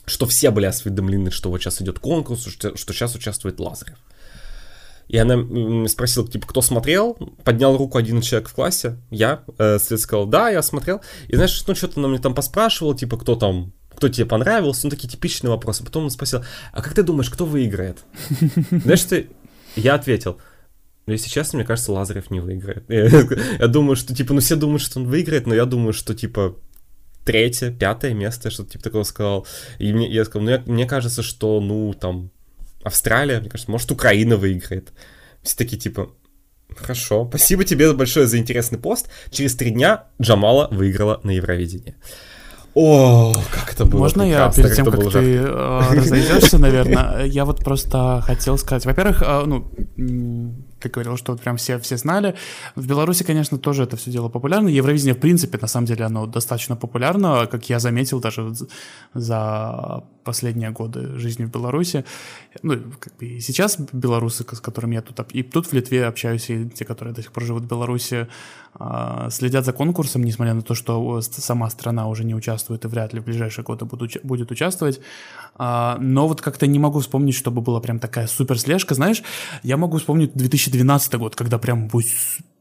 что 0.06 0.26
все 0.26 0.52
были 0.52 0.66
осведомлены, 0.66 1.32
что 1.32 1.50
вот 1.50 1.62
сейчас 1.62 1.82
идет 1.82 2.00
конкурс, 2.00 2.48
что, 2.48 2.76
что 2.76 2.94
сейчас 2.94 3.16
участвует 3.16 3.60
Лазарев. 3.60 3.98
И 5.08 5.18
она 5.18 5.88
спросила, 5.90 6.26
типа, 6.26 6.48
кто 6.48 6.62
смотрел? 6.62 7.16
Поднял 7.44 7.76
руку 7.76 7.98
один 7.98 8.22
человек 8.22 8.48
в 8.48 8.54
классе, 8.54 8.98
я. 9.10 9.44
Э, 9.58 9.78
сказал, 9.78 10.26
да, 10.26 10.50
я 10.50 10.62
смотрел. 10.62 11.02
И 11.28 11.36
знаешь, 11.36 11.64
ну 11.68 11.76
что-то 11.76 12.00
она 12.00 12.08
мне 12.08 12.20
там 12.20 12.34
поспрашивал, 12.34 12.96
типа, 12.96 13.18
кто 13.18 13.36
там, 13.36 13.74
кто 13.94 14.08
тебе 14.08 14.26
понравился, 14.26 14.86
ну 14.86 14.90
такие 14.90 15.10
типичные 15.10 15.52
вопросы. 15.52 15.84
Потом 15.84 16.06
он 16.06 16.12
спросил, 16.12 16.46
а 16.72 16.82
как 16.82 16.94
ты 16.94 17.04
думаешь, 17.04 17.30
кто 17.30 17.46
выиграет? 17.46 18.00
Знаешь, 18.72 19.02
что 19.02 19.22
я 19.76 19.96
ответил, 19.96 20.38
ну, 21.08 21.14
если 21.14 21.30
честно, 21.30 21.58
мне 21.58 21.68
кажется, 21.68 21.92
Лазарев 21.92 22.32
не 22.32 22.40
выиграет. 22.40 22.86
Я 23.60 23.68
думаю, 23.68 23.98
что, 23.98 24.16
типа, 24.16 24.34
ну, 24.34 24.40
все 24.40 24.56
думают, 24.56 24.82
что 24.82 25.00
он 25.00 25.08
выиграет, 25.08 25.46
но 25.46 25.54
я 25.54 25.66
думаю, 25.66 25.94
что, 25.94 26.14
типа, 26.14 26.56
третье, 27.26 27.72
пятое 27.72 28.14
место, 28.14 28.50
что-то 28.50 28.72
типа 28.72 28.84
такого 28.84 29.04
сказал. 29.04 29.48
И 29.80 29.94
мне, 29.94 30.10
я 30.10 30.26
сказал, 30.26 30.44
ну, 30.44 30.52
я, 30.52 30.64
мне 30.66 30.86
кажется, 30.86 31.24
что, 31.24 31.60
ну, 31.62 31.94
там, 31.94 32.32
Австралия, 32.84 33.40
мне 33.40 33.50
кажется, 33.50 33.72
может, 33.72 33.92
Украина 33.92 34.38
выиграет. 34.38 34.92
Все 35.44 35.56
такие, 35.56 35.78
типа, 35.78 36.12
хорошо, 36.76 37.26
спасибо 37.30 37.64
тебе 37.64 37.94
большое 37.94 38.28
за 38.28 38.38
интересный 38.38 38.80
пост. 38.80 39.10
Через 39.30 39.56
три 39.56 39.72
дня 39.72 40.06
Джамала 40.22 40.68
выиграла 40.72 41.20
на 41.24 41.32
Евровидении. 41.32 41.96
О, 42.74 43.36
как 43.52 43.74
это 43.74 43.84
было 43.84 44.00
Можно 44.00 44.24
прекрасно, 44.24 44.62
я 44.62 44.64
перед 44.64 44.76
тем, 44.78 44.86
как, 44.86 45.02
как 45.02 45.12
ты 45.12 45.36
э, 45.36 45.80
разойдешься, 45.92 46.58
наверное, 46.58 47.26
я 47.26 47.44
вот 47.44 47.64
просто 47.64 48.24
хотел 48.26 48.58
сказать, 48.58 48.86
во-первых, 48.86 49.22
э, 49.22 49.44
ну, 49.46 49.70
ты 50.82 50.90
говорил, 50.90 51.18
что 51.18 51.32
вот 51.32 51.42
прям 51.42 51.58
все, 51.58 51.78
все 51.80 51.98
знали. 51.98 52.36
В 52.76 52.88
Беларуси, 52.88 53.24
конечно, 53.24 53.58
тоже 53.58 53.84
это 53.84 53.96
все 53.98 54.12
дело 54.12 54.30
популярно. 54.30 54.68
Евровидение, 54.68 55.14
в 55.14 55.20
принципе, 55.20 55.58
на 55.62 55.68
самом 55.68 55.86
деле, 55.86 56.06
оно 56.06 56.26
достаточно 56.26 56.76
популярно, 56.76 57.48
как 57.48 57.70
я 57.70 57.80
заметил 57.80 58.20
даже 58.20 58.54
за 59.14 60.04
последние 60.24 60.72
годы 60.72 61.18
жизни 61.18 61.46
в 61.46 61.52
Беларуси. 61.52 62.06
Ну, 62.64 62.78
как 63.00 63.16
бы 63.18 63.26
и 63.26 63.40
сейчас 63.40 63.78
белорусы, 63.94 64.46
с 64.52 64.60
которыми 64.60 64.96
я 64.96 65.02
тут, 65.02 65.32
и 65.32 65.44
тут 65.44 65.68
в 65.68 65.74
Литве 65.74 66.06
общаюсь, 66.06 66.50
и 66.50 66.70
те, 66.70 66.86
которые 66.86 67.14
до 67.14 67.22
сих 67.22 67.32
пор 67.32 67.44
живут 67.44 67.64
в 67.64 67.68
Беларуси, 67.68 68.28
а, 68.74 69.30
следят 69.30 69.66
за 69.66 69.74
конкурсом, 69.74 70.24
несмотря 70.24 70.54
на 70.54 70.62
то, 70.62 70.76
что 70.76 71.22
сама 71.22 71.70
страна 71.70 72.08
уже 72.08 72.24
не 72.24 72.36
участвует 72.36 72.86
и 72.86 72.88
вряд 72.88 73.14
ли 73.14 73.20
в 73.20 73.26
ближайшие 73.26 73.66
годы 73.66 73.86
будет, 73.86 74.52
участвовать. 74.52 75.02
А, 75.56 75.98
но 76.00 76.28
вот 76.28 76.42
как-то 76.42 76.68
не 76.68 76.80
могу 76.80 77.00
вспомнить, 77.00 77.36
чтобы 77.36 77.62
была 77.62 77.80
прям 77.82 78.00
такая 78.00 78.28
супер 78.28 78.60
слежка. 78.60 78.96
Знаешь, 78.96 79.24
я 79.64 79.78
могу 79.78 79.98
вспомнить 79.98 80.34
2012 80.34 81.16
год, 81.16 81.36
когда 81.36 81.58
прям 81.58 81.90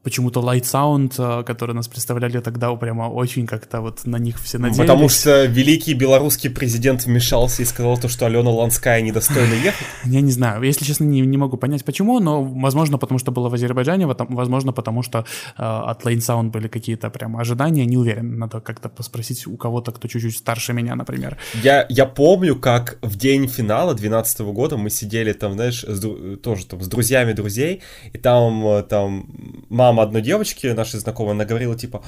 почему-то 0.03 0.41
Light 0.41 0.63
Sound, 0.63 1.13
э, 1.17 1.43
которые 1.43 1.75
нас 1.75 1.87
представляли 1.87 2.39
тогда, 2.39 2.73
прямо 2.75 3.03
очень 3.03 3.45
как-то 3.45 3.81
вот 3.81 4.05
на 4.05 4.17
них 4.17 4.39
все 4.39 4.57
надеялись. 4.57 4.89
Потому 4.89 5.09
что 5.09 5.45
великий 5.45 5.93
белорусский 5.93 6.49
президент 6.49 7.05
вмешался 7.05 7.50
и 7.59 7.65
сказал 7.65 7.97
то, 7.97 8.07
что 8.07 8.25
Алена 8.25 8.49
Ланская 8.49 9.01
недостойна 9.01 9.53
ехать? 9.53 9.87
Я 10.05 10.21
не 10.21 10.31
знаю, 10.31 10.63
если 10.63 10.85
честно, 10.85 11.05
не, 11.05 11.21
не 11.21 11.37
могу 11.37 11.57
понять 11.57 11.85
почему, 11.85 12.19
но 12.19 12.43
возможно 12.43 12.97
потому, 12.97 13.19
что 13.19 13.31
было 13.31 13.49
в 13.49 13.53
Азербайджане, 13.53 14.07
возможно 14.07 14.73
потому, 14.73 15.03
что 15.03 15.19
э, 15.19 15.23
от 15.61 16.03
Light 16.03 16.19
Sound 16.19 16.49
были 16.49 16.67
какие-то 16.67 17.09
прям 17.09 17.37
ожидания, 17.37 17.85
не 17.85 17.97
уверен, 17.97 18.39
надо 18.39 18.59
как-то 18.59 18.89
поспросить 18.89 19.47
у 19.47 19.57
кого-то, 19.57 19.91
кто 19.91 20.07
чуть-чуть 20.07 20.37
старше 20.37 20.73
меня, 20.73 20.95
например. 20.95 21.37
Я, 21.63 21.85
я 21.89 22.05
помню, 22.05 22.55
как 22.55 22.97
в 23.01 23.15
день 23.15 23.47
финала 23.47 23.93
2012 23.93 24.39
года 24.41 24.77
мы 24.77 24.89
сидели 24.89 25.33
там, 25.33 25.53
знаешь, 25.53 25.83
с, 25.83 26.37
тоже 26.37 26.65
там 26.65 26.81
с 26.81 26.87
друзьями 26.87 27.33
друзей, 27.33 27.81
и 28.13 28.17
там, 28.17 28.65
э, 28.67 28.83
там 28.83 29.27
мама 29.69 29.91
мама 29.91 30.03
одной 30.03 30.21
девочки, 30.21 30.67
нашей 30.67 30.99
знакомой, 30.99 31.33
она 31.33 31.45
говорила, 31.45 31.75
типа, 31.75 32.01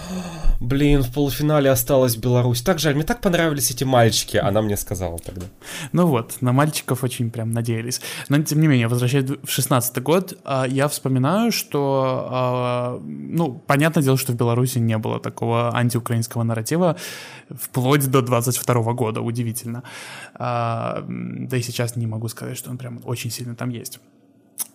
блин, 0.60 1.04
в 1.04 1.14
полуфинале 1.14 1.70
осталась 1.70 2.16
Беларусь. 2.16 2.62
Так 2.62 2.80
жаль, 2.80 2.96
мне 2.96 3.04
так 3.04 3.22
понравились 3.22 3.72
эти 3.72 3.84
мальчики. 3.84 4.38
Она 4.38 4.62
мне 4.62 4.78
сказала 4.78 5.18
тогда. 5.34 5.48
Ну 5.92 6.08
вот, 6.08 6.42
на 6.42 6.52
мальчиков 6.52 7.04
очень 7.04 7.32
прям 7.32 7.52
надеялись. 7.52 8.02
Но, 8.30 8.42
тем 8.42 8.62
не 8.62 8.68
менее, 8.68 8.88
возвращаясь 8.88 9.30
в 9.30 9.50
шестнадцатый 9.50 10.04
год, 10.04 10.38
а, 10.44 10.66
я 10.66 10.88
вспоминаю, 10.88 11.52
что, 11.52 12.28
а, 12.30 13.02
ну, 13.04 13.54
понятное 13.68 14.04
дело, 14.04 14.18
что 14.18 14.34
в 14.34 14.36
Беларуси 14.36 14.80
не 14.80 14.98
было 14.98 15.20
такого 15.20 15.76
антиукраинского 15.76 16.44
нарратива 16.44 16.96
вплоть 17.50 18.10
до 18.10 18.22
22 18.22 18.94
года, 18.94 19.22
удивительно. 19.22 19.84
А, 20.36 21.04
да 21.08 21.58
и 21.58 21.62
сейчас 21.62 21.96
не 21.96 22.08
могу 22.08 22.28
сказать, 22.28 22.58
что 22.58 22.70
он 22.70 22.78
прям 22.78 23.02
очень 23.06 23.32
сильно 23.32 23.56
там 23.56 23.70
есть 23.70 24.00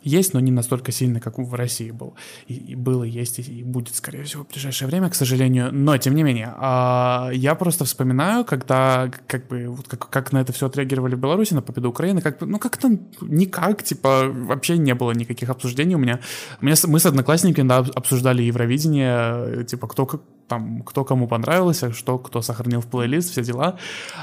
есть, 0.02 0.34
но 0.34 0.40
не 0.40 0.50
настолько 0.50 0.92
сильно, 0.92 1.20
как 1.20 1.38
в 1.38 1.54
России 1.54 1.90
был. 1.90 2.14
И, 2.46 2.54
и 2.54 2.74
было, 2.74 3.04
есть 3.04 3.38
и 3.38 3.62
будет, 3.62 3.94
скорее 3.94 4.22
всего, 4.24 4.44
в 4.44 4.48
ближайшее 4.48 4.88
время, 4.88 5.08
к 5.10 5.14
сожалению. 5.14 5.70
Но, 5.72 5.96
тем 5.98 6.14
не 6.14 6.22
менее, 6.22 6.54
а, 6.56 7.30
я 7.32 7.54
просто 7.54 7.84
вспоминаю, 7.84 8.44
когда, 8.44 9.10
как 9.26 9.48
бы, 9.48 9.68
вот 9.68 9.88
как, 9.88 10.08
как 10.08 10.32
на 10.32 10.38
это 10.38 10.52
все 10.52 10.66
отреагировали 10.66 11.14
в 11.14 11.18
Беларуси, 11.18 11.54
на 11.54 11.62
победу 11.62 11.88
Украины, 11.88 12.20
как 12.20 12.38
бы, 12.38 12.46
ну, 12.46 12.58
как-то 12.58 12.98
никак, 13.20 13.82
типа, 13.82 14.28
вообще 14.28 14.78
не 14.78 14.94
было 14.94 15.12
никаких 15.12 15.50
обсуждений 15.50 15.94
у 15.94 15.98
меня. 15.98 16.20
У 16.60 16.66
меня 16.66 16.76
мы 16.86 16.98
с 16.98 17.06
одноклассниками, 17.06 17.68
да, 17.68 17.78
обсуждали 17.78 18.42
Евровидение, 18.42 19.64
типа, 19.64 19.88
кто 19.88 20.06
как 20.06 20.20
там, 20.48 20.82
кто 20.82 21.04
кому 21.04 21.28
понравился, 21.28 21.92
что 21.92 22.18
кто 22.18 22.42
сохранил 22.42 22.80
в 22.80 22.86
плейлист, 22.86 23.30
все 23.30 23.44
дела. 23.44 23.76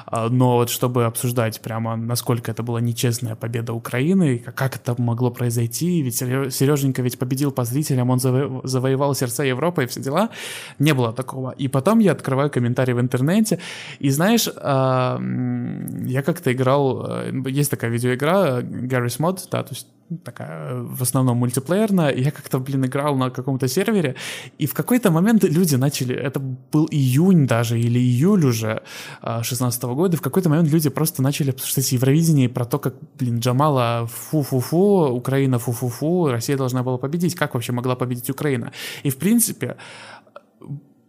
А, 0.08 0.28
но 0.30 0.56
вот 0.56 0.70
чтобы 0.70 1.06
обсуждать 1.06 1.62
прямо, 1.62 1.96
насколько 1.96 2.52
это 2.52 2.64
была 2.64 2.82
нечестная 2.82 3.36
победа 3.36 3.74
Украины, 3.74 4.40
как 4.40 4.76
это 4.76 5.00
могло 5.02 5.32
произойти, 5.32 5.65
ведь 6.02 6.18
Сереженька 6.18 7.02
ведь 7.02 7.18
победил 7.18 7.52
по 7.52 7.66
зрителям, 7.66 8.10
он 8.10 8.20
заво 8.20 8.62
завоевал 8.64 9.16
сердца 9.16 9.44
Европы 9.44 9.84
и 9.84 9.88
все 9.88 10.02
дела, 10.02 10.30
не 10.80 10.94
было 10.94 11.14
такого. 11.14 11.52
И 11.52 11.68
потом 11.68 12.00
я 12.00 12.12
открываю 12.12 12.50
комментарии 12.50 12.94
в 12.94 13.00
интернете, 13.00 13.60
и 14.00 14.10
знаешь, 14.10 14.50
а, 14.58 15.20
я 16.06 16.22
как-то 16.22 16.52
играл, 16.52 17.06
э, 17.08 17.32
есть 17.48 17.72
такая 17.72 17.92
видеоигра, 17.92 18.62
Garry's 18.62 19.20
Mod, 19.20 19.40
да, 19.52 19.64
то 19.64 19.74
есть 19.74 19.88
такая 20.24 20.76
в 20.82 21.02
основном 21.02 21.38
мультиплеерная. 21.38 22.14
Я 22.16 22.32
как-то, 22.32 22.60
блин, 22.60 22.86
играл 22.86 23.16
на 23.16 23.30
каком-то 23.30 23.68
сервере, 23.68 24.16
и 24.58 24.68
в 24.68 24.74
какой-то 24.74 25.12
момент 25.12 25.44
люди 25.44 25.76
начали, 25.76 26.16
это 26.16 26.40
был 26.40 26.88
июнь 26.92 27.48
даже, 27.48 27.80
или 27.80 28.00
июль 28.00 28.46
уже 28.46 28.84
16 29.22 29.84
-го 29.84 29.96
года, 29.96 30.18
в 30.18 30.22
какой-то 30.22 30.50
момент 30.50 30.70
люди 30.70 30.90
просто 30.90 31.24
начали 31.24 31.52
обсуждать 31.52 31.92
Евровидение 31.92 32.50
про 32.50 32.66
то, 32.66 32.80
как, 32.80 32.96
блин, 33.20 33.40
Джамала 33.40 34.08
фу-фу-фу, 34.08 35.10
Украина 35.12 35.60
фу-фу-фу, 35.60 36.28
Россия 36.30 36.58
должна 36.58 36.84
была 36.84 36.98
победить, 36.98 37.36
как 37.36 37.54
вообще 37.54 37.72
могла 37.72 37.96
победить 37.96 38.30
Украина? 38.30 38.72
И, 39.04 39.10
в 39.10 39.18
принципе, 39.18 39.76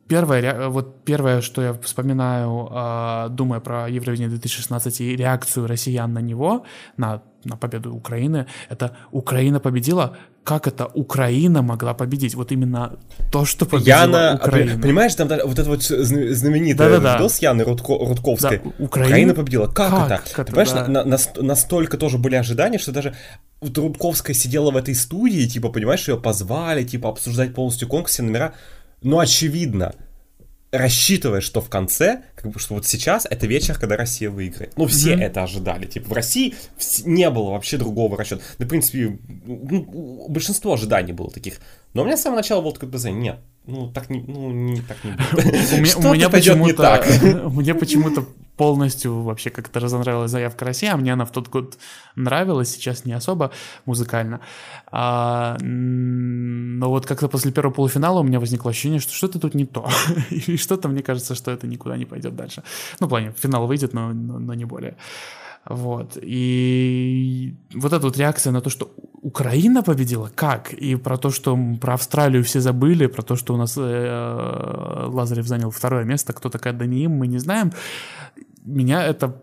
Первое, 0.08 0.68
вот 0.68 1.04
первое, 1.04 1.40
что 1.40 1.62
я 1.62 1.72
вспоминаю, 1.72 2.68
а, 2.70 3.28
думая 3.28 3.58
про 3.58 3.88
Евровидение 3.88 4.28
2016 4.28 5.00
и 5.00 5.16
реакцию 5.16 5.66
россиян 5.66 6.12
на 6.12 6.20
него, 6.20 6.62
на, 6.96 7.22
на 7.46 7.56
победу 7.56 7.94
Украины, 7.94 8.46
это 8.70 8.90
Украина 9.10 9.60
победила. 9.60 10.16
Как 10.44 10.68
это 10.68 10.86
Украина 10.94 11.62
могла 11.62 11.94
победить? 11.94 12.34
Вот 12.34 12.52
именно 12.52 12.98
то, 13.32 13.44
что 13.44 13.66
победила 13.66 13.96
Яна, 13.96 14.34
Украина. 14.34 14.80
Понимаешь, 14.80 15.14
там 15.14 15.28
вот 15.28 15.58
это 15.58 15.68
вот 15.68 15.82
знаменитый 15.82 16.88
да, 16.88 17.00
да, 17.00 17.14
видос 17.14 17.38
Яны 17.42 17.64
Рудко, 17.64 17.98
Рудковской. 17.98 18.60
Да, 18.64 18.70
Украина? 18.78 19.10
Украина 19.10 19.34
победила. 19.34 19.66
Как, 19.66 19.90
как 19.90 20.10
это? 20.10 20.42
это? 20.42 20.44
Понимаешь, 20.44 20.70
да. 20.70 20.86
на, 20.86 21.04
на, 21.04 21.18
настолько 21.42 21.96
тоже 21.96 22.18
были 22.18 22.36
ожидания, 22.36 22.78
что 22.78 22.92
даже 22.92 23.14
вот 23.60 23.76
Рудковская 23.76 24.34
сидела 24.34 24.70
в 24.70 24.76
этой 24.76 24.94
студии, 24.94 25.46
типа, 25.46 25.70
понимаешь, 25.70 26.08
ее 26.08 26.16
позвали, 26.16 26.84
типа, 26.84 27.08
обсуждать 27.08 27.54
полностью 27.54 27.88
конкурс, 27.88 28.12
все 28.12 28.22
номера 28.22 28.52
ну, 29.02 29.18
очевидно, 29.18 29.94
рассчитывая, 30.72 31.40
что 31.40 31.60
в 31.60 31.68
конце, 31.68 32.22
как 32.34 32.50
бы, 32.50 32.58
что 32.58 32.74
вот 32.74 32.86
сейчас 32.86 33.26
это 33.28 33.46
вечер, 33.46 33.78
когда 33.78 33.96
Россия 33.96 34.30
выиграет. 34.30 34.76
Ну, 34.76 34.86
все 34.86 35.14
mm-hmm. 35.14 35.22
это 35.22 35.42
ожидали. 35.42 35.86
Типа, 35.86 36.08
в 36.10 36.12
России 36.12 36.54
не 37.04 37.30
было 37.30 37.50
вообще 37.50 37.76
другого 37.76 38.16
расчета. 38.16 38.42
Да, 38.58 38.64
в 38.64 38.68
принципе, 38.68 39.18
большинство 40.28 40.74
ожиданий 40.74 41.12
было 41.12 41.30
таких. 41.30 41.60
Но 41.94 42.02
у 42.02 42.04
меня 42.04 42.16
с 42.16 42.22
самого 42.22 42.38
начала 42.38 42.60
было 42.60 42.74
такое 42.74 42.90
БЗ, 42.90 43.04
нет, 43.06 43.38
ну, 43.66 43.90
так 43.90 44.10
не, 44.10 44.20
ну, 44.20 44.50
не, 44.52 44.80
так 44.80 44.96
не 45.04 45.12
будет. 45.12 45.96
У 46.04 46.14
меня 46.14 46.28
почему-то, 46.30 47.04
мне 47.50 47.74
почему-то 47.80 48.24
полностью 48.56 49.22
вообще 49.22 49.50
как-то 49.50 49.80
разонравилась 49.80 50.30
заявка 50.30 50.64
России, 50.64 50.88
а 50.88 50.96
мне 50.96 51.12
она 51.12 51.24
в 51.24 51.32
тот 51.32 51.48
год 51.48 51.76
нравилась, 52.14 52.70
сейчас 52.70 53.04
не 53.04 53.12
особо 53.12 53.50
музыкально. 53.84 54.40
А, 54.90 55.56
но 55.60 56.88
вот 56.88 57.06
как-то 57.06 57.28
после 57.28 57.52
первого 57.52 57.72
полуфинала 57.72 58.20
у 58.20 58.22
меня 58.22 58.40
возникло 58.40 58.70
ощущение, 58.70 59.00
что 59.00 59.12
что-то 59.12 59.38
тут 59.38 59.54
не 59.54 59.66
то. 59.66 59.88
И 60.30 60.56
что-то 60.56 60.88
мне 60.88 61.02
кажется, 61.02 61.34
что 61.34 61.50
это 61.50 61.66
никуда 61.66 61.96
не 61.96 62.06
пойдет 62.06 62.36
дальше. 62.36 62.62
Ну, 63.00 63.06
в 63.06 63.10
плане, 63.10 63.34
финал 63.36 63.66
выйдет, 63.66 63.92
но, 63.92 64.12
но, 64.12 64.38
но 64.38 64.54
не 64.54 64.64
более. 64.64 64.96
Вот. 65.68 66.16
И 66.22 67.54
вот 67.74 67.92
эта 67.92 68.06
вот 68.06 68.16
реакция 68.16 68.52
на 68.52 68.60
то, 68.60 68.70
что 68.70 68.90
Украина 69.22 69.82
победила, 69.82 70.30
как? 70.34 70.72
И 70.72 70.94
про 70.96 71.16
то, 71.16 71.30
что 71.30 71.58
про 71.80 71.94
Австралию 71.94 72.44
все 72.44 72.60
забыли, 72.60 73.06
про 73.06 73.22
то, 73.22 73.36
что 73.36 73.54
у 73.54 73.56
нас 73.56 73.74
э, 73.76 75.06
Лазарев 75.08 75.46
занял 75.46 75.70
второе 75.70 76.04
место, 76.04 76.32
кто 76.32 76.48
такая 76.48 76.72
Даниим, 76.72 77.12
мы 77.12 77.26
не 77.26 77.38
знаем. 77.38 77.72
Меня 78.64 79.04
это, 79.04 79.42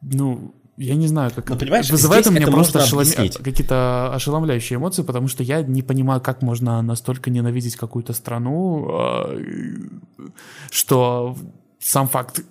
ну, 0.00 0.54
я 0.78 0.94
не 0.94 1.08
знаю, 1.08 1.30
как... 1.34 1.50
Но, 1.50 1.56
понимаешь, 1.56 1.90
вызывает 1.90 2.26
у 2.26 2.30
меня 2.30 2.46
просто 2.46 2.82
ошелом... 2.82 3.04
какие-то 3.42 4.14
ошеломляющие 4.14 4.78
эмоции, 4.78 5.02
потому 5.02 5.28
что 5.28 5.42
я 5.42 5.62
не 5.62 5.82
понимаю, 5.82 6.22
как 6.22 6.40
можно 6.40 6.80
настолько 6.80 7.30
ненавидеть 7.30 7.76
какую-то 7.76 8.14
страну, 8.14 8.88
э, 8.90 9.42
что 10.70 11.36
сам 11.78 12.08
факт 12.08 12.42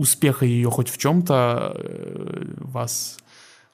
успеха 0.00 0.46
ее 0.46 0.70
хоть 0.70 0.88
в 0.88 0.96
чем-то 0.96 1.72
э, 1.76 2.54
вас 2.58 3.18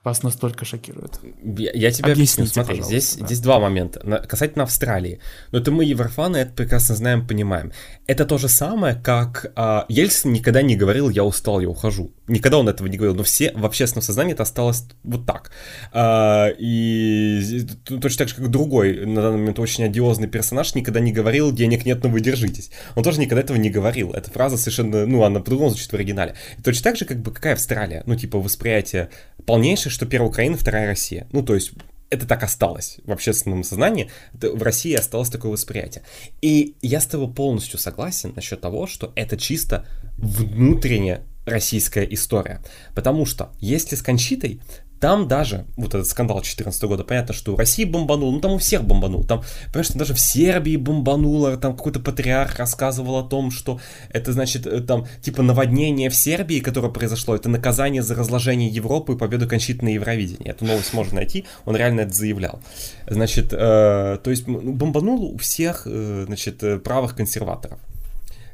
вас 0.07 0.22
настолько 0.22 0.64
шокирует? 0.64 1.18
Я, 1.42 1.72
я 1.74 1.90
тебе 1.90 2.12
объясню, 2.12 2.46
смотри, 2.46 2.80
здесь, 2.80 3.16
да. 3.16 3.26
здесь 3.26 3.40
два 3.40 3.59
момента. 3.59 4.00
На, 4.04 4.18
касательно 4.18 4.62
Австралии. 4.62 5.18
Но 5.50 5.59
это 5.59 5.72
мы, 5.72 5.84
еврофаны, 5.84 6.36
это 6.38 6.52
прекрасно 6.52 6.94
знаем, 6.94 7.26
понимаем. 7.26 7.72
Это 8.07 8.24
то 8.24 8.38
же 8.38 8.48
самое, 8.48 8.94
как 8.94 9.52
а, 9.57 9.84
Ельцин 9.88 10.32
никогда 10.32 10.62
не 10.62 10.76
говорил 10.76 11.11
«я 11.11 11.24
устал, 11.24 11.61
я 11.61 11.68
ухожу». 11.68 12.12
Никогда 12.28 12.59
он 12.59 12.68
этого 12.68 12.86
не 12.86 12.96
говорил, 12.96 13.16
но 13.16 13.24
все 13.24 13.52
в 13.52 13.66
общественном 13.66 14.02
сознании 14.02 14.32
это 14.32 14.44
осталось 14.44 14.84
вот 15.02 15.26
так. 15.26 15.50
А, 15.92 16.50
и 16.57 17.66
точно 17.86 18.18
так 18.18 18.28
же, 18.28 18.36
как 18.36 18.48
другой, 18.48 19.04
на 19.04 19.22
данный 19.22 19.38
момент 19.38 19.59
очень 19.59 19.84
одиозный 19.84 20.28
персонаж, 20.28 20.74
никогда 20.76 21.00
не 21.00 21.12
говорил 21.12 21.52
«денег 21.52 21.84
нет, 21.84 22.02
но 22.04 22.11
вы 22.11 22.20
держитесь». 22.20 22.70
Он 22.94 23.02
тоже 23.02 23.18
никогда 23.18 23.42
этого 23.42 23.57
не 23.57 23.70
говорил. 23.70 24.12
Эта 24.12 24.30
фраза 24.30 24.57
совершенно, 24.57 25.04
ну, 25.04 25.24
она 25.24 25.40
по-другому 25.40 25.70
звучит 25.70 25.90
в 25.90 25.94
оригинале. 25.94 26.36
И 26.59 26.62
точно 26.62 26.84
так 26.84 26.96
же, 26.96 27.04
как 27.04 27.18
бы, 27.18 27.32
какая 27.32 27.54
Австралия? 27.54 28.04
Ну, 28.07 28.14
типа, 28.14 28.38
восприятие 28.38 29.11
полнейшее, 29.46 29.95
что 29.97 30.05
первая 30.05 30.28
Украина, 30.28 30.59
вторая 30.59 30.86
Россия. 30.86 31.26
Ну, 31.32 31.42
то 31.42 31.55
есть 31.55 31.72
это 32.11 32.26
так 32.26 32.42
осталось 32.42 32.99
в 33.05 33.12
общественном 33.12 33.64
сознании, 33.64 34.11
в 34.34 34.62
России 34.62 34.92
осталось 34.92 35.30
такое 35.30 35.53
восприятие. 35.53 36.05
И 36.42 36.76
я 36.82 37.01
с 37.01 37.07
тобой 37.07 37.32
полностью 37.32 37.78
согласен 37.78 38.34
насчет 38.36 38.61
того, 38.61 38.86
что 38.86 39.12
это 39.16 39.38
чисто 39.38 39.86
внутренняя 40.18 41.22
российская 41.47 42.05
история. 42.05 42.61
Потому 42.94 43.24
что 43.24 43.53
если 43.59 43.97
с 43.97 44.03
Кончитой, 44.03 44.61
там 45.01 45.28
даже, 45.28 45.66
вот 45.76 45.94
этот 45.94 46.07
скандал 46.07 46.36
2014 46.38 46.82
года, 46.84 47.05
понятно, 47.05 47.34
что 47.34 47.55
у 47.55 47.57
России 47.57 47.84
бомбанул, 47.84 48.32
ну 48.32 48.40
там 48.40 48.53
у 48.53 48.59
всех 48.59 48.84
бомбанул. 48.84 49.24
Там, 49.24 49.42
понимаешь, 49.66 49.88
там 49.88 49.99
даже 49.99 50.14
в 50.14 50.20
Сербии 50.20 50.76
бомбануло, 50.76 51.57
там 51.57 51.76
какой-то 51.76 52.01
патриарх 52.01 52.57
рассказывал 52.57 53.16
о 53.16 53.22
том, 53.22 53.51
что 53.51 53.78
это 54.11 54.32
значит, 54.32 54.66
э, 54.66 54.80
там, 54.80 55.07
типа 55.22 55.42
наводнение 55.42 56.09
в 56.09 56.14
Сербии, 56.14 56.61
которое 56.61 56.90
произошло, 56.90 57.34
это 57.34 57.49
наказание 57.49 58.03
за 58.03 58.14
разложение 58.14 58.68
Европы 58.68 59.14
и 59.14 59.16
победу 59.16 59.47
Кончиты 59.47 59.84
на 59.84 59.90
Евровидении. 59.90 60.51
Эту 60.51 60.64
новость 60.64 60.94
можно 60.94 61.16
найти, 61.16 61.44
он 61.64 61.76
реально 61.76 62.03
это 62.03 62.14
заявлял. 62.14 62.61
Значит, 63.07 63.53
э, 63.53 64.18
то 64.22 64.30
есть 64.30 64.47
ну, 64.47 64.72
бомбанул 64.72 65.34
у 65.34 65.38
всех, 65.38 65.82
э, 65.86 66.24
значит, 66.26 66.62
э, 66.62 66.78
правых 66.78 67.14
консерваторов. 67.14 67.78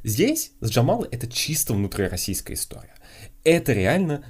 Здесь 0.05 0.53
с 0.61 0.71
Джамалой 0.71 1.09
это 1.11 1.29
чисто 1.29 1.75
внутрироссийская 1.75 2.57
история. 2.57 2.95
Это 3.45 3.73
реально 3.73 4.25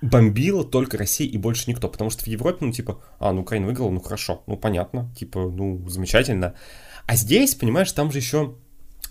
бомбила 0.00 0.64
только 0.64 0.96
Россия 0.98 1.28
и 1.28 1.38
больше 1.38 1.70
никто. 1.70 1.88
Потому 1.88 2.10
что 2.10 2.24
в 2.24 2.26
Европе, 2.26 2.64
ну, 2.64 2.72
типа, 2.72 3.00
а, 3.18 3.32
ну, 3.32 3.42
Украина 3.42 3.66
выиграла, 3.66 3.90
ну, 3.90 4.00
хорошо, 4.00 4.42
ну, 4.46 4.56
понятно, 4.56 5.12
типа, 5.16 5.40
ну, 5.40 5.86
замечательно. 5.88 6.54
А 7.06 7.16
здесь, 7.16 7.54
понимаешь, 7.54 7.92
там 7.92 8.12
же 8.12 8.18
еще 8.18 8.54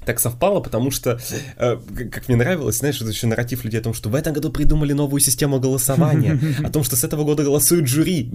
так 0.05 0.19
совпало, 0.19 0.59
потому 0.59 0.91
что, 0.91 1.19
э, 1.57 1.77
как 2.11 2.27
мне 2.27 2.37
нравилось, 2.37 2.77
знаешь, 2.77 3.01
это 3.01 3.09
еще 3.09 3.27
нарратив 3.27 3.63
людей 3.63 3.79
о 3.79 3.83
том, 3.83 3.93
что 3.93 4.09
в 4.09 4.15
этом 4.15 4.33
году 4.33 4.51
придумали 4.51 4.93
новую 4.93 5.19
систему 5.19 5.59
голосования, 5.59 6.39
о 6.63 6.69
том, 6.69 6.83
что 6.83 6.95
с 6.95 7.03
этого 7.03 7.23
года 7.23 7.43
голосуют 7.43 7.87
жюри, 7.87 8.31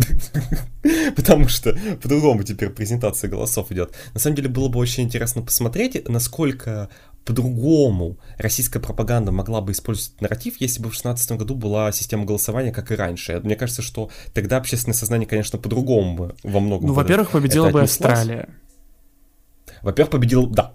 потому 1.17 1.49
что 1.49 1.77
по-другому 2.03 2.43
теперь 2.43 2.71
презентация 2.71 3.29
голосов 3.29 3.73
идет. 3.73 3.95
На 4.13 4.21
самом 4.21 4.37
деле 4.37 4.49
было 4.49 4.69
бы 4.69 4.79
очень 4.79 5.05
интересно 5.05 5.43
посмотреть, 5.43 6.09
насколько 6.09 6.89
по-другому 7.25 8.19
российская 8.37 8.81
пропаганда 8.81 9.33
могла 9.33 9.61
бы 9.61 9.73
использовать 9.73 10.21
нарратив, 10.21 10.61
если 10.61 10.79
бы 10.81 10.91
в 10.91 10.93
2016 10.93 11.33
году 11.33 11.55
была 11.55 11.91
система 11.93 12.25
голосования, 12.25 12.71
как 12.73 12.93
и 12.93 12.95
раньше. 12.95 13.41
Мне 13.43 13.57
кажется, 13.57 13.83
что 13.83 14.11
тогда 14.33 14.59
общественное 14.59 14.95
сознание, 14.95 15.27
конечно, 15.27 15.59
по-другому 15.59 16.17
бы 16.17 16.35
во 16.43 16.61
многом. 16.61 16.89
Ну, 16.89 16.93
во-первых, 16.93 17.31
победила 17.31 17.71
бы 17.71 17.83
Австралия. 17.83 18.49
Во-первых, 19.85 20.13
победил, 20.13 20.47
да, 20.47 20.75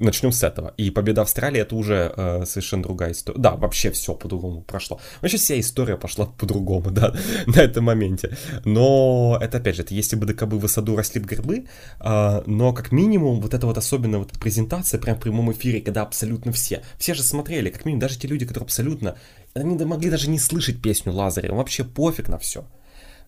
начнем 0.00 0.32
с 0.32 0.42
этого. 0.42 0.74
И 0.76 0.90
победа 0.90 1.22
Австралии 1.22 1.60
это 1.60 1.76
уже 1.76 2.12
э, 2.16 2.44
совершенно 2.44 2.82
другая 2.82 3.12
история. 3.12 3.38
Да, 3.38 3.54
вообще 3.54 3.90
все 3.90 4.14
по-другому 4.14 4.62
прошло. 4.62 5.00
Вообще 5.20 5.36
вся 5.36 5.58
история 5.60 5.96
пошла 5.96 6.26
по-другому, 6.26 6.90
да, 6.90 7.14
на 7.46 7.60
этом 7.60 7.84
моменте. 7.84 8.36
Но 8.64 9.38
это 9.40 9.58
опять 9.58 9.76
же, 9.76 9.82
это 9.82 9.94
если 9.94 10.16
бы 10.16 10.26
до 10.26 10.34
кобы 10.34 10.58
в 10.58 10.68
саду 10.68 10.96
росли 10.96 11.20
бы 11.20 11.28
грибы, 11.28 11.66
э, 12.00 12.42
но 12.46 12.72
как 12.72 12.90
минимум 12.92 13.40
вот 13.40 13.54
эта 13.54 13.66
вот 13.66 13.78
особенная 13.78 14.18
вот 14.18 14.32
презентация 14.32 15.00
прям 15.00 15.16
в 15.16 15.20
прямом 15.20 15.52
эфире, 15.52 15.80
когда 15.80 16.02
абсолютно 16.02 16.50
все, 16.50 16.82
все 16.98 17.14
же 17.14 17.22
смотрели, 17.22 17.70
как 17.70 17.84
минимум 17.84 18.00
даже 18.00 18.18
те 18.18 18.26
люди, 18.26 18.44
которые 18.44 18.64
абсолютно, 18.66 19.16
они 19.54 19.76
могли 19.84 20.10
даже 20.10 20.28
не 20.28 20.38
слышать 20.38 20.82
песню 20.82 21.12
Лазарева, 21.12 21.54
вообще 21.54 21.84
пофиг 21.84 22.28
на 22.28 22.38
все 22.38 22.64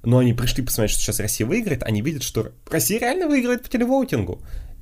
но 0.03 0.19
они 0.19 0.33
пришли 0.33 0.65
посмотреть, 0.65 0.93
что 0.93 1.03
сейчас 1.03 1.21
Россия 1.21 1.47
выиграет, 1.47 1.83
они 1.83 2.01
видят, 2.01 2.23
что 2.23 2.53
Россия 2.71 2.99
реально 2.99 3.27
выиграет 3.27 3.63
по 3.63 3.69
телевоутингу. 3.69 4.41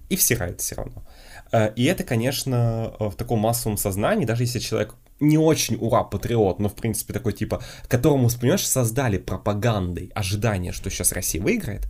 И 0.08 0.16
всирает 0.16 0.60
все 0.60 0.76
равно. 0.76 1.04
Э, 1.52 1.72
и 1.74 1.84
это, 1.84 2.04
конечно, 2.04 2.94
в 2.98 3.14
таком 3.14 3.40
массовом 3.40 3.76
сознании, 3.76 4.24
даже 4.24 4.44
если 4.44 4.58
человек 4.58 4.94
не 5.20 5.38
очень 5.38 5.76
ура-патриот, 5.76 6.58
но, 6.60 6.68
в 6.68 6.74
принципе, 6.74 7.12
такой 7.12 7.32
типа, 7.32 7.62
которому, 7.88 8.28
понимаешь, 8.30 8.66
создали 8.66 9.18
пропагандой 9.18 10.10
ожидание, 10.14 10.72
что 10.72 10.90
сейчас 10.90 11.12
Россия 11.12 11.42
выиграет, 11.42 11.88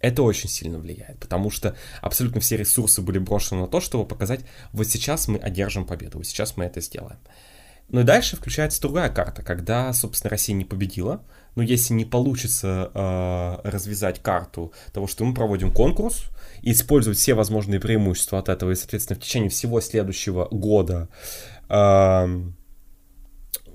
это 0.00 0.22
очень 0.22 0.48
сильно 0.48 0.78
влияет, 0.78 1.18
потому 1.18 1.50
что 1.50 1.76
абсолютно 2.00 2.40
все 2.40 2.56
ресурсы 2.56 3.02
были 3.02 3.18
брошены 3.18 3.62
на 3.62 3.68
то, 3.68 3.80
чтобы 3.80 4.06
показать, 4.06 4.40
вот 4.72 4.86
сейчас 4.86 5.28
мы 5.28 5.38
одержим 5.38 5.84
победу, 5.84 6.18
вот 6.18 6.26
сейчас 6.26 6.56
мы 6.56 6.64
это 6.64 6.80
сделаем. 6.80 7.18
Ну 7.90 8.00
и 8.00 8.04
дальше 8.04 8.36
включается 8.36 8.80
другая 8.80 9.10
карта, 9.10 9.42
когда, 9.42 9.92
собственно, 9.92 10.30
Россия 10.30 10.54
не 10.54 10.64
победила, 10.64 11.24
но 11.56 11.62
если 11.62 11.92
не 11.94 12.04
получится 12.04 12.90
э, 12.94 13.68
развязать 13.68 14.22
карту 14.22 14.72
того, 14.92 15.08
что 15.08 15.24
мы 15.24 15.34
проводим 15.34 15.72
конкурс, 15.72 16.26
использовать 16.62 17.18
все 17.18 17.34
возможные 17.34 17.80
преимущества 17.80 18.38
от 18.38 18.48
этого, 18.48 18.70
и, 18.70 18.76
соответственно, 18.76 19.18
в 19.18 19.22
течение 19.22 19.50
всего 19.50 19.80
следующего 19.80 20.46
года 20.50 21.08
э, 21.68 22.42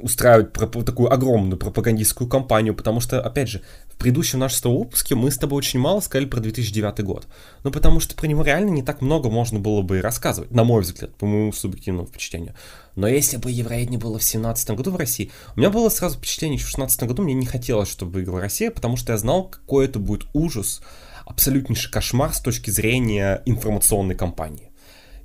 устраивать 0.06 0.54
такую 0.54 1.12
огромную 1.12 1.58
пропагандистскую 1.58 2.30
кампанию, 2.30 2.76
потому 2.76 3.00
что, 3.00 3.20
опять 3.20 3.50
же, 3.50 3.64
в 3.90 3.96
предыдущем 3.98 4.38
нашем 4.38 4.78
выпуске 4.78 5.16
мы 5.16 5.32
с 5.32 5.38
тобой 5.40 5.58
очень 5.58 5.80
мало 5.80 6.00
сказали 6.00 6.28
про 6.28 6.42
2009 6.42 7.04
год. 7.04 7.28
Ну, 7.64 7.72
потому 7.72 8.00
что 8.00 8.14
про 8.14 8.28
него 8.28 8.44
реально 8.44 8.70
не 8.70 8.84
так 8.84 9.02
много 9.02 9.32
можно 9.32 9.58
было 9.58 9.82
бы 9.82 10.02
рассказывать, 10.02 10.52
на 10.52 10.64
мой 10.64 10.84
взгляд, 10.84 11.16
по 11.16 11.26
моему 11.26 11.52
субъективному 11.52 12.08
впечатлению. 12.08 12.54
Но 12.96 13.08
если 13.08 13.38
бы 13.38 13.50
Евровидение 13.50 13.98
было 13.98 14.20
в 14.20 14.22
2017 14.22 14.70
году 14.72 14.92
в 14.92 14.96
России, 14.96 15.32
у 15.56 15.60
меня 15.60 15.72
было 15.72 15.90
сразу 15.90 16.20
впечатление, 16.20 16.60
что 16.60 16.68
в 16.68 16.76
2016 16.76 17.04
году 17.10 17.24
мне 17.24 17.34
не 17.34 17.48
хотелось, 17.48 17.90
чтобы 17.90 18.12
выиграла 18.12 18.42
Россия, 18.42 18.70
потому 18.70 18.98
что 18.98 19.12
я 19.12 19.18
знал, 19.18 19.46
какой 19.46 19.86
это 19.86 19.98
будет 19.98 20.28
ужас, 20.34 20.84
абсолютнейший 21.26 21.92
кошмар 21.92 22.32
с 22.32 22.42
точки 22.42 22.70
зрения 22.70 23.42
информационной 23.48 24.14
кампании 24.14 24.70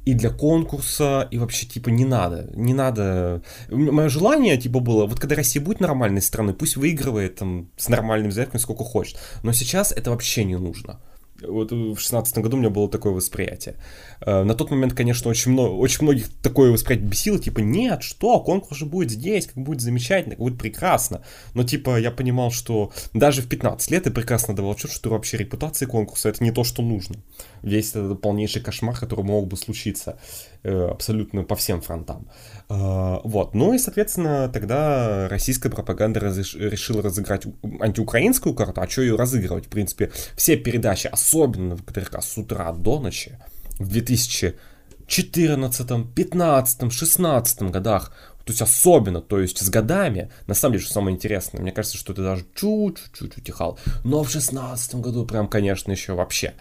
и 0.05 0.15
для 0.15 0.31
конкурса, 0.31 1.29
и 1.31 1.39
вообще, 1.39 1.67
типа, 1.67 1.91
не 1.91 2.05
надо, 2.05 2.51
не 2.55 2.75
надо. 2.75 3.43
Мое 3.69 4.09
желание, 4.09 4.57
типа, 4.57 4.81
было, 4.81 5.07
вот 5.07 5.21
когда 5.21 5.37
Россия 5.37 5.63
будет 5.63 5.81
нормальной 5.81 6.23
страной, 6.23 6.55
пусть 6.55 6.77
выигрывает 6.77 7.37
там 7.37 7.69
с 7.77 7.89
нормальным 7.89 8.33
заявками 8.33 8.61
сколько 8.61 8.85
хочет, 8.85 9.19
но 9.43 9.53
сейчас 9.53 9.93
это 9.93 10.11
вообще 10.11 10.45
не 10.45 10.57
нужно. 10.57 11.01
Вот 11.43 11.73
в 11.73 11.99
шестнадцатом 11.99 12.43
году 12.43 12.57
у 12.57 12.61
меня 12.61 12.71
было 12.71 12.89
такое 12.89 13.13
восприятие. 13.13 13.77
Э, 14.21 14.43
на 14.43 14.55
тот 14.55 14.71
момент, 14.71 14.95
конечно, 14.95 15.31
очень, 15.31 15.53
много, 15.53 15.73
очень 15.73 16.03
многих 16.03 16.29
такое 16.43 16.71
восприятие 16.71 17.09
бесило, 17.09 17.39
типа, 17.39 17.61
нет, 17.61 18.03
что, 18.03 18.41
конкурс 18.41 18.79
же 18.79 18.87
будет 18.87 19.11
здесь, 19.11 19.47
как 19.47 19.63
будет 19.63 19.81
замечательно, 19.81 20.37
как 20.37 20.45
будет 20.45 20.59
прекрасно. 20.59 21.23
Но, 21.55 21.65
типа, 21.65 21.99
я 21.99 22.11
понимал, 22.11 22.51
что 22.51 22.93
даже 23.15 23.43
в 23.43 23.49
15 23.49 23.91
лет 23.91 24.07
я 24.07 24.13
прекрасно 24.13 24.55
давал 24.55 24.73
отчет, 24.73 24.91
что 24.91 25.11
вообще 25.11 25.39
репутация 25.39 25.87
конкурса 25.89 26.29
это 26.29 26.43
не 26.45 26.51
то, 26.51 26.65
что 26.65 26.83
нужно. 26.83 27.17
Весь 27.63 27.91
этот 27.91 28.21
полнейший 28.21 28.63
кошмар, 28.63 28.97
который 28.97 29.25
мог 29.25 29.49
бы 29.49 29.57
случиться 29.57 30.19
э, 30.63 30.89
абсолютно 30.91 31.45
по 31.45 31.57
всем 31.57 31.81
фронтам. 31.81 32.29
Э, 32.69 33.19
вот, 33.25 33.55
ну 33.55 33.75
и, 33.75 33.79
соответственно, 33.79 34.49
тогда 34.49 35.29
российская 35.29 35.71
пропаганда 35.71 36.21
разреш... 36.21 36.55
решила 36.55 37.03
разыграть 37.03 37.45
антиукраинскую 37.81 38.55
карту, 38.55 38.81
а 38.81 38.89
что 38.89 39.03
ее 39.03 39.17
разыгрывать, 39.17 39.67
в 39.67 39.69
принципе, 39.69 40.11
все 40.37 40.57
передачи, 40.57 41.07
особенно 41.07 41.77
в 41.77 41.85
КТРК 41.85 42.23
с 42.23 42.37
утра 42.37 42.73
до 42.73 43.01
ночи, 43.01 43.39
в 43.81 43.89
2014, 43.89 46.15
15, 46.15 46.93
16 46.93 47.63
годах, 47.63 48.13
то 48.45 48.53
есть 48.53 48.63
особенно, 48.63 49.21
то 49.21 49.41
есть 49.41 49.59
с 49.59 49.69
годами, 49.69 50.31
на 50.47 50.55
самом 50.55 50.75
деле, 50.75 50.85
что 50.85 50.95
самое 50.95 51.17
интересное, 51.17 51.61
мне 51.61 51.73
кажется, 51.73 51.99
что 51.99 52.13
это 52.13 52.23
даже 52.23 52.45
чуть-чуть 52.55 53.39
утихал, 53.39 53.81
но 54.05 54.23
в 54.23 54.31
16 54.31 54.95
году 54.97 55.27
прям, 55.27 55.49
конечно, 55.49 55.91
еще 55.91 56.15
вообще. 56.15 56.55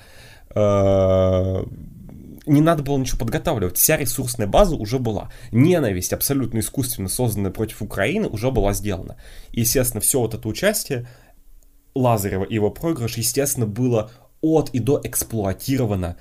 Э, 0.56 1.64
не 2.46 2.62
надо 2.62 2.84
было 2.84 2.98
ничего 2.98 3.20
подготавливать, 3.20 3.78
вся 3.78 3.98
ресурсная 3.98 4.48
база 4.48 4.76
уже 4.76 4.98
была. 4.98 5.30
Ненависть, 5.52 6.14
абсолютно 6.14 6.60
искусственно 6.60 7.10
созданная 7.10 7.52
против 7.52 7.82
Украины, 7.82 8.28
уже 8.28 8.50
была 8.50 8.72
сделана. 8.74 9.18
И, 9.52 9.60
естественно, 9.62 10.02
все 10.02 10.20
вот 10.20 10.34
это 10.34 10.48
участие 10.48 11.08
Лазарева 11.96 12.46
и 12.46 12.54
его 12.54 12.72
проигрыш, 12.72 13.18
естественно, 13.18 13.68
было 13.68 14.10
от 14.42 14.70
и 14.70 14.80
до 14.80 15.02
эксплуатировано 15.04 16.16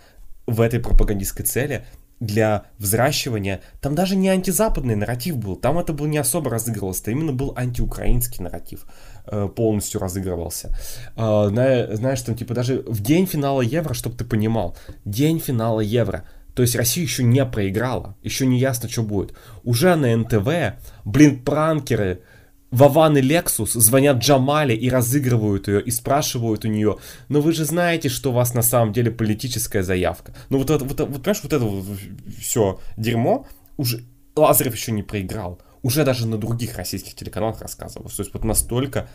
в 0.49 0.61
этой 0.63 0.81
пропагандистской 0.81 1.45
цели 1.45 1.85
для 2.21 2.65
взращивания. 2.79 3.61
Там 3.81 3.95
даже 3.95 4.17
не 4.17 4.29
антизападный 4.29 4.97
нарратив 4.97 5.37
был, 5.37 5.55
там 5.55 5.79
это 5.79 5.93
был 5.93 6.07
не 6.07 6.19
особо 6.19 6.51
разыгрывался, 6.51 7.03
это 7.03 7.11
именно 7.13 7.33
был 7.33 7.53
антиукраинский 7.57 8.43
нарратив 8.43 8.87
э, 9.27 9.49
полностью 9.55 10.01
разыгрывался. 10.01 10.77
Э, 11.17 11.49
знаешь, 11.93 12.23
там 12.23 12.35
типа 12.35 12.55
даже 12.55 12.83
в 12.87 13.03
день 13.03 13.27
финала 13.27 13.61
Евро, 13.61 13.95
чтобы 13.95 14.17
ты 14.17 14.25
понимал, 14.25 14.77
день 15.05 15.39
финала 15.39 15.81
Евро, 15.81 16.25
то 16.55 16.63
есть 16.63 16.75
Россия 16.75 17.05
еще 17.05 17.23
не 17.23 17.45
проиграла, 17.45 18.17
еще 18.23 18.47
не 18.47 18.59
ясно, 18.59 18.89
что 18.89 19.05
будет. 19.05 19.37
Уже 19.63 19.95
на 19.95 20.17
НТВ, 20.17 20.81
блин, 21.05 21.45
пранкеры, 21.45 22.23
Вован 22.71 23.17
и 23.17 23.23
Лексус 23.23 23.73
звонят 23.73 24.19
Джамале 24.19 24.77
и 24.77 24.91
разыгрывают 24.91 25.69
ее, 25.69 25.83
и 25.83 25.91
спрашивают 25.91 26.65
у 26.65 26.69
нее, 26.69 26.99
ну 27.29 27.41
вы 27.41 27.53
же 27.53 27.65
знаете, 27.65 28.09
что 28.09 28.31
у 28.31 28.35
вас 28.35 28.55
на 28.55 28.63
самом 28.63 28.93
деле 28.93 29.11
политическая 29.11 29.83
заявка. 29.83 30.35
Ну 30.51 30.59
вот, 30.59 30.69
вот, 30.71 30.83
вот, 30.83 31.01
вот 31.01 31.23
понимаешь, 31.23 31.43
вот 31.43 31.53
это 31.53 31.65
вот 31.65 31.99
все 32.39 32.81
дерьмо, 32.97 33.47
уже 33.77 34.05
Лазарев 34.37 34.75
еще 34.75 34.93
не 34.93 35.03
проиграл. 35.03 35.61
Уже 35.83 36.05
даже 36.05 36.27
на 36.27 36.37
других 36.37 36.77
российских 36.77 37.15
телеканалах 37.15 37.63
рассказывалось. 37.63 38.15
То 38.15 38.23
есть 38.23 38.35
вот 38.35 38.45
настолько 38.45 39.09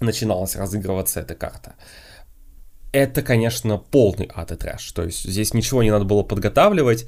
начиналась 0.00 0.54
разыгрываться 0.54 1.20
эта 1.20 1.34
карта. 1.34 1.74
Это, 2.92 3.22
конечно, 3.22 3.78
полный 3.78 4.30
ад 4.34 4.52
и 4.52 4.56
трэш. 4.56 4.92
То 4.92 5.04
есть 5.04 5.24
здесь 5.24 5.54
ничего 5.54 5.82
не 5.82 5.90
надо 5.90 6.04
было 6.04 6.22
подготавливать. 6.22 7.06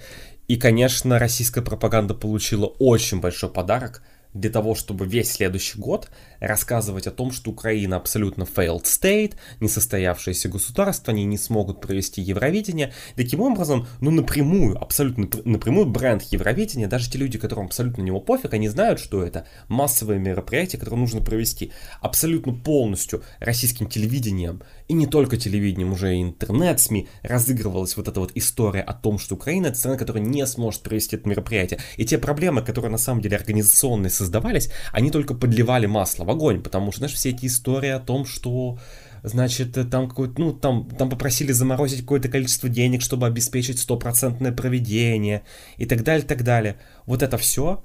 И, 0.49 0.57
конечно, 0.57 1.19
российская 1.19 1.63
пропаганда 1.63 2.15
получила 2.15 2.67
очень 2.67 3.21
большой 3.21 3.51
подарок– 3.51 4.03
для 4.35 4.51
того, 4.51 4.75
чтобы 4.75 5.07
весь 5.07 5.33
следующий 5.33 5.79
год 5.79 6.11
рассказывать 6.47 7.07
о 7.07 7.11
том, 7.11 7.31
что 7.33 7.51
Украина 7.51 7.97
абсолютно 7.97 8.43
failed 8.43 8.85
state, 8.85 9.35
несостоявшееся 9.61 10.49
государство, 10.49 11.13
они 11.13 11.25
не 11.25 11.39
смогут 11.39 11.81
провести 11.81 12.21
Евровидение. 12.21 12.93
Таким 13.17 13.41
образом, 13.41 13.87
ну 14.01 14.11
напрямую, 14.11 14.81
абсолютно 14.81 15.29
напрямую 15.45 15.87
бренд 15.87 16.23
Евровидения, 16.23 16.87
даже 16.87 17.11
те 17.11 17.19
люди, 17.19 17.39
которым 17.39 17.67
абсолютно 17.67 18.03
на 18.03 18.07
него 18.07 18.21
пофиг, 18.21 18.55
они 18.55 18.69
знают, 18.69 19.01
что 19.01 19.23
это 19.23 19.47
массовое 19.69 20.19
мероприятие, 20.19 20.79
которое 20.79 20.99
нужно 20.99 21.21
провести 21.21 21.73
абсолютно 22.01 22.53
полностью 22.53 23.23
российским 23.41 23.87
телевидением, 23.87 24.63
и 24.89 24.95
не 24.95 25.07
только 25.07 25.37
телевидением, 25.37 25.93
уже 25.93 26.17
и 26.17 26.23
интернет-СМИ 26.23 27.09
разыгрывалась 27.23 27.97
вот 27.97 28.09
эта 28.09 28.21
вот 28.21 28.33
история 28.35 28.83
о 28.83 28.93
том, 28.93 29.19
что 29.19 29.35
Украина 29.35 29.69
это 29.69 29.79
страна, 29.79 29.97
которая 29.97 30.23
не 30.23 30.47
сможет 30.47 30.83
провести 30.83 31.17
это 31.17 31.29
мероприятие. 31.29 31.81
И 31.97 32.05
те 32.05 32.19
проблемы, 32.19 32.63
которые 32.63 32.91
на 32.91 32.99
самом 32.99 33.21
деле 33.21 33.37
организационные 33.37 34.11
создавались, 34.11 34.71
они 34.93 35.11
только 35.11 35.35
подливали 35.35 35.87
масло 35.87 36.25
в 36.25 36.31
огонь, 36.35 36.63
потому 36.63 36.93
что, 36.93 37.01
знаешь, 37.01 37.15
все 37.15 37.31
эти 37.31 37.47
истории 37.47 37.91
о 37.91 38.01
том, 38.01 38.27
что 38.27 38.79
значит, 39.23 39.73
там 39.91 40.09
какой-то, 40.09 40.35
ну, 40.39 40.53
там, 40.53 40.89
там 40.91 41.09
попросили 41.09 41.53
заморозить 41.53 42.01
какое-то 42.01 42.29
количество 42.29 42.69
денег, 42.69 43.01
чтобы 43.01 43.27
обеспечить 43.27 43.79
стопроцентное 43.79 44.53
проведение 44.53 45.45
и 45.79 45.87
так 45.87 46.05
далее, 46.05 46.27
так 46.27 46.45
далее. 46.45 46.77
Вот 47.07 47.23
это 47.23 47.39
все, 47.39 47.83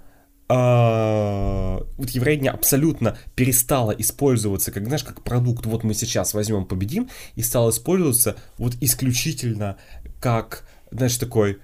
а, 0.52 1.86
вот 1.97 2.10
евровидение 2.10 2.52
абсолютно 2.52 3.18
перестало 3.36 3.91
использоваться, 3.91 4.72
как, 4.72 4.86
знаешь, 4.86 5.04
как 5.04 5.24
продукт, 5.24 5.68
вот 5.68 5.84
мы 5.84 5.93
сейчас 5.93 6.34
возьмем, 6.34 6.66
победим, 6.66 7.08
и 7.36 7.43
стало 7.43 7.70
использоваться 7.70 8.36
вот 8.58 8.74
исключительно 8.82 9.78
как, 10.20 10.66
знаешь, 10.91 11.18
такой 11.18 11.60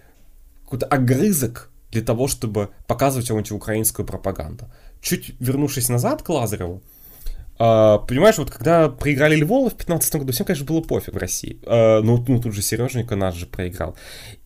какой-то 0.63 0.85
огрызок 0.85 1.71
для 1.91 2.01
того, 2.01 2.27
чтобы 2.27 2.69
показывать 2.87 3.31
антиукраинскую 3.31 4.05
пропаганду. 4.05 4.71
Чуть 5.05 5.35
вернувшись 5.39 5.89
назад 5.89 6.23
к 6.23 6.29
Лазареву, 6.29 6.81
Uh, 7.57 8.05
понимаешь, 8.05 8.37
вот 8.37 8.51
когда 8.51 8.89
проиграли 8.89 9.37
Львова 9.37 9.69
в 9.69 9.75
15 9.75 10.15
году, 10.15 10.33
всем, 10.33 10.45
конечно, 10.45 10.65
было 10.65 10.81
пофиг 10.81 11.13
в 11.13 11.17
России. 11.17 11.57
Uh, 11.61 12.01
ну, 12.01 12.21
ну, 12.27 12.41
тут 12.41 12.53
же 12.53 12.61
Сереженька 12.61 13.15
наш 13.15 13.35
же 13.35 13.45
проиграл. 13.45 13.95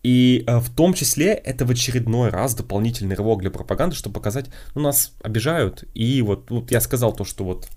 И 0.04 0.44
uh, 0.46 0.60
в 0.60 0.70
том 0.70 0.94
числе 0.94 1.32
это 1.32 1.64
в 1.64 1.70
очередной 1.70 2.30
раз 2.30 2.54
дополнительный 2.54 3.16
рывок 3.16 3.40
для 3.40 3.50
пропаганды, 3.50 3.96
чтобы 3.96 4.14
показать, 4.14 4.46
ну, 4.76 4.82
нас 4.82 5.12
обижают. 5.24 5.82
И 5.92 6.22
вот, 6.22 6.52
вот 6.52 6.70
я 6.70 6.80
сказал 6.80 7.12
то, 7.12 7.24
что 7.24 7.42
вот 7.42 7.68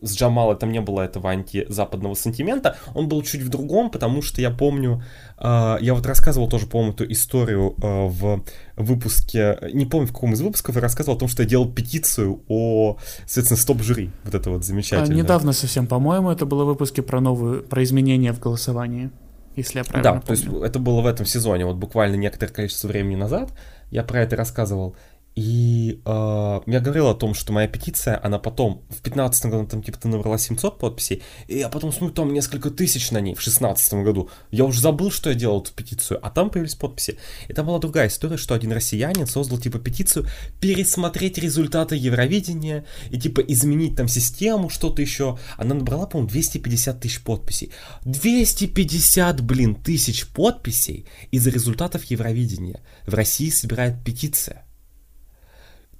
с 0.00 0.16
Джамалой 0.16 0.56
там 0.56 0.72
не 0.72 0.80
было 0.80 1.02
этого 1.02 1.30
антизападного 1.30 2.14
сантимента, 2.14 2.76
он 2.94 3.08
был 3.08 3.22
чуть 3.22 3.42
в 3.42 3.48
другом, 3.48 3.90
потому 3.90 4.22
что 4.22 4.40
я 4.40 4.50
помню, 4.50 5.02
э, 5.38 5.76
я 5.80 5.94
вот 5.94 6.06
рассказывал 6.06 6.48
тоже, 6.48 6.66
по-моему, 6.66 6.92
эту 6.92 7.10
историю 7.10 7.74
э, 7.82 8.06
в 8.06 8.44
выпуске, 8.76 9.58
не 9.72 9.86
помню 9.86 10.06
в 10.06 10.12
каком 10.12 10.32
из 10.32 10.40
выпусков, 10.40 10.76
я 10.76 10.80
рассказывал 10.80 11.16
о 11.16 11.20
том, 11.20 11.28
что 11.28 11.42
я 11.42 11.48
делал 11.48 11.70
петицию 11.70 12.42
о, 12.48 12.98
соответственно, 13.26 13.58
стоп-жюри, 13.58 14.10
вот 14.24 14.34
это 14.34 14.50
вот 14.50 14.64
замечательно. 14.64 15.14
А, 15.14 15.18
недавно 15.18 15.52
совсем, 15.52 15.86
по-моему, 15.86 16.30
это 16.30 16.46
было 16.46 16.64
в 16.64 16.68
выпуске 16.68 17.02
про 17.02 17.20
новую, 17.20 17.62
про 17.62 17.82
изменения 17.82 18.32
в 18.32 18.40
голосовании 18.40 19.10
если 19.56 19.78
я 19.78 19.84
правильно 19.84 20.02
Да, 20.02 20.10
помню. 20.20 20.26
то 20.26 20.32
есть 20.32 20.64
это 20.64 20.78
было 20.78 21.00
в 21.00 21.06
этом 21.06 21.26
сезоне, 21.26 21.66
вот 21.66 21.76
буквально 21.76 22.16
некоторое 22.16 22.52
количество 22.52 22.88
времени 22.88 23.16
назад 23.16 23.52
я 23.90 24.02
про 24.02 24.20
это 24.20 24.36
рассказывал. 24.36 24.96
И 25.34 26.02
э, 26.04 26.60
я 26.66 26.80
говорил 26.80 27.08
о 27.08 27.14
том, 27.14 27.32
что 27.32 27.52
моя 27.52 27.66
петиция, 27.66 28.20
она 28.22 28.38
потом, 28.38 28.82
в 28.90 29.00
15 29.00 29.46
году 29.46 29.66
там 29.66 29.82
типа 29.82 30.06
набрала 30.06 30.36
700 30.36 30.78
подписей, 30.78 31.22
и 31.48 31.58
я 31.58 31.68
потом 31.70 31.90
смотрю, 31.90 32.14
там 32.14 32.32
несколько 32.34 32.70
тысяч 32.70 33.10
на 33.10 33.20
ней 33.20 33.34
в 33.34 33.40
16 33.40 33.94
году. 34.04 34.28
Я 34.50 34.64
уже 34.64 34.80
забыл, 34.80 35.10
что 35.10 35.30
я 35.30 35.34
делал 35.34 35.62
эту 35.62 35.72
петицию, 35.72 36.18
а 36.22 36.30
там 36.30 36.50
появились 36.50 36.74
подписи. 36.74 37.18
И 37.48 37.54
там 37.54 37.66
была 37.66 37.78
другая 37.78 38.08
история, 38.08 38.36
что 38.36 38.54
один 38.54 38.72
россиянин 38.72 39.26
создал 39.26 39.58
типа 39.58 39.78
петицию 39.78 40.26
пересмотреть 40.60 41.38
результаты 41.38 41.96
Евровидения 41.96 42.84
и 43.10 43.18
типа 43.18 43.40
изменить 43.40 43.96
там 43.96 44.08
систему, 44.08 44.68
что-то 44.68 45.00
еще. 45.00 45.38
Она 45.56 45.74
набрала, 45.74 46.06
по-моему, 46.06 46.28
250 46.28 47.00
тысяч 47.00 47.22
подписей. 47.22 47.70
250, 48.04 49.40
блин, 49.40 49.76
тысяч 49.76 50.26
подписей 50.28 51.06
из-за 51.30 51.50
результатов 51.50 52.04
Евровидения. 52.04 52.82
В 53.06 53.14
России 53.14 53.48
собирает 53.48 54.04
петиция. 54.04 54.66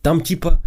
Там 0.02 0.20
типа 0.20 0.60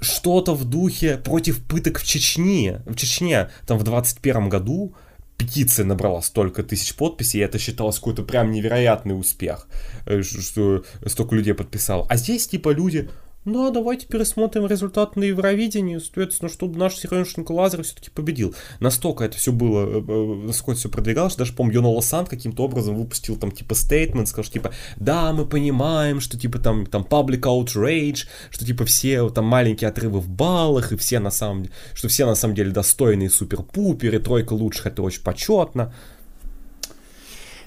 что-то 0.00 0.54
в 0.54 0.64
духе 0.64 1.18
против 1.18 1.62
пыток 1.64 1.98
в 1.98 2.06
Чечне. 2.06 2.82
В 2.86 2.96
Чечне 2.96 3.50
там 3.66 3.78
в 3.78 3.84
21 3.84 4.48
году 4.48 4.94
петиция 5.36 5.84
набрала 5.84 6.20
столько 6.22 6.62
тысяч 6.62 6.94
подписей, 6.94 7.40
и 7.40 7.42
это 7.42 7.58
считалось 7.58 7.96
какой-то 7.96 8.22
прям 8.22 8.50
невероятный 8.50 9.18
успех, 9.18 9.68
э, 10.06 10.22
что 10.22 10.84
столько 11.06 11.34
людей 11.34 11.54
подписало. 11.54 12.06
А 12.08 12.16
здесь 12.16 12.46
типа 12.46 12.70
люди, 12.70 13.08
ну 13.44 13.66
а 13.66 13.70
давайте 13.70 14.06
пересмотрим 14.06 14.66
результат 14.66 15.16
на 15.16 15.24
Евровидении, 15.24 15.98
соответственно, 15.98 16.50
чтобы 16.50 16.78
наш 16.78 16.96
Сереженко 16.96 17.52
Лазарев 17.52 17.86
все-таки 17.86 18.10
победил. 18.10 18.54
Настолько 18.80 19.24
это 19.24 19.38
все 19.38 19.50
было, 19.50 19.86
э, 19.86 20.04
э, 20.06 20.46
насколько 20.46 20.78
все 20.78 20.88
продвигалось, 20.90 21.36
даже, 21.36 21.54
помню, 21.54 21.74
Йонола 21.74 22.02
Сан 22.02 22.26
каким-то 22.26 22.64
образом 22.64 22.96
выпустил 22.96 23.36
там 23.36 23.50
типа 23.50 23.74
стейтмент, 23.74 24.28
сказал, 24.28 24.44
что 24.44 24.52
типа, 24.52 24.72
да, 24.96 25.32
мы 25.32 25.46
понимаем, 25.46 26.20
что 26.20 26.38
типа 26.38 26.58
там, 26.58 26.84
там 26.84 27.06
public 27.08 27.40
outrage, 27.40 28.26
что 28.50 28.66
типа 28.66 28.84
все 28.84 29.28
там 29.30 29.46
маленькие 29.46 29.88
отрывы 29.88 30.20
в 30.20 30.28
баллах, 30.28 30.92
и 30.92 30.96
все 30.96 31.18
на 31.18 31.30
самом 31.30 31.62
деле, 31.62 31.74
что 31.94 32.08
все 32.08 32.26
на 32.26 32.34
самом 32.34 32.54
деле 32.54 32.72
достойные 32.72 33.30
супер-пупер, 33.30 34.14
и 34.14 34.18
тройка 34.18 34.52
лучших, 34.52 34.86
это 34.86 35.02
очень 35.02 35.22
почетно. 35.22 35.94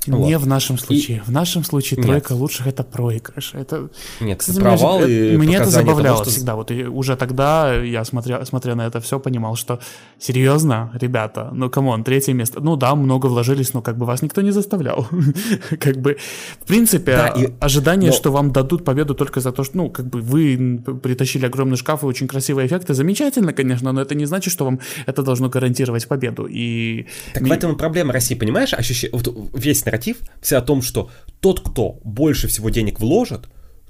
Не 0.07 0.37
вот. 0.37 0.43
в 0.43 0.47
нашем 0.47 0.77
случае. 0.77 1.17
И... 1.17 1.19
В 1.21 1.29
нашем 1.29 1.63
случае 1.63 1.97
Нет. 1.97 2.05
тройка 2.05 2.33
лучших 2.33 2.67
это 2.67 2.83
проигрыш. 2.83 3.53
Это, 3.53 3.89
Нет, 4.19 4.39
кстати, 4.39 4.59
провал 4.59 4.99
меня, 4.99 5.33
и 5.33 5.37
Меня 5.37 5.59
это 5.59 5.69
забавляло 5.69 6.17
того, 6.17 6.23
что... 6.23 6.31
всегда. 6.31 6.55
Вот 6.55 6.71
и 6.71 6.83
уже 6.85 7.15
тогда 7.15 7.73
я, 7.73 8.03
смотря, 8.03 8.45
смотря 8.45 8.75
на 8.75 8.85
это 8.85 8.99
все, 8.99 9.19
понимал, 9.19 9.55
что 9.55 9.79
серьезно, 10.19 10.91
ребята, 10.93 11.49
ну 11.53 11.69
come 11.69 11.88
on, 11.88 12.03
третье 12.03 12.33
место. 12.33 12.59
Ну 12.59 12.75
да, 12.75 12.95
много 12.95 13.27
вложились, 13.27 13.73
но 13.73 13.81
как 13.81 13.97
бы 13.97 14.05
вас 14.05 14.21
никто 14.21 14.41
не 14.41 14.51
заставлял. 14.51 15.07
как 15.79 15.97
бы, 15.97 16.17
в 16.61 16.67
принципе, 16.67 17.15
да, 17.15 17.27
и... 17.29 17.53
ожидание, 17.59 18.11
но... 18.11 18.15
что 18.15 18.31
вам 18.31 18.51
дадут 18.51 18.83
победу 18.83 19.15
только 19.15 19.39
за 19.39 19.51
то, 19.51 19.63
что, 19.63 19.77
ну, 19.77 19.89
как 19.89 20.07
бы 20.07 20.21
вы 20.21 20.81
притащили 21.01 21.45
огромный 21.45 21.77
шкаф 21.77 22.03
и 22.03 22.05
очень 22.05 22.27
красивые 22.27 22.67
эффекты, 22.67 22.93
замечательно, 22.93 23.53
конечно, 23.53 23.91
но 23.91 24.01
это 24.01 24.15
не 24.15 24.25
значит, 24.25 24.51
что 24.51 24.65
вам 24.65 24.79
это 25.05 25.23
должно 25.23 25.49
гарантировать 25.49 26.07
победу. 26.07 26.45
И... 26.49 27.05
Так 27.33 27.43
в 27.43 27.51
этом 27.51 27.73
и 27.73 27.77
проблема 27.77 28.13
России, 28.13 28.35
понимаешь? 28.35 28.73
Ощущение, 28.73 29.17
вот 29.17 29.51
весь 29.53 29.85
нарратив 29.93 30.17
все 30.41 30.57
о 30.57 30.61
том, 30.61 30.81
что 30.81 31.09
тот, 31.39 31.59
кто 31.59 31.99
больше 32.03 32.47
всего 32.47 32.69
денег 32.69 32.99
вложит, 32.99 33.47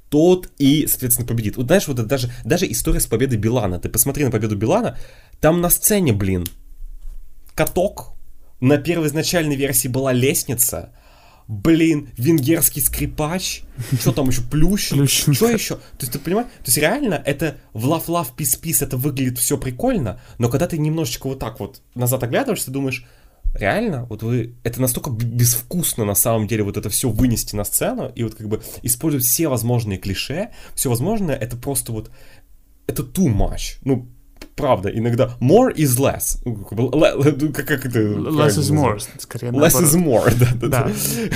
тот 0.09 0.51
и, 0.59 0.85
соответственно, 0.87 1.27
победит. 1.27 1.57
Вот 1.57 1.67
знаешь, 1.67 1.87
вот 1.87 1.99
это 1.99 2.07
даже, 2.07 2.31
даже 2.43 2.69
история 2.71 2.99
с 2.99 3.07
победой 3.07 3.37
Билана. 3.37 3.79
Ты 3.79 3.89
посмотри 3.89 4.25
на 4.25 4.31
победу 4.31 4.55
Билана, 4.55 4.97
там 5.39 5.61
на 5.61 5.69
сцене, 5.69 6.13
блин, 6.13 6.45
каток, 7.55 8.13
на 8.59 8.77
первой 8.77 9.07
изначальной 9.07 9.55
версии 9.55 9.87
была 9.87 10.13
лестница, 10.13 10.91
блин, 11.47 12.09
венгерский 12.17 12.81
скрипач, 12.81 13.63
что 13.99 14.11
там 14.11 14.29
еще, 14.29 14.41
Плющин, 14.41 15.07
что 15.07 15.49
еще? 15.49 15.75
То 15.75 16.01
есть 16.01 16.13
ты 16.13 16.19
понимаешь, 16.19 16.47
то 16.47 16.67
есть 16.67 16.77
реально 16.77 17.21
это 17.25 17.57
в 17.73 17.87
Peace 17.87 18.61
Peace 18.61 18.83
это 18.83 18.97
выглядит 18.97 19.39
все 19.39 19.57
прикольно, 19.57 20.19
но 20.37 20.49
когда 20.49 20.67
ты 20.67 20.77
немножечко 20.77 21.27
вот 21.27 21.39
так 21.39 21.59
вот 21.59 21.81
назад 21.95 22.23
оглядываешься, 22.23 22.67
ты 22.67 22.71
думаешь, 22.71 23.05
реально, 23.53 24.05
вот 24.05 24.23
вы, 24.23 24.55
это 24.63 24.81
настолько 24.81 25.09
безвкусно 25.09 26.05
на 26.05 26.15
самом 26.15 26.47
деле 26.47 26.63
вот 26.63 26.77
это 26.77 26.89
все 26.89 27.09
вынести 27.09 27.55
на 27.55 27.63
сцену 27.63 28.11
и 28.13 28.23
вот 28.23 28.35
как 28.35 28.47
бы 28.47 28.61
использовать 28.81 29.25
все 29.25 29.47
возможные 29.47 29.97
клише, 29.97 30.49
все 30.75 30.89
возможное, 30.89 31.35
это 31.35 31.55
просто 31.55 31.91
вот, 31.91 32.11
это 32.87 33.03
too 33.03 33.27
much. 33.27 33.77
Ну, 33.83 34.09
правда, 34.55 34.89
иногда 34.89 35.35
more 35.39 35.73
is 35.73 35.97
less. 35.99 36.39
Ну, 36.45 37.51
как, 37.53 37.65
как 37.65 37.85
это? 37.85 37.99
Less 37.99 38.57
is 38.57 38.71
more, 38.71 38.99
скорее. 39.17 39.51
Less 39.51 39.81
is 39.81 39.95
more, 39.97 40.33
да. 40.59 40.67
да, 40.67 40.87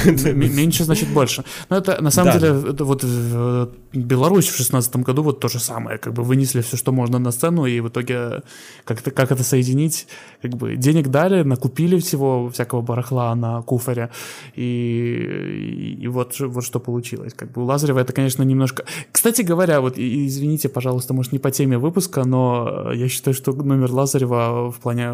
да. 0.06 0.32
Меньше 0.32 0.84
значит 0.84 1.10
больше. 1.10 1.44
Но 1.70 1.78
это 1.78 2.02
на 2.02 2.12
самом 2.12 2.34
да. 2.34 2.40
деле 2.40 2.72
это 2.72 2.86
вот 2.86 3.04
в 3.04 3.70
Беларусь 3.94 4.48
в 4.48 4.56
шестнадцатом 4.56 5.04
году 5.04 5.24
вот 5.24 5.40
то 5.40 5.48
же 5.48 5.60
самое, 5.60 5.98
как 5.98 6.14
бы 6.14 6.24
вынесли 6.24 6.62
все, 6.62 6.78
что 6.78 6.92
можно 6.92 7.20
на 7.20 7.32
сцену, 7.32 7.66
и 7.66 7.80
в 7.80 7.88
итоге 7.88 8.44
как 8.86 9.00
это, 9.02 9.12
как 9.12 9.32
это 9.32 9.44
соединить, 9.44 10.08
как 10.42 10.56
бы 10.56 10.76
денег 10.76 11.08
дали, 11.08 11.44
накупили 11.44 12.00
всего 12.00 12.50
всякого 12.50 12.82
барахла 12.82 13.34
на 13.36 13.62
куфоре, 13.62 14.10
и, 14.56 14.62
и, 14.62 16.04
и 16.04 16.08
вот, 16.08 16.40
вот 16.40 16.64
что 16.64 16.80
получилось. 16.80 17.34
Как 17.34 17.52
бы 17.52 17.64
у 17.64 17.66
Лазарева 17.66 18.00
это, 18.00 18.14
конечно, 18.14 18.44
немножко... 18.44 18.86
Кстати 19.12 19.42
говоря, 19.42 19.82
вот 19.82 19.98
извините, 19.98 20.70
пожалуйста, 20.70 21.14
может 21.14 21.32
не 21.32 21.40
по 21.40 21.52
теме 21.52 21.78
выпуска, 21.78 22.24
но 22.26 22.92
я 22.94 23.07
считаю, 23.08 23.34
что 23.34 23.52
номер 23.52 23.92
Лазарева 23.92 24.72
в 24.72 24.80
плане 24.80 25.06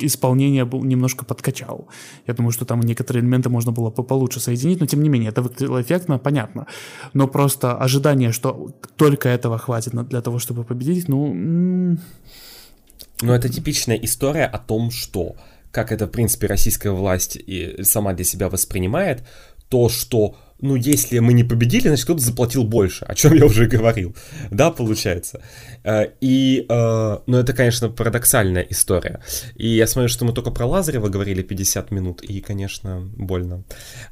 исполнения 0.00 0.64
был 0.64 0.84
немножко 0.84 1.24
подкачал. 1.24 1.88
Я 2.26 2.34
думаю, 2.34 2.52
что 2.52 2.64
там 2.64 2.80
некоторые 2.80 3.22
элементы 3.22 3.48
можно 3.48 3.72
было 3.72 3.90
получше 3.90 4.40
соединить, 4.40 4.80
но 4.80 4.86
тем 4.86 5.02
не 5.02 5.08
менее, 5.08 5.30
это 5.30 5.42
выглядело 5.42 5.80
эффектно, 5.80 6.18
понятно. 6.18 6.66
Но 7.12 7.28
просто 7.28 7.76
ожидание, 7.76 8.32
что 8.32 8.70
только 8.96 9.28
этого 9.28 9.58
хватит 9.58 9.92
для 10.08 10.20
того, 10.20 10.38
чтобы 10.38 10.64
победить, 10.64 11.08
ну... 11.08 11.98
Ну, 13.22 13.32
это 13.32 13.48
типичная 13.48 13.96
история 13.96 14.44
о 14.44 14.58
том, 14.58 14.90
что, 14.90 15.36
как 15.70 15.92
это, 15.92 16.06
в 16.06 16.10
принципе, 16.10 16.46
российская 16.46 16.90
власть 16.90 17.36
и 17.36 17.82
сама 17.82 18.12
для 18.12 18.24
себя 18.24 18.48
воспринимает, 18.48 19.22
то, 19.68 19.88
что 19.88 20.36
ну, 20.64 20.76
если 20.76 21.18
мы 21.18 21.34
не 21.34 21.44
победили, 21.44 21.88
значит, 21.88 22.04
кто-то 22.04 22.22
заплатил 22.22 22.64
больше, 22.64 23.04
о 23.04 23.14
чем 23.14 23.34
я 23.34 23.44
уже 23.44 23.66
говорил, 23.66 24.16
да, 24.50 24.70
получается. 24.70 25.42
Э, 25.84 26.06
и, 26.22 26.64
э, 26.66 27.18
ну, 27.26 27.36
это, 27.36 27.52
конечно, 27.52 27.90
парадоксальная 27.90 28.66
история. 28.70 29.20
И 29.56 29.68
я 29.68 29.86
смотрю, 29.86 30.08
что 30.08 30.24
мы 30.24 30.32
только 30.32 30.50
про 30.50 30.66
Лазарева 30.66 31.08
говорили 31.08 31.42
50 31.42 31.90
минут, 31.90 32.22
и, 32.22 32.40
конечно, 32.40 33.02
больно. 33.14 33.64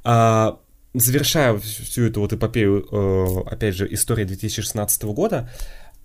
А, 0.05 0.59
завершая 0.93 1.59
всю 1.59 2.03
эту 2.03 2.21
вот 2.21 2.35
эпопею, 2.35 2.87
э, 2.93 3.51
опять 3.51 3.75
же, 3.75 3.89
истории 3.91 4.25
2016 4.25 5.15
года, 5.15 5.49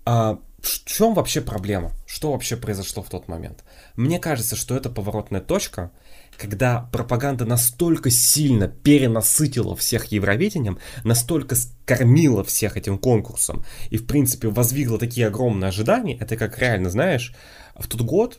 а, 0.06 0.38
в 0.68 0.84
чем 0.84 1.14
вообще 1.14 1.40
проблема? 1.40 1.92
Что 2.06 2.32
вообще 2.32 2.56
произошло 2.56 3.02
в 3.02 3.08
тот 3.08 3.28
момент? 3.28 3.64
Мне 3.96 4.18
кажется, 4.18 4.56
что 4.56 4.76
это 4.76 4.90
поворотная 4.90 5.40
точка, 5.40 5.90
когда 6.36 6.88
пропаганда 6.92 7.44
настолько 7.44 8.10
сильно 8.10 8.68
перенасытила 8.68 9.74
всех 9.76 10.06
Евровидением, 10.06 10.78
настолько 11.04 11.56
кормила 11.84 12.44
всех 12.44 12.76
этим 12.76 12.98
конкурсом 12.98 13.64
и, 13.90 13.96
в 13.96 14.06
принципе, 14.06 14.48
воздвигла 14.48 14.98
такие 14.98 15.26
огромные 15.26 15.68
ожидания, 15.68 16.16
это 16.18 16.36
как 16.36 16.58
реально, 16.58 16.90
знаешь, 16.90 17.34
в 17.76 17.86
тот 17.88 18.02
год 18.02 18.38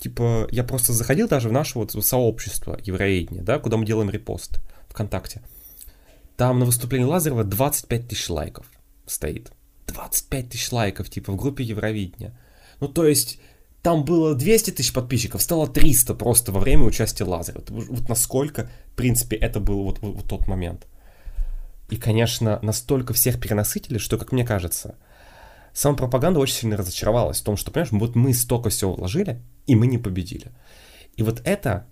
типа, 0.00 0.48
я 0.50 0.64
просто 0.64 0.92
заходил 0.92 1.28
даже 1.28 1.48
в 1.48 1.52
наше 1.52 1.78
вот 1.78 1.92
сообщество 1.92 2.78
Евровидения, 2.82 3.42
да, 3.42 3.58
куда 3.58 3.76
мы 3.76 3.86
делаем 3.86 4.10
репосты 4.10 4.60
ВКонтакте. 4.88 5.42
Там 6.36 6.58
на 6.58 6.64
выступлении 6.64 7.06
Лазарева 7.06 7.44
25 7.44 8.08
тысяч 8.08 8.30
лайков 8.30 8.66
стоит. 9.06 9.52
25 9.92 10.48
тысяч 10.48 10.72
лайков, 10.72 11.10
типа, 11.10 11.32
в 11.32 11.36
группе 11.36 11.64
Евровидения. 11.64 12.38
Ну, 12.80 12.88
то 12.88 13.06
есть, 13.06 13.40
там 13.82 14.04
было 14.04 14.34
200 14.34 14.72
тысяч 14.72 14.92
подписчиков, 14.92 15.40
стало 15.42 15.66
300 15.66 16.14
просто 16.14 16.52
во 16.52 16.60
время 16.60 16.84
участия 16.84 17.24
Лазарева. 17.24 17.64
Вот 17.68 18.08
насколько, 18.08 18.70
в 18.92 18.96
принципе, 18.96 19.36
это 19.36 19.60
был 19.60 19.84
вот, 19.84 20.00
вот, 20.00 20.16
вот 20.16 20.28
тот 20.28 20.46
момент. 20.46 20.86
И, 21.88 21.96
конечно, 21.96 22.58
настолько 22.62 23.14
всех 23.14 23.40
перенасытили, 23.40 23.98
что, 23.98 24.18
как 24.18 24.32
мне 24.32 24.44
кажется, 24.44 24.96
сама 25.72 25.96
пропаганда 25.96 26.38
очень 26.40 26.54
сильно 26.54 26.76
разочаровалась 26.76 27.40
в 27.40 27.44
том, 27.44 27.56
что, 27.56 27.70
понимаешь, 27.70 27.92
вот 27.92 28.14
мы 28.16 28.34
столько 28.34 28.70
всего 28.70 28.94
вложили, 28.94 29.42
и 29.66 29.74
мы 29.74 29.86
не 29.86 29.98
победили. 29.98 30.52
И 31.16 31.22
вот 31.22 31.40
это, 31.44 31.86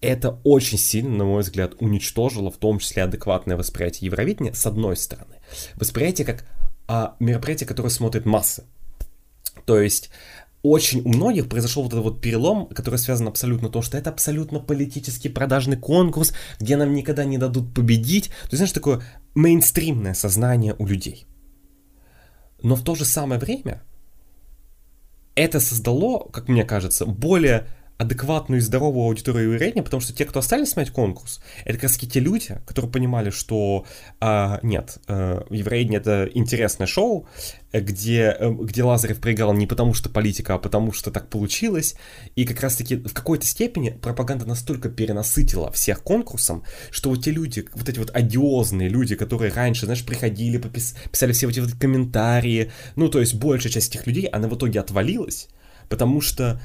это 0.00 0.40
очень 0.42 0.78
сильно, 0.78 1.16
на 1.16 1.24
мой 1.24 1.42
взгляд, 1.42 1.74
уничтожило 1.80 2.50
в 2.50 2.56
том 2.56 2.78
числе 2.78 3.04
адекватное 3.04 3.56
восприятие 3.56 4.06
Евровидения, 4.06 4.52
с 4.52 4.66
одной 4.66 4.96
стороны. 4.96 5.36
Восприятие 5.76 6.26
как 6.26 6.44
а, 6.88 7.16
мероприятие, 7.20 7.66
которое 7.66 7.90
смотрит 7.90 8.26
массы. 8.26 8.64
То 9.64 9.80
есть 9.80 10.10
очень 10.62 11.02
у 11.02 11.08
многих 11.08 11.48
произошел 11.48 11.82
вот 11.82 11.92
этот 11.92 12.04
вот 12.04 12.20
перелом, 12.20 12.66
который 12.66 12.98
связан 12.98 13.28
абсолютно 13.28 13.68
то, 13.68 13.82
что 13.82 13.96
это 13.96 14.10
абсолютно 14.10 14.58
политический 14.58 15.28
продажный 15.28 15.76
конкурс, 15.76 16.32
где 16.58 16.76
нам 16.76 16.92
никогда 16.92 17.24
не 17.24 17.38
дадут 17.38 17.72
победить. 17.72 18.28
То 18.28 18.48
есть, 18.50 18.56
знаешь, 18.56 18.72
такое 18.72 19.02
мейнстримное 19.34 20.14
сознание 20.14 20.74
у 20.78 20.86
людей. 20.86 21.26
Но 22.62 22.74
в 22.74 22.82
то 22.82 22.94
же 22.94 23.04
самое 23.04 23.40
время 23.40 23.82
это 25.36 25.60
создало, 25.60 26.28
как 26.30 26.48
мне 26.48 26.64
кажется, 26.64 27.06
более 27.06 27.68
адекватную 27.98 28.60
и 28.60 28.62
здоровую 28.62 29.06
аудиторию 29.06 29.44
Евровидения, 29.44 29.82
потому 29.82 30.00
что 30.00 30.12
те, 30.12 30.24
кто 30.24 30.40
остались 30.40 30.70
смотреть 30.70 30.92
конкурс, 30.92 31.40
это 31.64 31.74
как 31.74 31.84
раз 31.84 31.96
те 31.96 32.20
люди, 32.20 32.58
которые 32.66 32.90
понимали, 32.90 33.30
что 33.30 33.86
а, 34.20 34.60
нет, 34.62 34.98
а, 35.08 35.46
Евровидение 35.50 36.00
это 36.00 36.28
интересное 36.34 36.86
шоу, 36.86 37.26
где, 37.72 38.36
э, 38.38 38.50
где 38.50 38.82
Лазарев 38.82 39.20
проиграл 39.20 39.52
не 39.52 39.66
потому 39.66 39.94
что 39.94 40.08
политика, 40.08 40.54
а 40.54 40.58
потому 40.58 40.92
что 40.92 41.10
так 41.10 41.28
получилось, 41.28 41.94
и 42.34 42.44
как 42.44 42.60
раз-таки 42.60 42.96
в 42.96 43.12
какой-то 43.12 43.46
степени 43.46 43.90
пропаганда 43.90 44.46
настолько 44.46 44.88
перенасытила 44.88 45.70
всех 45.72 46.02
конкурсом, 46.02 46.64
что 46.90 47.10
вот 47.10 47.24
те 47.24 47.30
люди, 47.30 47.66
вот 47.74 47.88
эти 47.88 47.98
вот 47.98 48.10
одиозные 48.14 48.88
люди, 48.88 49.16
которые 49.16 49.52
раньше, 49.52 49.86
знаешь, 49.86 50.04
приходили, 50.04 50.58
попис, 50.58 50.96
писали 51.10 51.32
все 51.32 51.48
эти 51.48 51.60
вот 51.60 51.72
комментарии, 51.72 52.70
ну, 52.94 53.08
то 53.08 53.20
есть 53.20 53.34
большая 53.34 53.72
часть 53.72 53.94
этих 53.94 54.06
людей, 54.06 54.26
она 54.26 54.48
в 54.48 54.54
итоге 54.54 54.80
отвалилась, 54.80 55.48
потому 55.88 56.20
что 56.20 56.60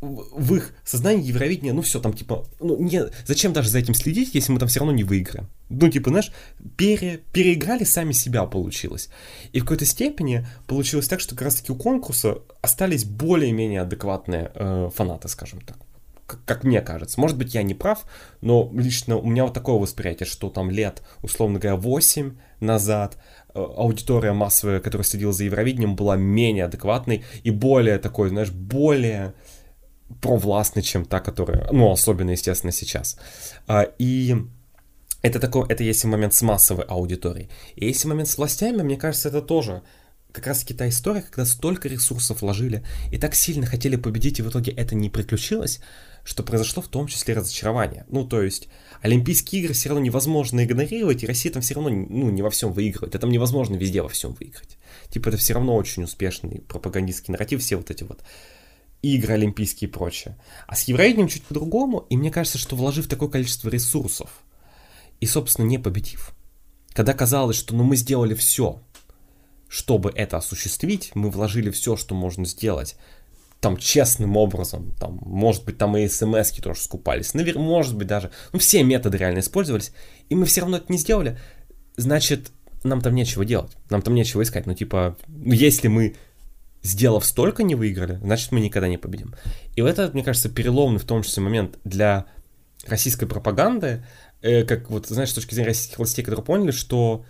в 0.00 0.54
их 0.54 0.72
сознании 0.84 1.26
Евровидение, 1.26 1.72
ну 1.72 1.82
все, 1.82 2.00
там 2.00 2.14
типа, 2.14 2.46
ну 2.58 2.76
не, 2.78 3.02
зачем 3.26 3.52
даже 3.52 3.68
за 3.68 3.78
этим 3.78 3.94
следить, 3.94 4.34
если 4.34 4.50
мы 4.50 4.58
там 4.58 4.68
все 4.68 4.80
равно 4.80 4.94
не 4.94 5.04
выиграем? 5.04 5.48
Ну 5.68 5.88
типа, 5.88 6.10
знаешь, 6.10 6.32
пере, 6.76 7.20
переиграли 7.32 7.84
сами 7.84 8.12
себя 8.12 8.44
получилось. 8.44 9.10
И 9.52 9.60
в 9.60 9.64
какой-то 9.64 9.84
степени 9.84 10.46
получилось 10.66 11.08
так, 11.08 11.20
что 11.20 11.34
как 11.34 11.42
раз 11.42 11.56
таки 11.56 11.72
у 11.72 11.76
конкурса 11.76 12.38
остались 12.62 13.04
более-менее 13.04 13.82
адекватные 13.82 14.50
э, 14.54 14.90
фанаты, 14.94 15.28
скажем 15.28 15.60
так. 15.60 15.76
Как, 16.26 16.44
как 16.44 16.64
мне 16.64 16.80
кажется. 16.80 17.20
Может 17.20 17.36
быть, 17.36 17.54
я 17.54 17.62
не 17.62 17.74
прав, 17.74 18.04
но 18.40 18.70
лично 18.72 19.16
у 19.16 19.26
меня 19.26 19.44
вот 19.44 19.52
такое 19.52 19.76
восприятие, 19.76 20.26
что 20.26 20.48
там 20.48 20.70
лет, 20.70 21.02
условно 21.22 21.58
говоря, 21.58 21.76
8 21.76 22.36
назад 22.60 23.18
э, 23.52 23.60
аудитория 23.60 24.32
массовая, 24.32 24.80
которая 24.80 25.04
следила 25.04 25.32
за 25.32 25.44
Евровидением, 25.44 25.94
была 25.94 26.16
менее 26.16 26.64
адекватной 26.64 27.24
и 27.42 27.50
более 27.50 27.98
такой, 27.98 28.30
знаешь, 28.30 28.50
более 28.50 29.34
провластной, 30.20 30.82
чем 30.82 31.04
та, 31.04 31.20
которая, 31.20 31.68
ну, 31.72 31.90
особенно, 31.90 32.30
естественно, 32.30 32.72
сейчас. 32.72 33.16
А, 33.66 33.82
и 33.98 34.36
это 35.22 35.38
такой, 35.38 35.66
это 35.68 35.84
есть 35.84 36.04
момент 36.04 36.34
с 36.34 36.42
массовой 36.42 36.84
аудиторией. 36.84 37.48
И 37.76 37.86
есть 37.86 38.04
момент 38.04 38.28
с 38.28 38.38
властями, 38.38 38.82
мне 38.82 38.96
кажется, 38.96 39.28
это 39.28 39.42
тоже 39.42 39.82
как 40.32 40.46
раз 40.46 40.60
таки 40.60 40.74
та 40.74 40.88
история, 40.88 41.22
когда 41.22 41.44
столько 41.44 41.88
ресурсов 41.88 42.42
вложили 42.42 42.84
и 43.10 43.18
так 43.18 43.34
сильно 43.34 43.66
хотели 43.66 43.96
победить, 43.96 44.38
и 44.38 44.42
в 44.42 44.48
итоге 44.48 44.72
это 44.72 44.94
не 44.94 45.10
приключилось, 45.10 45.80
что 46.24 46.42
произошло 46.42 46.82
в 46.82 46.88
том 46.88 47.06
числе 47.06 47.34
разочарование. 47.34 48.04
Ну, 48.08 48.24
то 48.24 48.42
есть, 48.42 48.68
Олимпийские 49.02 49.62
игры 49.62 49.74
все 49.74 49.88
равно 49.88 50.04
невозможно 50.04 50.64
игнорировать, 50.64 51.22
и 51.22 51.26
Россия 51.26 51.52
там 51.52 51.62
все 51.62 51.74
равно 51.74 51.90
ну, 51.90 52.30
не 52.30 52.42
во 52.42 52.50
всем 52.50 52.72
выигрывает. 52.72 53.14
Это 53.14 53.22
там 53.22 53.30
невозможно 53.30 53.76
везде 53.76 54.02
во 54.02 54.08
всем 54.08 54.34
выиграть. 54.34 54.78
Типа, 55.08 55.28
это 55.28 55.38
все 55.38 55.54
равно 55.54 55.74
очень 55.74 56.04
успешный 56.04 56.60
пропагандистский 56.60 57.32
нарратив, 57.32 57.62
все 57.62 57.76
вот 57.76 57.90
эти 57.90 58.04
вот 58.04 58.22
игры 59.02 59.34
олимпийские 59.34 59.88
и 59.88 59.92
прочее. 59.92 60.36
А 60.66 60.76
с 60.76 60.84
Евровидением 60.84 61.28
чуть 61.28 61.44
по-другому, 61.44 62.06
и 62.10 62.16
мне 62.16 62.30
кажется, 62.30 62.58
что 62.58 62.76
вложив 62.76 63.08
такое 63.08 63.28
количество 63.28 63.68
ресурсов 63.68 64.30
и, 65.20 65.26
собственно, 65.26 65.66
не 65.66 65.78
победив, 65.78 66.32
когда 66.92 67.14
казалось, 67.14 67.56
что 67.56 67.74
ну 67.74 67.84
мы 67.84 67.96
сделали 67.96 68.34
все, 68.34 68.82
чтобы 69.68 70.12
это 70.14 70.36
осуществить, 70.36 71.12
мы 71.14 71.30
вложили 71.30 71.70
все, 71.70 71.96
что 71.96 72.14
можно 72.14 72.44
сделать, 72.44 72.96
там 73.60 73.76
честным 73.76 74.36
образом, 74.36 74.92
там, 74.98 75.18
может 75.22 75.64
быть, 75.64 75.78
там 75.78 75.96
и 75.96 76.08
смс 76.08 76.50
тоже 76.52 76.80
скупались, 76.80 77.34
навер... 77.34 77.58
может 77.58 77.96
быть 77.96 78.06
даже, 78.06 78.30
ну, 78.52 78.58
все 78.58 78.82
методы 78.82 79.18
реально 79.18 79.40
использовались, 79.40 79.92
и 80.28 80.34
мы 80.34 80.46
все 80.46 80.62
равно 80.62 80.78
это 80.78 80.90
не 80.90 80.98
сделали, 80.98 81.38
значит, 81.96 82.50
нам 82.82 83.02
там 83.02 83.14
нечего 83.14 83.44
делать, 83.44 83.72
нам 83.90 84.00
там 84.02 84.14
нечего 84.14 84.42
искать, 84.42 84.66
ну, 84.66 84.74
типа, 84.74 85.16
ну, 85.28 85.52
если 85.52 85.88
мы 85.88 86.16
сделав 86.82 87.24
столько, 87.24 87.62
не 87.62 87.74
выиграли, 87.74 88.18
значит, 88.22 88.52
мы 88.52 88.60
никогда 88.60 88.88
не 88.88 88.98
победим. 88.98 89.34
И 89.76 89.82
вот 89.82 89.90
это, 89.90 90.10
мне 90.12 90.22
кажется, 90.22 90.48
переломный 90.48 90.98
в 90.98 91.04
том 91.04 91.22
числе 91.22 91.42
момент 91.42 91.78
для 91.84 92.26
российской 92.86 93.26
пропаганды, 93.26 94.04
э, 94.42 94.64
как 94.64 94.90
вот, 94.90 95.06
знаешь, 95.06 95.30
с 95.30 95.34
точки 95.34 95.54
зрения 95.54 95.68
российских 95.68 95.98
властей, 95.98 96.24
которые 96.24 96.44
поняли, 96.44 96.70
что, 96.70 97.24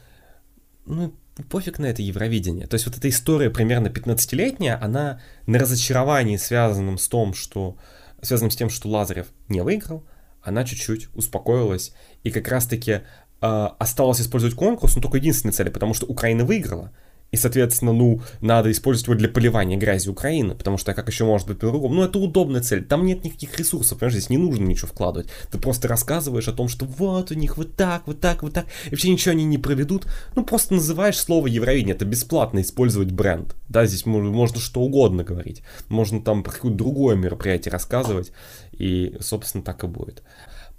ну, 0.86 1.14
пофиг 1.48 1.78
на 1.78 1.86
это 1.86 2.02
Евровидение. 2.02 2.66
То 2.66 2.74
есть 2.74 2.86
вот 2.86 2.96
эта 2.96 3.08
история 3.08 3.50
примерно 3.50 3.88
15-летняя, 3.88 4.78
она 4.80 5.20
на 5.46 5.58
разочаровании, 5.58 6.36
связанном 6.36 6.98
с 6.98 7.08
том, 7.08 7.34
что, 7.34 7.76
связанном 8.22 8.50
с 8.50 8.56
тем, 8.56 8.70
что 8.70 8.88
Лазарев 8.88 9.28
не 9.48 9.62
выиграл, 9.62 10.04
она 10.42 10.64
чуть-чуть 10.64 11.08
успокоилась 11.14 11.92
и 12.22 12.30
как 12.30 12.48
раз-таки 12.48 12.92
э, 12.92 13.00
осталось 13.40 14.20
использовать 14.20 14.56
конкурс, 14.56 14.96
но 14.96 15.02
только 15.02 15.18
единственной 15.18 15.52
цели, 15.52 15.68
потому 15.70 15.94
что 15.94 16.06
Украина 16.06 16.44
выиграла. 16.44 16.92
И, 17.30 17.36
соответственно, 17.36 17.92
ну, 17.92 18.22
надо 18.40 18.70
использовать 18.72 19.06
его 19.06 19.16
для 19.16 19.28
поливания 19.28 19.78
грязи 19.78 20.08
Украины, 20.08 20.54
потому 20.54 20.78
что 20.78 20.94
как 20.94 21.08
еще 21.08 21.24
может 21.24 21.46
быть 21.46 21.58
по-другому? 21.58 21.94
Ну, 21.94 22.02
это 22.02 22.18
удобная 22.18 22.60
цель, 22.60 22.84
там 22.84 23.04
нет 23.04 23.24
никаких 23.24 23.56
ресурсов, 23.58 23.98
понимаешь, 23.98 24.14
здесь 24.14 24.30
не 24.30 24.38
нужно 24.38 24.64
ничего 24.64 24.88
вкладывать. 24.88 25.28
Ты 25.50 25.58
просто 25.58 25.86
рассказываешь 25.86 26.48
о 26.48 26.52
том, 26.52 26.68
что 26.68 26.86
вот 26.86 27.30
у 27.30 27.34
них 27.34 27.56
вот 27.56 27.76
так, 27.76 28.06
вот 28.06 28.20
так, 28.20 28.42
вот 28.42 28.54
так, 28.54 28.66
и 28.86 28.90
вообще 28.90 29.10
ничего 29.10 29.32
они 29.32 29.44
не 29.44 29.58
проведут. 29.58 30.06
Ну, 30.34 30.44
просто 30.44 30.74
называешь 30.74 31.18
слово 31.18 31.46
Евровидение, 31.46 31.94
это 31.94 32.04
бесплатно 32.04 32.60
использовать 32.62 33.12
бренд. 33.12 33.54
Да, 33.68 33.86
здесь 33.86 34.06
можно, 34.06 34.30
можно 34.30 34.58
что 34.58 34.80
угодно 34.80 35.22
говорить. 35.22 35.62
Можно 35.88 36.20
там 36.20 36.42
про 36.42 36.52
какое-то 36.52 36.76
другое 36.76 37.14
мероприятие 37.14 37.70
рассказывать, 37.70 38.32
и, 38.72 39.16
собственно, 39.20 39.62
так 39.62 39.84
и 39.84 39.86
будет. 39.86 40.24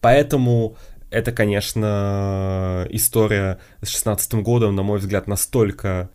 Поэтому 0.02 0.76
это, 1.12 1.32
конечно, 1.32 2.88
история 2.90 3.60
с 3.82 3.88
16 3.90 4.34
годом, 4.36 4.76
на 4.76 4.84
мой 4.84 5.00
взгляд, 5.00 5.28
настолько 5.28 6.10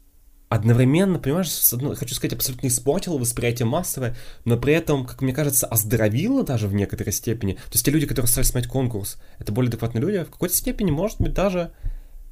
одновременно, 0.48 1.18
понимаешь, 1.18 1.50
хочу 1.98 2.14
сказать, 2.14 2.34
абсолютно 2.34 2.68
испортила 2.68 3.18
восприятие 3.18 3.66
массовое, 3.66 4.16
но 4.44 4.56
при 4.56 4.74
этом, 4.74 5.04
как 5.04 5.20
мне 5.20 5.32
кажется, 5.32 5.66
оздоровила 5.66 6.44
даже 6.44 6.68
в 6.68 6.74
некоторой 6.74 7.12
степени. 7.12 7.54
То 7.54 7.72
есть 7.72 7.84
те 7.84 7.90
люди, 7.90 8.06
которые 8.06 8.28
стали 8.28 8.44
смотреть 8.44 8.70
конкурс, 8.70 9.18
это 9.38 9.52
более 9.52 9.68
адекватные 9.68 10.02
люди, 10.02 10.24
в 10.24 10.30
какой-то 10.30 10.54
степени, 10.54 10.90
может 10.90 11.20
быть, 11.20 11.32
даже 11.32 11.72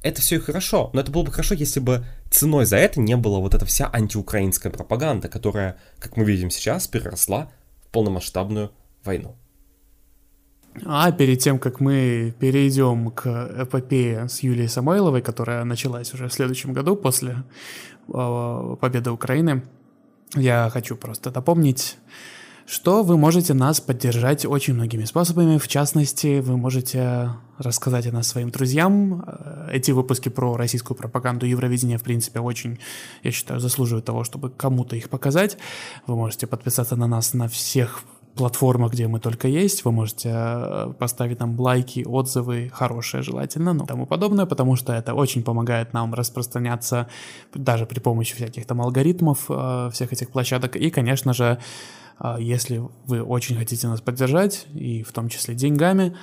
это 0.01 0.21
все 0.21 0.35
и 0.35 0.39
хорошо. 0.39 0.91
Но 0.93 1.01
это 1.01 1.11
было 1.11 1.23
бы 1.23 1.31
хорошо, 1.31 1.55
если 1.55 1.79
бы 1.79 2.05
ценой 2.29 2.65
за 2.65 2.77
это 2.77 2.99
не 2.99 3.17
было 3.17 3.39
вот 3.39 3.53
эта 3.53 3.65
вся 3.65 3.89
антиукраинская 3.91 4.71
пропаганда, 4.71 5.27
которая, 5.27 5.77
как 5.99 6.15
мы 6.15 6.23
видим 6.23 6.51
сейчас, 6.51 6.87
переросла 6.87 7.51
в 7.85 7.91
полномасштабную 7.91 8.71
войну. 9.03 9.35
А 10.83 11.11
перед 11.11 11.39
тем, 11.39 11.57
как 11.57 11.79
мы 11.79 12.35
перейдем 12.37 13.09
к 13.09 13.25
эпопее 13.27 14.27
с 14.27 14.41
Юлией 14.41 14.67
Самойловой, 14.67 15.21
которая 15.21 15.63
началась 15.63 16.13
уже 16.13 16.27
в 16.27 16.33
следующем 16.33 16.73
году 16.73 16.97
после 16.97 17.43
победы 18.07 19.11
Украины, 19.11 19.63
я 20.35 20.69
хочу 20.71 20.95
просто 20.95 21.31
напомнить, 21.31 21.97
что 22.65 23.03
вы 23.03 23.17
можете 23.17 23.53
нас 23.53 23.79
поддержать 23.79 24.45
очень 24.45 24.73
многими 24.73 25.05
способами. 25.05 25.57
В 25.57 25.67
частности, 25.67 26.39
вы 26.39 26.57
можете 26.57 27.29
рассказать 27.59 28.07
о 28.07 28.11
нас 28.11 28.27
своим 28.27 28.49
друзьям. 28.49 29.23
Эти 29.71 29.91
выпуски 29.91 30.29
про 30.29 30.57
российскую 30.57 30.97
пропаганду 30.97 31.45
Евровидения, 31.45 31.97
в 31.97 32.03
принципе, 32.03 32.39
очень, 32.39 32.79
я 33.23 33.31
считаю, 33.31 33.59
заслуживают 33.59 34.05
того, 34.05 34.23
чтобы 34.23 34.49
кому-то 34.49 34.95
их 34.95 35.09
показать. 35.09 35.57
Вы 36.07 36.15
можете 36.15 36.47
подписаться 36.47 36.95
на 36.95 37.07
нас 37.07 37.33
на 37.33 37.47
всех 37.47 38.01
платформах, 38.35 38.91
где 38.91 39.07
мы 39.07 39.19
только 39.19 39.47
есть. 39.47 39.85
Вы 39.85 39.91
можете 39.91 40.29
э, 40.33 40.93
поставить 40.99 41.39
нам 41.39 41.59
лайки, 41.59 42.03
отзывы, 42.05 42.69
хорошие 42.73 43.23
желательно, 43.23 43.73
ну, 43.73 43.85
тому 43.85 44.05
подобное, 44.05 44.45
потому 44.45 44.75
что 44.75 44.93
это 44.93 45.13
очень 45.13 45.43
помогает 45.43 45.93
нам 45.93 46.13
распространяться 46.13 47.07
даже 47.53 47.85
при 47.85 47.99
помощи 47.99 48.35
всяких 48.35 48.65
там 48.65 48.81
алгоритмов 48.81 49.45
э, 49.49 49.89
всех 49.93 50.13
этих 50.13 50.29
площадок. 50.29 50.75
И, 50.75 50.89
конечно 50.89 51.33
же, 51.33 51.59
э, 52.19 52.35
если 52.39 52.83
вы 53.05 53.23
очень 53.23 53.55
хотите 53.57 53.87
нас 53.87 54.01
поддержать, 54.01 54.67
и 54.73 55.03
в 55.03 55.11
том 55.11 55.29
числе 55.29 55.55
деньгами, 55.55 56.15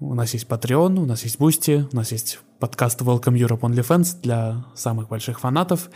у 0.00 0.14
нас 0.14 0.32
есть 0.32 0.46
Patreon, 0.46 0.98
у 0.98 1.04
нас 1.04 1.24
есть 1.24 1.36
Boosty, 1.36 1.86
у 1.92 1.96
нас 1.96 2.10
есть 2.12 2.40
подкаст 2.58 3.02
Welcome 3.02 3.36
Europe 3.36 3.60
OnlyFans 3.60 4.22
для 4.22 4.64
самых 4.74 5.08
больших 5.08 5.40
фанатов. 5.40 5.90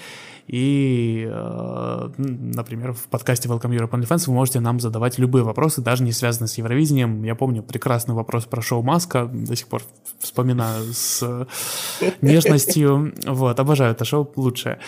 И, 0.46 1.26
э, 1.26 2.10
например, 2.18 2.92
в 2.92 3.04
подкасте 3.04 3.48
Welcome 3.48 3.76
Europe 3.76 3.90
OnlyFans 3.90 4.24
вы 4.26 4.34
можете 4.34 4.60
нам 4.60 4.78
задавать 4.78 5.18
любые 5.18 5.42
вопросы, 5.42 5.80
даже 5.80 6.02
не 6.02 6.12
связанные 6.12 6.48
с 6.48 6.58
Евровидением. 6.58 7.22
Я 7.22 7.34
помню 7.34 7.62
прекрасный 7.62 8.14
вопрос 8.14 8.44
про 8.44 8.60
шоу 8.60 8.82
Маска, 8.82 9.24
до 9.26 9.56
сих 9.56 9.68
пор 9.68 9.82
вспоминаю 10.18 10.92
с 10.92 11.46
нежностью. 12.20 13.14
Вот, 13.26 13.58
обожаю 13.58 13.92
это 13.92 14.04
шоу, 14.04 14.30
лучшее. 14.36 14.80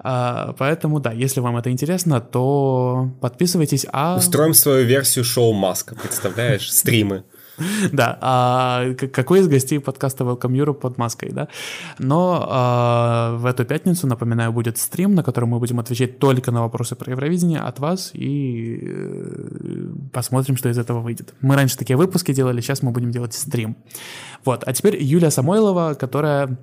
А, 0.00 0.54
поэтому, 0.58 0.98
да, 0.98 1.12
если 1.12 1.40
вам 1.40 1.56
это 1.56 1.70
интересно, 1.70 2.20
то 2.20 3.10
подписывайтесь. 3.20 3.86
А... 3.92 4.16
Устроим 4.16 4.52
свою 4.54 4.84
версию 4.84 5.24
шоу 5.24 5.52
Маска, 5.52 5.94
представляешь? 5.94 6.72
Стримы. 6.72 7.24
Да, 7.92 8.18
а 8.20 8.94
какой 8.94 9.40
из 9.40 9.48
гостей 9.48 9.78
подкаста 9.78 10.24
Welcome 10.24 10.52
Europe 10.52 10.74
под 10.74 10.98
маской, 10.98 11.30
да? 11.30 11.48
Но 11.98 12.46
а, 12.48 13.36
в 13.36 13.46
эту 13.46 13.64
пятницу, 13.64 14.06
напоминаю, 14.06 14.52
будет 14.52 14.78
стрим, 14.78 15.14
на 15.14 15.22
котором 15.22 15.50
мы 15.50 15.58
будем 15.58 15.80
отвечать 15.80 16.18
только 16.18 16.50
на 16.50 16.62
вопросы 16.62 16.96
про 16.96 17.12
Евровидение 17.12 17.60
от 17.60 17.78
вас 17.78 18.10
и 18.14 18.80
э, 18.82 19.88
посмотрим, 20.12 20.56
что 20.56 20.68
из 20.68 20.78
этого 20.78 21.00
выйдет. 21.00 21.34
Мы 21.40 21.54
раньше 21.54 21.76
такие 21.76 21.96
выпуски 21.96 22.32
делали, 22.32 22.60
сейчас 22.60 22.82
мы 22.82 22.90
будем 22.90 23.10
делать 23.10 23.34
стрим. 23.34 23.76
Вот, 24.44 24.64
а 24.66 24.72
теперь 24.72 25.02
Юлия 25.02 25.30
Самойлова, 25.30 25.94
которая 25.94 26.58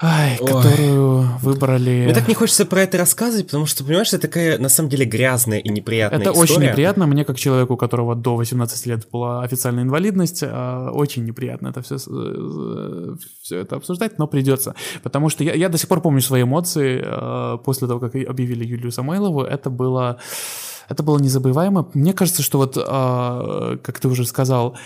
Ай, 0.00 0.38
Ой. 0.40 0.46
которую 0.46 1.28
выбрали... 1.42 2.04
Мне 2.04 2.14
так 2.14 2.28
не 2.28 2.34
хочется 2.34 2.64
про 2.64 2.82
это 2.82 2.98
рассказывать, 2.98 3.46
потому 3.46 3.66
что, 3.66 3.82
понимаешь, 3.82 4.08
это 4.08 4.22
такая, 4.22 4.56
на 4.58 4.68
самом 4.68 4.90
деле, 4.90 5.04
гразная 5.04 5.58
и 5.58 5.68
неприятная 5.68 6.20
Это 6.20 6.30
история. 6.30 6.52
очень 6.52 6.62
неприятно. 6.62 7.06
Мне, 7.06 7.24
как 7.24 7.36
человеку, 7.36 7.74
у 7.74 7.76
которого 7.76 8.14
до 8.14 8.36
18 8.36 8.86
лет 8.86 9.08
была 9.10 9.42
официальная 9.42 9.82
инвалидность, 9.82 10.44
а, 10.44 10.90
очень 10.92 11.24
неприятно 11.24 11.68
это 11.68 11.82
все, 11.82 11.96
э, 11.96 13.16
все 13.42 13.58
это 13.58 13.76
обсуждать, 13.76 14.18
но 14.18 14.28
придется. 14.28 14.76
Потому 15.02 15.30
что 15.30 15.42
я, 15.42 15.54
я 15.54 15.68
до 15.68 15.78
сих 15.78 15.88
пор 15.88 16.00
помню 16.00 16.20
свои 16.20 16.42
эмоции 16.44 17.02
а, 17.04 17.56
после 17.56 17.88
того, 17.88 17.98
как 17.98 18.14
объявили 18.14 18.64
Юлию 18.64 18.92
Самойлову. 18.92 19.42
Это 19.42 19.68
было 19.68 20.18
это 20.88 21.02
было 21.02 21.18
незабываемо. 21.18 21.88
Мне 21.94 22.12
кажется, 22.12 22.42
что 22.42 22.58
вот, 22.58 22.76
э, 22.76 23.78
как 23.82 24.00
ты 24.00 24.08
уже 24.08 24.24
сказал, 24.24 24.76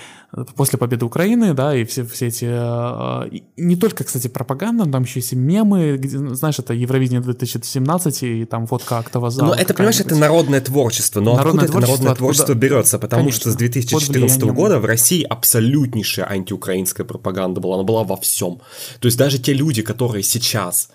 после 0.57 0.79
победы 0.79 1.05
Украины, 1.05 1.53
да, 1.53 1.77
и 1.77 1.85
все, 1.85 2.05
все 2.05 2.29
эти... 2.29 2.47
Э, 2.49 3.31
не 3.57 3.77
только, 3.77 4.05
кстати, 4.05 4.29
пропаганда, 4.29 4.91
там 4.91 5.03
еще 5.03 5.21
есть 5.21 5.33
мемы, 5.35 5.97
где, 5.99 6.19
знаешь, 6.35 6.59
это 6.59 6.73
Евровидение 6.73 7.21
2017, 7.21 8.23
и 8.23 8.45
там 8.47 8.67
фотка 8.67 8.99
актового 8.99 9.31
зала. 9.31 9.49
Ну, 9.49 9.55
это, 9.55 9.75
понимаешь, 9.75 10.01
это 10.01 10.17
народное 10.17 10.61
творчество, 10.61 11.21
но 11.21 11.37
народное 11.37 11.65
откуда 11.65 11.87
творчество, 11.87 11.95
это 11.95 12.03
народное 12.03 12.17
творчество 12.17 12.53
откуда... 12.55 12.67
берется? 12.67 12.99
Потому 12.99 13.23
Конечно, 13.23 13.41
что 13.41 13.51
с 13.51 13.57
2014 13.57 14.43
года 14.45 14.81
в 14.81 14.85
России 14.87 15.23
абсолютнейшая 15.23 16.29
антиукраинская 16.29 17.07
пропаганда 17.07 17.61
была, 17.61 17.77
она 17.77 17.85
была 17.85 18.05
во 18.05 18.17
всем. 18.17 18.61
То 19.01 19.07
есть 19.07 19.19
даже 19.19 19.39
те 19.39 19.53
люди, 19.53 19.83
которые 19.83 20.23
сейчас 20.23 20.89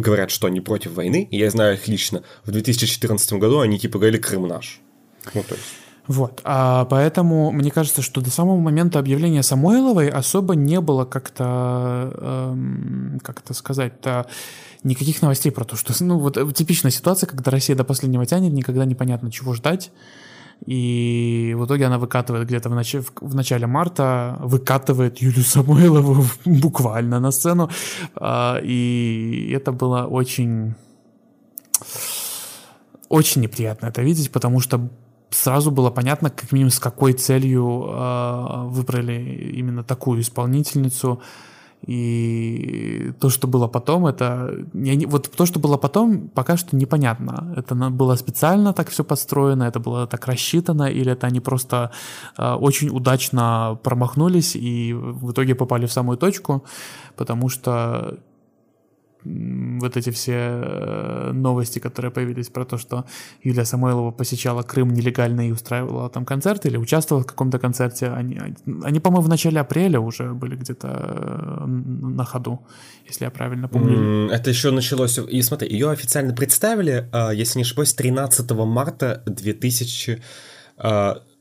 говорят, 0.00 0.30
что 0.30 0.46
они 0.46 0.60
против 0.60 0.92
войны, 0.92 1.26
и 1.30 1.38
я 1.38 1.50
знаю 1.50 1.74
их 1.74 1.88
лично, 1.88 2.22
в 2.44 2.50
2014 2.50 3.32
году 3.34 3.60
они 3.60 3.78
типа 3.78 3.98
говорили 3.98 4.20
«Крым 4.20 4.48
наш». 4.48 4.80
Ну, 5.32 5.42
то 5.42 5.54
есть... 5.54 5.64
Вот, 6.06 6.42
а 6.44 6.84
поэтому 6.84 7.50
мне 7.50 7.70
кажется, 7.70 8.02
что 8.02 8.20
до 8.20 8.30
самого 8.30 8.58
момента 8.58 8.98
объявления 8.98 9.42
Самойловой 9.42 10.10
особо 10.10 10.54
не 10.54 10.80
было 10.82 11.06
как-то, 11.06 12.12
эм, 12.14 13.20
как 13.22 13.40
это 13.40 13.54
сказать-то, 13.54 14.26
никаких 14.82 15.22
новостей 15.22 15.50
про 15.50 15.64
то, 15.64 15.76
что, 15.76 15.94
ну, 16.04 16.18
вот 16.18 16.54
типичная 16.54 16.90
ситуация, 16.90 17.26
когда 17.26 17.50
Россия 17.50 17.74
до 17.74 17.84
последнего 17.84 18.26
тянет, 18.26 18.52
никогда 18.52 18.84
непонятно, 18.84 19.32
чего 19.32 19.54
ждать, 19.54 19.92
и 20.66 21.54
в 21.58 21.66
итоге 21.66 21.86
она 21.86 21.98
выкатывает 21.98 22.46
где-то 22.46 22.68
в, 22.70 22.74
нач... 22.74 22.94
в 22.94 23.34
начале 23.34 23.66
марта, 23.66 24.36
выкатывает 24.40 25.18
Юлию 25.18 25.44
Самойлову 25.44 26.24
буквально 26.44 27.20
на 27.20 27.30
сцену. 27.30 27.70
А, 28.16 28.58
и 28.62 29.50
это 29.54 29.72
было 29.72 30.06
очень... 30.06 30.74
Очень 33.08 33.42
неприятно 33.42 33.86
это 33.86 34.02
видеть, 34.02 34.32
потому 34.32 34.60
что 34.60 34.88
сразу 35.30 35.70
было 35.70 35.90
понятно, 35.90 36.30
как 36.30 36.52
минимум, 36.52 36.70
с 36.70 36.78
какой 36.78 37.12
целью 37.12 37.84
э, 37.86 38.64
выбрали 38.68 39.52
именно 39.54 39.84
такую 39.84 40.20
исполнительницу. 40.20 41.20
И 41.86 43.12
то, 43.20 43.30
что 43.30 43.46
было 43.48 43.68
потом, 43.68 44.06
это... 44.06 44.50
Я 44.72 44.94
не, 44.94 45.06
вот 45.06 45.30
то, 45.30 45.46
что 45.46 45.58
было 45.58 45.76
потом, 45.76 46.28
пока 46.28 46.56
что 46.56 46.76
непонятно. 46.76 47.54
Это 47.56 47.74
было 47.74 48.16
специально 48.16 48.72
так 48.72 48.88
все 48.88 49.04
подстроено, 49.04 49.64
это 49.64 49.80
было 49.80 50.06
так 50.06 50.26
рассчитано, 50.26 50.84
или 50.84 51.12
это 51.12 51.26
они 51.26 51.40
просто 51.40 51.90
э, 52.38 52.52
очень 52.54 52.88
удачно 52.88 53.78
промахнулись 53.82 54.56
и 54.56 54.94
в 54.94 55.32
итоге 55.32 55.54
попали 55.54 55.86
в 55.86 55.92
самую 55.92 56.16
точку, 56.16 56.64
потому 57.16 57.48
что 57.48 58.18
вот 59.24 59.96
эти 59.96 60.10
все 60.10 60.32
э, 60.34 61.30
новости, 61.32 61.78
которые 61.78 62.10
появились 62.10 62.48
про 62.48 62.64
то, 62.64 62.78
что 62.78 63.04
Юлия 63.42 63.64
Самойлова 63.64 64.10
посещала 64.10 64.62
Крым 64.62 64.92
нелегально 64.92 65.48
и 65.48 65.52
устраивала 65.52 66.10
там 66.10 66.24
концерт 66.24 66.66
или 66.66 66.76
участвовала 66.76 67.22
в 67.22 67.26
каком-то 67.26 67.58
концерте, 67.58 68.08
они, 68.08 68.40
они 68.82 69.00
по-моему, 69.00 69.26
в 69.26 69.28
начале 69.28 69.60
апреля 69.60 70.00
уже 70.00 70.32
были 70.32 70.56
где-то 70.56 70.88
э, 70.88 71.66
на 71.66 72.24
ходу, 72.24 72.66
если 73.08 73.24
я 73.24 73.30
правильно 73.30 73.68
помню. 73.68 74.28
Это 74.30 74.50
еще 74.50 74.70
началось... 74.70 75.18
И 75.18 75.42
смотри, 75.42 75.70
ее 75.70 75.90
официально 75.90 76.34
представили, 76.34 77.08
а, 77.12 77.30
если 77.32 77.58
не 77.58 77.62
ошибаюсь, 77.64 77.94
13 77.94 78.50
марта 78.50 79.22
2000 79.26 80.22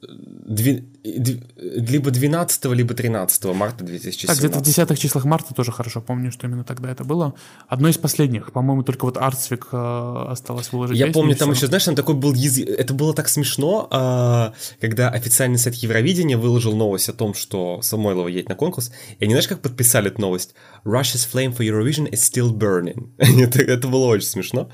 Дви, 0.09 0.83
либо 1.03 2.11
12, 2.11 2.65
либо 2.65 2.93
13 2.93 3.43
марта 3.45 3.83
2017. 3.83 4.27
Так, 4.27 4.37
где-то 4.37 4.59
в 4.59 4.61
десятых 4.61 4.99
числах 4.99 5.25
марта 5.25 5.53
тоже 5.53 5.71
хорошо 5.71 6.01
помню, 6.01 6.31
что 6.31 6.47
именно 6.47 6.63
тогда 6.63 6.91
это 6.91 7.03
было. 7.03 7.33
Одно 7.67 7.89
из 7.89 7.97
последних. 7.97 8.51
По-моему, 8.51 8.83
только 8.83 9.05
вот 9.05 9.17
Арцвик 9.17 9.67
э, 9.71 10.25
осталось 10.29 10.71
выложить 10.71 10.97
Я 10.97 11.07
помню, 11.07 11.35
там 11.35 11.51
еще, 11.51 11.67
знаешь, 11.67 11.83
там 11.83 11.95
такой 11.95 12.15
был 12.15 12.33
язык... 12.33 12.67
Это 12.67 12.93
было 12.93 13.13
так 13.13 13.29
смешно, 13.29 13.87
э, 13.91 14.51
когда 14.79 15.09
официальный 15.09 15.57
сайт 15.57 15.75
Евровидения 15.75 16.37
выложил 16.37 16.75
новость 16.75 17.09
о 17.09 17.13
том, 17.13 17.33
что 17.33 17.81
Самойлова 17.81 18.27
едет 18.27 18.49
на 18.49 18.55
конкурс. 18.55 18.91
И 19.19 19.23
они, 19.23 19.33
знаешь, 19.33 19.47
как 19.47 19.61
подписали 19.61 20.07
эту 20.07 20.21
новость? 20.21 20.55
Russia's 20.85 21.27
flame 21.31 21.55
for 21.55 21.65
Eurovision 21.65 22.09
is 22.09 22.19
still 22.19 22.51
burning. 22.53 23.11
это, 23.17 23.61
это 23.61 23.87
было 23.87 24.07
очень 24.07 24.27
смешно. 24.27 24.69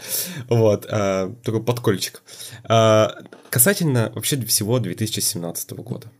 Вот. 0.47 0.85
Э, 0.89 1.33
такой 1.43 1.63
подкольчик. 1.63 2.21
Э, 2.67 3.07
касательно 3.49 4.11
вообще 4.15 4.39
всего 4.45 4.79
2017 4.79 5.71
года. 5.71 6.11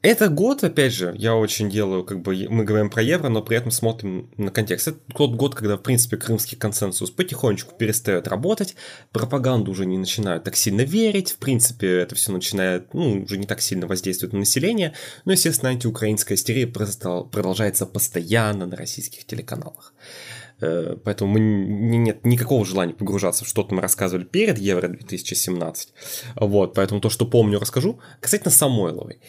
Это 0.00 0.28
год, 0.28 0.62
опять 0.62 0.92
же, 0.92 1.12
я 1.18 1.34
очень 1.34 1.68
делаю, 1.68 2.04
как 2.04 2.22
бы 2.22 2.46
мы 2.48 2.62
говорим 2.62 2.88
про 2.88 3.02
евро, 3.02 3.28
но 3.30 3.42
при 3.42 3.56
этом 3.56 3.72
смотрим 3.72 4.30
на 4.36 4.52
контекст. 4.52 4.86
Это 4.86 4.98
тот 5.12 5.34
год, 5.34 5.56
когда, 5.56 5.76
в 5.76 5.82
принципе, 5.82 6.16
крымский 6.16 6.56
консенсус 6.56 7.10
потихонечку 7.10 7.74
перестает 7.76 8.28
работать, 8.28 8.76
пропаганду 9.10 9.72
уже 9.72 9.86
не 9.86 9.98
начинают 9.98 10.44
так 10.44 10.54
сильно 10.54 10.82
верить, 10.82 11.32
в 11.32 11.38
принципе, 11.38 11.98
это 11.98 12.14
все 12.14 12.30
начинает, 12.30 12.94
ну, 12.94 13.24
уже 13.24 13.38
не 13.38 13.46
так 13.46 13.60
сильно 13.60 13.88
воздействует 13.88 14.32
на 14.32 14.38
население, 14.38 14.94
но, 15.24 15.32
естественно, 15.32 15.70
антиукраинская 15.70 16.36
истерия 16.36 16.68
продолжается 16.68 17.84
постоянно 17.84 18.66
на 18.66 18.76
российских 18.76 19.26
телеканалах. 19.26 19.92
Э, 20.60 20.96
поэтому 21.02 21.32
мы, 21.32 21.40
нет 21.40 22.24
никакого 22.24 22.64
желания 22.64 22.94
погружаться 22.94 23.44
в 23.44 23.48
что-то 23.48 23.74
мы 23.74 23.80
рассказывали 23.80 24.24
перед 24.24 24.58
Евро 24.58 24.88
2017. 24.88 25.92
Вот, 26.36 26.74
поэтому 26.74 27.00
то, 27.00 27.10
что 27.10 27.26
помню, 27.26 27.58
расскажу. 27.58 28.00
Касательно 28.20 28.50
Самойловой. 28.50 29.20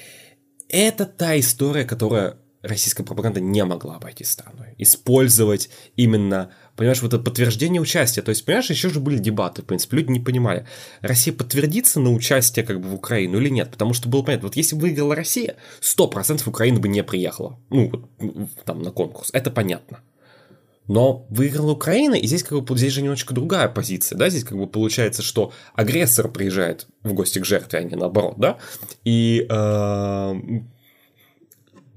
Это 0.69 1.05
та 1.05 1.39
история, 1.39 1.85
которая 1.85 2.37
российская 2.61 3.03
пропаганда 3.03 3.39
не 3.39 3.63
могла 3.63 3.95
обойти 3.95 4.23
страной. 4.23 4.75
Использовать 4.77 5.69
именно, 5.95 6.51
понимаешь, 6.75 7.01
вот 7.01 7.13
это 7.13 7.23
подтверждение 7.23 7.81
участия. 7.81 8.21
То 8.21 8.29
есть, 8.29 8.45
понимаешь, 8.45 8.69
еще 8.69 8.89
же 8.89 8.99
были 8.99 9.17
дебаты, 9.17 9.61
в 9.61 9.65
принципе, 9.65 9.97
люди 9.97 10.11
не 10.11 10.19
понимали, 10.19 10.67
Россия 11.01 11.33
подтвердится 11.33 11.99
на 11.99 12.11
участие 12.11 12.65
как 12.65 12.81
бы 12.81 12.89
в 12.89 12.93
Украину 12.93 13.39
или 13.39 13.49
нет, 13.49 13.71
потому 13.71 13.93
что 13.93 14.09
было 14.09 14.23
понятно, 14.23 14.47
вот 14.47 14.57
если 14.57 14.75
выиграла 14.75 15.15
Россия, 15.15 15.55
100% 15.81 16.47
Украина 16.47 16.79
бы 16.79 16.87
не 16.87 17.03
приехала, 17.03 17.59
ну, 17.69 17.89
вот, 17.89 18.55
там, 18.65 18.81
на 18.81 18.91
конкурс, 18.91 19.29
это 19.33 19.51
понятно. 19.51 20.01
Но 20.89 21.27
выиграла 21.29 21.73
Украина, 21.73 22.15
и 22.15 22.25
здесь 22.25 22.41
как 22.41 22.63
бы 22.63 22.77
здесь 22.77 22.93
же 22.93 23.03
немножечко 23.03 23.35
другая 23.35 23.69
позиция, 23.69 24.17
да, 24.17 24.27
здесь 24.29 24.43
как 24.43 24.57
бы 24.57 24.65
получается, 24.65 25.21
что 25.21 25.53
агрессор 25.75 26.29
приезжает 26.29 26.87
в 27.03 27.13
гости 27.13 27.37
к 27.37 27.45
жертве, 27.45 27.77
а 27.77 27.83
не 27.83 27.95
наоборот, 27.95 28.33
да, 28.37 28.57
и 29.05 29.45
э, 29.47 30.35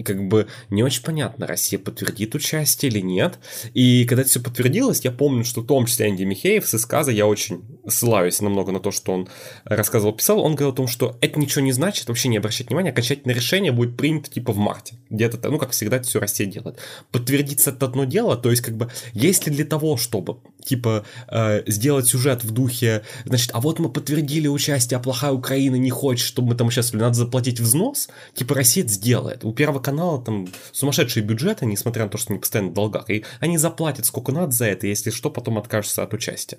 как 0.03 0.26
бы 0.26 0.46
не 0.70 0.82
очень 0.82 1.03
понятно, 1.03 1.46
Россия 1.46 1.78
подтвердит 1.78 2.34
участие 2.34 2.90
или 2.90 3.00
нет. 3.00 3.38
И 3.74 4.05
когда 4.05 4.22
это 4.22 4.30
все 4.30 4.40
подтвердилось, 4.40 5.00
я 5.05 5.11
помню, 5.11 5.44
что 5.44 5.62
в 5.62 5.66
том 5.66 5.86
числе 5.86 6.07
Анди 6.07 6.24
Михеев 6.24 6.66
с 6.68 6.74
Исказа, 6.74 7.11
я 7.11 7.26
очень 7.26 7.62
ссылаюсь 7.88 8.40
намного 8.40 8.72
на 8.72 8.80
то, 8.80 8.90
что 8.90 9.12
он 9.12 9.28
рассказывал, 9.64 10.14
писал, 10.14 10.40
он 10.40 10.55
говорил 10.55 10.72
о 10.72 10.76
том, 10.76 10.86
что 10.86 11.16
это 11.20 11.38
ничего 11.38 11.64
не 11.64 11.72
значит, 11.72 12.09
вообще 12.09 12.28
не 12.28 12.36
обращать 12.36 12.68
внимания, 12.68 12.90
окончательное 12.90 13.34
решение 13.34 13.72
будет 13.72 13.96
принято 13.96 14.30
типа 14.30 14.53
в 14.53 14.57
марте. 14.57 14.96
Где-то, 15.11 15.50
ну, 15.50 15.59
как 15.59 15.70
всегда, 15.70 16.00
все 16.03 16.20
Россия 16.20 16.46
делает. 16.46 16.78
Подтвердиться 17.11 17.70
это 17.70 17.86
одно 17.86 18.05
дело, 18.05 18.36
то 18.36 18.50
есть 18.50 18.62
как 18.62 18.76
бы, 18.76 18.90
если 19.12 19.50
для 19.50 19.64
того, 19.64 19.96
чтобы 19.96 20.38
типа 20.64 21.05
э, 21.28 21.62
сделать 21.66 22.07
сюжет 22.07 22.44
в 22.44 22.50
духе, 22.50 23.03
значит, 23.24 23.50
а 23.53 23.61
вот 23.61 23.78
мы 23.78 23.88
подтвердили 23.90 24.48
участие, 24.48 24.98
а 24.98 25.00
плохая 25.00 25.32
Украина 25.32 25.76
не 25.76 25.90
хочет, 25.90 26.26
чтобы 26.26 26.48
мы 26.48 26.55
там 26.55 26.70
сейчас 26.70 26.92
надо 26.92 27.14
заплатить 27.14 27.61
взнос, 27.61 28.09
типа 28.34 28.55
Россия 28.55 28.84
это 28.84 28.92
сделает. 28.92 29.44
У 29.44 29.53
Первого 29.53 29.80
канала 29.93 30.22
там 30.22 30.49
сумасшедшие 30.72 31.22
бюджеты, 31.22 31.66
несмотря 31.66 32.05
на 32.05 32.11
то, 32.11 32.16
что 32.16 32.32
они 32.32 32.40
постоянно 32.40 32.70
в 32.70 32.74
долгах, 32.74 33.11
и 33.11 33.24
они 33.40 33.59
заплатят 33.59 34.07
сколько 34.07 34.32
надо 34.32 34.53
за 34.53 34.64
это, 34.64 34.86
если 34.86 35.11
что, 35.11 35.30
потом 35.30 35.59
откажутся 35.59 36.03
от 36.03 36.14
участия. 36.14 36.59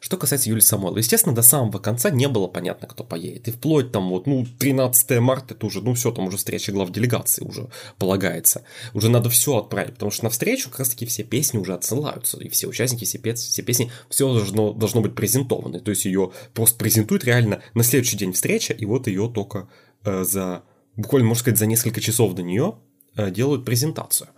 Что 0.00 0.16
касается 0.16 0.48
Юлии 0.48 0.62
Самойловой, 0.62 1.02
естественно, 1.02 1.34
до 1.34 1.42
самого 1.42 1.78
конца 1.78 2.10
не 2.10 2.26
было 2.26 2.48
понятно, 2.48 2.88
кто 2.88 3.04
поедет. 3.04 3.46
И 3.46 3.52
вплоть 3.52 3.92
там 3.92 4.08
вот, 4.08 4.26
ну, 4.26 4.44
13 4.58 5.20
марта, 5.20 5.54
это 5.54 5.64
уже, 5.64 5.80
ну, 5.80 5.94
все, 5.94 6.10
там 6.10 6.26
уже 6.26 6.38
встреча 6.38 6.72
глав 6.72 6.90
делегации 6.90 7.44
уже 7.44 7.68
полагается. 7.98 8.64
Уже 8.94 9.10
надо 9.10 9.30
все 9.30 9.58
отправить, 9.58 9.94
потому 9.94 10.10
что 10.10 10.24
на 10.24 10.30
встречу 10.30 10.70
как 10.70 10.80
раз-таки 10.80 11.06
все 11.06 11.22
песни 11.22 11.58
уже 11.58 11.74
отсылаются, 11.74 12.38
и 12.38 12.48
все 12.48 12.66
участники, 12.66 13.04
все, 13.04 13.18
песни, 13.18 13.48
все 13.48 13.62
песни, 13.62 13.92
все 14.08 14.26
должно, 14.26 14.72
должно 14.72 15.02
быть 15.02 15.14
презентовано. 15.14 15.78
То 15.78 15.90
есть 15.90 16.04
ее 16.04 16.32
просто 16.52 16.78
презентуют 16.78 17.22
реально 17.24 17.62
на 17.74 17.84
следующий 17.84 18.16
день 18.16 18.32
встреча, 18.32 18.72
и 18.72 18.84
вот 18.86 19.06
ее 19.06 19.30
только 19.32 19.68
э, 20.04 20.24
за, 20.24 20.64
буквально, 20.96 21.28
можно 21.28 21.40
сказать, 21.40 21.58
за 21.58 21.66
несколько 21.66 22.00
часов 22.00 22.34
до 22.34 22.42
нее 22.42 22.74
э, 23.16 23.30
делают 23.30 23.64
презентацию. 23.64 24.28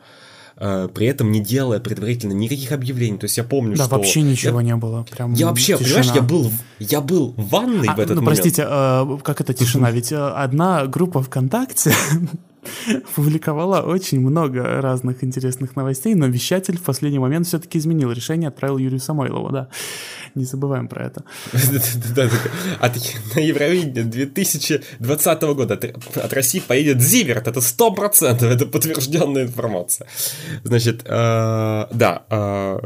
Э, 0.56 0.88
при 0.92 1.06
этом 1.06 1.32
не 1.32 1.40
делая 1.40 1.80
предварительно 1.80 2.32
никаких 2.32 2.72
объявлений. 2.72 3.18
То 3.18 3.24
есть 3.24 3.36
я 3.36 3.44
помню, 3.44 3.76
да, 3.76 3.84
что... 3.84 3.96
вообще 3.96 4.22
ничего 4.22 4.60
я... 4.60 4.66
не 4.66 4.76
было. 4.76 5.04
Прям 5.10 5.32
я 5.34 5.46
вообще, 5.46 5.76
тишина. 5.76 6.02
понимаешь, 6.02 6.14
я 6.14 6.22
был, 6.22 6.52
я 6.78 7.00
был 7.00 7.34
в 7.36 7.48
ванной 7.48 7.88
а, 7.88 7.94
в 7.94 7.98
этот 7.98 8.16
ну, 8.16 8.22
момент. 8.22 8.40
простите, 8.40 8.66
э, 8.68 9.18
как 9.22 9.40
это 9.40 9.52
тишина? 9.52 9.90
Ведь 9.90 10.12
э, 10.12 10.16
одна 10.16 10.86
группа 10.86 11.22
ВКонтакте 11.22 11.92
публиковала 13.16 13.82
очень 13.82 14.20
много 14.20 14.80
разных 14.80 15.24
интересных 15.24 15.74
новостей, 15.74 16.14
но 16.14 16.26
вещатель 16.26 16.78
в 16.78 16.82
последний 16.82 17.18
момент 17.18 17.46
все-таки 17.46 17.78
изменил 17.78 18.12
решение, 18.12 18.48
отправил 18.48 18.78
Юрию 18.78 19.00
Самойлову, 19.00 19.50
да. 19.50 19.68
Не 20.38 20.44
забываем 20.44 20.88
про 20.88 21.06
это. 21.06 21.24
На 23.34 23.40
Евровидение 23.40 24.04
2020 24.04 25.42
года 25.42 25.78
от 26.14 26.32
России 26.32 26.60
поедет 26.60 27.00
Зиверт, 27.00 27.46
это 27.46 27.60
100%, 27.60 28.44
это 28.44 28.66
подтвержденная 28.66 29.44
информация. 29.44 30.08
Значит, 30.64 31.02
э, 31.04 31.86
да, 31.92 32.24
э, 32.30 32.78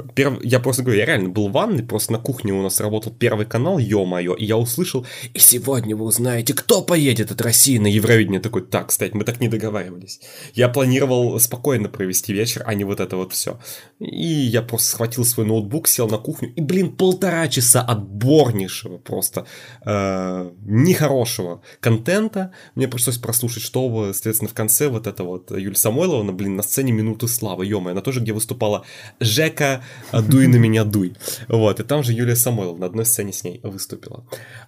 я 0.43 0.61
просто 0.61 0.83
говорю, 0.83 0.99
я 0.99 1.07
реально 1.07 1.31
был 1.31 1.49
в 1.49 1.53
ванной, 1.53 1.83
просто 1.83 2.13
на 2.13 2.19
кухне 2.19 2.53
у 2.53 2.63
нас 2.63 2.81
работал 2.81 3.13
первый 3.13 3.47
канал, 3.47 3.79
ё-моё, 3.79 4.35
и 4.35 4.45
я 4.45 4.57
услышал, 4.59 5.07
и 5.33 5.39
сегодня 5.39 5.97
вы 5.97 6.05
узнаете, 6.05 6.53
кто 6.53 6.83
поедет 6.83 7.31
от 7.31 7.41
России 7.41 7.79
на 7.79 7.87
Евровидение. 7.87 8.41
Такой, 8.41 8.63
так, 8.63 8.89
кстати, 8.89 9.13
мы 9.15 9.25
так 9.25 9.41
не 9.41 9.49
договаривались. 9.49 10.21
Я 10.55 10.69
планировал 10.69 11.41
спокойно 11.41 11.89
провести 11.89 12.33
вечер, 12.33 12.63
а 12.67 12.75
не 12.75 12.85
вот 12.85 13.01
это 13.01 13.17
вот 13.17 13.33
все. 13.33 13.59
И 13.99 14.27
я 14.27 14.61
просто 14.63 14.89
схватил 14.89 15.25
свой 15.25 15.47
ноутбук, 15.47 15.89
сел 15.89 16.09
на 16.09 16.19
кухню, 16.19 16.53
и, 16.55 16.61
блин, 16.61 16.95
полтора 16.95 17.38
часа 17.47 17.83
отборнейшего 17.83 18.99
просто 18.99 19.47
э, 19.85 20.51
нехорошего 20.63 21.63
контента. 21.79 22.53
Мне 22.75 22.89
пришлось 22.89 23.19
прослушать, 23.19 23.63
что, 23.63 24.13
соответственно, 24.13 24.49
в 24.49 24.55
конце 24.55 24.89
вот 24.89 25.07
это 25.07 25.23
вот 25.23 25.53
Юлия 25.53 25.77
Самойлова, 25.77 26.25
на, 26.25 26.33
блин, 26.33 26.57
на 26.57 26.63
сцене 26.63 26.91
«Минуты 26.93 27.29
славы», 27.29 27.67
ё 27.67 27.79
она 27.79 28.01
тоже, 28.01 28.21
где 28.21 28.33
выступала 28.33 28.85
Жека 29.21 29.83
«Дуй 30.13 30.49
на 30.49 30.57
меня, 30.57 30.85
дуй». 30.85 31.15
Вот, 31.47 31.79
и 31.79 31.85
там 31.85 32.03
же 32.03 32.13
Юлия 32.13 32.35
Самойлова 32.37 32.79
на 32.79 32.87
одной 32.87 33.07
сцене 33.07 33.33
с 33.33 33.45
ней 33.45 33.61
выступила. 33.63 34.25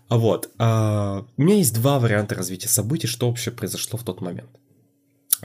Вот, 0.09 0.51
э, 0.59 1.23
у 1.37 1.43
меня 1.43 1.57
есть 1.57 1.75
два 1.75 1.99
варианта 1.99 2.35
развития 2.35 2.69
событий, 2.69 3.09
что 3.09 3.29
вообще 3.29 3.51
произошло 3.51 3.99
в 3.99 4.05
тот 4.05 4.21
момент. 4.21 4.51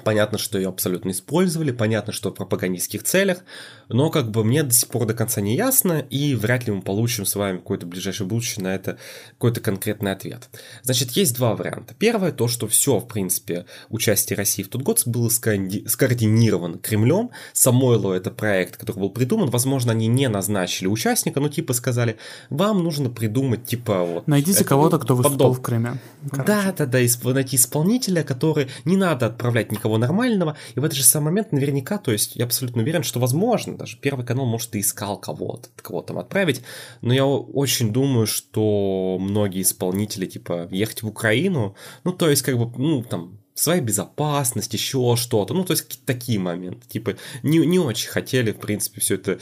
Понятно, 0.03 0.37
что 0.37 0.57
ее 0.57 0.69
абсолютно 0.69 1.11
использовали, 1.11 1.71
понятно, 1.71 2.11
что 2.11 2.29
в 2.29 2.33
пропагандистских 2.33 3.03
целях, 3.03 3.39
но 3.87 4.09
как 4.09 4.29
бы 4.29 4.43
мне 4.43 4.63
до 4.63 4.73
сих 4.73 4.89
пор 4.89 5.05
до 5.05 5.13
конца 5.13 5.41
не 5.41 5.55
ясно, 5.55 6.05
и 6.09 6.35
вряд 6.35 6.65
ли 6.65 6.73
мы 6.73 6.81
получим 6.81 7.25
с 7.25 7.35
вами 7.35 7.57
какой-то 7.57 7.85
ближайший 7.85 8.25
будущее 8.25 8.63
на 8.63 8.75
это 8.75 8.97
какой-то 9.31 9.61
конкретный 9.61 10.11
ответ. 10.11 10.49
Значит, 10.83 11.11
есть 11.11 11.35
два 11.35 11.55
варианта. 11.55 11.93
Первое, 11.93 12.31
то, 12.31 12.47
что 12.47 12.67
все, 12.67 12.99
в 12.99 13.07
принципе, 13.07 13.65
участие 13.89 14.35
России 14.35 14.63
в 14.63 14.69
тот 14.69 14.81
год 14.81 15.01
было 15.05 15.29
скоординировано 15.29 16.77
Кремлем. 16.79 17.29
Самойло 17.53 18.13
это 18.13 18.31
проект, 18.31 18.77
который 18.77 18.99
был 18.99 19.09
придуман. 19.09 19.49
Возможно, 19.49 19.91
они 19.91 20.07
не 20.07 20.27
назначили 20.27 20.87
участника, 20.87 21.39
но 21.39 21.49
типа 21.49 21.73
сказали, 21.73 22.17
вам 22.49 22.83
нужно 22.83 23.09
придумать, 23.09 23.65
типа 23.65 24.03
вот... 24.03 24.27
Найдите 24.27 24.65
кого-то, 24.65 24.99
кто 24.99 25.15
выступал 25.15 25.49
подоб... 25.49 25.57
в 25.57 25.61
Крыме. 25.61 25.99
Да, 26.23 26.73
да, 26.77 26.85
да, 26.85 26.99
найти 27.35 27.55
исполнителя, 27.57 28.23
который 28.23 28.67
не 28.83 28.97
надо 28.97 29.27
отправлять 29.27 29.71
никого 29.71 29.84
никого 29.85 29.97
нормального, 29.97 30.57
и 30.73 30.79
в 30.79 30.83
этот 30.83 30.97
же 30.97 31.03
самый 31.03 31.25
момент 31.25 31.51
наверняка, 31.51 31.97
то 31.97 32.11
есть 32.11 32.35
я 32.35 32.45
абсолютно 32.45 32.81
уверен, 32.81 33.03
что 33.03 33.19
возможно, 33.19 33.77
даже 33.77 33.97
Первый 33.97 34.25
канал, 34.25 34.45
может, 34.45 34.75
и 34.75 34.79
искал 34.79 35.17
кого-то, 35.17 35.69
кого 35.75 36.01
там 36.01 36.17
отправить, 36.17 36.61
но 37.01 37.13
я 37.13 37.25
очень 37.25 37.93
думаю, 37.93 38.25
что 38.25 39.17
многие 39.19 39.61
исполнители, 39.61 40.25
типа, 40.25 40.67
ехать 40.71 41.03
в 41.03 41.07
Украину, 41.07 41.75
ну, 42.03 42.11
то 42.11 42.29
есть, 42.29 42.41
как 42.41 42.57
бы, 42.57 42.71
ну, 42.77 43.03
там, 43.03 43.39
своя 43.55 43.79
безопасность, 43.79 44.73
еще 44.73 45.15
что-то. 45.15 45.53
Ну, 45.53 45.63
то 45.63 45.71
есть 45.71 45.83
какие-то 45.83 46.05
такие 46.05 46.39
моменты. 46.39 46.85
Типа, 46.89 47.15
не, 47.41 47.59
не 47.59 47.79
очень 47.79 48.09
хотели, 48.09 48.51
в 48.51 48.57
принципе, 48.57 48.99
все 48.99 49.15
это 49.15 49.39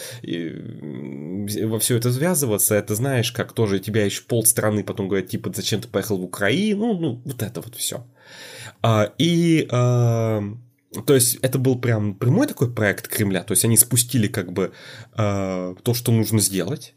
во 1.68 1.80
все 1.80 1.98
это 1.98 2.14
связываться. 2.14 2.76
Это 2.76 2.94
знаешь, 2.94 3.32
как 3.32 3.54
тоже 3.54 3.80
тебя 3.80 4.06
еще 4.06 4.22
полстраны 4.22 4.84
потом 4.84 5.08
говорят, 5.08 5.30
типа, 5.30 5.52
зачем 5.56 5.82
ты 5.82 5.88
поехал 5.88 6.18
в 6.18 6.24
Украину? 6.24 6.94
Ну, 6.94 7.00
ну 7.00 7.22
вот 7.26 7.42
это 7.42 7.60
вот 7.62 7.76
все. 7.76 8.06
А, 8.84 9.14
и 9.18 9.66
а, 9.72 10.44
то 11.06 11.16
есть 11.16 11.36
это 11.42 11.58
был 11.58 11.80
прям 11.80 12.14
прямой 12.16 12.48
такой 12.48 12.72
проект 12.72 13.08
Кремля, 13.08 13.44
то 13.44 13.54
есть 13.54 13.64
они 13.66 13.78
спустили 13.78 14.28
как 14.28 14.52
бы 14.52 14.74
а, 15.14 15.74
то, 15.84 15.94
что 15.94 16.12
нужно 16.12 16.40
сделать, 16.40 16.94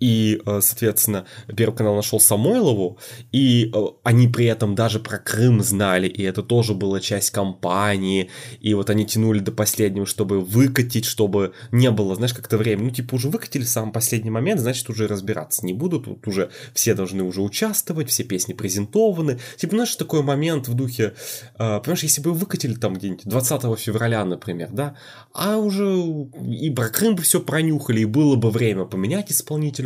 и, 0.00 0.40
э, 0.44 0.60
соответственно, 0.62 1.26
Первый 1.54 1.76
канал 1.76 1.94
нашел 1.94 2.18
Самойлову, 2.18 2.98
и 3.32 3.70
э, 3.72 3.86
они 4.02 4.28
при 4.28 4.46
этом 4.46 4.74
даже 4.74 4.98
про 4.98 5.18
Крым 5.18 5.62
знали, 5.62 6.08
и 6.08 6.22
это 6.22 6.42
тоже 6.42 6.74
была 6.74 7.00
часть 7.00 7.30
кампании, 7.30 8.30
и 8.60 8.74
вот 8.74 8.90
они 8.90 9.06
тянули 9.06 9.38
до 9.40 9.52
последнего, 9.52 10.06
чтобы 10.06 10.40
выкатить, 10.40 11.04
чтобы 11.04 11.52
не 11.70 11.90
было, 11.90 12.14
знаешь, 12.14 12.32
как-то 12.32 12.56
время, 12.56 12.84
ну, 12.84 12.90
типа, 12.90 13.14
уже 13.14 13.28
выкатили 13.28 13.64
в 13.64 13.68
самый 13.68 13.92
последний 13.92 14.30
момент, 14.30 14.60
значит, 14.60 14.88
уже 14.88 15.06
разбираться 15.06 15.64
не 15.66 15.74
будут, 15.74 16.04
тут 16.06 16.26
уже 16.26 16.50
все 16.74 16.94
должны 16.94 17.22
уже 17.22 17.42
участвовать, 17.42 18.08
все 18.08 18.24
песни 18.24 18.54
презентованы, 18.54 19.38
типа, 19.56 19.76
знаешь, 19.76 19.94
такой 19.96 20.22
момент 20.22 20.68
в 20.68 20.74
духе, 20.74 21.14
э, 21.58 21.80
понимаешь, 21.80 22.02
если 22.02 22.22
бы 22.22 22.32
выкатили 22.32 22.74
там 22.74 22.94
где-нибудь 22.94 23.26
20 23.26 23.78
февраля, 23.78 24.24
например, 24.24 24.70
да, 24.72 24.96
а 25.34 25.58
уже 25.58 26.00
и 26.42 26.70
про 26.70 26.88
Крым 26.88 27.16
бы 27.16 27.22
все 27.22 27.40
пронюхали, 27.40 28.00
и 28.00 28.04
было 28.06 28.36
бы 28.36 28.50
время 28.50 28.84
поменять 28.84 29.30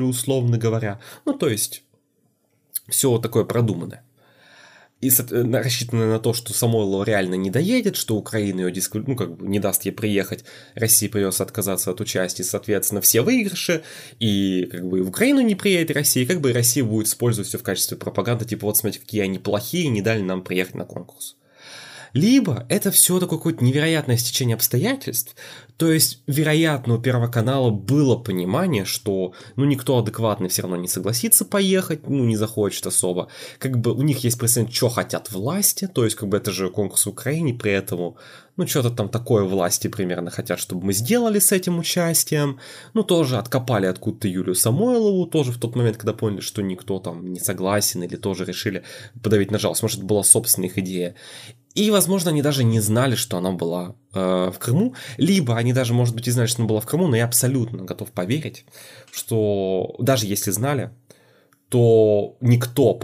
исполнителя 0.04 0.24
условно 0.24 0.58
говоря. 0.58 1.00
Ну, 1.24 1.32
то 1.32 1.48
есть, 1.48 1.84
все 2.88 3.18
такое 3.18 3.44
продуманное. 3.44 4.04
И 5.00 5.10
рассчитано 5.30 6.06
на 6.06 6.18
то, 6.18 6.32
что 6.32 6.54
Самойлова 6.54 7.04
реально 7.04 7.34
не 7.34 7.50
доедет, 7.50 7.94
что 7.94 8.16
Украина 8.16 8.60
ее 8.60 8.72
дисквали... 8.72 9.04
ну, 9.06 9.16
как 9.16 9.36
бы 9.36 9.46
не 9.46 9.60
даст 9.60 9.84
ей 9.84 9.92
приехать, 9.92 10.44
России 10.74 11.08
придется 11.08 11.42
отказаться 11.42 11.90
от 11.90 12.00
участия, 12.00 12.42
соответственно, 12.42 13.02
все 13.02 13.20
выигрыши, 13.20 13.82
и 14.18 14.66
как 14.70 14.88
бы 14.88 15.02
в 15.02 15.08
Украину 15.08 15.42
не 15.42 15.56
приедет 15.56 15.94
Россия, 15.94 16.26
как 16.26 16.40
бы 16.40 16.50
и 16.50 16.54
Россия 16.54 16.84
будет 16.84 17.08
использовать 17.08 17.48
все 17.48 17.58
в 17.58 17.62
качестве 17.62 17.98
пропаганды, 17.98 18.46
типа 18.46 18.66
вот 18.66 18.78
смотрите, 18.78 19.04
какие 19.04 19.20
они 19.20 19.38
плохие, 19.38 19.88
не 19.88 20.00
дали 20.00 20.22
нам 20.22 20.42
приехать 20.42 20.74
на 20.74 20.86
конкурс. 20.86 21.36
Либо 22.14 22.64
это 22.68 22.90
все 22.92 23.18
такое 23.18 23.38
какое-то 23.38 23.64
невероятное 23.64 24.16
стечение 24.16 24.54
обстоятельств, 24.54 25.34
то 25.76 25.90
есть, 25.90 26.22
вероятно, 26.28 26.94
у 26.94 26.98
Первого 26.98 27.26
канала 27.26 27.70
было 27.70 28.16
понимание, 28.16 28.84
что, 28.84 29.32
ну, 29.56 29.64
никто 29.64 29.98
адекватный 29.98 30.48
все 30.48 30.62
равно 30.62 30.76
не 30.76 30.86
согласится 30.86 31.44
поехать, 31.44 32.08
ну, 32.08 32.24
не 32.24 32.36
захочет 32.36 32.86
особо. 32.86 33.28
Как 33.58 33.80
бы 33.80 33.92
у 33.92 34.02
них 34.02 34.22
есть 34.22 34.38
прецедент, 34.38 34.72
что 34.72 34.88
хотят 34.88 35.32
власти, 35.32 35.88
то 35.92 36.04
есть, 36.04 36.16
как 36.16 36.28
бы 36.28 36.36
это 36.36 36.52
же 36.52 36.70
конкурс 36.70 37.06
в 37.06 37.08
Украине, 37.08 37.54
при 37.54 37.72
этом, 37.72 38.14
ну, 38.56 38.66
что-то 38.68 38.90
там 38.90 39.08
такое 39.08 39.42
власти 39.42 39.88
примерно 39.88 40.30
хотят, 40.30 40.60
чтобы 40.60 40.86
мы 40.86 40.92
сделали 40.92 41.40
с 41.40 41.50
этим 41.50 41.80
участием. 41.80 42.60
Ну, 42.92 43.02
тоже 43.02 43.38
откопали 43.38 43.86
откуда-то 43.86 44.28
Юлию 44.28 44.54
Самойлову, 44.54 45.26
тоже 45.26 45.50
в 45.50 45.58
тот 45.58 45.74
момент, 45.74 45.96
когда 45.96 46.12
поняли, 46.12 46.40
что 46.40 46.62
никто 46.62 47.00
там 47.00 47.32
не 47.32 47.40
согласен, 47.40 48.04
или 48.04 48.14
тоже 48.14 48.44
решили 48.44 48.84
подавить 49.20 49.50
на 49.50 49.58
жалость. 49.58 49.82
Может, 49.82 49.98
это 49.98 50.06
была 50.06 50.22
собственная 50.22 50.68
их 50.68 50.78
идея. 50.78 51.16
И, 51.74 51.90
возможно, 51.90 52.30
они 52.30 52.40
даже 52.40 52.62
не 52.62 52.78
знали, 52.78 53.16
что 53.16 53.36
она 53.36 53.50
была 53.50 53.96
э, 54.14 54.50
в 54.54 54.58
Крыму, 54.58 54.94
либо 55.16 55.56
они 55.56 55.72
даже, 55.72 55.92
может 55.92 56.14
быть, 56.14 56.28
и 56.28 56.30
знали, 56.30 56.46
что 56.46 56.62
она 56.62 56.68
была 56.68 56.80
в 56.80 56.86
Крыму, 56.86 57.08
но 57.08 57.16
я 57.16 57.24
абсолютно 57.24 57.82
готов 57.84 58.12
поверить, 58.12 58.64
что 59.10 59.96
даже 59.98 60.26
если 60.26 60.52
знали, 60.52 60.90
то 61.68 62.36
никто, 62.40 62.98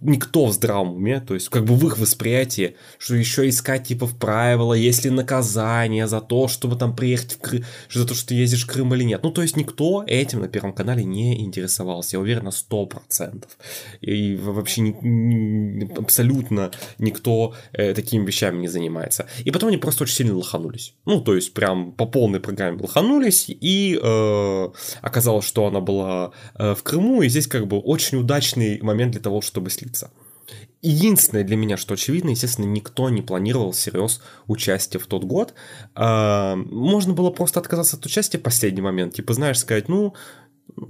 никто 0.00 0.46
в 0.46 0.52
здравом 0.52 0.94
уме, 0.94 1.20
то 1.20 1.34
есть 1.34 1.48
как 1.48 1.64
бы 1.64 1.74
в 1.74 1.86
их 1.86 1.98
восприятии, 1.98 2.76
что 2.98 3.14
еще 3.14 3.48
искать 3.48 3.88
типа 3.88 4.06
в 4.06 4.16
правила, 4.16 4.74
есть 4.74 5.04
ли 5.04 5.10
наказание 5.10 6.06
за 6.06 6.20
то, 6.20 6.48
чтобы 6.48 6.76
там 6.76 6.94
приехать 6.94 7.32
в 7.32 7.38
Крым, 7.38 7.64
за 7.90 8.06
то, 8.06 8.14
что 8.14 8.28
ты 8.28 8.34
ездишь 8.34 8.64
в 8.64 8.70
Крым 8.70 8.94
или 8.94 9.04
нет. 9.04 9.22
Ну, 9.22 9.30
то 9.30 9.42
есть 9.42 9.56
никто 9.56 10.04
этим 10.06 10.40
на 10.40 10.48
Первом 10.48 10.72
канале 10.72 11.04
не 11.04 11.40
интересовался, 11.40 12.16
я 12.16 12.20
уверен 12.20 12.44
на 12.44 12.50
100%. 12.50 13.44
И 14.00 14.36
вообще 14.36 14.82
ни, 14.82 14.96
ни, 15.02 15.98
абсолютно 15.98 16.70
никто 16.98 17.54
э, 17.72 17.94
такими 17.94 18.26
вещами 18.26 18.60
не 18.60 18.68
занимается. 18.68 19.26
И 19.44 19.50
потом 19.50 19.68
они 19.68 19.78
просто 19.78 20.04
очень 20.04 20.16
сильно 20.16 20.36
лоханулись. 20.36 20.94
Ну, 21.06 21.20
то 21.20 21.34
есть 21.34 21.54
прям 21.54 21.92
по 21.92 22.06
полной 22.06 22.40
программе 22.40 22.80
лоханулись, 22.80 23.46
и 23.48 23.98
э, 24.00 24.68
оказалось, 25.00 25.44
что 25.44 25.66
она 25.66 25.80
была 25.80 26.32
э, 26.54 26.74
в 26.74 26.82
Крыму, 26.82 27.22
и 27.22 27.28
здесь 27.28 27.46
как 27.46 27.66
бы 27.66 27.78
очень 27.78 28.01
очень 28.02 28.18
удачный 28.18 28.80
момент 28.82 29.12
для 29.12 29.20
того, 29.20 29.40
чтобы 29.40 29.70
слиться. 29.70 30.10
Единственное 30.82 31.44
для 31.44 31.56
меня, 31.56 31.76
что 31.76 31.94
очевидно, 31.94 32.30
естественно, 32.30 32.66
никто 32.66 33.08
не 33.08 33.22
планировал 33.22 33.70
всерьез 33.70 34.20
участие 34.48 35.00
в 35.00 35.06
тот 35.06 35.24
год. 35.24 35.54
А, 35.94 36.56
можно 36.56 37.14
было 37.14 37.30
просто 37.30 37.60
отказаться 37.60 37.96
от 37.96 38.04
участия 38.04 38.38
в 38.38 38.42
последний 38.42 38.82
момент. 38.82 39.14
Типа, 39.14 39.32
знаешь, 39.32 39.60
сказать, 39.60 39.88
ну, 39.88 40.14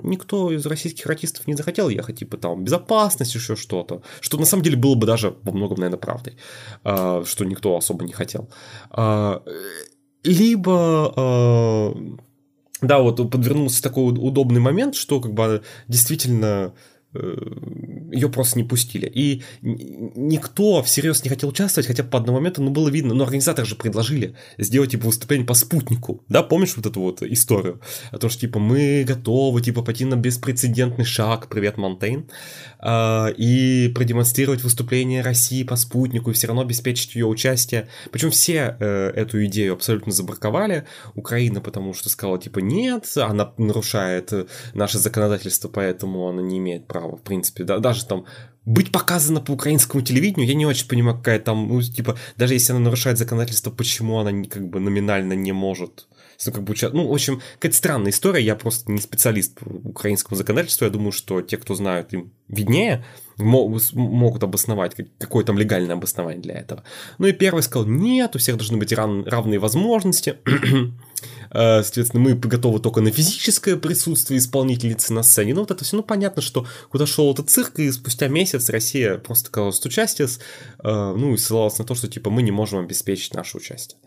никто 0.03 0.51
из 0.51 0.65
российских 0.65 1.07
артистов 1.07 1.47
не 1.47 1.55
захотел 1.55 1.91
ехать, 1.91 2.21
типа 2.21 2.39
там 2.39 2.65
безопасность, 2.65 3.35
еще 3.35 3.55
что-то. 3.55 4.03
Что 4.21 4.39
на 4.39 4.47
самом 4.47 4.63
деле 4.63 4.77
было 4.77 4.95
бы 4.95 5.07
даже 5.07 5.37
во 5.43 5.53
многом, 5.53 5.79
наверное, 5.79 5.99
правдой, 5.99 6.39
а, 6.85 7.23
что 7.27 7.45
никто 7.45 7.77
особо 7.77 8.05
не 8.05 8.13
хотел. 8.13 8.49
А, 8.91 9.43
либо 10.25 11.95
да, 12.83 12.99
вот 12.99 13.31
подвернулся 13.31 13.81
такой 13.83 14.13
удобный 14.13 14.61
момент, 14.61 14.97
что 14.97 15.21
как 15.21 15.33
бы 15.33 15.63
действительно 15.87 16.75
ее 17.15 18.29
просто 18.29 18.59
не 18.59 18.65
пустили. 18.65 19.11
И 19.13 19.43
никто 19.61 20.83
всерьез 20.83 21.25
не 21.25 21.31
хотел 21.31 21.51
участвовать, 21.51 21.87
хотя 21.87 22.05
по 22.05 22.19
одному 22.19 22.39
моменту, 22.39 22.63
ну, 22.63 22.71
было 22.71 22.89
видно, 22.89 23.15
но 23.15 23.25
организаторы 23.25 23.67
же 23.67 23.77
предложили 23.77 24.35
сделать, 24.59 24.91
типа, 24.91 25.07
выступление 25.07 25.47
по 25.47 25.55
спутнику, 25.55 26.25
да, 26.29 26.43
помнишь 26.43 26.77
вот 26.77 26.87
эту 26.87 27.01
вот 27.01 27.23
историю? 27.23 27.81
О 28.11 28.19
том, 28.19 28.31
что, 28.31 28.41
типа, 28.41 28.59
мы 28.59 29.05
готовы, 29.07 29.61
типа, 29.61 29.83
пойти 29.83 30.05
на 30.05 30.17
беспрецедентный 30.17 31.05
шаг, 31.05 31.49
привет, 31.49 31.77
Монтейн, 31.77 32.31
а, 32.79 33.29
и 33.37 33.89
продемонстрировать 33.95 34.63
выступление 34.63 35.23
России 35.23 35.63
по 35.65 35.77
спутнику, 35.77 36.31
и 36.31 36.35
все 36.35 36.47
равно 36.47 36.63
обеспечить 36.63 37.15
ее 37.15 37.27
участие. 37.27 37.89
Причем 38.11 38.31
все 38.31 38.77
э, 38.79 39.11
эту 39.15 39.45
идею 39.47 39.75
абсолютно 39.75 40.13
забраковали. 40.13 40.85
Украина, 41.15 41.61
потому 41.61 41.95
что 41.95 42.09
сказала, 42.09 42.39
типа, 42.39 42.61
нет, 42.61 43.07
она 43.17 43.53
нарушает 43.59 44.33
наше 44.75 44.99
законодательство, 44.99 45.69
поэтому 45.69 46.29
она 46.29 46.43
не 46.43 46.59
имеет 46.59 46.87
права 46.87 47.02
права, 47.03 47.17
в 47.17 47.23
принципе, 47.23 47.65
да, 47.65 47.79
даже 47.79 48.07
там 48.07 48.27
быть 48.65 48.93
показано 48.93 49.41
по 49.41 49.53
украинскому 49.53 50.03
телевидению, 50.03 50.49
я 50.49 50.55
не 50.55 50.67
очень 50.67 50.89
понимаю, 50.89 51.17
какая 51.17 51.41
там, 51.41 51.69
ну, 51.69 51.83
типа, 51.83 52.17
даже 52.37 52.55
если 52.55 52.73
она 52.73 52.81
нарушает 52.81 53.19
законодательство, 53.19 53.71
почему 53.71 54.19
она 54.19 54.45
как 54.49 54.69
бы 54.69 54.81
номинально 54.81 55.33
не 55.33 55.53
может? 55.53 56.07
Ну, 56.45 56.53
как 56.53 56.65
бы, 56.65 56.75
ну, 56.93 57.09
в 57.09 57.13
общем, 57.13 57.41
какая-то 57.55 57.77
странная 57.77 58.11
история, 58.11 58.43
я 58.45 58.57
просто 58.57 58.91
не 58.91 59.01
специалист 59.01 59.59
по 59.59 59.65
украинскому 59.65 60.37
законодательству, 60.37 60.85
я 60.85 60.91
думаю, 60.91 61.13
что 61.13 61.41
те, 61.41 61.57
кто 61.57 61.75
знают, 61.75 62.13
им 62.13 62.33
виднее, 62.49 63.05
могут 63.43 64.43
обосновать, 64.43 64.95
какое 65.19 65.45
там 65.45 65.59
легальное 65.59 65.97
обоснование 65.97 66.43
для 66.43 66.55
этого. 66.55 66.83
Ну 67.19 67.27
и 67.27 67.33
первый 67.33 67.63
сказал, 67.63 67.87
нет, 67.87 68.35
у 68.37 68.39
всех 68.39 68.57
должны 68.57 68.77
быть 68.77 68.93
равные 68.93 69.59
возможности, 69.59 70.37
э, 71.51 71.83
соответственно, 71.83 72.23
мы 72.23 72.35
готовы 72.35 72.81
только 72.81 73.01
на 73.01 73.11
физическое 73.11 73.77
присутствие 73.77 74.39
исполнительницы 74.39 75.13
на 75.13 75.23
сцене. 75.23 75.55
Ну, 75.55 75.61
вот 75.61 75.71
это 75.71 75.85
все, 75.85 75.97
ну, 75.97 76.03
понятно, 76.03 76.43
что 76.43 76.67
куда 76.91 77.07
шел 77.07 77.33
этот 77.33 77.51
цирк, 77.51 77.79
и 77.79 77.91
спустя 77.91 78.29
месяц 78.29 78.69
Россия 78.71 79.19
просто 79.19 79.49
отказалась 79.49 79.79
от 79.79 79.87
участия, 79.87 80.25
э, 80.25 81.15
ну, 81.17 81.35
и 81.35 81.37
ссылалась 81.37 81.79
на 81.79 81.85
то, 81.85 81.95
что, 81.95 82.09
типа, 82.09 82.31
мы 82.31 82.43
не 82.43 82.51
можем 82.51 82.81
обеспечить 82.81 83.35
наше 83.35 83.57
участие. 83.57 83.99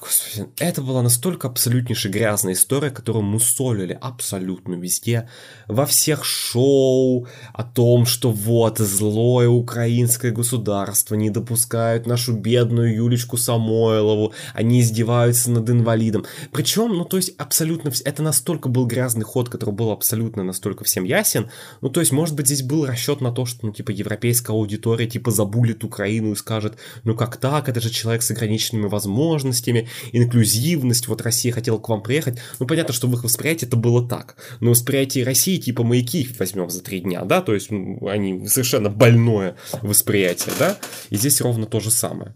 Господи, 0.00 0.48
это 0.58 0.82
была 0.82 1.02
настолько 1.02 1.48
абсолютнейшая 1.48 2.12
грязная 2.12 2.52
история, 2.52 2.90
которую 2.90 3.24
мусолили 3.24 3.98
абсолютно 4.00 4.74
везде, 4.74 5.28
во 5.66 5.86
всех 5.86 6.24
шоу 6.24 7.26
о 7.52 7.64
том, 7.64 8.06
что 8.06 8.30
вот 8.30 8.78
злое 8.78 9.48
украинское 9.48 10.30
государство 10.30 11.14
не 11.14 11.30
допускают 11.30 12.06
нашу 12.06 12.34
бедную 12.34 12.94
Юлечку 12.94 13.36
Самойлову, 13.36 14.34
они 14.54 14.80
издеваются 14.80 15.50
над 15.50 15.68
инвалидом. 15.70 16.26
Причем, 16.52 16.94
ну 16.94 17.04
то 17.04 17.16
есть 17.16 17.34
абсолютно, 17.38 17.90
это 18.04 18.22
настолько 18.22 18.68
был 18.68 18.86
грязный 18.86 19.24
ход, 19.24 19.48
который 19.48 19.74
был 19.74 19.90
абсолютно 19.90 20.44
настолько 20.44 20.84
всем 20.84 21.04
ясен, 21.04 21.50
ну 21.80 21.88
то 21.88 22.00
есть 22.00 22.12
может 22.12 22.36
быть 22.36 22.46
здесь 22.46 22.62
был 22.62 22.86
расчет 22.86 23.20
на 23.20 23.32
то, 23.32 23.46
что 23.46 23.66
ну 23.66 23.72
типа 23.72 23.90
европейская 23.90 24.52
аудитория 24.52 25.06
типа 25.06 25.30
забулит 25.30 25.82
Украину 25.82 26.32
и 26.32 26.36
скажет, 26.36 26.76
ну 27.04 27.14
как 27.14 27.36
так, 27.38 27.68
это 27.68 27.80
же 27.80 27.90
человек 27.90 28.22
с 28.22 28.30
ограниченными 28.30 28.86
возможностями, 28.86 29.77
возможностями, 29.78 29.88
инклюзивность, 30.12 31.08
вот 31.08 31.22
Россия 31.22 31.52
хотела 31.52 31.78
к 31.78 31.88
вам 31.88 32.02
приехать. 32.02 32.38
Ну, 32.58 32.66
понятно, 32.66 32.94
что 32.94 33.06
в 33.06 33.14
их 33.14 33.24
восприятии 33.24 33.66
это 33.66 33.76
было 33.76 34.06
так. 34.06 34.36
Но 34.60 34.70
восприятие 34.70 35.24
России 35.24 35.58
типа 35.58 35.84
маяки 35.84 36.28
возьмем 36.38 36.70
за 36.70 36.82
три 36.82 37.00
дня, 37.00 37.24
да, 37.24 37.40
то 37.40 37.54
есть 37.54 37.70
ну, 37.70 38.06
они 38.08 38.46
совершенно 38.46 38.90
больное 38.90 39.56
восприятие, 39.82 40.54
да, 40.58 40.78
и 41.10 41.16
здесь 41.16 41.40
ровно 41.40 41.66
то 41.66 41.80
же 41.80 41.90
самое. 41.90 42.34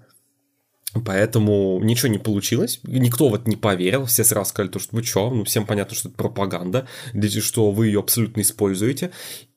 Поэтому 1.06 1.80
ничего 1.82 2.08
не 2.08 2.18
получилось, 2.18 2.80
никто 2.82 3.30
вот 3.30 3.48
не 3.48 3.56
поверил, 3.56 4.04
все 4.04 4.24
сразу 4.24 4.50
сказали, 4.50 4.70
то, 4.70 4.78
что 4.78 4.94
вы 4.94 5.02
что, 5.02 5.30
ну 5.30 5.44
всем 5.44 5.64
понятно, 5.64 5.96
что 5.96 6.10
это 6.10 6.18
пропаганда, 6.18 6.86
что 7.40 7.70
вы 7.70 7.86
ее 7.86 8.00
абсолютно 8.00 8.42
используете, 8.42 9.10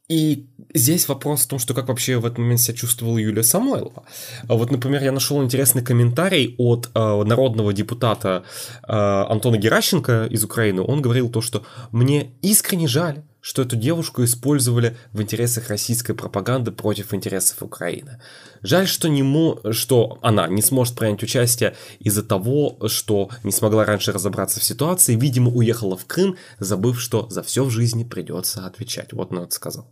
и 0.07 0.45
здесь 0.73 1.07
вопрос 1.07 1.45
в 1.45 1.48
том, 1.48 1.57
что 1.60 1.73
как 1.73 1.88
вообще 1.88 2.18
в 2.18 2.26
этот 2.26 2.38
момент 2.38 2.60
себя 2.60 2.77
чувствовала 2.77 3.18
Юлия 3.18 3.44
Самойлова. 3.44 4.03
Вот, 4.44 4.69
например, 4.69 5.03
я 5.03 5.11
нашел 5.11 5.44
интересный 5.44 5.84
комментарий 5.84 6.53
от 6.57 6.90
э, 6.94 7.23
народного 7.23 7.73
депутата 7.73 8.44
э, 8.88 8.91
Антона 8.91 9.57
Геращенко 9.57 10.27
из 10.30 10.44
Украины. 10.44 10.82
Он 10.82 11.02
говорил 11.02 11.30
то, 11.30 11.41
что 11.41 11.64
мне 11.91 12.32
искренне 12.44 12.88
жаль, 12.88 13.23
что 13.41 13.61
эту 13.61 13.76
девушку 13.76 14.23
использовали 14.23 14.98
в 15.14 15.22
интересах 15.22 15.69
российской 15.69 16.14
пропаганды 16.14 16.72
против 16.72 17.14
интересов 17.14 17.61
Украины. 17.61 18.19
Жаль, 18.64 18.88
что, 18.88 19.07
не 19.07 19.22
мо... 19.22 19.60
что 19.72 20.18
она 20.23 20.48
не 20.48 20.64
сможет 20.64 20.95
принять 20.95 21.22
участие 21.22 21.76
из-за 21.99 22.23
того, 22.23 22.80
что 22.88 23.30
не 23.44 23.52
смогла 23.52 23.86
раньше 23.86 24.11
разобраться 24.11 24.60
в 24.60 24.64
ситуации, 24.64 25.15
видимо, 25.15 25.52
уехала 25.52 25.95
в 25.95 26.06
Крым, 26.06 26.38
забыв, 26.57 26.99
что 26.99 27.30
за 27.30 27.44
все 27.44 27.64
в 27.64 27.69
жизни 27.69 28.03
придется 28.03 28.65
отвечать. 28.65 29.14
Вот 29.14 29.32
он 29.32 29.40
это 29.44 29.53
сказал. 29.53 29.88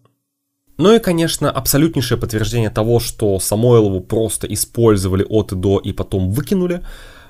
Ну 0.77 0.95
и, 0.95 0.99
конечно, 0.99 1.51
абсолютнейшее 1.51 2.17
подтверждение 2.17 2.69
того, 2.69 2.99
что 2.99 3.39
Самойлову 3.39 4.01
просто 4.01 4.47
использовали 4.47 5.25
от 5.27 5.51
и 5.51 5.55
до 5.55 5.79
и 5.79 5.93
потом 5.93 6.31
выкинули. 6.31 6.81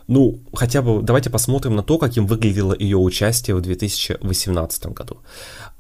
Ну, 0.08 0.40
хотя 0.54 0.82
бы 0.82 1.02
давайте 1.02 1.30
посмотрим 1.30 1.76
на 1.76 1.84
то, 1.84 1.98
каким 1.98 2.26
выглядело 2.26 2.76
ее 2.78 2.98
участие 2.98 3.56
в 3.56 3.62
2018 3.62 4.86
году. 4.88 5.20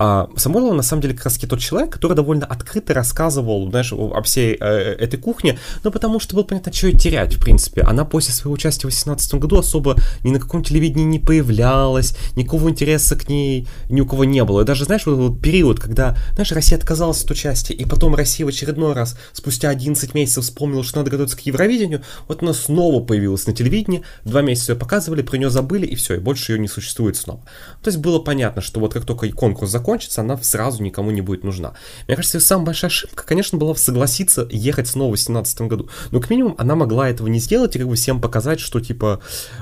А 0.05 0.27
Самойлов, 0.35 0.75
на 0.75 0.83
самом 0.83 1.01
деле, 1.01 1.13
как 1.13 1.23
раз 1.23 1.37
тот 1.37 1.59
человек, 1.59 1.89
который 1.89 2.13
довольно 2.13 2.45
открыто 2.45 2.93
рассказывал, 2.93 3.69
знаешь, 3.69 3.93
о 3.93 4.21
всей 4.23 4.57
э, 4.59 4.65
этой 4.99 5.17
кухне, 5.17 5.57
ну, 5.85 5.91
потому 5.91 6.19
что 6.19 6.35
было 6.35 6.43
понятно, 6.43 6.73
что 6.73 6.87
ее 6.87 6.99
терять, 6.99 7.35
в 7.35 7.39
принципе. 7.39 7.83
Она 7.83 8.03
после 8.03 8.33
своего 8.33 8.53
участия 8.53 8.81
в 8.81 8.91
2018 8.91 9.35
году 9.35 9.59
особо 9.59 9.95
ни 10.23 10.31
на 10.31 10.41
каком 10.41 10.61
телевидении 10.61 11.05
не 11.05 11.19
появлялась, 11.19 12.17
никакого 12.35 12.69
интереса 12.69 13.15
к 13.15 13.29
ней 13.29 13.65
ни 13.87 14.01
у 14.01 14.05
кого 14.05 14.25
не 14.25 14.43
было. 14.43 14.63
И 14.63 14.65
даже, 14.65 14.83
знаешь, 14.83 15.05
вот 15.05 15.13
этот 15.13 15.41
период, 15.41 15.79
когда, 15.79 16.17
знаешь, 16.33 16.51
Россия 16.51 16.77
отказалась 16.77 17.23
от 17.23 17.31
участия, 17.31 17.73
и 17.73 17.85
потом 17.85 18.13
Россия 18.13 18.45
в 18.45 18.49
очередной 18.49 18.91
раз, 18.91 19.17
спустя 19.31 19.69
11 19.69 20.13
месяцев, 20.13 20.43
вспомнила, 20.43 20.83
что 20.83 20.97
надо 20.97 21.11
готовиться 21.11 21.37
к 21.37 21.41
Евровидению, 21.41 22.01
вот 22.27 22.43
она 22.43 22.51
снова 22.51 23.01
появилась 23.01 23.47
на 23.47 23.53
телевидении, 23.53 24.03
два 24.25 24.41
месяца 24.41 24.73
ее 24.73 24.77
показывали, 24.77 25.21
про 25.21 25.37
нее 25.37 25.49
забыли, 25.49 25.85
и 25.85 25.95
все, 25.95 26.15
и 26.15 26.19
больше 26.19 26.51
ее 26.51 26.59
не 26.59 26.67
существует 26.67 27.15
снова. 27.15 27.39
То 27.81 27.89
есть 27.89 27.99
было 27.99 28.19
понятно, 28.19 28.61
что 28.61 28.81
вот 28.81 28.91
как 28.93 29.05
только 29.05 29.31
конкурс 29.31 29.71
закончится, 29.93 30.21
она 30.21 30.37
сразу 30.37 30.81
никому 30.81 31.11
не 31.11 31.21
будет 31.21 31.43
нужна. 31.43 31.73
Мне 32.07 32.15
кажется, 32.15 32.39
самая 32.39 32.67
большая 32.67 32.89
ошибка, 32.89 33.25
конечно, 33.25 33.57
была 33.57 33.75
согласиться 33.75 34.47
ехать 34.49 34.87
снова 34.87 35.09
в 35.09 35.17
2017 35.17 35.61
году. 35.61 35.89
Но 36.11 36.19
как 36.19 36.29
минимум 36.29 36.55
она 36.57 36.75
могла 36.75 37.09
этого 37.09 37.27
не 37.27 37.39
сделать 37.39 37.75
и 37.75 37.79
как 37.79 37.87
бы 37.87 37.95
всем 37.95 38.19
показать, 38.19 38.59
что 38.59 38.79
типа, 38.79 39.21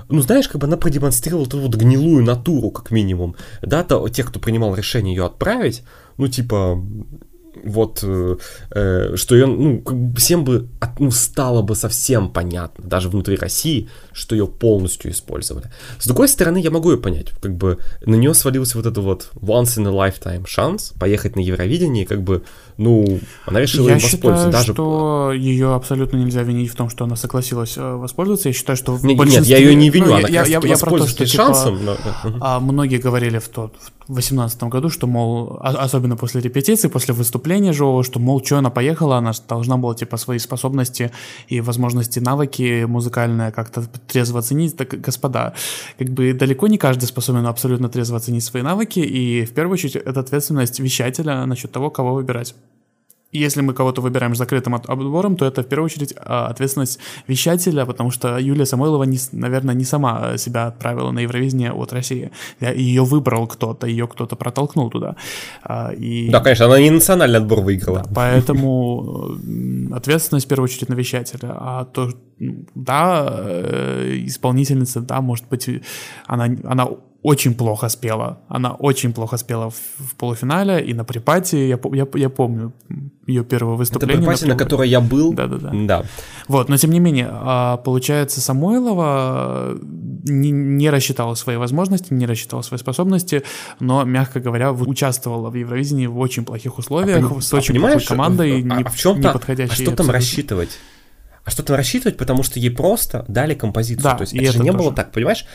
ну 0.09 0.21
знаешь, 0.21 0.47
как 0.47 0.61
бы 0.61 0.67
она 0.67 0.77
продемонстрировала 0.77 1.45
эту 1.45 1.59
вот 1.59 1.75
гнилую 1.75 2.23
натуру, 2.23 2.71
как 2.71 2.91
минимум. 2.91 3.35
Да, 3.61 3.83
то, 3.83 4.07
тех, 4.07 4.27
кто 4.27 4.39
принимал 4.39 4.73
решение 4.73 5.15
ее 5.15 5.25
отправить, 5.25 5.83
ну 6.17 6.27
типа, 6.27 6.81
вот, 7.63 7.99
э, 8.03 8.37
э, 8.71 9.15
что 9.15 9.35
ее, 9.35 9.45
ну, 9.47 9.83
всем 10.15 10.43
бы, 10.43 10.67
ну, 10.99 11.11
стало 11.11 11.61
бы 11.61 11.75
совсем 11.75 12.29
понятно, 12.31 12.83
даже 12.87 13.09
внутри 13.09 13.35
России, 13.35 13.89
что 14.13 14.35
ее 14.35 14.47
полностью 14.47 15.11
использовали. 15.11 15.71
С 15.99 16.07
другой 16.07 16.27
стороны, 16.27 16.57
я 16.59 16.71
могу 16.71 16.91
ее 16.91 16.97
понять, 16.97 17.29
как 17.41 17.55
бы 17.55 17.77
на 18.05 18.15
нее 18.15 18.33
свалился 18.33 18.77
вот 18.77 18.85
этот 18.85 19.03
вот 19.03 19.29
once 19.35 19.77
in 19.77 19.87
a 19.87 19.91
lifetime 19.91 20.45
шанс 20.47 20.93
поехать 20.99 21.35
на 21.35 21.41
Евровидение, 21.41 22.05
как 22.05 22.21
бы, 22.23 22.43
ну, 22.81 23.19
она 23.45 23.59
решила 23.59 23.89
я 23.89 23.95
им 23.95 24.01
воспользоваться. 24.01 24.45
Считаю, 24.45 24.51
даже... 24.51 24.73
что 24.73 25.31
ее 25.33 25.75
абсолютно 25.75 26.17
нельзя 26.17 26.41
винить 26.41 26.71
в 26.71 26.75
том, 26.75 26.89
что 26.89 27.05
она 27.05 27.15
согласилась 27.15 27.77
э, 27.77 27.95
воспользоваться. 27.95 28.49
Я 28.49 28.53
считаю, 28.53 28.75
что 28.75 28.93
в 28.93 29.05
нет, 29.05 29.17
большинстве... 29.17 29.55
Нет, 29.55 29.59
я 29.59 29.69
ее 29.69 29.75
не 29.75 29.89
виню, 29.89 30.07
ну, 30.07 30.13
она 30.15 30.27
я, 30.27 30.43
я, 30.45 30.59
я, 30.63 30.77
про 30.77 30.97
то, 30.97 31.07
что, 31.07 31.25
типа, 31.25 31.43
шансом. 31.43 31.85
Но... 31.85 31.95
А, 32.39 32.59
многие 32.59 32.97
говорили 32.97 33.37
в 33.37 33.47
тот, 33.49 33.75
в 34.07 34.13
2018 34.13 34.63
году, 34.63 34.89
что, 34.89 35.05
мол, 35.05 35.59
особенно 35.61 36.17
после 36.17 36.41
репетиции, 36.41 36.87
после 36.87 37.13
выступления 37.13 37.71
живого, 37.71 38.03
что, 38.03 38.19
мол, 38.19 38.43
что 38.43 38.57
она 38.57 38.71
поехала, 38.71 39.17
она 39.17 39.31
должна 39.47 39.77
была, 39.77 39.93
типа, 39.93 40.17
свои 40.17 40.39
способности 40.39 41.11
и 41.47 41.61
возможности, 41.61 42.19
навыки 42.19 42.85
музыкальные 42.85 43.51
как-то 43.51 43.83
трезво 44.07 44.39
оценить. 44.39 44.75
Так, 44.75 44.99
господа, 44.99 45.53
как 45.99 46.09
бы 46.09 46.33
далеко 46.33 46.67
не 46.67 46.77
каждый 46.77 47.05
способен 47.05 47.45
абсолютно 47.45 47.89
трезво 47.89 48.17
оценить 48.17 48.43
свои 48.43 48.63
навыки, 48.63 48.99
и 48.99 49.45
в 49.45 49.51
первую 49.51 49.73
очередь 49.73 49.97
это 49.97 50.19
ответственность 50.19 50.79
вещателя 50.79 51.45
насчет 51.45 51.71
того, 51.71 51.89
кого 51.89 52.13
выбирать 52.13 52.55
если 53.31 53.61
мы 53.61 53.73
кого-то 53.73 54.01
выбираем 54.01 54.35
с 54.35 54.37
закрытым 54.37 54.75
отбором, 54.75 55.37
то 55.37 55.45
это 55.45 55.63
в 55.63 55.67
первую 55.67 55.85
очередь 55.85 56.13
а, 56.17 56.47
ответственность 56.47 56.99
вещателя, 57.27 57.85
потому 57.85 58.11
что 58.11 58.37
Юлия 58.37 58.65
Самойлова, 58.65 59.03
не, 59.03 59.17
наверное, 59.31 59.75
не 59.75 59.85
сама 59.85 60.37
себя 60.37 60.67
отправила 60.67 61.11
на 61.11 61.19
Евровидение 61.19 61.71
от 61.71 61.93
России. 61.93 62.31
Ее 62.59 63.03
выбрал 63.03 63.47
кто-то, 63.47 63.87
ее 63.87 64.07
кто-то 64.07 64.35
протолкнул 64.35 64.89
туда. 64.89 65.15
А, 65.63 65.91
и... 65.91 66.29
Да, 66.29 66.39
конечно, 66.41 66.65
она 66.65 66.79
не 66.79 66.89
национальный 66.89 67.39
отбор 67.39 67.61
выиграла. 67.61 67.99
Да, 67.99 68.09
поэтому 68.13 69.37
ответственность 69.93 70.45
в 70.45 70.49
первую 70.49 70.65
очередь 70.65 70.89
на 70.89 70.93
вещателя. 70.93 71.53
А 71.55 71.85
то, 71.85 72.09
да, 72.75 73.27
э, 73.29 74.21
исполнительница, 74.25 75.01
да, 75.01 75.21
может 75.21 75.47
быть, 75.47 75.69
она, 76.27 76.49
она 76.63 76.87
очень 77.23 77.53
плохо 77.53 77.89
спела. 77.89 78.39
Она 78.47 78.71
очень 78.71 79.13
плохо 79.13 79.37
спела 79.37 79.69
в, 79.69 79.75
в 79.75 80.15
полуфинале 80.15 80.83
и 80.83 80.93
на 80.93 81.03
припате. 81.03 81.69
Я, 81.69 81.79
я, 81.93 82.07
я 82.15 82.29
помню 82.29 82.73
ее 83.27 83.43
первое 83.43 83.75
выступление. 83.75 84.17
Это 84.17 84.25
припате, 84.25 84.45
на, 84.47 84.53
на 84.53 84.57
которой 84.57 84.89
я 84.89 85.01
был. 85.01 85.33
Да-да-да. 85.33 85.71
Да. 85.71 86.03
Вот, 86.47 86.67
но 86.69 86.77
тем 86.77 86.91
не 86.91 86.99
менее, 86.99 87.27
а, 87.31 87.77
получается, 87.77 88.41
Самойлова 88.41 89.77
не, 90.23 90.49
не 90.49 90.89
рассчитала 90.89 91.35
свои 91.35 91.57
возможности, 91.57 92.11
не 92.11 92.25
рассчитала 92.25 92.63
свои 92.63 92.79
способности, 92.79 93.43
но, 93.79 94.03
мягко 94.03 94.39
говоря, 94.39 94.71
участвовала 94.71 95.51
в 95.51 95.55
Евровидении 95.55 96.07
в 96.07 96.17
очень 96.17 96.43
плохих 96.43 96.79
условиях, 96.79 97.31
а, 97.31 97.41
с 97.41 97.53
очень 97.53 97.77
а 97.77 97.81
плохой 97.81 98.03
командой, 98.03 98.61
а, 98.61 98.61
не, 98.61 98.83
а 98.83 98.89
в 98.89 98.97
чем 98.97 99.19
неподходящей. 99.19 99.73
А 99.73 99.75
что 99.75 99.95
там 99.95 100.09
рассчитывать? 100.09 100.79
А 101.43 101.49
что 101.49 101.63
там 101.63 101.75
рассчитывать, 101.75 102.17
потому 102.17 102.43
что 102.43 102.59
ей 102.59 102.69
просто 102.69 103.25
дали 103.27 103.55
композицию. 103.55 104.03
Да, 104.03 104.15
То 104.15 104.21
есть 104.21 104.33
это 104.33 104.51
же 104.51 104.59
не 104.59 104.71
тоже. 104.71 104.77
было 104.77 104.93
так, 104.93 105.11
понимаешь? 105.11 105.45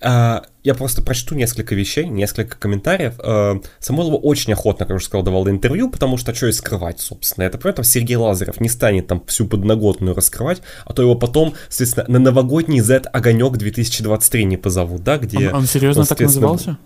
Uh, 0.00 0.44
я 0.62 0.74
просто 0.74 1.02
прочту 1.02 1.34
несколько 1.34 1.74
вещей, 1.74 2.06
несколько 2.06 2.56
комментариев. 2.56 3.18
Uh, 3.18 3.64
Самойлова 3.80 4.16
очень 4.16 4.52
охотно, 4.52 4.84
как 4.84 4.90
я 4.90 4.96
уже 4.96 5.06
сказал, 5.06 5.24
давала 5.24 5.48
интервью, 5.48 5.90
потому 5.90 6.18
что 6.18 6.32
что 6.34 6.46
и 6.46 6.52
скрывать, 6.52 7.00
собственно. 7.00 7.44
Это 7.44 7.58
поэтому 7.58 7.84
Сергей 7.84 8.16
Лазарев 8.16 8.60
не 8.60 8.68
станет 8.68 9.08
там 9.08 9.24
всю 9.26 9.48
подноготную 9.48 10.14
раскрывать, 10.14 10.62
а 10.84 10.92
то 10.92 11.02
его 11.02 11.16
потом, 11.16 11.54
соответственно, 11.68 12.06
на 12.08 12.18
новогодний 12.20 12.80
Z 12.80 13.08
Огонек 13.12 13.56
2023 13.56 14.44
не 14.44 14.56
позовут, 14.56 15.02
да, 15.02 15.18
где... 15.18 15.48
Он, 15.48 15.56
он 15.56 15.66
серьезно 15.66 16.04
так 16.04 16.20
назывался? 16.20 16.78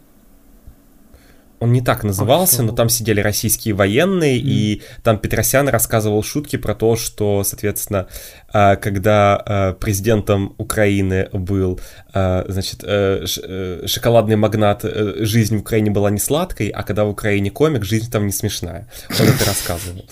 Он 1.62 1.72
не 1.72 1.80
так 1.80 2.02
назывался, 2.02 2.64
но 2.64 2.72
там 2.72 2.88
сидели 2.88 3.20
российские 3.20 3.74
военные, 3.74 4.36
mm. 4.36 4.42
и 4.42 4.82
там 5.04 5.16
Петросян 5.16 5.68
рассказывал 5.68 6.24
шутки 6.24 6.56
про 6.56 6.74
то, 6.74 6.96
что, 6.96 7.44
соответственно, 7.44 8.08
а, 8.52 8.74
когда 8.74 9.36
а, 9.36 9.72
президентом 9.74 10.56
Украины 10.58 11.28
был, 11.32 11.78
а, 12.12 12.44
значит, 12.48 12.80
э, 12.82 13.24
э, 13.42 13.86
шоколадный 13.86 14.34
магнат, 14.34 14.84
э, 14.84 15.24
жизнь 15.24 15.56
в 15.56 15.60
Украине 15.60 15.92
была 15.92 16.10
не 16.10 16.18
сладкой, 16.18 16.68
а 16.68 16.82
когда 16.82 17.04
в 17.04 17.10
Украине 17.10 17.52
комик, 17.52 17.84
жизнь 17.84 18.10
там 18.10 18.26
не 18.26 18.32
смешная. 18.32 18.88
Он 19.20 19.28
это 19.28 19.44
рассказывал. 19.44 20.04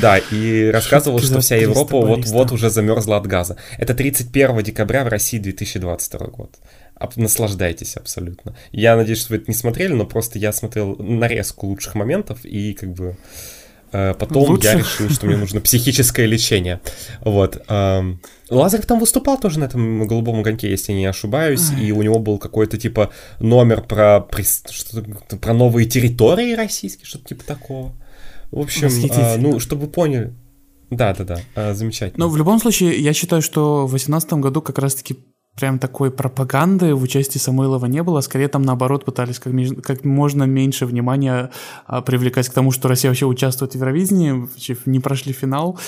Да, 0.00 0.18
и 0.18 0.68
рассказывал, 0.72 1.20
что 1.20 1.40
вся 1.40 1.54
Европа 1.54 2.00
вот-вот 2.00 2.50
уже 2.50 2.70
замерзла 2.70 3.18
от 3.18 3.28
газа. 3.28 3.56
Это 3.78 3.94
31 3.94 4.62
декабря 4.64 5.04
в 5.04 5.08
России 5.08 5.38
2022 5.38 6.26
год 6.26 6.50
наслаждайтесь 7.16 7.96
абсолютно. 7.96 8.54
Я 8.72 8.96
надеюсь, 8.96 9.20
что 9.20 9.32
вы 9.32 9.36
это 9.36 9.46
не 9.48 9.54
смотрели, 9.54 9.92
но 9.92 10.06
просто 10.06 10.38
я 10.38 10.52
смотрел 10.52 10.96
нарезку 10.96 11.66
лучших 11.66 11.94
моментов, 11.94 12.44
и 12.44 12.72
как 12.74 12.92
бы 12.92 13.16
э, 13.92 14.14
потом 14.14 14.50
Лучше? 14.50 14.68
я 14.68 14.78
решил, 14.78 15.08
что 15.10 15.26
мне 15.26 15.36
нужно 15.36 15.60
психическое 15.60 16.26
лечение. 16.26 16.80
Вот. 17.22 17.62
Эм, 17.68 18.20
Лазарев 18.50 18.86
там 18.86 18.98
выступал 18.98 19.38
тоже 19.38 19.58
на 19.60 19.64
этом 19.64 20.06
голубом 20.06 20.40
огоньке, 20.40 20.70
если 20.70 20.92
не 20.92 21.06
ошибаюсь, 21.06 21.70
и 21.80 21.92
у 21.92 22.02
него 22.02 22.18
был 22.18 22.38
какой-то 22.38 22.78
типа 22.78 23.10
номер 23.38 23.82
про, 23.82 24.20
про 24.20 25.54
новые 25.54 25.86
территории 25.88 26.54
российские, 26.54 27.06
что-то 27.06 27.28
типа 27.28 27.44
такого. 27.44 27.94
В 28.50 28.58
общем, 28.58 28.88
э, 28.88 29.36
ну, 29.36 29.60
чтобы 29.60 29.86
вы 29.86 29.88
поняли, 29.92 30.34
да, 30.90 31.14
да, 31.14 31.24
да, 31.24 31.40
э, 31.54 31.74
замечательно. 31.74 32.26
Но 32.26 32.30
в 32.30 32.36
любом 32.36 32.60
случае, 32.60 32.98
я 33.00 33.12
считаю, 33.12 33.42
что 33.42 33.86
в 33.86 33.90
2018 33.90 34.32
году 34.34 34.60
как 34.60 34.78
раз-таки 34.78 35.16
прям 35.60 35.78
такой 35.78 36.10
пропаганды 36.10 36.94
в 36.94 37.02
участии 37.02 37.38
Самойлова 37.38 37.86
не 37.86 38.02
было. 38.02 38.22
Скорее 38.22 38.48
там 38.48 38.62
наоборот 38.62 39.04
пытались 39.04 39.38
как, 39.38 39.52
как 39.82 40.04
можно 40.04 40.44
меньше 40.44 40.86
внимания 40.86 41.50
а, 41.86 42.00
привлекать 42.00 42.48
к 42.48 42.52
тому, 42.52 42.72
что 42.72 42.88
Россия 42.88 43.10
вообще 43.10 43.26
участвует 43.26 43.72
в 43.72 43.74
Евровидении, 43.74 44.48
не 44.86 45.00
прошли 45.00 45.32
финал. 45.34 45.78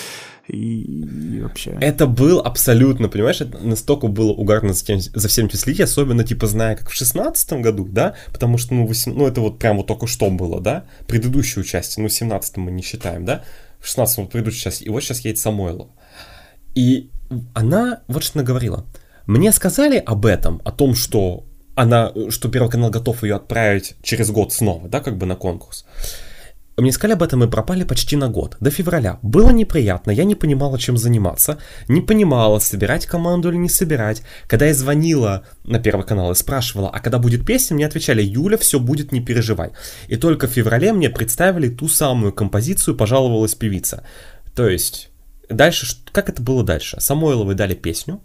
И, 0.49 0.83
и 0.83 1.41
вообще... 1.41 1.77
Это 1.81 2.07
был 2.07 2.41
абсолютно, 2.41 3.09
понимаешь, 3.09 3.41
это 3.41 3.59
настолько 3.59 4.09
было 4.09 4.33
угарно 4.33 4.75
за, 4.75 4.85
тем, 4.85 5.01
за 5.01 5.29
всем 5.29 5.47
этим 5.47 5.59
следить, 5.59 5.81
особенно, 5.81 6.25
типа, 6.25 6.47
зная, 6.47 6.77
как 6.77 6.91
в 6.91 6.95
шестнадцатом 6.95 7.63
году, 7.63 7.87
да, 7.89 8.17
потому 8.33 8.59
что, 8.59 8.75
ну, 8.75 8.87
8, 8.87 9.15
ну, 9.15 9.27
это 9.27 9.41
вот 9.41 9.59
прям 9.59 9.77
вот 9.77 9.87
только 9.87 10.07
что 10.07 10.31
было, 10.31 10.61
да, 10.61 10.85
предыдущее 11.07 11.63
участие, 11.63 12.03
ну, 12.03 12.09
в 12.09 12.13
17 12.13 12.57
мы 12.57 12.73
не 12.73 12.83
считаем, 12.83 13.25
да, 13.25 13.45
в 13.79 13.87
16 13.87 14.19
вот 14.19 14.31
предыдущая 14.31 14.65
часть, 14.65 14.83
и 14.83 14.91
вот 14.91 15.03
сейчас 15.03 15.21
едет 15.21 15.39
Самойлова. 15.39 15.91
И 16.75 17.11
она 17.55 18.01
вот 18.09 18.25
что 18.25 18.41
она 18.41 18.47
говорила– 18.47 18.85
мне 19.27 19.53
сказали 19.53 19.99
об 19.99 20.27
этом, 20.27 20.61
о 20.65 20.73
том, 20.73 20.95
что 20.95 21.45
она, 21.75 22.13
что 22.29 22.49
Первый 22.49 22.71
канал 22.71 22.91
готов 22.91 23.23
ее 23.23 23.37
отправить 23.37 23.95
через 24.03 24.31
год 24.31 24.53
снова, 24.53 24.89
да, 24.89 25.01
как 25.01 25.17
бы 25.17 25.27
на 25.27 25.37
конкурс. 25.37 25.85
Мне 26.79 26.91
сказали 26.91 27.13
об 27.13 27.23
этом 27.23 27.45
и 27.45 27.51
пропали 27.51 27.85
почти 27.85 28.17
на 28.17 28.29
год, 28.29 28.57
до 28.61 28.71
февраля. 28.71 29.19
Было 29.23 29.51
неприятно, 29.51 30.11
я 30.11 30.25
не 30.25 30.35
понимала, 30.35 30.79
чем 30.79 30.97
заниматься, 30.97 31.59
не 31.87 32.01
понимала, 32.01 32.61
собирать 32.61 33.05
команду 33.05 33.51
или 33.51 33.57
не 33.57 33.69
собирать. 33.69 34.23
Когда 34.47 34.67
я 34.67 34.75
звонила 34.75 35.45
на 35.65 35.79
Первый 35.79 36.07
канал 36.07 36.33
и 36.33 36.35
спрашивала, 36.35 36.89
а 36.89 37.01
когда 37.01 37.19
будет 37.19 37.45
песня, 37.45 37.75
мне 37.75 37.87
отвечали, 37.87 38.23
Юля, 38.23 38.57
все 38.57 38.81
будет, 38.81 39.13
не 39.13 39.21
переживай. 39.21 39.73
И 40.09 40.17
только 40.17 40.47
в 40.47 40.51
феврале 40.51 40.95
мне 40.95 41.11
представили 41.11 41.69
ту 41.69 41.89
самую 41.89 42.33
композицию, 42.33 42.97
пожаловалась 42.97 43.55
певица. 43.55 44.05
То 44.55 44.67
есть, 44.67 45.11
дальше, 45.51 45.87
как 46.11 46.31
это 46.31 46.41
было 46.41 46.65
дальше? 46.65 46.97
Самойловой 47.01 47.55
дали 47.55 47.75
песню, 47.75 48.23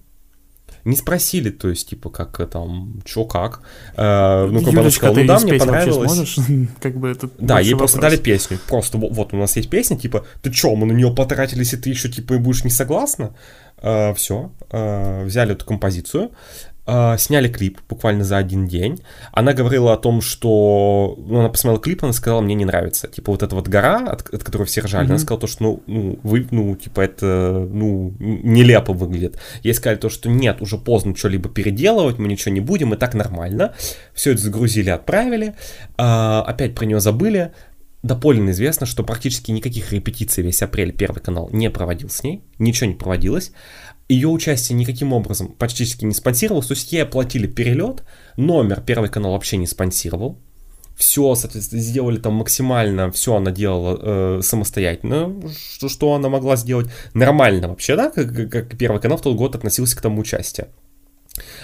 не 0.85 0.95
спросили, 0.95 1.49
то 1.49 1.69
есть, 1.69 1.89
типа, 1.89 2.09
как 2.09 2.49
там, 2.49 3.01
чё, 3.05 3.25
как. 3.25 3.61
Э, 3.95 4.47
ну, 4.49 4.61
как 4.63 4.73
бы 4.73 4.79
она 4.79 4.91
сказала, 4.91 5.15
ну 5.15 5.27
да, 5.27 5.39
мне 5.39 5.53
понравилось. 5.53 6.11
Сможешь? 6.11 6.37
как 6.81 6.97
бы 6.97 7.09
это 7.09 7.29
да, 7.39 7.59
ей 7.59 7.73
вопрос. 7.73 7.91
просто 7.91 8.01
дали 8.01 8.17
песню. 8.17 8.59
Просто 8.67 8.97
вот 8.97 9.33
у 9.33 9.37
нас 9.37 9.55
есть 9.55 9.69
песня, 9.69 9.97
типа, 9.97 10.25
ты 10.41 10.51
чё, 10.51 10.75
мы 10.75 10.85
на 10.85 10.93
нее 10.93 11.13
потратились, 11.13 11.73
и 11.73 11.77
ты 11.77 11.89
еще, 11.89 12.09
типа, 12.09 12.37
будешь 12.37 12.63
не 12.63 12.71
согласна? 12.71 13.33
Э, 13.79 14.13
все, 14.15 14.51
э, 14.71 15.23
взяли 15.25 15.51
эту 15.51 15.65
композицию, 15.65 16.31
сняли 17.17 17.49
клип 17.49 17.79
буквально 17.89 18.23
за 18.23 18.37
один 18.37 18.67
день. 18.67 19.01
Она 19.31 19.53
говорила 19.53 19.93
о 19.93 19.97
том, 19.97 20.21
что... 20.21 21.15
Ну, 21.17 21.39
она 21.39 21.49
посмотрела 21.49 21.81
клип, 21.81 22.03
она 22.03 22.13
сказала, 22.13 22.41
мне 22.41 22.55
не 22.55 22.65
нравится. 22.65 23.07
Типа 23.07 23.31
вот 23.31 23.43
эта 23.43 23.55
вот 23.55 23.67
гора, 23.67 24.07
от, 24.07 24.33
от 24.33 24.43
которой 24.43 24.63
все 24.63 24.81
ржали, 24.81 25.05
mm-hmm. 25.05 25.09
она 25.09 25.19
сказала 25.19 25.41
то, 25.41 25.47
что, 25.47 25.63
ну, 25.63 25.83
ну, 25.87 26.19
вы, 26.23 26.47
ну, 26.51 26.75
типа 26.75 27.01
это, 27.01 27.67
ну, 27.69 28.13
нелепо 28.19 28.93
выглядит. 28.93 29.39
Ей 29.63 29.73
сказали 29.73 29.97
то, 29.97 30.09
что 30.09 30.29
нет, 30.29 30.61
уже 30.61 30.77
поздно 30.77 31.15
что-либо 31.15 31.49
переделывать, 31.49 32.19
мы 32.19 32.27
ничего 32.27 32.53
не 32.53 32.61
будем, 32.61 32.93
и 32.93 32.97
так 32.97 33.13
нормально. 33.13 33.73
Все 34.13 34.31
это 34.31 34.41
загрузили, 34.41 34.89
отправили. 34.89 35.55
Uh, 35.97 36.41
опять 36.41 36.75
про 36.75 36.85
нее 36.85 36.99
забыли. 36.99 37.51
Доподлинно 38.03 38.51
известно, 38.51 38.85
что 38.85 39.03
практически 39.03 39.51
никаких 39.51 39.91
репетиций 39.91 40.43
весь 40.43 40.61
апрель 40.61 40.93
Первый 40.93 41.19
канал 41.19 41.49
не 41.51 41.69
проводил 41.69 42.09
с 42.09 42.23
ней, 42.23 42.43
ничего 42.59 42.87
не 42.87 42.95
проводилось 42.95 43.51
ее 44.09 44.29
участие 44.29 44.77
никаким 44.77 45.13
образом 45.13 45.49
практически 45.49 46.05
не 46.05 46.13
спонсировалось, 46.13 46.67
то 46.67 46.73
есть 46.73 46.91
ей 46.93 47.03
оплатили 47.03 47.47
перелет, 47.47 48.03
номер 48.37 48.81
Первый 48.81 49.09
канал 49.09 49.33
вообще 49.33 49.57
не 49.57 49.67
спонсировал, 49.67 50.39
все, 50.95 51.35
соответственно, 51.35 51.81
сделали 51.81 52.17
там 52.17 52.33
максимально, 52.33 53.11
все 53.11 53.35
она 53.35 53.51
делала 53.51 53.99
э, 54.01 54.41
самостоятельно, 54.41 55.35
что, 55.73 55.89
что 55.89 56.13
она 56.13 56.29
могла 56.29 56.55
сделать 56.55 56.87
нормально 57.13 57.67
вообще, 57.67 57.95
да, 57.95 58.09
как, 58.09 58.49
как 58.49 58.77
Первый 58.77 58.99
канал 58.99 59.17
в 59.17 59.21
тот 59.21 59.35
год 59.35 59.55
относился 59.55 59.95
к 59.95 60.01
тому 60.01 60.21
участию. 60.21 60.69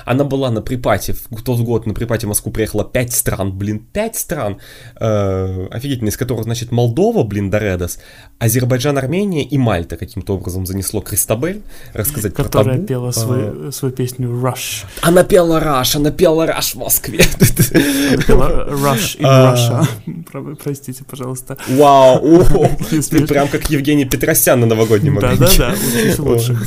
Она 0.06 0.24
была 0.24 0.52
на 0.52 0.62
припате, 0.62 1.14
в 1.14 1.42
тот 1.44 1.60
год 1.62 1.86
на 1.86 1.94
припате 1.94 2.26
в 2.26 2.30
Москву 2.30 2.52
приехало 2.52 2.84
5 2.84 3.14
стран, 3.14 3.58
блин, 3.58 3.80
5 3.94 4.16
стран, 4.16 4.58
э, 5.00 5.68
офигительно, 5.72 6.10
из 6.10 6.18
которых, 6.18 6.44
значит, 6.44 6.72
Молдова, 6.72 7.24
блин, 7.24 7.50
Доредос, 7.50 8.00
Азербайджан, 8.40 8.98
Армения 8.98 9.44
и 9.44 9.58
Мальта 9.58 9.98
каким-то 9.98 10.36
образом 10.36 10.66
занесло 10.66 11.02
Кристабель, 11.02 11.62
рассказать 11.94 12.34
Которая 12.34 12.64
про 12.66 12.74
табу. 12.74 12.88
пела 12.88 13.12
свою, 13.12 13.68
а, 13.68 13.72
свою 13.72 13.94
песню 13.94 14.30
Rush. 14.30 14.86
Она 15.02 15.24
пела 15.24 15.60
Rush, 15.62 15.98
она 15.98 16.12
пела 16.12 16.46
Rush 16.46 16.74
в 16.74 16.76
Москве. 16.76 17.24
Она 18.14 18.24
пела 18.24 18.68
Rush 18.70 19.18
in 19.20 19.26
а. 19.26 19.56
Russia. 19.56 20.58
Простите, 20.64 21.04
пожалуйста. 21.04 21.58
Вау, 21.68 22.44
ты 22.90 23.28
прям 23.28 23.48
как 23.48 23.70
Евгений 23.70 24.06
Петросян 24.06 24.60
на 24.60 24.66
новогоднем. 24.66 25.20
Да-да-да, 25.20 25.76
лучше. 26.20 26.58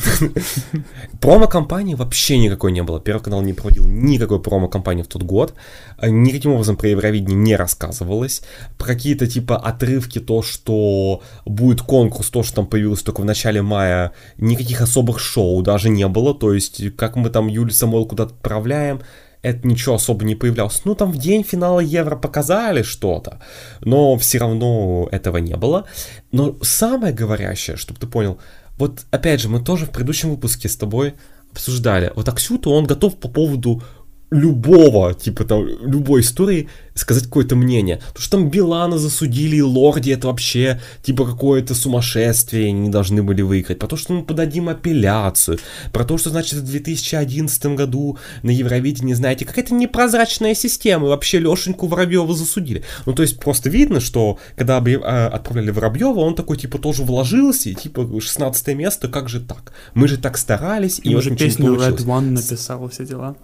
Промо-компании 1.20 1.94
вообще 1.94 2.38
никакой 2.38 2.72
не 2.72 2.82
было. 2.82 2.95
Первый 3.00 3.22
канал 3.22 3.42
не 3.42 3.52
проводил 3.52 3.86
никакой 3.86 4.40
промо-компании 4.40 5.02
в 5.02 5.08
тот 5.08 5.22
год. 5.22 5.54
Никаким 6.02 6.52
образом 6.52 6.76
про 6.76 6.88
Евровидение 6.88 7.36
не 7.36 7.56
рассказывалось. 7.56 8.42
Про 8.78 8.86
какие-то 8.86 9.26
типа 9.26 9.56
отрывки, 9.56 10.18
то, 10.18 10.42
что 10.42 11.22
будет 11.44 11.82
конкурс, 11.82 12.30
то, 12.30 12.42
что 12.42 12.56
там 12.56 12.66
появилось 12.66 13.02
только 13.02 13.20
в 13.20 13.24
начале 13.24 13.62
мая, 13.62 14.12
никаких 14.36 14.80
особых 14.80 15.18
шоу 15.18 15.62
даже 15.62 15.88
не 15.88 16.06
было. 16.08 16.34
То 16.34 16.52
есть, 16.52 16.96
как 16.96 17.16
мы 17.16 17.30
там 17.30 17.48
Юлю 17.48 17.70
Самойл 17.70 18.06
куда-то 18.06 18.34
отправляем, 18.34 19.00
это 19.42 19.66
ничего 19.68 19.94
особо 19.94 20.24
не 20.24 20.34
появлялось. 20.34 20.82
Ну, 20.84 20.94
там 20.94 21.12
в 21.12 21.18
день 21.18 21.44
финала 21.44 21.80
Евро 21.80 22.16
показали 22.16 22.82
что-то, 22.82 23.40
но 23.80 24.16
все 24.16 24.38
равно 24.38 25.08
этого 25.12 25.36
не 25.38 25.56
было. 25.56 25.86
Но 26.32 26.56
самое 26.62 27.12
говорящее, 27.12 27.76
чтобы 27.76 28.00
ты 28.00 28.06
понял, 28.06 28.38
вот 28.76 29.06
опять 29.10 29.40
же, 29.40 29.48
мы 29.48 29.60
тоже 29.60 29.86
в 29.86 29.90
предыдущем 29.90 30.30
выпуске 30.30 30.68
с 30.68 30.76
тобой 30.76 31.14
обсуждали. 31.56 32.12
Вот 32.14 32.28
Аксюту 32.28 32.70
он 32.70 32.86
готов 32.86 33.16
по 33.16 33.28
поводу 33.28 33.82
любого, 34.30 35.14
типа 35.14 35.44
там, 35.44 35.66
любой 35.66 36.20
истории 36.20 36.68
сказать 36.98 37.24
какое-то 37.24 37.56
мнение. 37.56 38.00
То, 38.14 38.20
что 38.20 38.38
там 38.38 38.50
Билана 38.50 38.98
засудили 38.98 39.56
и 39.56 39.62
Лорди, 39.62 40.10
это 40.10 40.26
вообще 40.26 40.80
типа 41.02 41.26
какое-то 41.26 41.74
сумасшествие, 41.74 42.68
они 42.68 42.80
не 42.80 42.88
должны 42.88 43.22
были 43.22 43.42
выиграть. 43.42 43.78
Про 43.78 43.88
то, 43.88 43.96
что 43.96 44.12
мы 44.12 44.24
подадим 44.24 44.68
апелляцию. 44.68 45.58
Про 45.92 46.04
то, 46.04 46.18
что, 46.18 46.30
значит, 46.30 46.60
в 46.60 46.64
2011 46.64 47.66
году 47.66 48.18
на 48.42 48.50
Евровидении, 48.50 49.14
знаете, 49.14 49.44
какая-то 49.44 49.74
непрозрачная 49.74 50.54
система. 50.54 51.08
Вообще 51.08 51.38
Лешеньку 51.38 51.86
Воробьева 51.86 52.34
засудили. 52.34 52.82
Ну, 53.04 53.12
то 53.12 53.22
есть 53.22 53.38
просто 53.38 53.68
видно, 53.68 54.00
что 54.00 54.38
когда 54.56 54.78
а, 54.78 55.28
отправляли 55.28 55.70
Воробьева, 55.70 56.20
он 56.20 56.34
такой, 56.34 56.56
типа, 56.56 56.78
тоже 56.78 57.02
вложился, 57.02 57.70
и 57.70 57.74
типа 57.74 58.08
16 58.20 58.68
место, 58.68 59.08
как 59.08 59.28
же 59.28 59.40
так? 59.40 59.72
Мы 59.94 60.08
же 60.08 60.16
так 60.16 60.38
старались, 60.38 61.00
и, 61.02 61.10
и 61.10 61.14
уже 61.14 61.34
песню 61.34 61.74
Red 61.74 62.04
One 62.04 62.30
написал, 62.30 62.88
все 62.88 63.04
дела. 63.04 63.36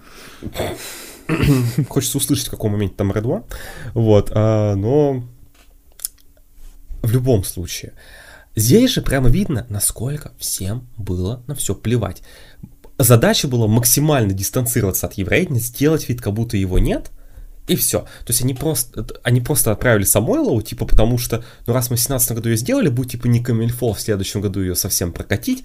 Хочется 1.89 2.19
услышать, 2.19 2.49
в 2.49 2.51
каком 2.51 2.73
моменте 2.73 2.95
там 2.97 3.13
Red 3.13 3.23
One. 3.23 3.45
Вот, 3.95 4.31
а, 4.35 4.75
но 4.75 5.25
в 7.03 7.11
любом 7.11 7.45
случае. 7.45 7.93
Здесь 8.55 8.91
же 8.91 9.03
прямо 9.03 9.29
видно, 9.29 9.67
насколько 9.71 10.33
всем 10.39 10.87
было 10.97 11.43
на 11.47 11.55
все 11.55 11.75
плевать. 11.75 12.23
Задача 12.99 13.49
была 13.49 13.67
максимально 13.67 14.33
дистанцироваться 14.33 15.07
от 15.07 15.15
еврея, 15.15 15.49
сделать 15.55 16.09
вид, 16.09 16.21
как 16.21 16.35
будто 16.35 16.57
его 16.57 16.79
нет, 16.79 17.11
и 17.67 17.77
все. 17.77 18.01
То 18.01 18.29
есть 18.29 18.43
они 18.43 18.55
просто, 18.55 19.07
они 19.23 19.41
просто 19.41 19.73
отправили 19.73 20.05
Самойлову, 20.05 20.61
типа, 20.63 20.85
потому 20.85 21.17
что, 21.17 21.45
ну 21.67 21.73
раз 21.73 21.91
мы 21.91 21.97
в 21.97 22.01
17 22.01 22.33
году 22.33 22.51
ее 22.51 22.57
сделали, 22.57 22.89
будет 22.89 23.13
типа 23.13 23.27
не 23.27 23.43
камильфо 23.43 23.93
в 23.95 24.01
следующем 24.01 24.41
году 24.41 24.61
ее 24.61 24.75
совсем 24.75 25.13
прокатить. 25.13 25.65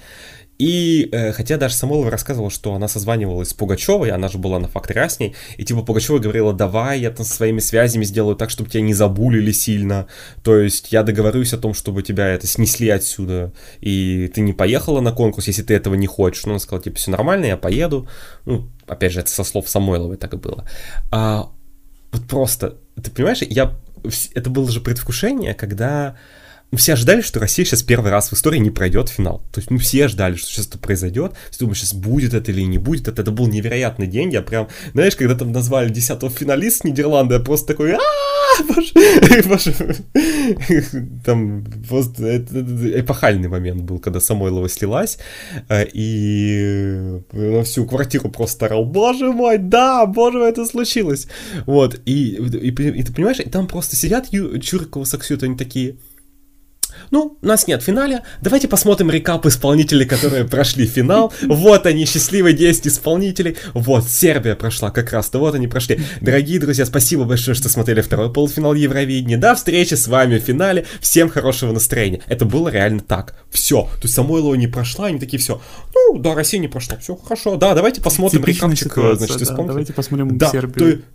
И 0.58 1.10
э, 1.12 1.32
хотя 1.34 1.58
даже 1.58 1.76
Самойлова 1.76 2.10
рассказывала, 2.10 2.50
что 2.50 2.74
она 2.74 2.88
созванивалась 2.88 3.50
с 3.50 3.54
Пугачевой, 3.54 4.10
она 4.12 4.28
же 4.28 4.38
была 4.38 4.60
на 4.60 4.68
факторе 4.68 5.08
с 5.08 5.20
ней, 5.20 5.36
и 5.58 5.64
типа 5.64 5.84
Пугачева 5.84 6.18
говорила, 6.18 6.54
давай 6.54 7.00
я 7.00 7.12
там 7.12 7.26
своими 7.26 7.60
связями 7.60 8.04
сделаю 8.04 8.36
так, 8.36 8.50
чтобы 8.50 8.70
тебя 8.70 8.82
не 8.82 8.94
забулили 8.94 9.52
сильно, 9.52 10.08
то 10.44 10.58
есть 10.58 10.92
я 10.92 11.04
договорюсь 11.04 11.54
о 11.54 11.58
том, 11.58 11.74
чтобы 11.74 12.02
тебя 12.02 12.28
это 12.28 12.48
снесли 12.48 12.90
отсюда, 12.90 13.54
и 13.82 14.32
ты 14.34 14.42
не 14.42 14.54
поехала 14.54 15.00
на 15.00 15.12
конкурс, 15.12 15.48
если 15.48 15.62
ты 15.62 15.74
этого 15.76 15.96
не 15.96 16.08
хочешь. 16.08 16.46
Но 16.46 16.54
она 16.54 16.60
сказала, 16.60 16.84
типа, 16.84 16.98
все 16.98 17.12
нормально, 17.12 17.46
я 17.46 17.58
поеду. 17.58 18.08
Ну, 18.46 18.70
опять 18.88 19.12
же, 19.12 19.20
это 19.20 19.30
со 19.30 19.44
слов 19.44 19.70
Самойловой 19.70 20.18
так 20.18 20.34
и 20.34 20.38
было. 20.38 20.66
А, 21.12 21.50
вот 22.12 22.24
просто, 22.28 22.78
ты 23.02 23.12
понимаешь, 23.12 23.42
я, 23.42 23.76
это 24.34 24.50
было 24.50 24.70
же 24.72 24.82
предвкушение, 24.82 25.54
когда 25.54 26.16
все 26.76 26.94
ожидали, 26.94 27.22
что 27.22 27.40
Россия 27.40 27.66
сейчас 27.66 27.82
первый 27.82 28.12
раз 28.12 28.30
в 28.30 28.34
истории 28.34 28.60
не 28.60 28.72
пройдет 28.72 29.08
финал. 29.08 29.42
То 29.54 29.60
есть 29.60 29.72
мы 29.72 29.78
все 29.78 30.10
ждали, 30.10 30.36
что 30.36 30.50
сейчас 30.50 30.68
это 30.68 30.78
произойдет. 30.78 31.32
Все 31.50 31.60
думали, 31.60 31.76
сейчас 31.76 31.94
будет 31.94 32.34
это 32.34 32.52
или 32.52 32.62
не 32.62 32.78
будет 32.78 33.08
это. 33.08 33.22
Это 33.22 33.32
был 33.32 33.48
невероятный 33.48 34.08
день. 34.08 34.34
Я 34.34 34.42
прям, 34.42 34.68
знаешь, 34.94 35.16
когда 35.16 35.36
там 35.36 35.54
назвали 35.54 35.90
десятого 35.90 36.30
финалиста 36.30 36.88
Нидерланды, 36.88 37.36
я 37.36 37.40
просто 37.40 37.68
такой, 37.68 37.96
боже, 38.68 39.96
там 41.26 41.66
просто 41.88 42.38
эпохальный 42.38 43.48
момент 43.48 43.84
был, 43.84 44.00
когда 44.00 44.20
Самойлова 44.20 44.68
слилась, 44.68 45.20
э, 45.70 45.86
и 45.94 47.22
на 47.32 47.64
всю 47.64 47.86
квартиру 47.86 48.30
просто 48.30 48.66
орал, 48.66 48.86
боже 48.86 49.32
мой, 49.32 49.58
да, 49.58 50.06
боже 50.06 50.40
мой, 50.40 50.50
это 50.50 50.66
случилось. 50.66 51.28
Вот, 51.66 52.00
и, 52.06 52.36
и, 52.36 52.70
и 52.70 53.04
ты 53.04 53.14
понимаешь, 53.14 53.40
и 53.40 53.50
там 53.50 53.68
просто 53.68 53.96
сидят 53.96 54.30
Чурикова 54.30 55.04
с 55.06 55.18
они 55.42 55.56
такие, 55.56 55.98
ну, 57.12 57.38
у 57.42 57.46
нас 57.46 57.68
нет 57.68 57.84
финаля, 57.84 58.24
давайте 58.42 58.68
посмотрим 58.68 59.12
рекап 59.12 59.46
исполнителей, 59.46 60.06
которые 60.06 60.46
прошли 60.46 60.86
финал. 60.86 61.34
Вот 61.44 61.86
они, 61.86 62.06
счастливые 62.06 62.56
10 62.56 62.88
исполнителей. 62.88 63.58
Вот, 63.74 64.10
Сербия 64.10 64.56
прошла 64.56 64.92
как 64.92 65.12
раз-то, 65.12 65.40
вот 65.40 65.56
они 65.56 65.68
прошли. 65.68 66.00
Дорогие 66.22 66.60
друзья, 66.60 66.86
спасибо 66.86 67.24
большое, 67.24 67.56
что 67.56 67.70
смотрели 67.70 68.02
второй 68.02 68.32
полуфинал 68.32 68.74
Евровидения. 68.74 69.38
До 69.38 69.56
встречи 69.56 69.94
с 69.94 70.08
вами 70.08 70.40
в 70.40 70.44
финале. 70.44 70.86
Всем 71.02 71.30
хорошего 71.30 71.72
настроения. 71.72 72.22
Это 72.28 72.46
было 72.46 72.70
реально 72.70 73.02
так. 73.02 73.36
Все. 73.50 73.84
То 73.84 74.02
есть 74.04 74.16
Самойлова 74.16 74.56
не 74.56 74.68
прошла, 74.68 75.08
они 75.08 75.20
такие, 75.20 75.40
все. 75.40 75.62
Ну, 75.94 76.20
да, 76.20 76.36
Россия 76.36 76.60
не 76.60 76.68
прошла, 76.68 76.98
все 76.98 77.16
хорошо. 77.16 77.56
Да, 77.58 77.74
давайте 77.74 78.02
посмотрим 78.02 78.44
рекапчик, 78.44 78.92
ситуация, 78.92 79.28
значит, 79.28 79.48
да, 79.48 79.64
Давайте 79.64 79.94
посмотрим 79.94 80.38
да, 80.38 80.50
Сербию. 80.50 81.04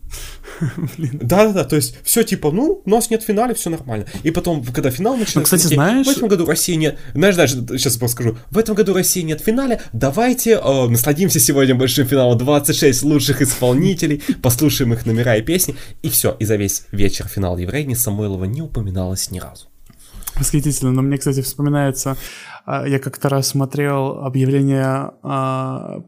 Да, 1.12 1.46
да, 1.46 1.52
да, 1.52 1.64
то 1.64 1.76
есть 1.76 1.96
все 2.04 2.22
типа, 2.22 2.50
ну, 2.50 2.82
у 2.84 2.90
нас 2.90 3.10
нет 3.10 3.22
финала, 3.22 3.54
все 3.54 3.70
нормально. 3.70 4.06
И 4.22 4.30
потом, 4.30 4.62
когда 4.62 4.90
финал 4.90 5.16
начинается, 5.16 5.38
ну, 5.38 5.44
кстати, 5.44 5.71
знаешь... 5.74 6.06
в 6.06 6.10
этом 6.10 6.28
году 6.28 6.46
России 6.46 6.74
нет, 6.74 6.98
знаешь, 7.14 7.34
знаешь, 7.34 7.50
сейчас 7.50 7.96
просто 7.96 8.16
скажу, 8.16 8.38
в 8.50 8.58
этом 8.58 8.74
году 8.74 8.94
России 8.94 9.22
нет 9.22 9.40
финаля, 9.40 9.80
давайте 9.92 10.52
э, 10.52 10.88
насладимся 10.88 11.40
сегодня 11.40 11.74
большим 11.74 12.06
финалом. 12.06 12.38
26 12.38 13.02
лучших 13.02 13.42
исполнителей, 13.42 14.22
послушаем 14.42 14.92
их 14.92 15.06
номера 15.06 15.36
и 15.36 15.42
песни, 15.42 15.74
и 16.02 16.08
все, 16.08 16.36
и 16.38 16.44
за 16.44 16.56
весь 16.56 16.86
вечер 16.92 17.26
финал 17.28 17.56
Еврейни 17.58 17.94
Самойлова 17.94 18.44
не 18.44 18.62
упоминалось 18.62 19.30
ни 19.30 19.38
разу. 19.38 19.66
Восхитительно, 20.36 20.92
но 20.92 21.02
мне, 21.02 21.18
кстати, 21.18 21.42
вспоминается, 21.42 22.16
а, 22.64 22.86
я 22.86 22.98
как-то 22.98 23.28
раз 23.28 23.48
смотрел 23.48 24.24
объявление 24.24 25.12
а, 25.22 26.02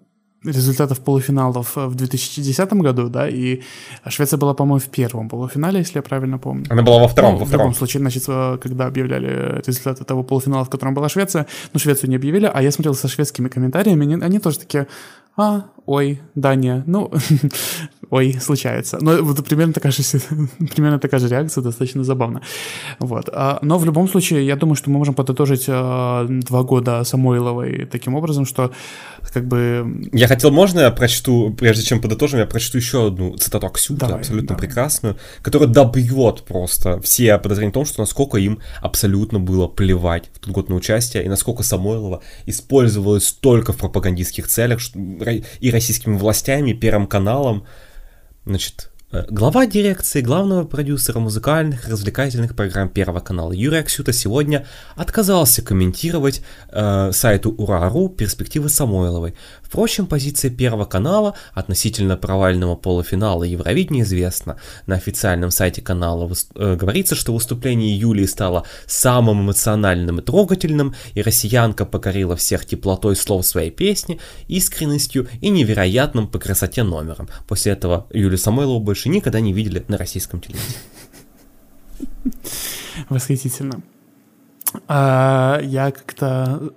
результатов 0.44 1.00
полуфиналов 1.00 1.76
э, 1.76 1.86
в 1.86 1.94
2010 1.94 2.72
году, 2.74 3.08
да, 3.08 3.28
и 3.28 3.62
Швеция 4.08 4.38
была, 4.38 4.54
по-моему, 4.54 4.80
в 4.80 4.88
первом 4.88 5.28
полуфинале, 5.28 5.78
если 5.78 5.98
я 5.98 6.02
правильно 6.02 6.38
помню. 6.38 6.66
Она 6.70 6.82
была 6.82 6.98
во 6.98 7.08
втором, 7.08 7.32
ну, 7.32 7.38
во 7.38 7.44
втором. 7.44 7.60
В 7.60 7.64
любом 7.64 7.74
случае, 7.74 8.00
значит, 8.00 8.24
э, 8.28 8.58
когда 8.62 8.86
объявляли 8.86 9.62
результаты 9.66 10.04
того 10.04 10.22
полуфинала, 10.22 10.64
в 10.64 10.70
котором 10.70 10.94
была 10.94 11.08
Швеция, 11.08 11.46
ну, 11.72 11.80
Швецию 11.80 12.10
не 12.10 12.16
объявили, 12.16 12.50
а 12.52 12.62
я 12.62 12.70
смотрел 12.70 12.94
со 12.94 13.08
шведскими 13.08 13.48
комментариями, 13.48 14.04
они, 14.04 14.22
они 14.22 14.38
тоже 14.38 14.58
такие, 14.58 14.86
а, 15.36 15.64
ой, 15.86 16.20
Дания, 16.36 16.84
ну, 16.86 17.12
ой, 18.10 18.34
случается. 18.40 18.98
Но 19.00 19.22
вот 19.22 19.44
примерно 19.44 19.72
такая 19.72 19.90
же, 19.90 20.02
примерно 20.74 21.00
такая 21.00 21.18
же 21.20 21.28
реакция, 21.28 21.62
достаточно 21.62 22.04
забавно. 22.04 22.40
Вот. 23.00 23.28
А, 23.32 23.58
но 23.60 23.78
в 23.78 23.84
любом 23.84 24.08
случае, 24.08 24.46
я 24.46 24.54
думаю, 24.54 24.76
что 24.76 24.90
мы 24.90 24.98
можем 24.98 25.14
подытожить 25.14 25.64
а, 25.68 26.26
два 26.28 26.62
года 26.62 27.02
Самойловой 27.02 27.86
таким 27.86 28.14
образом, 28.14 28.46
что 28.46 28.70
как 29.32 29.46
бы... 29.46 30.08
Я 30.12 30.28
хотел, 30.28 30.50
можно 30.52 30.80
я 30.80 30.90
прочту, 30.90 31.52
прежде 31.58 31.82
чем 31.82 32.00
подытожим, 32.00 32.38
я 32.38 32.46
прочту 32.46 32.78
еще 32.78 33.08
одну 33.08 33.36
цитату 33.36 33.66
Аксюта, 33.66 34.00
давай, 34.00 34.20
абсолютно 34.20 34.48
давай. 34.48 34.60
прекрасную, 34.60 35.16
которая 35.42 35.68
добьет 35.68 36.42
просто 36.44 37.00
все 37.00 37.38
подозрения 37.38 37.70
в 37.70 37.74
том, 37.74 37.84
что 37.84 38.02
насколько 38.02 38.38
им 38.38 38.60
абсолютно 38.80 39.40
было 39.40 39.66
плевать 39.66 40.30
в 40.32 40.38
тот 40.38 40.50
год 40.50 40.68
на 40.68 40.76
участие, 40.76 41.24
и 41.24 41.28
насколько 41.28 41.62
Самойлова 41.62 42.22
использовалась 42.46 43.32
только 43.32 43.72
в 43.72 43.78
пропагандистских 43.78 44.46
целях, 44.46 44.80
что 44.80 44.98
и 45.32 45.70
российскими 45.70 46.16
властями, 46.16 46.72
Первым 46.72 47.06
каналом. 47.06 47.66
Значит, 48.46 48.90
Э, 49.14 49.26
глава 49.30 49.66
дирекции 49.66 50.20
главного 50.20 50.64
продюсера 50.64 51.20
музыкальных 51.20 51.86
и 51.86 51.90
развлекательных 51.92 52.56
программ 52.56 52.88
Первого 52.88 53.20
канала 53.20 53.52
Юрий 53.52 53.78
Аксюта 53.78 54.12
сегодня 54.12 54.66
отказался 54.96 55.62
комментировать 55.62 56.42
э, 56.70 57.12
сайту 57.12 57.52
Ура.ру 57.52 58.08
перспективы 58.08 58.68
Самойловой. 58.68 59.34
Впрочем, 59.74 60.06
позиция 60.06 60.52
Первого 60.52 60.84
канала 60.84 61.34
относительно 61.52 62.16
провального 62.16 62.76
полуфинала 62.76 63.42
Евровидения 63.42 64.04
известна. 64.04 64.56
На 64.86 64.94
официальном 64.94 65.50
сайте 65.50 65.82
канала 65.82 66.32
э, 66.54 66.76
говорится, 66.76 67.16
что 67.16 67.34
выступление 67.34 67.98
Юлии 67.98 68.26
стало 68.26 68.64
самым 68.86 69.40
эмоциональным 69.40 70.20
и 70.20 70.22
трогательным, 70.22 70.94
и 71.14 71.22
россиянка 71.22 71.86
покорила 71.86 72.36
всех 72.36 72.66
теплотой 72.66 73.16
слов 73.16 73.44
своей 73.44 73.72
песни, 73.72 74.20
искренностью 74.46 75.26
и 75.40 75.48
невероятным 75.48 76.28
по 76.28 76.38
красоте 76.38 76.84
номером. 76.84 77.28
После 77.48 77.72
этого 77.72 78.06
Юлию 78.12 78.38
Самойлову 78.38 78.78
больше 78.78 79.08
никогда 79.08 79.40
не 79.40 79.52
видели 79.52 79.84
на 79.88 79.98
российском 79.98 80.40
телевидении. 80.40 80.78
Восхитительно. 83.08 83.82
А, 84.86 85.58
я 85.64 85.90
как-то... 85.90 86.72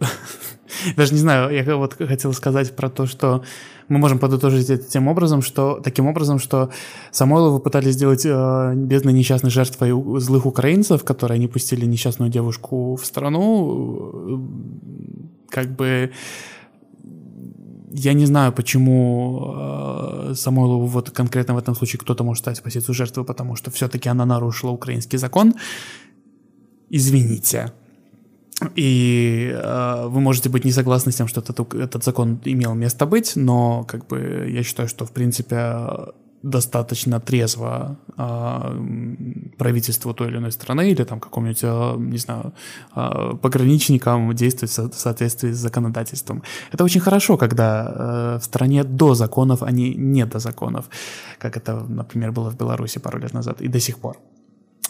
Даже 0.96 1.14
не 1.14 1.20
знаю, 1.20 1.54
я 1.54 1.76
вот 1.76 1.94
хотел 1.94 2.34
сказать 2.34 2.76
про 2.76 2.90
то, 2.90 3.06
что 3.06 3.44
мы 3.90 4.00
можем 4.00 4.20
подытожить 4.20 4.70
это 4.70 4.84
тем 4.84 5.08
образом, 5.08 5.42
что 5.42 5.80
таким 5.84 6.08
образом, 6.08 6.40
что 6.40 6.70
Самойлову 7.12 7.60
пытались 7.60 7.94
сделать 7.94 8.26
э, 8.26 8.74
бедной 8.76 9.14
несчастной 9.14 9.50
жертвой 9.50 9.92
злых 10.20 10.46
украинцев, 10.46 11.04
которые 11.04 11.40
не 11.40 11.48
пустили 11.48 11.86
несчастную 11.86 12.30
девушку 12.30 12.96
в 12.96 13.06
страну, 13.06 14.12
э, 14.14 15.50
как 15.50 15.76
бы 15.76 16.12
я 17.92 18.14
не 18.14 18.26
знаю, 18.26 18.52
почему 18.52 19.54
э, 19.56 20.34
Самойлову 20.36 20.86
вот 20.86 21.10
конкретно 21.12 21.54
в 21.54 21.58
этом 21.58 21.76
случае 21.76 22.00
кто-то 22.00 22.24
может 22.24 22.44
стать 22.44 22.62
позицию 22.62 22.96
жертвы, 22.96 23.24
потому 23.24 23.56
что 23.56 23.72
все-таки 23.72 24.10
она 24.10 24.26
нарушила 24.26 24.72
украинский 24.72 25.18
закон. 25.18 25.54
Извините. 26.90 27.72
И 28.76 29.52
э, 29.54 30.08
вы 30.08 30.20
можете 30.20 30.50
быть 30.50 30.66
не 30.66 30.72
согласны 30.72 31.12
с 31.12 31.16
тем, 31.16 31.28
что 31.28 31.42
этот, 31.42 31.74
этот 31.76 32.04
закон 32.04 32.40
имел 32.46 32.74
место 32.74 33.06
быть, 33.06 33.36
но 33.36 33.84
как 33.84 34.08
бы 34.08 34.50
я 34.50 34.64
считаю, 34.64 34.90
что 34.90 35.06
в 35.06 35.12
принципе 35.12 36.14
достаточно 36.44 37.20
трезво 37.20 37.98
э, 38.18 39.54
правительству 39.58 40.14
той 40.14 40.28
или 40.28 40.38
иной 40.38 40.52
страны 40.52 40.92
или 40.92 41.04
там 41.04 41.20
какому-нибудь, 41.20 41.64
э, 41.64 41.96
не 41.98 42.18
знаю, 42.18 42.54
э, 42.96 43.34
пограничникам 43.42 44.34
действовать 44.34 44.96
в 44.96 45.00
соответствии 45.00 45.52
с 45.52 45.58
законодательством. 45.58 46.44
Это 46.72 46.84
очень 46.84 47.02
хорошо, 47.02 47.38
когда 47.38 47.94
э, 47.96 48.40
в 48.40 48.44
стране 48.44 48.84
до 48.84 49.14
законов, 49.14 49.62
а 49.62 49.72
не 49.72 49.96
не 49.96 50.26
до 50.26 50.40
законов, 50.40 50.86
как 51.40 51.58
это, 51.58 51.86
например, 51.90 52.32
было 52.32 52.50
в 52.50 52.58
Беларуси 52.58 53.00
пару 53.00 53.20
лет 53.20 53.34
назад 53.34 53.62
и 53.62 53.68
до 53.68 53.80
сих 53.80 53.98
пор. 53.98 54.18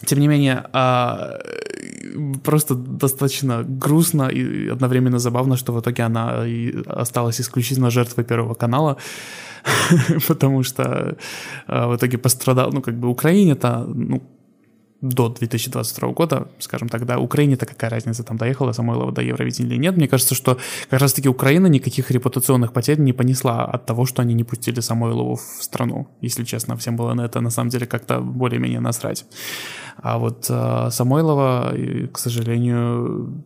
Тем 0.05 0.19
не 0.19 0.27
менее, 0.27 0.63
а, 0.73 1.39
просто 2.43 2.75
достаточно 2.75 3.63
грустно 3.63 4.29
и 4.29 4.69
одновременно 4.69 5.19
забавно, 5.19 5.57
что 5.57 5.73
в 5.73 5.79
итоге 5.79 6.03
она 6.03 6.45
осталась 6.85 7.41
исключительно 7.41 7.89
жертвой 7.89 8.23
Первого 8.23 8.53
канала, 8.53 8.97
потому 10.27 10.63
что 10.63 11.17
а, 11.67 11.87
в 11.87 11.95
итоге 11.95 12.17
пострадал, 12.17 12.71
ну, 12.73 12.81
как 12.81 12.95
бы 12.95 13.09
Украине-то, 13.09 13.85
ну, 13.87 14.21
до 15.01 15.29
2022 15.29 16.09
года, 16.09 16.47
скажем 16.59 16.89
так, 16.89 17.05
да, 17.05 17.19
Украине-то 17.19 17.65
какая 17.65 17.89
разница, 17.89 18.23
там 18.23 18.37
доехала 18.37 18.71
Самойлова 18.71 19.11
до 19.11 19.21
Евровидения 19.21 19.71
или 19.71 19.77
нет. 19.77 19.97
Мне 19.97 20.07
кажется, 20.07 20.35
что 20.35 20.57
как 20.89 20.99
раз-таки 20.99 21.29
Украина 21.29 21.67
никаких 21.67 22.09
репутационных 22.11 22.73
потерь 22.73 22.99
не 22.99 23.13
понесла 23.13 23.65
от 23.65 23.85
того, 23.85 24.05
что 24.05 24.21
они 24.21 24.33
не 24.33 24.43
пустили 24.43 24.79
Самойлову 24.79 25.35
в 25.35 25.63
страну, 25.63 26.07
если 26.21 26.43
честно. 26.43 26.75
Всем 26.77 26.95
было 26.95 27.13
на 27.13 27.25
это 27.25 27.41
на 27.41 27.51
самом 27.51 27.69
деле 27.69 27.85
как-то 27.85 28.19
более-менее 28.21 28.79
насрать. 28.79 29.25
А 29.97 30.17
вот 30.17 30.47
э, 30.49 30.89
Самойлова, 30.91 31.73
к 32.11 32.17
сожалению, 32.17 33.43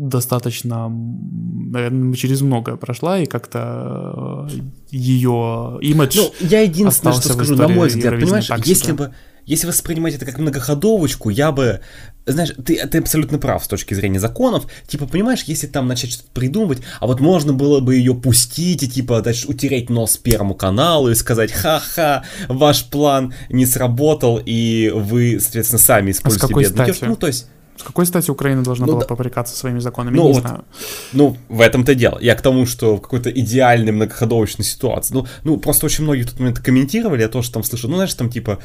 достаточно, 0.00 0.88
наверное, 0.88 2.14
через 2.14 2.40
многое 2.40 2.76
прошла, 2.76 3.18
и 3.18 3.26
как-то 3.26 4.48
э, 4.50 4.60
ее 4.90 5.78
имидж 5.82 6.16
Ну, 6.16 6.32
я 6.40 6.62
единственное, 6.62 7.12
что 7.12 7.32
скажу, 7.32 7.56
на 7.56 7.68
мой 7.68 7.88
взгляд, 7.88 8.18
понимаешь, 8.18 8.50
если 8.64 8.92
бы 8.92 9.12
если 9.50 9.66
воспринимать 9.66 10.14
это 10.14 10.24
как 10.24 10.38
многоходовочку, 10.38 11.28
я 11.28 11.50
бы... 11.50 11.80
Знаешь, 12.24 12.52
ты, 12.64 12.86
ты 12.86 12.98
абсолютно 12.98 13.38
прав 13.38 13.64
с 13.64 13.66
точки 13.66 13.94
зрения 13.94 14.20
законов. 14.20 14.68
Типа, 14.86 15.08
понимаешь, 15.08 15.42
если 15.42 15.66
там 15.66 15.88
начать 15.88 16.12
что-то 16.12 16.30
придумывать, 16.30 16.78
а 17.00 17.08
вот 17.08 17.18
можно 17.18 17.52
было 17.52 17.80
бы 17.80 17.96
ее 17.96 18.14
пустить 18.14 18.84
и, 18.84 18.88
типа, 18.88 19.20
дальше 19.22 19.48
утереть 19.48 19.90
нос 19.90 20.16
Первому 20.18 20.54
каналу 20.54 21.10
и 21.10 21.16
сказать, 21.16 21.50
ха-ха, 21.50 22.22
ваш 22.46 22.84
план 22.84 23.34
не 23.48 23.66
сработал, 23.66 24.40
и 24.44 24.92
вы, 24.94 25.40
соответственно, 25.40 25.80
сами 25.80 26.12
используете 26.12 26.44
а 26.44 26.46
с 26.46 26.48
какой 26.48 26.62
бедный 26.62 26.94
стати? 26.94 27.04
Ну, 27.06 27.16
то 27.16 27.26
есть 27.26 27.48
с 27.80 27.82
какой 27.82 28.06
стати 28.06 28.30
Украина 28.30 28.62
должна 28.62 28.86
ну, 28.86 28.92
была 28.92 29.00
да. 29.00 29.06
попрекаться 29.06 29.56
своими 29.56 29.80
законами? 29.80 30.16
Ну, 30.16 30.26
не 30.26 30.32
вот, 30.34 30.42
знаю. 30.42 30.64
Ну, 31.12 31.36
в 31.48 31.60
этом-то 31.60 31.94
дело. 31.94 32.18
Я 32.20 32.34
к 32.34 32.42
тому, 32.42 32.66
что 32.66 32.96
в 32.96 33.00
какой-то 33.00 33.30
идеальной 33.30 33.92
многоходовочной 33.92 34.64
ситуации. 34.64 35.14
Ну, 35.14 35.26
ну, 35.44 35.56
просто 35.56 35.86
очень 35.86 36.04
многие 36.04 36.22
в 36.22 36.30
тот 36.30 36.40
момент 36.40 36.58
комментировали, 36.58 37.22
я 37.22 37.28
тоже 37.28 37.50
там 37.50 37.64
слышал, 37.64 37.88
ну, 37.88 37.96
знаешь, 37.96 38.14
там, 38.14 38.28
типа, 38.28 38.58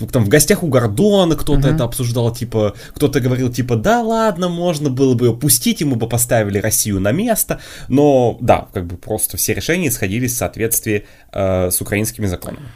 ну, 0.00 0.06
там 0.06 0.24
в 0.24 0.28
гостях 0.28 0.64
у 0.64 0.66
Гордона 0.66 1.36
кто-то 1.36 1.68
uh-huh. 1.68 1.74
это 1.74 1.84
обсуждал, 1.84 2.34
типа, 2.34 2.74
кто-то 2.94 3.20
говорил, 3.20 3.52
типа, 3.52 3.76
да 3.76 4.02
ладно, 4.02 4.48
можно 4.48 4.90
было 4.90 5.14
бы 5.14 5.26
ее 5.26 5.36
пустить, 5.36 5.82
мы 5.82 5.96
бы 5.96 6.08
поставили 6.08 6.58
Россию 6.58 7.00
на 7.00 7.12
место, 7.12 7.60
но, 7.88 8.36
да, 8.40 8.66
как 8.72 8.86
бы 8.86 8.96
просто 8.96 9.36
все 9.36 9.54
решения 9.54 9.90
сходились 9.90 10.32
в 10.32 10.36
соответствии 10.36 11.06
э, 11.32 11.70
с 11.70 11.80
украинскими 11.80 12.26
законами. 12.26 12.66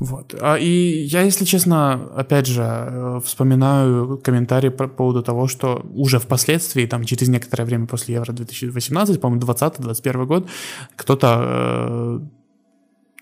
Вот. 0.00 0.34
А, 0.40 0.56
и 0.56 1.04
я, 1.12 1.22
если 1.22 1.44
честно, 1.44 1.92
опять 2.16 2.46
же, 2.46 2.62
э, 2.62 3.20
вспоминаю 3.22 4.16
комментарии 4.16 4.70
по 4.70 4.88
поводу 4.88 5.22
того, 5.22 5.46
что 5.46 5.84
уже 5.94 6.18
впоследствии, 6.18 6.86
там, 6.86 7.04
через 7.04 7.28
некоторое 7.28 7.64
время 7.64 7.86
после 7.86 8.14
Евро 8.14 8.32
2018, 8.32 9.20
по-моему, 9.20 9.42
20-21 9.42 10.24
год, 10.24 10.48
кто-то 10.96 11.42
э, 11.42 12.20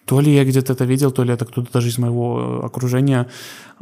то 0.09 0.21
ли 0.21 0.35
я 0.35 0.45
где-то 0.45 0.73
это 0.73 0.87
видел, 0.87 1.11
то 1.11 1.23
ли 1.23 1.35
это 1.35 1.45
кто-то 1.45 1.71
даже 1.71 1.89
из 1.89 1.99
моего 1.99 2.65
окружения 2.65 3.27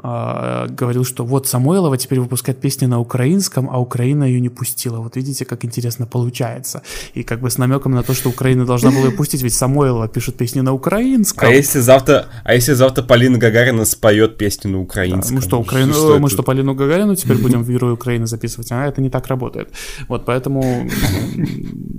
э, 0.03 0.67
говорил, 0.69 1.05
что 1.05 1.25
вот 1.25 1.47
Самойлова 1.47 1.97
теперь 1.97 2.19
выпускает 2.19 2.61
песни 2.61 2.87
на 2.87 2.99
украинском, 2.99 3.71
а 3.71 3.79
Украина 3.79 4.25
ее 4.25 4.41
не 4.41 4.49
пустила. 4.49 4.99
Вот 4.99 5.17
видите, 5.17 5.45
как 5.45 5.65
интересно 5.65 6.07
получается. 6.07 6.83
И 7.15 7.23
как 7.23 7.41
бы 7.41 7.49
с 7.49 7.59
намеком 7.59 7.93
на 7.93 8.03
то, 8.03 8.13
что 8.13 8.31
Украина 8.31 8.67
должна 8.67 8.91
была 8.91 9.05
ее 9.07 9.13
пустить, 9.13 9.43
ведь 9.43 9.55
Самойлова 9.55 10.09
пишет 10.09 10.37
песни 10.37 10.63
на 10.63 10.73
украинском. 10.73 11.49
А 11.49 11.53
если 11.53 11.79
завтра, 11.79 12.27
а 12.43 12.55
если 12.55 12.75
завтра 12.75 13.05
Полина 13.05 13.39
Гагарина 13.39 13.85
споет 13.85 14.37
песню 14.37 14.73
на 14.73 14.81
украинском? 14.81 15.37
Да, 15.37 15.43
мы 15.43 15.43
что, 15.43 15.61
Украину, 15.61 15.93
что 15.93 16.19
мы 16.19 16.29
что, 16.29 16.43
Полину 16.43 16.75
Гагарину 16.75 17.15
теперь 17.15 17.39
будем 17.43 17.63
в 17.63 17.71
Герой 17.71 17.93
Украины 17.93 18.27
записывать? 18.27 18.73
А 18.73 18.85
это 18.85 19.01
не 19.01 19.11
так 19.11 19.29
работает. 19.29 19.69
Вот 20.09 20.25
поэтому 20.25 20.91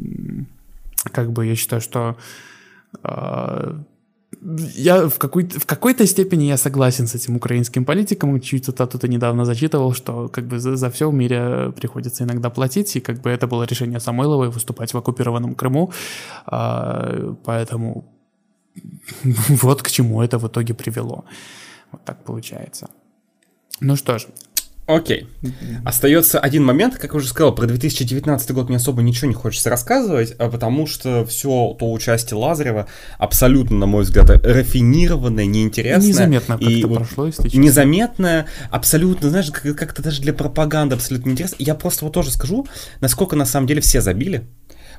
как 1.13 1.31
бы 1.31 1.45
я 1.45 1.55
считаю, 1.55 1.81
что 1.81 2.17
а, 3.03 3.83
я 4.41 5.07
в 5.07 5.17
какой-то, 5.17 5.59
в 5.59 5.65
какой-то 5.65 6.05
степени 6.05 6.45
я 6.45 6.57
согласен 6.57 7.07
с 7.07 7.15
этим 7.15 7.35
украинским 7.35 7.85
политиком. 7.85 8.39
Чуть 8.39 8.65
цитату-то 8.65 9.07
недавно 9.07 9.45
зачитывал, 9.45 9.93
что 9.93 10.27
как 10.29 10.45
бы 10.45 10.59
за, 10.59 10.75
за 10.75 10.89
все 10.89 11.09
в 11.09 11.13
мире 11.13 11.71
приходится 11.75 12.23
иногда 12.23 12.49
платить, 12.49 12.95
и 12.95 12.99
как 12.99 13.21
бы 13.21 13.29
это 13.29 13.47
было 13.47 13.63
решение 13.63 13.99
Самойловой 13.99 14.49
выступать 14.49 14.93
в 14.93 14.97
оккупированном 14.97 15.55
Крыму. 15.55 15.91
А, 16.45 17.35
поэтому 17.43 18.05
вот 19.23 19.81
к 19.81 19.89
чему 19.89 20.21
это 20.21 20.37
в 20.37 20.47
итоге 20.47 20.73
привело. 20.73 21.25
Вот 21.91 22.03
так 22.05 22.23
получается. 22.23 22.89
Ну 23.79 23.95
что 23.95 24.17
ж, 24.17 24.27
Окей. 24.87 25.27
Остается 25.83 26.39
один 26.39 26.63
момент, 26.63 26.95
как 26.95 27.11
я 27.11 27.17
уже 27.17 27.27
сказал, 27.27 27.53
про 27.53 27.67
2019 27.67 28.51
год 28.51 28.69
мне 28.69 28.77
особо 28.77 29.01
ничего 29.01 29.27
не 29.27 29.33
хочется 29.33 29.69
рассказывать, 29.69 30.33
а 30.39 30.49
потому 30.49 30.87
что 30.87 31.25
все 31.25 31.75
то 31.77 31.91
участие 31.91 32.37
Лазарева 32.39 32.87
абсолютно, 33.17 33.77
на 33.77 33.85
мой 33.85 34.03
взгляд, 34.03 34.29
рафинированное, 34.29 35.45
неинтересное. 35.45 36.07
Незаметно 36.07 36.57
как-то 36.57 36.87
вот 36.87 36.97
прошло, 36.99 37.25
если 37.27 37.43
честно. 37.43 37.59
Незаметное, 37.59 38.45
абсолютно, 38.71 39.29
знаешь, 39.29 39.51
как-то 39.51 40.01
даже 40.01 40.21
для 40.21 40.33
пропаганды 40.33 40.95
абсолютно 40.95 41.29
неинтересно. 41.29 41.57
Я 41.59 41.75
просто 41.75 42.05
вот 42.05 42.13
тоже 42.13 42.31
скажу, 42.31 42.65
насколько 43.01 43.35
на 43.35 43.45
самом 43.45 43.67
деле 43.67 43.81
все 43.81 43.99
забили 43.99 44.47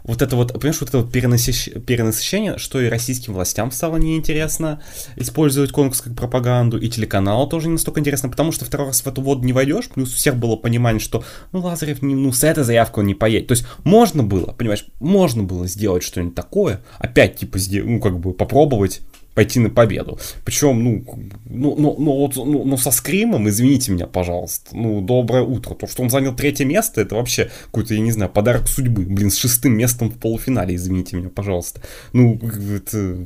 вот 0.04 0.22
это 0.22 0.36
вот, 0.36 0.52
понимаешь, 0.52 0.80
вот 0.80 0.88
это 0.88 0.98
вот 0.98 1.12
перенасыщ... 1.12 1.68
перенасыщение, 1.86 2.58
что 2.58 2.80
и 2.80 2.88
российским 2.88 3.34
властям 3.34 3.70
стало 3.70 3.96
неинтересно 3.96 4.82
использовать 5.16 5.72
конкурс 5.72 6.00
как 6.00 6.14
пропаганду, 6.14 6.78
и 6.78 6.88
телеканалу 6.88 7.46
тоже 7.46 7.68
не 7.68 7.72
настолько 7.72 8.00
интересно, 8.00 8.28
потому 8.28 8.52
что 8.52 8.64
второй 8.64 8.88
раз 8.88 9.00
в 9.00 9.06
эту 9.06 9.22
воду 9.22 9.44
не 9.44 9.52
войдешь, 9.52 9.88
плюс 9.88 10.12
у 10.12 10.16
всех 10.16 10.36
было 10.36 10.56
понимание, 10.56 11.00
что, 11.00 11.24
ну, 11.52 11.60
Лазарев, 11.60 12.02
не, 12.02 12.14
ну, 12.14 12.32
с 12.32 12.44
этой 12.44 12.64
заявкой 12.64 13.02
он 13.02 13.08
не 13.08 13.14
поедет. 13.14 13.48
То 13.48 13.52
есть 13.52 13.66
можно 13.84 14.22
было, 14.22 14.52
понимаешь, 14.52 14.86
можно 15.00 15.42
было 15.42 15.66
сделать 15.66 16.02
что-нибудь 16.02 16.34
такое, 16.34 16.80
опять, 16.98 17.36
типа, 17.36 17.58
ну, 17.84 18.00
как 18.00 18.18
бы 18.18 18.32
попробовать 18.32 19.00
пойти 19.38 19.60
на 19.60 19.70
победу. 19.70 20.18
Причем, 20.44 20.82
ну, 20.82 21.04
ну, 21.48 21.76
ну, 21.78 21.94
ну, 21.96 22.12
вот, 22.12 22.34
ну, 22.34 22.64
ну, 22.64 22.76
со 22.76 22.90
скримом, 22.90 23.48
извините 23.48 23.92
меня, 23.92 24.08
пожалуйста, 24.08 24.76
ну, 24.76 25.00
доброе 25.00 25.44
утро. 25.44 25.76
То, 25.76 25.86
что 25.86 26.02
он 26.02 26.10
занял 26.10 26.34
третье 26.34 26.64
место, 26.64 27.00
это 27.00 27.14
вообще 27.14 27.48
какой-то, 27.66 27.94
я 27.94 28.00
не 28.00 28.10
знаю, 28.10 28.32
подарок 28.32 28.66
судьбы. 28.66 29.02
Блин, 29.02 29.30
с 29.30 29.36
шестым 29.36 29.76
местом 29.76 30.10
в 30.10 30.18
полуфинале, 30.18 30.74
извините 30.74 31.14
меня, 31.14 31.28
пожалуйста. 31.28 31.80
Ну, 32.12 32.40
это 32.74 33.24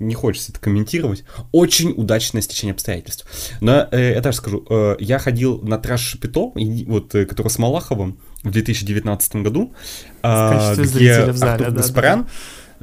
не 0.00 0.14
хочется 0.14 0.52
это 0.52 0.60
комментировать. 0.60 1.24
Очень 1.50 1.94
удачное 1.96 2.42
стечение 2.42 2.74
обстоятельств. 2.74 3.24
Но 3.62 3.88
э, 3.90 4.12
я 4.16 4.20
даже 4.20 4.36
скажу, 4.36 4.66
э, 4.68 4.96
я 4.98 5.18
ходил 5.18 5.62
на 5.62 5.78
трэш 5.78 6.00
Шапито, 6.00 6.52
вот, 6.86 7.14
э, 7.14 7.24
который 7.24 7.48
с 7.48 7.58
Малаховым 7.58 8.18
в 8.42 8.50
2019 8.50 9.36
году, 9.36 9.72
э, 10.22 10.74
где 10.76 11.24
в 11.32 11.36
зале, 11.38 11.52
Артур 11.52 11.70
да, 11.70 11.76
Гаспарян 11.76 12.24
да. 12.24 12.28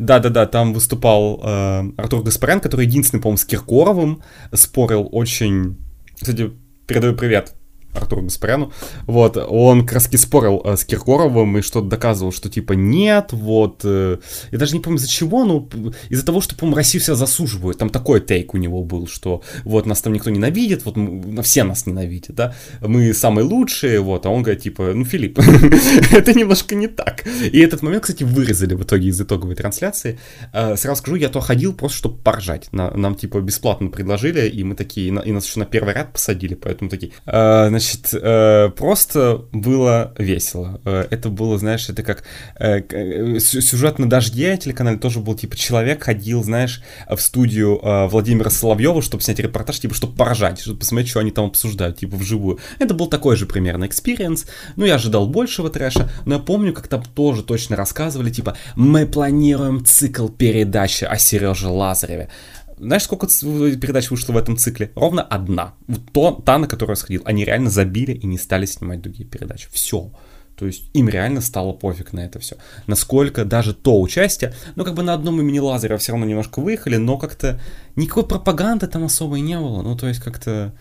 Да-да-да, 0.01 0.47
там 0.47 0.73
выступал 0.73 1.39
э, 1.43 1.83
Артур 1.95 2.23
Гаспарян, 2.23 2.59
который 2.59 2.87
единственный, 2.87 3.19
по-моему, 3.19 3.37
с 3.37 3.45
Киркоровым 3.45 4.23
спорил 4.51 5.07
очень... 5.11 5.77
Кстати, 6.15 6.51
передаю 6.87 7.15
привет 7.15 7.53
Артуру 7.93 8.23
Гаспаряну, 8.23 8.71
вот, 9.05 9.37
он 9.37 9.85
как 9.85 9.93
раз 9.93 10.09
спорил 10.15 10.61
э, 10.63 10.77
с 10.77 10.85
Киркоровым 10.85 11.57
и 11.57 11.61
что-то 11.61 11.87
доказывал, 11.87 12.31
что 12.31 12.49
типа 12.49 12.73
нет, 12.73 13.29
вот, 13.31 13.81
э, 13.83 14.17
я 14.51 14.57
даже 14.57 14.73
не 14.73 14.81
помню 14.81 14.97
из-за 14.97 15.09
чего, 15.09 15.43
но 15.43 15.67
из-за 16.09 16.25
того, 16.25 16.41
что, 16.41 16.55
по-моему, 16.55 16.77
Россию 16.77 17.01
вся 17.01 17.15
засуживают, 17.15 17.77
там 17.77 17.89
такой 17.89 18.21
тейк 18.21 18.53
у 18.53 18.57
него 18.57 18.83
был, 18.83 19.07
что 19.07 19.41
вот 19.63 19.85
нас 19.85 20.01
там 20.01 20.13
никто 20.13 20.29
ненавидит, 20.29 20.85
вот 20.85 20.95
мы, 20.95 21.43
все 21.43 21.63
нас 21.63 21.85
ненавидят, 21.85 22.35
да, 22.35 22.55
мы 22.81 23.13
самые 23.13 23.45
лучшие, 23.45 23.99
вот, 23.99 24.25
а 24.25 24.29
он 24.29 24.43
говорит, 24.43 24.63
типа, 24.63 24.91
ну, 24.93 25.03
Филипп, 25.05 25.39
это 26.11 26.33
немножко 26.33 26.75
не 26.75 26.87
так. 26.87 27.25
И 27.51 27.59
этот 27.59 27.81
момент, 27.81 28.03
кстати, 28.03 28.23
вырезали 28.23 28.73
в 28.73 28.83
итоге 28.83 29.09
из 29.09 29.19
итоговой 29.19 29.55
трансляции. 29.55 30.19
Э, 30.53 30.75
сразу 30.77 31.01
скажу, 31.01 31.17
я 31.17 31.29
то 31.29 31.39
ходил 31.41 31.73
просто, 31.73 31.97
чтобы 31.97 32.17
поржать, 32.17 32.69
нам, 32.71 33.15
типа, 33.15 33.41
бесплатно 33.41 33.89
предложили, 33.89 34.47
и 34.47 34.63
мы 34.63 34.75
такие, 34.75 35.07
и 35.07 35.31
нас 35.31 35.45
еще 35.45 35.59
на 35.59 35.65
первый 35.65 35.93
ряд 35.93 36.13
посадили, 36.13 36.53
поэтому 36.53 36.89
такие, 36.89 37.11
Значит, 37.25 37.80
э, 38.13 38.69
просто 38.75 39.45
было 39.51 40.13
весело. 40.17 40.81
Э, 40.85 41.05
это 41.09 41.29
было, 41.29 41.57
знаешь, 41.57 41.89
это 41.89 42.03
как 42.03 42.23
э, 42.59 43.39
сюжет 43.39 43.99
на 43.99 44.09
дожде 44.09 44.57
телеканале 44.57 44.97
тоже 44.97 45.19
был, 45.19 45.35
типа, 45.35 45.55
человек 45.55 46.03
ходил, 46.03 46.43
знаешь, 46.43 46.83
в 47.09 47.19
студию 47.19 47.79
Владимира 48.09 48.49
Соловьева, 48.49 49.01
чтобы 49.01 49.23
снять 49.23 49.39
репортаж, 49.39 49.79
типа, 49.79 49.93
чтобы 49.93 50.15
поржать, 50.15 50.59
чтобы 50.59 50.79
посмотреть, 50.79 51.09
что 51.09 51.19
они 51.19 51.31
там 51.31 51.45
обсуждают, 51.45 51.97
типа, 51.97 52.15
вживую. 52.17 52.59
Это 52.79 52.93
был 52.93 53.07
такой 53.07 53.35
же 53.35 53.45
примерно 53.45 53.85
experience. 53.85 54.45
Ну, 54.75 54.85
я 54.85 54.95
ожидал 54.95 55.27
большего 55.27 55.69
трэша, 55.69 56.09
но 56.25 56.35
я 56.35 56.39
помню, 56.39 56.73
как 56.73 56.87
там 56.87 57.03
тоже 57.03 57.43
точно 57.43 57.75
рассказывали, 57.75 58.29
типа, 58.29 58.57
мы 58.75 59.05
планируем 59.05 59.83
цикл 59.85 60.27
передачи 60.27 61.03
о 61.03 61.17
Сереже 61.17 61.67
Лазареве 61.67 62.29
знаешь, 62.81 63.03
сколько 63.03 63.27
передач 63.27 64.09
вышло 64.09 64.33
в 64.33 64.37
этом 64.37 64.57
цикле? 64.57 64.91
Ровно 64.95 65.21
одна. 65.21 65.73
Вот 65.87 66.01
то, 66.11 66.41
та, 66.45 66.57
на 66.57 66.67
которую 66.67 66.93
я 66.93 66.99
сходил. 66.99 67.21
Они 67.25 67.45
реально 67.45 67.69
забили 67.69 68.13
и 68.13 68.25
не 68.25 68.37
стали 68.37 68.65
снимать 68.65 69.01
другие 69.01 69.25
передачи. 69.25 69.69
Все. 69.71 70.11
То 70.55 70.65
есть 70.65 70.89
им 70.93 71.09
реально 71.09 71.41
стало 71.41 71.73
пофиг 71.73 72.13
на 72.13 72.19
это 72.19 72.39
все. 72.39 72.57
Насколько 72.87 73.45
даже 73.45 73.73
то 73.73 73.99
участие, 73.99 74.53
ну 74.75 74.83
как 74.83 74.93
бы 74.93 75.03
на 75.03 75.13
одном 75.13 75.39
имени 75.39 75.59
Лазаря 75.59 75.97
все 75.97 76.11
равно 76.11 76.25
немножко 76.25 76.59
выехали, 76.59 76.97
но 76.97 77.17
как-то 77.17 77.59
никакой 77.95 78.27
пропаганды 78.27 78.87
там 78.87 79.03
особо 79.03 79.37
и 79.37 79.41
не 79.41 79.57
было. 79.57 79.81
Ну 79.81 79.95
то 79.95 80.07
есть 80.07 80.19
как-то 80.19 80.73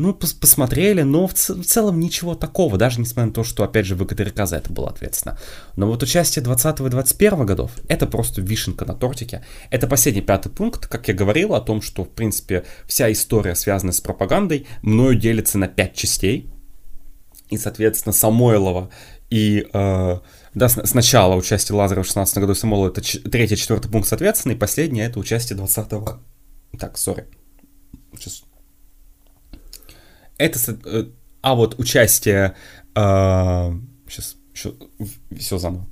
ну, 0.00 0.14
пос 0.14 0.32
посмотрели, 0.32 1.02
но 1.02 1.26
в, 1.26 1.34
в 1.34 1.64
целом 1.64 2.00
ничего 2.00 2.34
такого, 2.34 2.78
даже 2.78 3.00
несмотря 3.00 3.26
на 3.26 3.32
то, 3.32 3.44
что, 3.44 3.64
опять 3.64 3.86
же, 3.86 3.96
ВКТРК 3.96 4.46
за 4.46 4.56
это 4.56 4.72
было 4.72 4.88
ответственно. 4.88 5.38
Но 5.76 5.86
вот 5.86 6.02
участие 6.02 6.42
20 6.42 6.80
и 6.80 6.88
21 6.88 7.46
годов, 7.46 7.72
это 7.88 8.06
просто 8.06 8.40
вишенка 8.40 8.86
на 8.86 8.94
тортике. 8.94 9.44
Это 9.70 9.86
последний 9.86 10.22
пятый 10.22 10.50
пункт, 10.50 10.86
как 10.86 11.08
я 11.08 11.14
говорил, 11.14 11.54
о 11.54 11.60
том, 11.60 11.82
что, 11.82 12.04
в 12.04 12.08
принципе, 12.08 12.64
вся 12.86 13.12
история, 13.12 13.54
связанная 13.54 13.92
с 13.92 14.00
пропагандой, 14.00 14.66
мною 14.82 15.16
делится 15.16 15.58
на 15.58 15.68
пять 15.68 15.94
частей. 15.94 16.50
И, 17.50 17.58
соответственно, 17.58 18.12
Самойлова 18.12 18.90
и 19.28 19.66
э, 19.72 20.18
да, 20.54 20.68
сначала 20.68 21.34
участие 21.34 21.76
Лазарева 21.76 22.04
в 22.04 22.06
16 22.06 22.38
году 22.38 22.54
Самойлова, 22.54 22.88
это 22.88 23.00
третий, 23.30 23.56
четвертый 23.56 23.90
пункт, 23.90 24.08
соответственно, 24.08 24.52
и 24.52 24.56
последнее 24.56 25.06
это 25.06 25.18
участие 25.18 25.56
20 25.56 25.92
-го. 25.92 26.18
Так, 26.78 26.96
сори. 26.96 27.26
Сейчас 28.16 28.42
это... 30.40 30.78
Э, 30.84 31.04
а 31.42 31.54
вот 31.54 31.78
участие... 31.78 32.54
Э, 32.94 33.72
сейчас, 34.08 34.36
еще, 34.52 34.74
все 35.38 35.58
заново. 35.58 35.86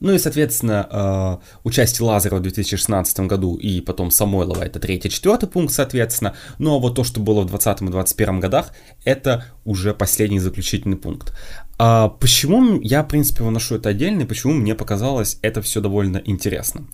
Ну 0.00 0.12
и, 0.12 0.18
соответственно, 0.18 0.86
э, 0.90 1.58
участие 1.64 2.06
Лазарева 2.06 2.38
в 2.38 2.42
2016 2.42 3.20
году 3.20 3.56
и 3.56 3.80
потом 3.80 4.10
Самойлова 4.10 4.62
это 4.62 4.78
третий, 4.78 5.08
четвертый 5.08 5.48
пункт, 5.48 5.72
соответственно. 5.72 6.34
Ну 6.58 6.76
а 6.76 6.78
вот 6.78 6.94
то, 6.94 7.04
что 7.04 7.20
было 7.20 7.40
в 7.40 7.46
2020 7.46 7.82
и 7.82 7.84
2021 7.86 8.40
годах, 8.40 8.72
это 9.04 9.46
уже 9.64 9.94
последний 9.94 10.40
заключительный 10.40 10.98
пункт. 10.98 11.32
А 11.78 12.08
почему 12.08 12.80
я, 12.82 13.02
в 13.02 13.08
принципе, 13.08 13.44
выношу 13.44 13.76
это 13.76 13.88
отдельно 13.88 14.22
и 14.22 14.26
почему 14.26 14.52
мне 14.52 14.74
показалось 14.74 15.38
это 15.40 15.62
все 15.62 15.80
довольно 15.80 16.20
интересно? 16.24 16.86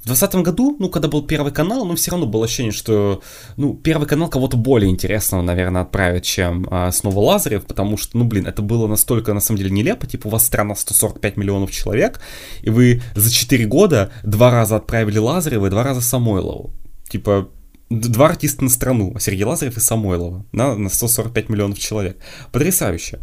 В 0.00 0.06
2020 0.06 0.34
году, 0.46 0.76
ну, 0.78 0.88
когда 0.88 1.08
был 1.08 1.22
Первый 1.22 1.52
канал, 1.52 1.84
ну, 1.84 1.94
все 1.94 2.10
равно 2.10 2.26
было 2.26 2.46
ощущение, 2.46 2.72
что, 2.72 3.22
ну, 3.58 3.74
Первый 3.74 4.08
канал 4.08 4.30
кого-то 4.30 4.56
более 4.56 4.90
интересного, 4.90 5.42
наверное, 5.42 5.82
отправит, 5.82 6.24
чем 6.24 6.66
а, 6.70 6.90
снова 6.90 7.18
Лазарев, 7.20 7.66
потому 7.66 7.98
что, 7.98 8.16
ну, 8.16 8.24
блин, 8.24 8.46
это 8.46 8.62
было 8.62 8.86
настолько, 8.86 9.34
на 9.34 9.40
самом 9.40 9.58
деле, 9.58 9.70
нелепо, 9.70 10.06
типа, 10.06 10.28
у 10.28 10.30
вас 10.30 10.46
страна 10.46 10.74
145 10.74 11.36
миллионов 11.36 11.70
человек, 11.70 12.20
и 12.62 12.70
вы 12.70 13.02
за 13.14 13.30
4 13.30 13.66
года 13.66 14.10
два 14.22 14.50
раза 14.50 14.76
отправили 14.76 15.18
Лазарева 15.18 15.66
и 15.66 15.70
два 15.70 15.82
раза 15.82 16.00
Самойлову. 16.00 16.72
Типа, 17.10 17.50
два 17.90 18.28
артиста 18.28 18.62
на 18.62 18.70
страну, 18.70 19.16
Сергей 19.18 19.44
Лазарев 19.44 19.76
и 19.76 19.80
Самойлова, 19.80 20.46
на, 20.52 20.76
на 20.76 20.88
145 20.88 21.48
миллионов 21.48 21.78
человек. 21.78 22.18
Потрясающе. 22.52 23.18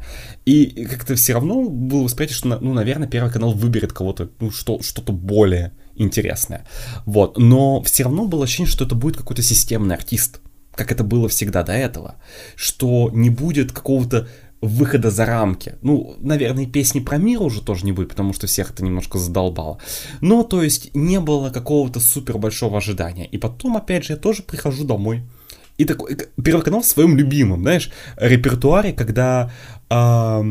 И 0.46 0.86
как-то 0.86 1.16
все 1.16 1.34
равно 1.34 1.70
было 1.70 2.04
восприятие, 2.04 2.36
что, 2.36 2.60
ну, 2.60 2.74
наверное, 2.74 3.08
Первый 3.08 3.32
канал 3.32 3.54
выберет 3.54 3.94
кого-то, 3.94 4.30
ну, 4.40 4.52
что, 4.52 4.82
что-то 4.82 5.14
более 5.14 5.72
интересное. 5.96 6.68
Вот. 7.06 7.38
Но 7.38 7.82
все 7.84 8.04
равно 8.04 8.28
было 8.28 8.44
ощущение, 8.44 8.70
что 8.70 8.86
это 8.86 8.96
будет 8.96 9.16
какой-то 9.16 9.42
системный 9.42 9.96
артист, 9.96 10.42
как 10.76 10.92
это 10.92 11.04
было 11.04 11.30
всегда 11.30 11.64
до 11.64 11.72
этого. 11.72 12.16
Что 12.56 13.10
не 13.14 13.30
будет 13.30 13.72
какого-то 13.72 14.28
выхода 14.62 15.12
за 15.12 15.26
рамки. 15.26 15.76
Ну, 15.82 16.16
наверное, 16.20 16.66
песни 16.66 17.00
про 17.00 17.18
мир 17.18 17.42
уже 17.42 17.62
тоже 17.62 17.86
не 17.86 17.92
будет, 17.92 18.10
потому 18.10 18.34
что 18.34 18.48
всех 18.48 18.72
это 18.72 18.84
немножко 18.84 19.20
задолбало. 19.20 19.80
Но, 20.22 20.44
то 20.44 20.64
есть, 20.64 20.96
не 20.96 21.20
было 21.20 21.50
какого-то 21.50 22.00
супер 22.00 22.38
большого 22.38 22.78
ожидания. 22.78 23.26
И 23.26 23.38
потом, 23.38 23.78
опять 23.78 24.06
же, 24.06 24.14
я 24.14 24.18
тоже 24.18 24.44
прихожу 24.44 24.84
домой. 24.84 25.24
И 25.78 25.86
такой, 25.86 26.18
Первый 26.44 26.64
канал 26.64 26.82
в 26.82 26.88
своем 26.88 27.16
любимом, 27.16 27.62
знаешь, 27.62 27.92
репертуаре, 28.16 28.94
когда 28.94 29.52
э, 29.90 30.42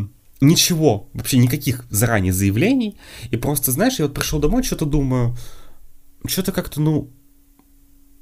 ничего, 0.40 1.08
вообще 1.12 1.38
никаких 1.38 1.84
заранее 1.90 2.32
заявлений. 2.32 2.96
И 3.30 3.36
просто, 3.36 3.72
знаешь, 3.72 3.98
я 3.98 4.06
вот 4.06 4.14
пришел 4.14 4.38
домой, 4.38 4.62
что-то 4.62 4.86
думаю, 4.86 5.36
что-то 6.26 6.52
как-то, 6.52 6.80
ну, 6.80 7.10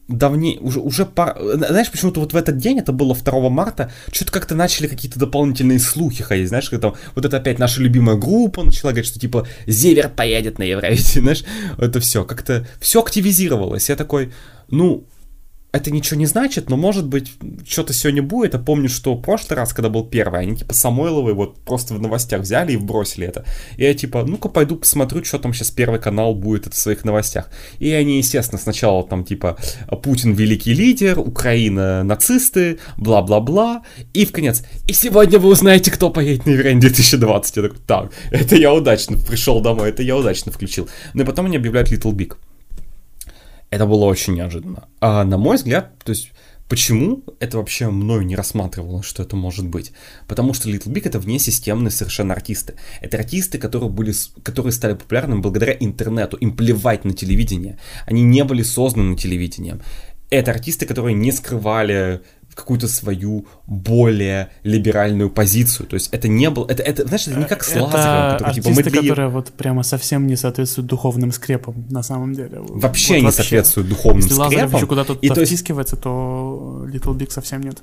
давнее, 0.08 0.58
уже, 0.60 0.80
уже 0.80 1.06
пар... 1.06 1.36
Знаешь, 1.40 1.90
почему-то 1.90 2.20
вот 2.20 2.32
в 2.32 2.36
этот 2.36 2.58
день, 2.58 2.78
это 2.78 2.92
было 2.92 3.14
2 3.14 3.48
марта, 3.48 3.90
что-то 4.12 4.32
как-то 4.32 4.54
начали 4.54 4.86
какие-то 4.86 5.18
дополнительные 5.18 5.78
слухи 5.78 6.22
ходить, 6.22 6.48
знаешь, 6.48 6.68
когда 6.68 6.92
вот 7.14 7.24
это 7.24 7.36
опять 7.36 7.58
наша 7.58 7.80
любимая 7.80 8.16
группа 8.16 8.62
начала 8.62 8.90
говорить, 8.90 9.08
что 9.08 9.18
типа 9.18 9.46
Зевер 9.66 10.10
поедет 10.10 10.58
на 10.58 10.64
Евровидение, 10.64 11.20
знаешь, 11.22 11.44
это 11.78 12.00
все, 12.00 12.24
как-то 12.24 12.66
все 12.80 13.00
активизировалось. 13.00 13.88
Я 13.88 13.96
такой, 13.96 14.32
ну, 14.68 15.04
это 15.74 15.90
ничего 15.90 16.20
не 16.20 16.26
значит, 16.26 16.70
но 16.70 16.76
может 16.76 17.08
быть 17.08 17.32
что-то 17.66 17.92
сегодня 17.92 18.22
будет. 18.22 18.54
Я 18.54 18.60
помню, 18.60 18.88
что 18.88 19.16
в 19.16 19.20
прошлый 19.20 19.56
раз, 19.56 19.72
когда 19.72 19.88
был 19.88 20.04
первый, 20.04 20.40
они 20.40 20.56
типа 20.56 20.72
Самойловы 20.72 21.34
вот 21.34 21.56
просто 21.64 21.94
в 21.94 22.00
новостях 22.00 22.42
взяли 22.42 22.74
и 22.74 22.76
вбросили 22.76 23.26
это. 23.26 23.44
И 23.76 23.82
я 23.82 23.92
типа, 23.92 24.24
ну-ка 24.24 24.48
пойду 24.48 24.76
посмотрю, 24.76 25.24
что 25.24 25.40
там 25.40 25.52
сейчас 25.52 25.72
первый 25.72 26.00
канал 26.00 26.36
будет 26.36 26.72
в 26.72 26.78
своих 26.78 27.04
новостях. 27.04 27.50
И 27.80 27.90
они, 27.90 28.18
естественно, 28.18 28.60
сначала 28.60 29.02
там 29.02 29.24
типа 29.24 29.56
Путин 30.00 30.32
великий 30.34 30.74
лидер, 30.74 31.18
Украина 31.18 32.04
нацисты, 32.04 32.78
бла-бла-бла. 32.96 33.82
И 34.12 34.26
в 34.26 34.30
конец, 34.30 34.62
и 34.86 34.92
сегодня 34.92 35.40
вы 35.40 35.48
узнаете, 35.48 35.90
кто 35.90 36.08
поедет 36.10 36.46
на 36.46 36.50
Евровидение 36.50 36.82
2020. 36.82 37.56
Я 37.56 37.62
такой, 37.64 37.78
так, 37.84 38.12
это 38.30 38.54
я 38.54 38.72
удачно 38.72 39.18
пришел 39.18 39.60
домой, 39.60 39.88
это 39.88 40.04
я 40.04 40.16
удачно 40.16 40.52
включил. 40.52 40.88
Ну 41.14 41.24
и 41.24 41.26
потом 41.26 41.46
они 41.46 41.56
объявляют 41.56 41.90
Little 41.90 42.12
Big. 42.12 42.36
Это 43.74 43.86
было 43.86 44.04
очень 44.04 44.34
неожиданно. 44.34 44.84
А 45.00 45.24
на 45.24 45.36
мой 45.36 45.56
взгляд, 45.56 45.98
то 46.04 46.10
есть 46.10 46.30
Почему 46.66 47.22
это 47.40 47.58
вообще 47.58 47.90
мною 47.90 48.22
не 48.22 48.36
рассматривалось, 48.36 49.04
что 49.04 49.22
это 49.22 49.36
может 49.36 49.68
быть? 49.68 49.92
Потому 50.26 50.54
что 50.54 50.70
Little 50.70 50.90
Big 50.90 51.02
это 51.04 51.18
внесистемные 51.18 51.90
совершенно 51.90 52.32
артисты. 52.32 52.76
Это 53.02 53.18
артисты, 53.18 53.58
которые, 53.58 53.90
были, 53.90 54.14
которые 54.42 54.72
стали 54.72 54.94
популярными 54.94 55.40
благодаря 55.40 55.74
интернету. 55.78 56.38
Им 56.38 56.56
плевать 56.56 57.04
на 57.04 57.12
телевидение. 57.12 57.78
Они 58.06 58.22
не 58.22 58.44
были 58.44 58.62
созданы 58.62 59.14
телевидением. 59.14 59.82
Это 60.30 60.52
артисты, 60.52 60.86
которые 60.86 61.14
не 61.14 61.32
скрывали 61.32 62.22
какую-то 62.54 62.88
свою 62.88 63.46
более 63.66 64.50
либеральную 64.62 65.30
позицию. 65.30 65.86
То 65.86 65.94
есть 65.94 66.08
это 66.12 66.28
не 66.28 66.50
было... 66.50 66.66
Это, 66.66 66.82
это 66.82 67.06
знаешь, 67.06 67.26
это 67.26 67.38
не 67.38 67.44
как 67.44 67.64
с 67.64 67.70
это 67.70 67.82
Лазарем, 67.82 68.32
который 68.32 68.48
артисты, 68.48 68.72
типа 68.72 68.90
мы 68.90 69.00
которые 69.00 69.28
вот 69.28 69.52
прямо 69.52 69.82
совсем 69.82 70.26
не 70.26 70.36
соответствуют 70.36 70.88
духовным 70.88 71.32
скрепам, 71.32 71.86
на 71.90 72.02
самом 72.02 72.34
деле. 72.34 72.60
Вообще 72.60 73.14
вот 73.14 73.18
не 73.18 73.24
вообще. 73.26 73.42
соответствуют 73.42 73.88
духовным 73.88 74.22
Если 74.22 74.34
скрепам. 74.34 74.50
Если 74.50 74.62
Лазарев 74.62 74.76
еще 74.76 74.86
куда-то 74.86 75.18
и 75.20 75.28
то 75.28 75.44
втискивается, 75.44 75.96
то 75.96 76.84
Little 76.86 77.16
Big 77.16 77.30
совсем 77.30 77.60
нет. 77.60 77.82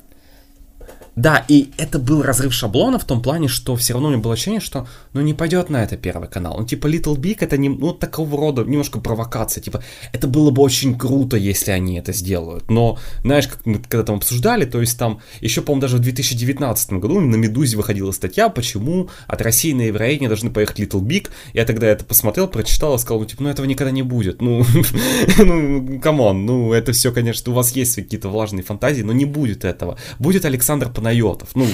Да, 1.15 1.43
и 1.49 1.71
это 1.77 1.99
был 1.99 2.21
разрыв 2.21 2.53
шаблона 2.53 2.97
в 2.97 3.03
том 3.03 3.21
плане, 3.21 3.49
что 3.49 3.75
все 3.75 3.93
равно 3.93 4.07
у 4.07 4.11
меня 4.11 4.21
было 4.21 4.33
ощущение, 4.33 4.61
что 4.61 4.88
ну 5.13 5.21
не 5.21 5.33
пойдет 5.33 5.69
на 5.69 5.83
это 5.83 5.97
первый 5.97 6.29
канал. 6.29 6.55
Ну 6.57 6.65
типа 6.65 6.88
Little 6.88 7.17
Big 7.17 7.38
это 7.41 7.57
не, 7.57 7.67
ну 7.67 7.91
такого 7.91 8.38
рода 8.38 8.63
немножко 8.63 8.99
провокация. 8.99 9.61
Типа 9.61 9.83
это 10.13 10.27
было 10.27 10.51
бы 10.51 10.61
очень 10.61 10.97
круто, 10.97 11.35
если 11.35 11.71
они 11.71 11.97
это 11.97 12.13
сделают. 12.13 12.71
Но 12.71 12.97
знаешь, 13.23 13.47
как 13.47 13.65
мы 13.65 13.79
когда 13.79 14.03
там 14.03 14.17
обсуждали, 14.17 14.63
то 14.63 14.79
есть 14.79 14.97
там 14.97 15.19
еще, 15.41 15.61
по-моему, 15.61 15.81
даже 15.81 15.97
в 15.97 15.99
2019 15.99 16.93
году 16.93 17.19
на 17.19 17.35
Медузе 17.35 17.75
выходила 17.75 18.11
статья, 18.11 18.47
почему 18.47 19.09
от 19.27 19.41
России 19.41 19.73
на 19.73 19.81
Евровидение 19.81 20.29
должны 20.29 20.49
поехать 20.49 20.79
Little 20.79 21.01
Big. 21.01 21.27
Я 21.53 21.65
тогда 21.65 21.88
это 21.88 22.05
посмотрел, 22.05 22.47
прочитал 22.47 22.95
и 22.95 22.99
сказал, 22.99 23.19
ну 23.19 23.25
типа, 23.25 23.43
ну 23.43 23.49
этого 23.49 23.65
никогда 23.65 23.91
не 23.91 24.03
будет. 24.03 24.41
Ну, 24.41 24.65
ну, 25.38 25.99
come 25.99 26.26
on, 26.26 26.45
ну 26.45 26.71
это 26.71 26.93
все, 26.93 27.11
конечно, 27.11 27.51
у 27.51 27.55
вас 27.55 27.71
есть 27.73 27.95
какие-то 27.95 28.29
влажные 28.29 28.63
фантазии, 28.63 29.01
но 29.01 29.11
не 29.11 29.25
будет 29.25 29.65
этого. 29.65 29.97
Будет 30.17 30.45
Александр 30.45 30.89
Панайотов. 31.02 31.49
Ну, 31.56 31.65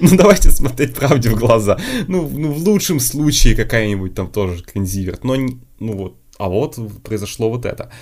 ну 0.00 0.16
давайте 0.16 0.50
смотреть 0.50 0.94
правде 0.94 1.30
в 1.30 1.36
глаза. 1.36 1.78
Ну, 2.08 2.28
ну, 2.28 2.52
в 2.52 2.68
лучшем 2.68 2.98
случае 2.98 3.54
какая-нибудь 3.54 4.14
там 4.14 4.28
тоже 4.28 4.64
Кензиверт. 4.64 5.22
Но, 5.22 5.36
ну 5.36 5.96
вот, 5.96 6.16
а 6.38 6.48
вот 6.48 6.76
произошло 7.04 7.50
вот 7.50 7.66
это. 7.66 7.92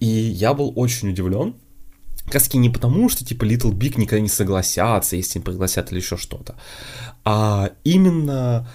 И 0.00 0.06
я 0.06 0.52
был 0.52 0.70
очень 0.76 1.08
удивлен. 1.08 1.54
Как 2.30 2.52
не 2.52 2.68
потому, 2.68 3.08
что 3.08 3.24
типа 3.24 3.44
Little 3.44 3.72
Big 3.72 3.98
никогда 3.98 4.20
не 4.20 4.28
согласятся, 4.28 5.16
если 5.16 5.38
им 5.38 5.44
пригласят 5.44 5.92
или 5.92 6.00
еще 6.00 6.18
что-то, 6.18 6.56
а 7.24 7.70
именно 7.84 8.68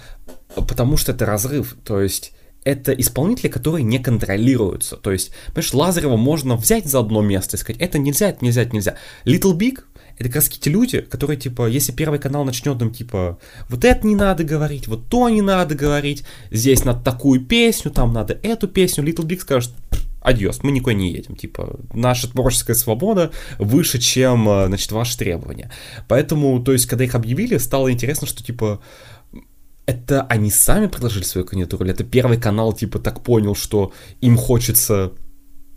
потому 0.56 0.96
что 0.96 1.12
это 1.12 1.24
разрыв. 1.24 1.76
То 1.84 2.00
есть 2.00 2.32
это 2.64 2.92
исполнители, 2.92 3.48
которые 3.48 3.82
не 3.82 3.98
контролируются. 3.98 4.96
То 4.96 5.12
есть, 5.12 5.32
понимаешь, 5.48 5.74
Лазарева 5.74 6.16
можно 6.16 6.56
взять 6.56 6.86
за 6.86 7.00
одно 7.00 7.22
место 7.22 7.56
и 7.56 7.60
сказать, 7.60 7.80
это 7.80 7.98
нельзя, 7.98 8.28
это 8.28 8.44
нельзя, 8.44 8.62
это 8.62 8.74
нельзя. 8.74 8.96
Little 9.24 9.56
Big 9.56 9.80
это 10.18 10.28
как 10.28 10.36
раз 10.36 10.48
те 10.48 10.70
люди, 10.70 11.00
которые, 11.00 11.36
типа, 11.36 11.66
если 11.68 11.92
первый 11.92 12.20
канал 12.20 12.44
начнет 12.44 12.78
нам, 12.78 12.92
типа, 12.92 13.38
вот 13.68 13.84
это 13.84 14.06
не 14.06 14.14
надо 14.14 14.44
говорить, 14.44 14.86
вот 14.86 15.08
то 15.08 15.28
не 15.28 15.42
надо 15.42 15.74
говорить, 15.74 16.24
здесь 16.50 16.84
надо 16.84 17.02
такую 17.02 17.40
песню, 17.40 17.90
там 17.90 18.12
надо 18.12 18.38
эту 18.42 18.68
песню, 18.68 19.04
Little 19.04 19.26
Big 19.26 19.40
скажет, 19.40 19.72
адьос, 20.20 20.62
мы 20.62 20.70
никуда 20.70 20.94
не 20.94 21.12
едем, 21.12 21.34
типа, 21.34 21.80
наша 21.94 22.28
творческая 22.28 22.74
свобода 22.74 23.32
выше, 23.58 23.98
чем, 23.98 24.44
значит, 24.44 24.92
ваши 24.92 25.18
требования. 25.18 25.70
Поэтому, 26.08 26.62
то 26.62 26.72
есть, 26.72 26.86
когда 26.86 27.04
их 27.04 27.14
объявили, 27.14 27.58
стало 27.58 27.90
интересно, 27.90 28.26
что, 28.26 28.44
типа, 28.44 28.80
это 29.86 30.22
они 30.22 30.50
сами 30.50 30.86
предложили 30.86 31.24
свою 31.24 31.46
кандидатуру, 31.46 31.84
или 31.84 31.92
это 31.92 32.04
первый 32.04 32.40
канал, 32.40 32.72
типа, 32.72 32.98
так 32.98 33.22
понял, 33.22 33.54
что 33.54 33.92
им 34.20 34.36
хочется 34.36 35.12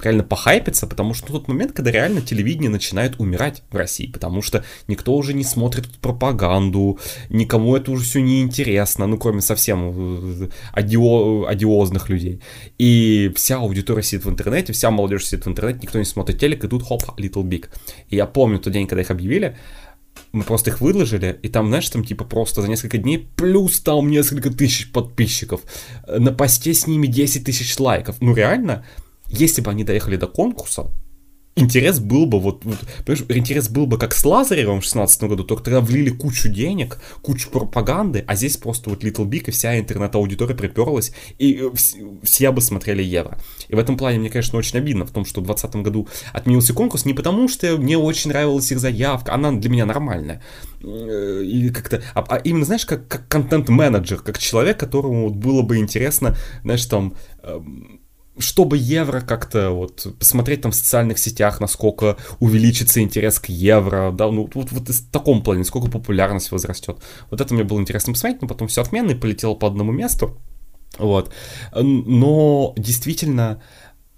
реально 0.02 0.24
похайпиться, 0.24 0.88
потому 0.88 1.14
что 1.14 1.28
тот 1.28 1.48
момент, 1.48 1.72
когда 1.72 1.92
реально 1.92 2.22
телевидение 2.22 2.70
начинает 2.70 3.20
умирать 3.20 3.64
в 3.72 3.76
России, 3.76 4.08
потому 4.08 4.42
что 4.42 4.64
никто 4.88 5.16
уже 5.16 5.34
не 5.34 5.44
смотрит 5.44 5.88
пропаганду, 6.00 7.00
никому 7.30 7.76
это 7.76 7.92
уже 7.92 8.04
все 8.04 8.22
не 8.22 8.42
интересно, 8.42 9.08
ну, 9.08 9.18
кроме 9.18 9.42
совсем 9.42 10.44
э, 10.44 10.50
одио, 10.74 11.46
одиозных 11.46 12.10
людей. 12.10 12.42
И 12.78 13.32
вся 13.36 13.58
аудитория 13.58 14.04
сидит 14.04 14.26
в 14.26 14.30
интернете, 14.30 14.74
вся 14.74 14.92
молодежь 14.92 15.26
сидит 15.26 15.46
в 15.46 15.50
интернете, 15.50 15.80
никто 15.84 15.98
не 15.98 16.06
смотрит 16.06 16.40
телек, 16.40 16.64
и 16.64 16.68
тут 16.68 16.84
хоп, 16.84 17.04
Little 17.18 17.44
Big. 17.44 17.68
И 18.10 18.18
я 18.18 18.26
помню 18.26 18.60
тот 18.60 18.74
день, 18.74 18.88
когда 18.88 19.02
их 19.02 19.12
объявили, 19.12 19.58
мы 20.36 20.44
просто 20.44 20.70
их 20.70 20.82
выложили, 20.82 21.40
и 21.42 21.50
там, 21.50 21.68
знаешь, 21.68 21.90
там 21.90 22.04
типа 22.04 22.26
просто 22.26 22.62
за 22.62 22.68
несколько 22.68 22.98
дней 22.98 23.28
плюс 23.36 23.80
там 23.80 24.10
несколько 24.10 24.52
тысяч 24.52 24.92
подписчиков, 24.92 25.62
на 26.08 26.32
посте 26.32 26.74
с 26.74 26.88
ними 26.88 27.08
10 27.08 27.46
тысяч 27.46 27.80
лайков. 27.80 28.18
Ну 28.20 28.36
реально, 28.36 28.86
если 29.28 29.62
бы 29.62 29.72
они 29.72 29.84
доехали 29.84 30.18
до 30.18 30.28
конкурса, 30.28 30.92
интерес 31.56 32.00
был 32.00 32.26
бы, 32.26 32.40
вот, 32.40 32.66
вот 32.66 32.78
интерес 33.30 33.70
был 33.70 33.88
бы 33.88 33.98
как 33.98 34.14
с 34.14 34.26
Лазаревым 34.26 34.82
в 34.82 34.84
16 34.84 35.24
году, 35.24 35.44
только 35.46 35.64
тогда 35.64 35.80
влили 35.80 36.10
кучу 36.10 36.50
денег, 36.50 37.00
кучу 37.22 37.50
пропаганды, 37.50 38.24
а 38.28 38.36
здесь 38.36 38.58
просто 38.58 38.90
вот 38.90 39.04
Little 39.04 39.26
Big 39.26 39.46
и 39.48 39.52
вся 39.52 39.80
интернет-аудитория 39.80 40.54
приперлась, 40.54 41.14
и 41.38 41.62
э, 41.62 41.70
все 42.24 42.52
бы 42.52 42.62
смотрели 42.62 43.02
Евро. 43.02 43.40
И 43.70 43.76
в 43.76 43.80
этом 43.80 43.98
плане 43.98 44.20
мне, 44.20 44.30
конечно, 44.30 44.60
очень 44.60 44.80
обидно 44.80 45.06
в 45.06 45.12
том, 45.12 45.24
что 45.24 45.40
в 45.40 45.46
2020 45.46 45.84
году 45.84 46.10
отменился 46.34 46.74
конкурс 46.74 47.06
не 47.06 47.14
потому, 47.14 47.48
что 47.48 47.78
мне 47.78 47.98
очень 47.98 48.32
нравилась 48.32 48.70
их 48.72 48.80
заявка, 48.80 49.34
она 49.34 49.54
для 49.54 49.70
меня 49.70 49.86
нормальная, 49.86 50.44
э, 50.84 51.42
и 51.46 51.70
как-то, 51.70 52.04
а, 52.14 52.26
а 52.28 52.36
именно, 52.38 52.66
знаешь, 52.66 52.86
как, 52.86 53.08
как 53.08 53.30
контент-менеджер, 53.30 54.20
как 54.20 54.40
человек, 54.40 54.78
которому 54.78 55.30
вот 55.30 55.36
было 55.36 55.62
бы 55.62 55.78
интересно, 55.78 56.36
знаешь, 56.64 56.86
там, 56.86 57.16
эм, 57.44 58.02
чтобы 58.38 58.78
евро 58.78 59.22
как-то 59.22 59.72
вот 59.72 60.08
посмотреть 60.20 60.62
там 60.62 60.72
в 60.72 60.76
социальных 60.76 61.20
сетях, 61.20 61.60
насколько 61.60 62.18
увеличится 62.40 63.02
интерес 63.02 63.40
к 63.40 63.48
евро, 63.48 64.12
да, 64.12 64.30
ну 64.30 64.50
вот, 64.54 64.72
вот 64.72 64.90
в 64.90 65.12
таком 65.12 65.42
плане, 65.42 65.64
сколько 65.64 65.90
популярность 65.90 66.52
возрастет. 66.52 66.98
Вот 67.32 67.42
это 67.42 67.54
мне 67.54 67.64
было 67.64 67.80
интересно 67.80 68.14
посмотреть, 68.14 68.42
но 68.42 68.48
потом 68.48 68.68
все 68.68 68.82
отменно 68.82 69.12
и 69.12 69.16
полетело 69.16 69.56
по 69.56 69.68
одному 69.68 69.92
месту. 69.92 70.38
Вот. 70.98 71.32
Но 71.74 72.74
действительно, 72.78 73.62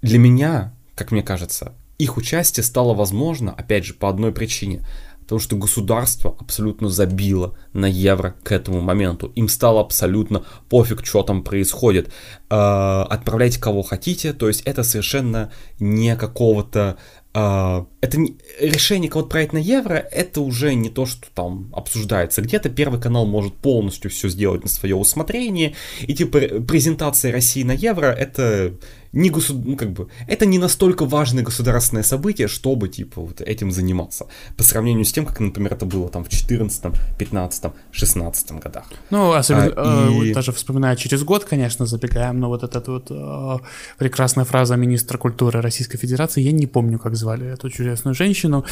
для 0.02 0.18
меня, 0.18 0.74
как 0.94 1.10
мне 1.10 1.22
кажется, 1.22 1.74
их 1.98 2.16
участие 2.16 2.64
стало 2.64 2.94
возможно, 2.94 3.52
опять 3.52 3.84
же, 3.84 3.94
по 3.94 4.08
одной 4.08 4.32
причине– 4.32 4.86
Потому 5.28 5.40
что 5.40 5.56
государство 5.56 6.34
абсолютно 6.40 6.88
забило 6.88 7.54
на 7.74 7.84
евро 7.84 8.34
к 8.42 8.50
этому 8.50 8.80
моменту. 8.80 9.30
Им 9.34 9.50
стало 9.50 9.82
абсолютно 9.82 10.46
пофиг, 10.70 11.04
что 11.04 11.22
там 11.22 11.44
происходит. 11.44 12.10
Э, 12.48 13.02
отправляйте 13.10 13.60
кого 13.60 13.82
хотите. 13.82 14.32
То 14.32 14.48
есть 14.48 14.62
это 14.62 14.82
совершенно 14.82 15.52
не 15.78 16.16
какого-то 16.16 16.96
Uh, 17.34 17.86
это 18.00 18.18
не, 18.18 18.38
решение 18.58 19.10
кого-то 19.10 19.26
отправить 19.26 19.52
на 19.52 19.58
евро, 19.58 19.94
это 19.94 20.40
уже 20.40 20.74
не 20.74 20.88
то, 20.88 21.04
что 21.04 21.26
там 21.34 21.70
обсуждается. 21.74 22.40
Где-то 22.40 22.70
Первый 22.70 22.98
канал 23.00 23.26
может 23.26 23.54
полностью 23.54 24.10
все 24.10 24.30
сделать 24.30 24.62
на 24.62 24.68
свое 24.70 24.96
усмотрение, 24.96 25.74
и 26.00 26.14
типа 26.14 26.40
презентация 26.66 27.30
России 27.30 27.62
на 27.64 27.72
евро 27.72 28.06
это 28.06 28.72
не 29.12 29.30
госуд... 29.30 29.64
ну, 29.64 29.76
как 29.76 29.92
бы, 29.92 30.08
это 30.26 30.46
не 30.46 30.58
настолько 30.58 31.04
важное 31.04 31.42
государственное 31.42 32.02
событие, 32.02 32.48
чтобы, 32.48 32.88
типа, 32.88 33.20
вот 33.20 33.40
этим 33.40 33.70
заниматься. 33.70 34.26
По 34.56 34.62
сравнению 34.62 35.04
с 35.04 35.12
тем, 35.12 35.26
как, 35.26 35.40
например, 35.40 35.72
это 35.72 35.86
было 35.86 36.08
там 36.08 36.24
в 36.24 36.28
14, 36.28 36.92
15, 37.18 37.64
16 37.90 38.52
годах. 38.52 38.84
Ну, 39.10 39.32
особенно, 39.32 39.72
а, 39.76 40.10
э, 40.10 40.24
и... 40.24 40.34
даже 40.34 40.52
вспоминая 40.52 40.96
через 40.96 41.22
год, 41.22 41.44
конечно, 41.44 41.86
забегаем, 41.86 42.38
но 42.40 42.48
вот 42.48 42.62
эта 42.62 42.90
вот 42.90 43.06
э, 43.10 43.58
прекрасная 43.98 44.44
фраза 44.44 44.76
министра 44.76 45.18
культуры 45.18 45.60
Российской 45.60 45.98
Федерации, 45.98 46.42
я 46.42 46.52
не 46.52 46.66
помню, 46.66 46.98
как 46.98 47.16
звали 47.16 47.46
эту 47.46 47.70
чудесную 47.70 48.14
женщину, 48.14 48.64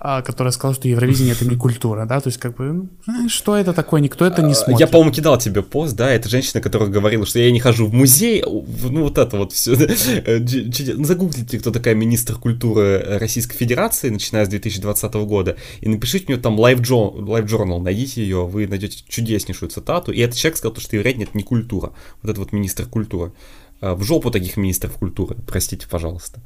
э, 0.00 0.22
которая 0.22 0.52
сказала, 0.52 0.74
что 0.74 0.88
Евровидение 0.88 1.34
это 1.34 1.46
не 1.46 1.56
культура, 1.56 2.06
да, 2.06 2.20
то 2.20 2.28
есть, 2.28 2.38
как 2.38 2.56
бы, 2.56 2.88
ну, 3.06 3.28
что 3.28 3.56
это 3.56 3.72
такое, 3.72 4.00
никто 4.00 4.24
это 4.24 4.42
не 4.42 4.52
а, 4.52 4.54
смотрит. 4.54 4.80
Я, 4.80 4.86
по-моему, 4.86 5.12
кидал 5.12 5.38
тебе 5.38 5.62
пост, 5.62 5.94
да, 5.94 6.10
это 6.10 6.28
женщина, 6.28 6.60
которая 6.60 6.88
говорила, 6.88 7.26
что 7.26 7.38
я 7.38 7.50
не 7.50 7.60
хожу 7.60 7.86
в 7.86 7.92
музей, 7.92 8.42
ну, 8.42 9.02
вот 9.02 9.18
это 9.18 9.36
вот 9.36 9.52
все 9.52 9.73
Э, 9.73 9.73
загуглите, 11.04 11.58
кто 11.58 11.70
такая 11.70 11.94
министр 11.94 12.34
культуры 12.36 13.18
Российской 13.18 13.56
Федерации, 13.56 14.10
начиная 14.10 14.46
с 14.46 14.48
2020 14.48 15.14
года, 15.14 15.56
и 15.80 15.88
напишите 15.88 16.26
мне 16.28 16.36
там 16.36 16.58
Live, 16.58 16.80
Journal, 16.80 17.80
найдите 17.80 18.22
ее, 18.22 18.46
вы 18.46 18.66
найдете 18.66 19.04
чудеснейшую 19.08 19.70
цитату, 19.70 20.12
и 20.12 20.20
этот 20.20 20.36
человек 20.36 20.58
сказал, 20.58 20.76
что 20.76 20.96
еврей 20.96 21.14
это 21.22 21.36
не 21.36 21.42
культура, 21.42 21.92
вот 22.22 22.30
это 22.30 22.40
вот 22.40 22.52
министр 22.52 22.86
культуры. 22.86 23.32
Э, 23.80 23.94
в 23.94 24.02
жопу 24.02 24.30
таких 24.30 24.56
министров 24.56 24.94
культуры, 24.94 25.36
простите, 25.46 25.86
пожалуйста. 25.88 26.40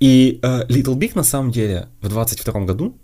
И 0.00 0.40
uh, 0.42 0.66
Little 0.66 0.96
Big 0.96 1.12
на 1.14 1.22
самом 1.22 1.52
деле 1.52 1.88
в 2.00 2.08
22 2.08 2.64
году, 2.64 2.96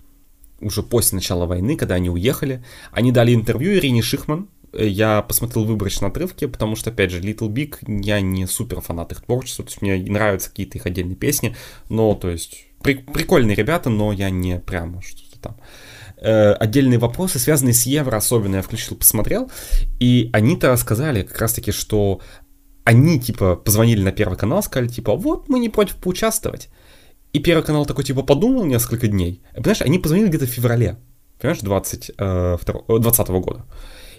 уже 0.60 0.82
после 0.82 1.16
начала 1.16 1.46
войны, 1.46 1.76
когда 1.76 1.94
они 1.94 2.10
уехали, 2.10 2.64
они 2.90 3.12
дали 3.12 3.32
интервью 3.32 3.74
Ирине 3.74 4.02
Шихман, 4.02 4.48
я 4.72 5.22
посмотрел 5.22 5.64
выборочно 5.64 6.08
отрывки, 6.08 6.46
потому 6.46 6.76
что, 6.76 6.90
опять 6.90 7.10
же, 7.10 7.20
Little 7.20 7.48
Big, 7.48 7.76
я 8.02 8.20
не 8.20 8.46
супер 8.46 8.80
фанат 8.80 9.12
их 9.12 9.22
творчества, 9.22 9.64
то 9.64 9.70
есть 9.70 9.82
мне 9.82 9.96
нравятся 9.96 10.50
какие-то 10.50 10.78
их 10.78 10.86
отдельные 10.86 11.16
песни, 11.16 11.56
но, 11.88 12.14
то 12.14 12.30
есть, 12.30 12.66
при, 12.82 12.94
прикольные 12.94 13.56
ребята, 13.56 13.90
но 13.90 14.12
я 14.12 14.30
не 14.30 14.58
прямо 14.58 15.02
что-то 15.02 15.40
там. 15.40 15.56
Э, 16.16 16.52
отдельные 16.52 16.98
вопросы, 16.98 17.38
связанные 17.38 17.74
с 17.74 17.86
евро, 17.86 18.16
особенно 18.16 18.56
я 18.56 18.62
включил, 18.62 18.96
посмотрел, 18.96 19.50
и 19.98 20.30
они-то 20.32 20.76
сказали 20.76 21.22
как 21.22 21.38
раз-таки, 21.38 21.72
что 21.72 22.20
они, 22.84 23.20
типа, 23.20 23.56
позвонили 23.56 24.02
на 24.02 24.12
Первый 24.12 24.36
канал, 24.36 24.62
сказали, 24.62 24.88
типа, 24.88 25.16
вот, 25.16 25.48
мы 25.48 25.58
не 25.58 25.68
против 25.68 25.96
поучаствовать. 25.96 26.68
И 27.32 27.38
Первый 27.38 27.62
канал 27.62 27.86
такой, 27.86 28.04
типа, 28.04 28.22
подумал 28.22 28.64
несколько 28.64 29.06
дней. 29.06 29.42
Понимаешь, 29.54 29.82
они 29.82 29.98
позвонили 29.98 30.28
где-то 30.28 30.46
в 30.46 30.50
феврале, 30.50 30.98
понимаешь, 31.38 31.60
20, 31.60 32.10
э, 32.18 32.58
20 32.88 33.28
года. 33.40 33.64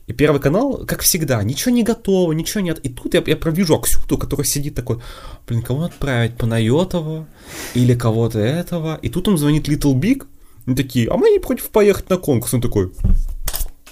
И 0.08 0.14
Первый 0.14 0.42
канал, 0.42 0.84
как 0.86 1.02
всегда, 1.02 1.42
ничего 1.44 1.72
не 1.72 1.84
готово, 1.84 2.34
ничего 2.34 2.62
нет. 2.62 2.80
И 2.80 2.90
тут 2.90 3.14
я, 3.14 3.24
я 3.26 3.38
провижу 3.38 3.76
Аксюту, 3.76 4.18
который 4.18 4.46
сидит 4.46 4.76
такой, 4.76 5.00
блин, 5.48 5.62
кого 5.62 5.84
отправить, 5.84 6.38
Панайотова 6.38 7.28
или 7.74 7.96
кого-то 7.96 8.40
этого. 8.40 9.00
И 9.02 9.10
тут 9.10 9.28
он 9.28 9.38
звонит 9.38 9.70
Little 9.70 9.94
Big, 9.94 10.26
и 10.68 10.76
такие, 10.76 11.08
а 11.10 11.18
мы 11.18 11.30
не 11.30 11.40
против 11.40 11.70
поехать 11.70 12.10
на 12.10 12.18
конкурс. 12.18 12.54
Он 12.54 12.62
такой, 12.62 12.92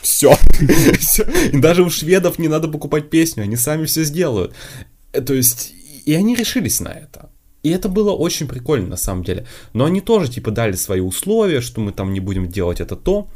все. 0.01 0.35
И 1.51 1.57
даже 1.57 1.83
у 1.83 1.89
шведов 1.89 2.39
не 2.39 2.47
надо 2.47 2.67
покупать 2.67 3.09
песню, 3.09 3.43
они 3.43 3.55
сами 3.55 3.85
все 3.85 4.03
сделают. 4.03 4.53
Э, 5.11 5.21
то 5.21 5.33
есть, 5.33 5.73
и 6.05 6.13
они 6.13 6.35
решились 6.35 6.79
на 6.79 6.89
это. 6.89 7.29
И 7.63 7.69
это 7.69 7.89
было 7.89 8.11
очень 8.11 8.47
прикольно 8.47 8.87
на 8.87 8.97
самом 8.97 9.23
деле. 9.23 9.45
Но 9.73 9.85
они 9.85 10.01
тоже 10.01 10.31
типа 10.31 10.51
дали 10.51 10.73
свои 10.73 11.01
условия, 11.01 11.61
что 11.61 11.81
мы 11.81 11.91
там 11.91 12.13
не 12.13 12.19
будем 12.19 12.47
делать 12.47 12.79
это 12.79 12.95
то. 12.95 13.27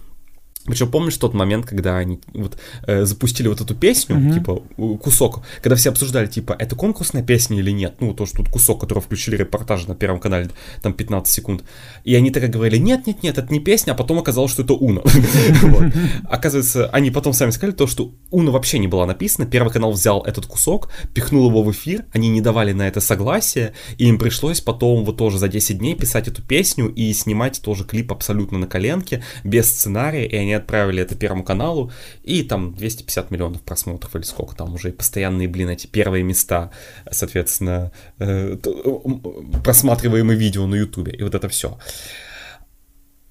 Причем 0.66 0.90
помнишь 0.90 1.18
тот 1.18 1.34
момент, 1.34 1.66
когда 1.66 1.98
они 1.98 2.22
вот 2.34 2.58
э, 2.88 3.04
запустили 3.04 3.50
вот 3.50 3.60
эту 3.60 3.76
песню, 3.76 4.16
mm-hmm. 4.16 4.34
типа 4.34 4.64
кусок, 4.98 5.42
когда 5.62 5.76
все 5.76 5.90
обсуждали, 5.90 6.28
типа, 6.28 6.56
это 6.58 6.76
конкурсная 6.76 7.22
песня 7.22 7.60
или 7.60 7.72
нет? 7.72 7.96
Ну, 8.00 8.14
то, 8.14 8.26
что 8.26 8.38
тут 8.38 8.50
кусок, 8.50 8.80
который 8.80 9.00
включили 9.00 9.36
репортаж 9.36 9.88
на 9.88 9.96
Первом 9.96 10.20
канале, 10.20 10.50
там 10.82 10.94
15 10.94 11.34
секунд. 11.34 11.64
И 12.06 12.16
они 12.16 12.32
так 12.32 12.50
говорили, 12.50 12.78
нет, 12.78 13.06
нет, 13.08 13.24
нет, 13.24 13.38
это 13.38 13.52
не 13.52 13.60
песня, 13.60 13.92
а 13.92 13.96
потом 13.96 14.20
оказалось, 14.20 14.52
что 14.52 14.64
это 14.64 14.74
Уна. 14.74 15.02
Оказывается, 16.30 16.88
они 16.90 17.12
потом 17.12 17.34
сами 17.34 17.52
сказали 17.52 17.76
то, 17.76 17.86
что 17.88 18.14
Уна 18.32 18.52
вообще 18.52 18.80
не 18.80 18.88
была 18.88 19.06
написана, 19.06 19.46
Первый 19.46 19.72
канал 19.72 19.92
взял 19.92 20.22
этот 20.22 20.46
кусок, 20.46 20.92
пихнул 21.14 21.50
его 21.50 21.62
в 21.62 21.72
эфир, 21.72 22.06
они 22.14 22.30
не 22.30 22.40
давали 22.40 22.72
на 22.72 22.88
это 22.88 23.02
согласия, 23.02 23.74
и 23.98 24.08
им 24.08 24.18
пришлось 24.18 24.62
потом 24.62 25.04
вот 25.04 25.18
тоже 25.18 25.40
за 25.40 25.50
10 25.50 25.80
дней 25.80 25.96
писать 25.96 26.28
эту 26.30 26.42
песню 26.42 26.88
и 26.88 27.12
снимать 27.14 27.62
тоже 27.62 27.84
клип 27.84 28.12
абсолютно 28.14 28.58
на 28.58 28.68
коленке, 28.68 29.24
без 29.44 29.70
сценария, 29.70 30.26
и 30.26 30.36
они 30.36 30.53
отправили 30.56 31.02
это 31.02 31.16
Первому 31.16 31.44
каналу, 31.44 31.92
и 32.24 32.44
там 32.44 32.76
250 32.76 33.32
миллионов 33.32 33.62
просмотров 33.62 34.16
или 34.16 34.24
сколько 34.24 34.56
там 34.56 34.74
уже, 34.74 34.90
и 34.90 34.92
постоянные, 34.92 35.48
блин, 35.48 35.70
эти 35.70 35.88
первые 35.88 36.24
места, 36.24 36.72
соответственно, 37.12 37.92
э, 38.20 38.58
просматриваемые 39.64 40.38
видео 40.38 40.68
на 40.68 40.76
ютубе, 40.76 41.14
и 41.14 41.24
вот 41.24 41.36
это 41.36 41.50
все. 41.50 41.78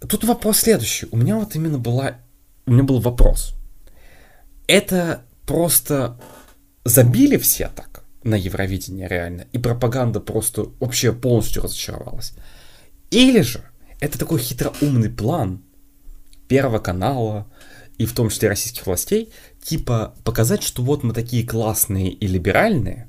Тут 0.08 0.24
вопрос 0.24 0.58
следующий. 0.58 1.06
У 1.10 1.16
меня 1.16 1.36
вот 1.36 1.54
именно 1.54 1.78
была... 1.78 2.16
У 2.66 2.72
меня 2.72 2.82
был 2.82 3.00
вопрос. 3.00 3.54
Это 4.66 5.22
просто 5.46 6.20
забили 6.84 7.36
все 7.36 7.68
так 7.74 8.04
на 8.24 8.34
Евровидение 8.34 9.08
реально, 9.08 9.46
и 9.52 9.58
пропаганда 9.58 10.20
просто 10.20 10.66
вообще 10.80 11.12
полностью 11.12 11.62
разочаровалась? 11.62 12.34
Или 13.10 13.42
же 13.42 13.62
это 14.00 14.18
такой 14.18 14.38
хитроумный 14.40 15.10
план, 15.10 15.62
Первого 16.52 16.80
канала 16.80 17.46
и 17.96 18.04
в 18.04 18.12
том 18.12 18.28
числе 18.28 18.50
российских 18.50 18.86
властей, 18.86 19.32
типа 19.62 20.14
показать, 20.22 20.62
что 20.62 20.82
вот 20.82 21.02
мы 21.02 21.14
такие 21.14 21.46
классные 21.46 22.10
и 22.10 22.26
либеральные, 22.26 23.08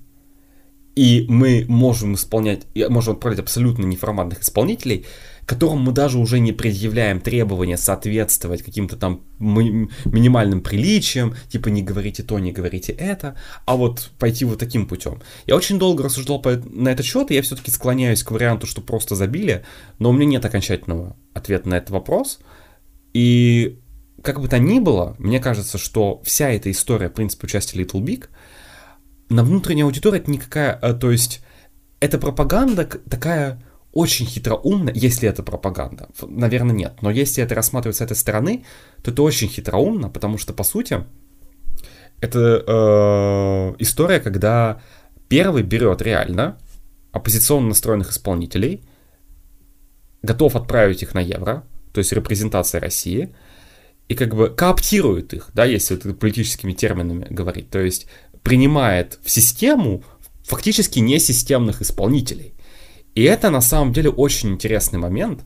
и 0.95 1.25
мы 1.27 1.65
можем 1.67 2.15
исполнять, 2.15 2.61
можем 2.87 3.15
отправить 3.15 3.39
абсолютно 3.39 3.85
неформатных 3.85 4.43
исполнителей, 4.43 5.05
которым 5.45 5.81
мы 5.81 5.91
даже 5.91 6.19
уже 6.19 6.39
не 6.39 6.53
предъявляем 6.53 7.19
требования 7.19 7.75
соответствовать 7.75 8.63
каким-то 8.63 8.95
там 8.95 9.23
ми- 9.39 9.89
минимальным 10.05 10.61
приличиям, 10.61 11.35
типа 11.49 11.67
не 11.67 11.81
говорите 11.81 12.23
то, 12.23 12.39
не 12.39 12.53
говорите 12.53 12.93
это, 12.93 13.35
а 13.65 13.75
вот 13.75 14.11
пойти 14.19 14.45
вот 14.45 14.59
таким 14.59 14.85
путем. 14.85 15.21
Я 15.47 15.57
очень 15.57 15.79
долго 15.79 16.03
рассуждал 16.03 16.41
по, 16.41 16.51
на 16.51 16.87
этот 16.87 17.05
счет, 17.05 17.29
и 17.29 17.35
я 17.35 17.41
все-таки 17.41 17.71
склоняюсь 17.71 18.23
к 18.23 18.31
варианту, 18.31 18.67
что 18.67 18.79
просто 18.79 19.15
забили, 19.15 19.65
но 19.99 20.11
у 20.11 20.13
меня 20.13 20.27
нет 20.27 20.45
окончательного 20.45 21.17
ответа 21.33 21.67
на 21.67 21.75
этот 21.75 21.89
вопрос. 21.89 22.39
И 23.13 23.79
как 24.21 24.39
бы 24.39 24.47
то 24.47 24.57
ни 24.57 24.79
было, 24.79 25.15
мне 25.19 25.39
кажется, 25.39 25.77
что 25.77 26.21
вся 26.23 26.49
эта 26.49 26.71
история, 26.71 27.09
в 27.09 27.13
принципе, 27.13 27.45
участия 27.45 27.81
Little 27.81 28.01
Big, 28.01 28.27
на 29.29 29.43
внутренней 29.43 29.83
аудитории 29.83 30.19
это 30.19 30.31
никакая, 30.31 30.79
э, 30.81 30.93
то 30.93 31.11
есть 31.11 31.43
это 31.99 32.17
пропаганда 32.17 32.85
такая 32.85 33.61
очень 33.91 34.25
хитроумно, 34.25 34.91
если 34.93 35.29
это 35.29 35.43
пропаганда. 35.43 36.09
Наверное, 36.27 36.75
нет. 36.75 36.93
Но 37.01 37.11
если 37.11 37.43
это 37.43 37.53
рассматривать 37.53 37.97
с 37.97 38.01
этой 38.01 38.17
стороны, 38.17 38.65
то 39.03 39.11
это 39.11 39.21
очень 39.21 39.47
хитроумно, 39.47 40.09
потому 40.09 40.37
что, 40.37 40.51
по 40.53 40.63
сути, 40.63 41.03
это 42.19 42.63
э, 42.65 43.75
история, 43.79 44.19
когда 44.19 44.81
первый 45.27 45.61
берет 45.61 46.01
реально 46.01 46.57
оппозиционно 47.11 47.69
настроенных 47.69 48.11
исполнителей, 48.11 48.83
готов 50.23 50.55
отправить 50.55 51.03
их 51.03 51.13
на 51.13 51.19
евро, 51.19 51.63
то 51.93 51.99
есть 51.99 52.11
репрезентация 52.11 52.81
России, 52.81 53.33
и 54.09 54.15
как 54.15 54.35
бы 54.35 54.49
кооптирует 54.49 55.33
их, 55.33 55.49
да, 55.53 55.65
если 55.65 55.95
это 55.95 56.13
политическими 56.13 56.73
терминами 56.73 57.27
говорить, 57.29 57.69
то 57.69 57.79
есть 57.79 58.07
принимает 58.41 59.19
в 59.23 59.29
систему 59.29 60.03
фактически 60.43 60.99
несистемных 60.99 61.81
исполнителей. 61.81 62.53
И 63.15 63.23
это 63.23 63.49
на 63.49 63.61
самом 63.61 63.93
деле 63.93 64.09
очень 64.09 64.49
интересный 64.49 64.99
момент. 64.99 65.41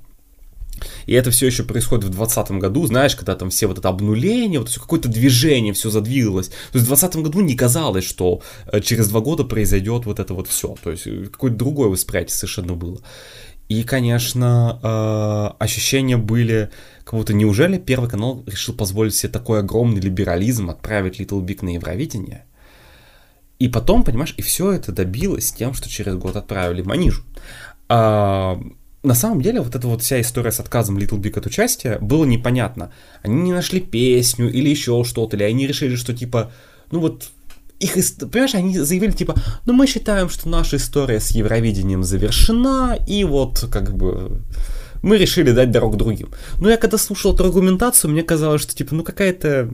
И 1.07 1.13
это 1.13 1.31
все 1.31 1.47
еще 1.47 1.63
происходит 1.63 2.05
в 2.05 2.09
2020 2.09 2.51
году, 2.59 2.85
знаешь, 2.85 3.15
когда 3.15 3.35
там 3.35 3.49
все 3.49 3.67
вот 3.67 3.79
это 3.79 3.89
обнуление, 3.89 4.59
вот 4.59 4.69
какое-то 4.69 5.09
движение, 5.09 5.73
все 5.73 5.89
задвигалось. 5.89 6.49
То 6.49 6.77
есть 6.77 6.85
в 6.85 6.89
2020 6.89 7.15
году 7.23 7.41
не 7.41 7.55
казалось, 7.55 8.03
что 8.03 8.41
э, 8.71 8.79
через 8.81 9.09
два 9.09 9.21
года 9.21 9.43
произойдет 9.43 10.05
вот 10.05 10.19
это 10.19 10.33
вот 10.33 10.47
все. 10.47 10.75
То 10.83 10.91
есть 10.91 11.07
э, 11.07 11.25
какое-то 11.31 11.57
другое 11.57 11.89
восприятие 11.89 12.35
совершенно 12.35 12.73
было. 12.73 12.99
И, 13.69 13.83
конечно, 13.83 14.79
э, 14.81 15.63
ощущения 15.63 16.15
были, 16.17 16.69
как 17.03 17.15
будто 17.15 17.33
неужели 17.33 17.77
Первый 17.77 18.09
канал 18.09 18.43
решил 18.45 18.73
позволить 18.73 19.15
себе 19.15 19.31
такой 19.31 19.59
огромный 19.59 19.99
либерализм 19.99 20.69
отправить 20.69 21.19
Little 21.19 21.41
Big 21.41 21.65
на 21.65 21.73
Евровидение? 21.73 22.45
И 23.59 23.67
потом, 23.67 24.03
понимаешь, 24.03 24.33
и 24.37 24.41
все 24.41 24.71
это 24.71 24.91
добилось 24.91 25.51
тем, 25.51 25.73
что 25.73 25.89
через 25.89 26.15
год 26.15 26.35
отправили 26.37 26.81
в 26.81 26.87
Манижу. 26.87 27.23
А, 27.89 28.61
на 29.03 29.15
самом 29.15 29.41
деле, 29.41 29.61
вот 29.61 29.75
эта 29.75 29.87
вот 29.87 30.01
вся 30.01 30.21
история 30.21 30.51
с 30.51 30.59
отказом 30.59 30.97
Little 30.97 31.19
Big 31.19 31.37
от 31.37 31.45
участия 31.45 31.97
было 31.99 32.23
непонятно. 32.23 32.91
Они 33.21 33.35
не 33.35 33.53
нашли 33.53 33.81
песню 33.81 34.49
или 34.49 34.69
еще 34.69 35.03
что-то, 35.03 35.35
или 35.35 35.43
они 35.43 35.67
решили, 35.67 35.95
что 35.95 36.13
типа, 36.13 36.51
ну 36.91 36.99
вот 36.99 37.29
их, 37.79 37.93
понимаешь, 38.31 38.55
они 38.55 38.77
заявили 38.79 39.11
типа, 39.11 39.35
ну 39.65 39.73
мы 39.73 39.87
считаем, 39.87 40.29
что 40.29 40.49
наша 40.49 40.77
история 40.77 41.19
с 41.19 41.31
Евровидением 41.31 42.03
завершена, 42.03 42.97
и 43.07 43.23
вот 43.23 43.67
как 43.71 43.95
бы 43.95 44.41
мы 45.01 45.17
решили 45.17 45.51
дать 45.51 45.71
дорогу 45.71 45.95
другим. 45.95 46.31
Но 46.59 46.69
я 46.69 46.77
когда 46.77 46.97
слушал 46.97 47.33
эту 47.33 47.45
аргументацию, 47.45 48.11
мне 48.11 48.23
казалось, 48.23 48.61
что 48.61 48.75
типа, 48.75 48.95
ну 48.95 49.03
какая-то 49.03 49.69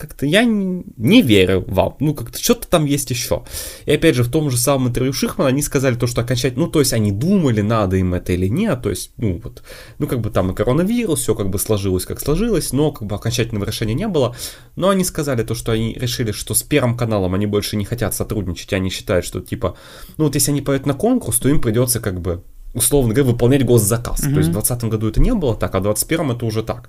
как-то 0.00 0.24
я 0.24 0.44
не 0.44 1.22
верю 1.22 1.64
вам, 1.68 1.96
ну 2.00 2.14
как-то 2.14 2.42
что-то 2.42 2.66
там 2.66 2.86
есть 2.86 3.10
еще. 3.10 3.44
И 3.84 3.92
опять 3.92 4.14
же, 4.14 4.24
в 4.24 4.30
том 4.30 4.50
же 4.50 4.56
самом 4.56 4.88
интервью 4.88 5.12
Шихмана 5.12 5.50
они 5.50 5.62
сказали 5.62 5.94
то, 5.94 6.06
что 6.06 6.22
окончательно, 6.22 6.64
ну 6.64 6.70
то 6.70 6.80
есть 6.80 6.92
они 6.92 7.12
думали, 7.12 7.60
надо 7.60 7.96
им 7.96 8.14
это 8.14 8.32
или 8.32 8.46
нет, 8.46 8.82
то 8.82 8.90
есть, 8.90 9.12
ну 9.18 9.40
вот, 9.44 9.62
ну 9.98 10.06
как 10.06 10.20
бы 10.20 10.30
там 10.30 10.50
и 10.50 10.54
коронавирус, 10.54 11.20
все 11.20 11.34
как 11.34 11.50
бы 11.50 11.58
сложилось, 11.58 12.06
как 12.06 12.20
сложилось, 12.20 12.72
но 12.72 12.92
как 12.92 13.06
бы 13.06 13.14
окончательного 13.14 13.66
решения 13.66 13.94
не 13.94 14.08
было. 14.08 14.34
Но 14.76 14.88
они 14.88 15.04
сказали 15.04 15.42
то, 15.42 15.54
что 15.54 15.72
они 15.72 15.92
решили, 15.94 16.32
что 16.32 16.54
с 16.54 16.62
Первым 16.62 16.96
каналом 16.96 17.34
они 17.34 17.46
больше 17.46 17.76
не 17.76 17.84
хотят 17.84 18.14
сотрудничать, 18.14 18.72
они 18.72 18.90
считают, 18.90 19.26
что 19.26 19.40
типа, 19.40 19.76
ну 20.16 20.24
вот 20.24 20.34
если 20.34 20.50
они 20.50 20.62
поют 20.62 20.86
на 20.86 20.94
конкурс, 20.94 21.38
то 21.38 21.48
им 21.48 21.60
придется 21.60 22.00
как 22.00 22.20
бы 22.20 22.42
условно 22.72 23.12
говоря, 23.12 23.32
выполнять 23.32 23.64
госзаказ. 23.66 24.20
Mm-hmm. 24.20 24.32
То 24.32 24.38
есть 24.38 24.48
в 24.48 24.52
2020 24.52 24.84
году 24.84 25.08
это 25.08 25.20
не 25.20 25.34
было 25.34 25.56
так, 25.56 25.74
а 25.74 25.80
в 25.80 25.82
2021 25.82 26.36
это 26.36 26.46
уже 26.46 26.62
так. 26.62 26.88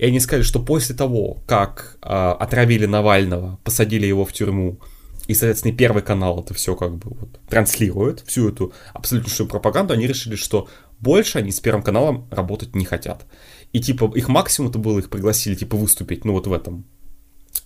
И 0.00 0.06
они 0.06 0.18
сказали, 0.18 0.44
что 0.44 0.60
после 0.60 0.94
того, 0.94 1.42
как 1.46 1.98
э, 2.00 2.06
отравили 2.08 2.86
Навального, 2.86 3.58
посадили 3.64 4.06
его 4.06 4.24
в 4.24 4.32
тюрьму, 4.32 4.78
и, 5.26 5.34
соответственно, 5.34 5.76
Первый 5.76 6.02
канал 6.02 6.40
это 6.40 6.54
все 6.54 6.74
как 6.74 6.96
бы 6.96 7.10
вот 7.20 7.38
транслирует, 7.50 8.20
всю 8.26 8.48
эту 8.48 8.72
абсолютнейшую 8.94 9.46
пропаганду, 9.46 9.92
они 9.92 10.06
решили, 10.06 10.36
что 10.36 10.68
больше 11.00 11.38
они 11.38 11.52
с 11.52 11.60
Первым 11.60 11.82
каналом 11.82 12.26
работать 12.30 12.74
не 12.74 12.86
хотят. 12.86 13.26
И, 13.74 13.80
типа, 13.80 14.10
их 14.14 14.28
максимум 14.28 14.70
это 14.70 14.78
было, 14.78 15.00
их 15.00 15.10
пригласили, 15.10 15.54
типа, 15.54 15.76
выступить, 15.76 16.24
ну, 16.24 16.32
вот 16.32 16.46
в 16.46 16.52
этом 16.54 16.86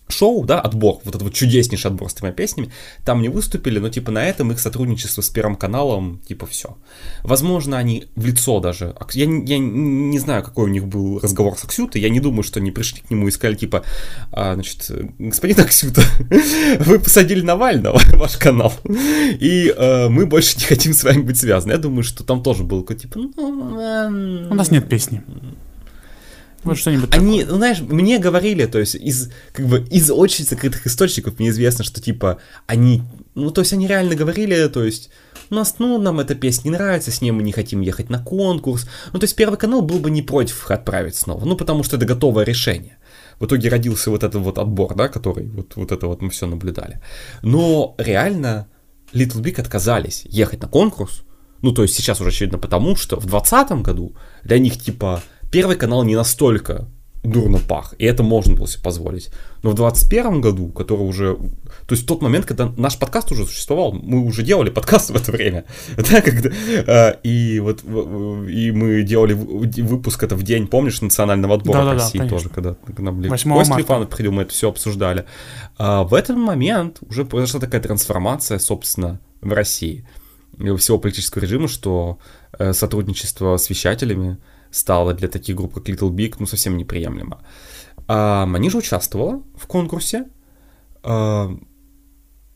шоу, 0.07 0.45
да, 0.45 0.59
отбор, 0.59 0.99
вот 1.03 1.15
этот 1.15 1.23
вот 1.23 1.33
чудеснейший 1.33 1.91
отбор 1.91 2.09
с 2.09 2.13
тремя 2.13 2.31
песнями, 2.31 2.71
там 3.03 3.21
не 3.21 3.29
выступили, 3.29 3.79
но 3.79 3.89
типа 3.89 4.11
на 4.11 4.23
этом 4.23 4.51
их 4.51 4.59
сотрудничество 4.59 5.21
с 5.21 5.29
Первым 5.29 5.55
каналом, 5.55 6.21
типа 6.27 6.45
все. 6.45 6.77
Возможно, 7.23 7.77
они 7.77 8.05
в 8.15 8.25
лицо 8.25 8.59
даже, 8.59 8.95
я, 9.13 9.25
я 9.25 9.57
не 9.57 10.19
знаю, 10.19 10.43
какой 10.43 10.65
у 10.65 10.67
них 10.67 10.87
был 10.87 11.19
разговор 11.19 11.57
с 11.57 11.63
Аксютой, 11.63 12.01
я 12.01 12.09
не 12.09 12.19
думаю, 12.19 12.43
что 12.43 12.59
они 12.59 12.71
пришли 12.71 13.01
к 13.01 13.09
нему 13.09 13.27
и 13.27 13.31
сказали, 13.31 13.55
типа, 13.55 13.83
а, 14.31 14.53
значит, 14.53 14.91
господин 15.17 15.59
Аксюта, 15.59 16.01
вы 16.79 16.99
посадили 16.99 17.41
Навального, 17.41 17.99
ваш 18.13 18.37
канал, 18.37 18.73
и 18.85 19.73
э, 19.75 20.09
мы 20.09 20.25
больше 20.25 20.57
не 20.57 20.65
хотим 20.65 20.93
с 20.93 21.03
вами 21.03 21.21
быть 21.21 21.37
связаны. 21.37 21.71
Я 21.71 21.77
думаю, 21.77 22.03
что 22.03 22.23
там 22.23 22.43
тоже 22.43 22.63
был 22.63 22.81
какой-то, 22.81 23.01
типа, 23.03 23.19
ну... 23.19 23.79
Э, 23.79 24.49
у 24.49 24.53
нас 24.53 24.71
нет 24.71 24.87
песни. 24.87 25.23
Вот 26.65 26.77
что-нибудь 26.77 27.13
Они, 27.13 27.41
такое. 27.41 27.51
ну, 27.51 27.57
знаешь, 27.57 27.79
мне 27.79 28.17
говорили, 28.17 28.65
то 28.65 28.79
есть 28.79 28.95
из, 28.95 29.31
как 29.53 29.67
бы, 29.67 29.85
из 29.91 30.09
очень 30.09 30.45
закрытых 30.45 30.87
источников 30.87 31.39
мне 31.39 31.49
известно, 31.49 31.83
что, 31.83 32.01
типа, 32.01 32.39
они, 32.65 33.03
ну, 33.35 33.51
то 33.51 33.61
есть 33.61 33.71
они 33.73 33.87
реально 33.87 34.15
говорили, 34.15 34.67
то 34.67 34.83
есть, 34.83 35.11
у 35.51 35.55
нас, 35.55 35.75
ну, 35.77 35.99
нам 35.99 36.19
эта 36.19 36.33
песня 36.33 36.69
не 36.69 36.75
нравится, 36.75 37.11
с 37.11 37.21
ней 37.21 37.31
мы 37.31 37.43
не 37.43 37.51
хотим 37.51 37.81
ехать 37.81 38.09
на 38.09 38.17
конкурс. 38.17 38.87
Ну, 39.13 39.19
то 39.19 39.25
есть 39.25 39.35
Первый 39.35 39.57
канал 39.57 39.83
был 39.83 39.99
бы 39.99 40.09
не 40.09 40.23
против 40.23 40.63
их 40.63 40.71
отправить 40.71 41.15
снова, 41.15 41.45
ну, 41.45 41.55
потому 41.55 41.83
что 41.83 41.97
это 41.97 42.05
готовое 42.05 42.45
решение. 42.45 42.97
В 43.39 43.45
итоге 43.45 43.69
родился 43.69 44.09
вот 44.09 44.23
этот 44.23 44.41
вот 44.41 44.57
отбор, 44.57 44.95
да, 44.95 45.07
который, 45.07 45.47
вот, 45.47 45.75
вот 45.75 45.91
это 45.91 46.07
вот 46.07 46.21
мы 46.21 46.29
все 46.29 46.47
наблюдали. 46.47 46.99
Но 47.43 47.93
реально 47.99 48.67
Little 49.13 49.41
Big 49.41 49.61
отказались 49.61 50.23
ехать 50.25 50.61
на 50.61 50.67
конкурс, 50.67 51.23
ну, 51.61 51.71
то 51.71 51.83
есть 51.83 51.95
сейчас 51.95 52.21
уже 52.21 52.29
очевидно 52.29 52.57
потому, 52.57 52.95
что 52.95 53.15
в 53.17 53.25
2020 53.25 53.81
году 53.81 54.15
для 54.43 54.59
них, 54.59 54.81
типа, 54.81 55.21
Первый 55.55 55.77
канал 55.77 56.03
не 56.03 56.17
настолько 56.17 56.85
дурно 57.23 57.59
пах, 57.59 57.95
и 57.97 58.03
это 58.03 58.23
можно 58.23 58.57
было 58.57 58.67
себе 58.67 58.83
позволить. 58.83 59.29
Но 59.63 59.69
в 59.69 59.73
21 59.73 60.41
году, 60.41 60.67
который 60.67 61.07
уже... 61.07 61.35
То 61.87 61.93
есть 61.95 62.03
в 62.03 62.07
тот 62.07 62.21
момент, 62.21 62.45
когда 62.45 62.73
наш 62.75 62.99
подкаст 62.99 63.31
уже 63.31 63.45
существовал, 63.45 63.93
мы 63.93 64.25
уже 64.25 64.43
делали 64.43 64.69
подкаст 64.69 65.09
в 65.11 65.15
это 65.15 65.31
время, 65.31 65.63
да, 65.95 66.19
когда... 66.19 66.49
Э, 66.51 67.15
и 67.23 67.61
вот 67.61 67.85
и 67.85 68.71
мы 68.71 69.03
делали 69.03 69.31
выпуск 69.31 70.23
это 70.23 70.35
в 70.35 70.43
день, 70.43 70.67
помнишь, 70.67 70.99
национального 70.99 71.55
отбора 71.55 71.85
да, 71.85 71.93
России 71.93 72.19
да, 72.19 72.27
тоже, 72.27 72.49
когда 72.49 72.73
к 72.73 72.99
нам 72.99 73.23
Кость 73.23 73.45
Лифанов 73.45 74.09
приходил, 74.09 74.33
мы 74.33 74.41
это 74.41 74.51
все 74.51 74.67
обсуждали. 74.67 75.23
А 75.77 76.03
в 76.03 76.13
этот 76.13 76.35
момент 76.35 76.97
уже 77.09 77.23
произошла 77.23 77.61
такая 77.61 77.79
трансформация, 77.79 78.59
собственно, 78.59 79.21
в 79.39 79.53
России 79.53 80.05
всего 80.77 80.97
политического 80.97 81.41
режима, 81.41 81.69
что 81.69 82.19
э, 82.59 82.73
сотрудничество 82.73 83.55
с 83.55 83.69
вещателями, 83.69 84.37
стало 84.75 85.13
для 85.13 85.27
таких 85.27 85.55
групп, 85.55 85.73
как 85.73 85.89
Little 85.89 86.11
Big, 86.11 86.35
ну, 86.39 86.45
совсем 86.45 86.77
неприемлемо. 86.77 87.39
А 88.07 88.45
Манижа 88.45 88.77
участвовала 88.77 89.41
в 89.55 89.67
конкурсе. 89.67 90.25
А, 91.03 91.49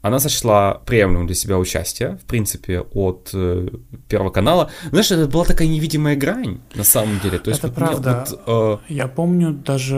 она 0.01 0.19
сочла 0.19 0.81
приемлемым 0.85 1.27
для 1.27 1.35
себя 1.35 1.57
участие, 1.57 2.17
в 2.17 2.25
принципе, 2.25 2.81
от 2.81 3.31
э, 3.33 3.67
Первого 4.07 4.31
канала. 4.31 4.69
Знаешь, 4.89 5.11
это 5.11 5.27
была 5.27 5.45
такая 5.45 5.67
невидимая 5.67 6.15
грань, 6.15 6.59
на 6.75 6.83
самом 6.83 7.19
деле. 7.19 7.39
То 7.39 7.51
есть, 7.51 7.59
это 7.59 7.67
вот, 7.67 7.75
правда. 7.75 8.25
Вот, 8.29 8.79
э... 8.89 8.93
Я 8.93 9.07
помню, 9.07 9.51
даже 9.51 9.95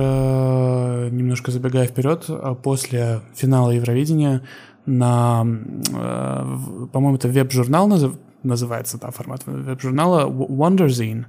немножко 1.11 1.52
забегая 1.52 1.88
вперед, 1.88 2.26
а 2.27 2.56
после 2.56 3.22
финала 3.35 3.72
Евровидения 3.72 4.41
на, 4.85 5.45
э, 5.45 6.88
по-моему, 6.91 7.18
это 7.18 7.27
веб-журнал 7.27 7.88
назыв... 7.88 8.14
называется, 8.43 8.98
да, 8.98 9.11
формат 9.11 9.43
веб-журнала 9.45 10.27
Wonderzine 10.27 11.26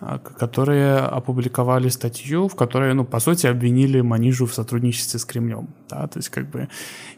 которые 0.00 0.98
опубликовали 0.98 1.88
статью, 1.88 2.48
в 2.48 2.56
которой, 2.56 2.94
ну, 2.94 3.04
по 3.04 3.20
сути, 3.20 3.46
обвинили 3.46 4.00
Манижу 4.00 4.46
в 4.46 4.54
сотрудничестве 4.54 5.18
с 5.18 5.24
Кремлем, 5.24 5.68
да, 5.88 6.06
то 6.06 6.18
есть 6.18 6.28
как 6.28 6.50
бы, 6.50 6.68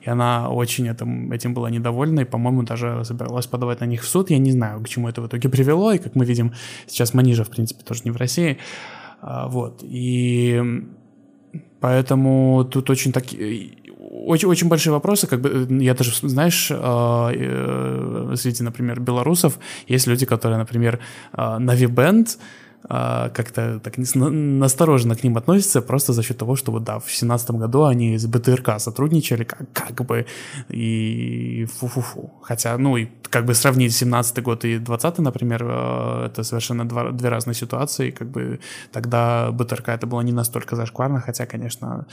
и 0.03 0.11
она 0.11 0.51
очень 0.51 0.89
этим, 0.89 1.32
этим 1.32 1.55
была 1.55 1.70
недовольна, 1.70 2.20
и, 2.20 2.24
по-моему, 2.24 2.62
даже 2.62 3.05
собиралась 3.05 3.47
подавать 3.47 3.81
на 3.81 3.86
них 3.86 4.03
в 4.03 4.09
суд, 4.09 4.31
я 4.31 4.39
не 4.39 4.53
знаю, 4.53 4.81
к 4.82 4.89
чему 4.89 5.09
это 5.09 5.23
в 5.23 5.27
итоге 5.27 5.48
привело, 5.48 5.93
и, 5.93 5.98
как 5.98 6.15
мы 6.15 6.24
видим, 6.24 6.53
сейчас 6.86 7.15
Манижа, 7.15 7.44
в 7.44 7.51
принципе, 7.51 7.82
тоже 7.82 8.03
не 8.05 8.11
в 8.11 8.16
России, 8.16 8.59
а, 9.20 9.48
вот, 9.48 9.82
и 9.82 10.62
поэтому 11.81 12.65
тут 12.65 12.90
очень 12.90 13.12
так 13.12 13.24
очень, 14.27 14.48
очень 14.48 14.69
большие 14.69 14.93
вопросы, 14.93 15.27
как 15.27 15.40
бы, 15.40 15.66
я 15.82 15.94
даже, 15.94 16.12
знаешь, 16.28 16.66
среди, 16.66 18.62
например, 18.62 19.01
белорусов 19.01 19.59
есть 19.89 20.07
люди, 20.07 20.27
которые, 20.27 20.59
например, 20.59 21.01
Навибенд, 21.32 22.39
а, 22.39 22.43
как-то 22.88 23.80
так 23.80 23.94
настороженно 23.98 25.16
к 25.16 25.24
ним 25.24 25.36
относятся 25.36 25.82
просто 25.82 26.12
за 26.12 26.22
счет 26.22 26.38
того, 26.38 26.56
что 26.56 26.72
вот 26.72 26.84
да, 26.84 26.98
в 26.98 27.10
семнадцатом 27.10 27.58
году 27.58 27.84
они 27.84 28.16
с 28.16 28.26
БТРК 28.26 28.78
сотрудничали 28.78 29.44
как, 29.44 29.72
как 29.72 30.06
бы 30.06 30.26
и 30.68 31.66
фу-фу-фу. 31.78 32.32
Хотя, 32.42 32.78
ну 32.78 32.96
и 32.96 33.08
как 33.30 33.44
бы 33.44 33.54
сравнить 33.54 33.94
17 33.94 34.42
год 34.42 34.64
и 34.64 34.78
20 34.78 35.18
например, 35.18 35.62
а, 35.64 36.26
это 36.26 36.42
совершенно 36.44 36.88
два, 36.88 37.10
две 37.10 37.28
разные 37.28 37.54
ситуации, 37.54 38.10
как 38.10 38.30
бы 38.30 38.60
тогда 38.92 39.50
БТРК 39.50 39.88
это 39.88 40.06
было 40.06 40.20
не 40.20 40.32
настолько 40.32 40.76
зашкварно, 40.76 41.20
хотя, 41.20 41.46
конечно, 41.46 42.06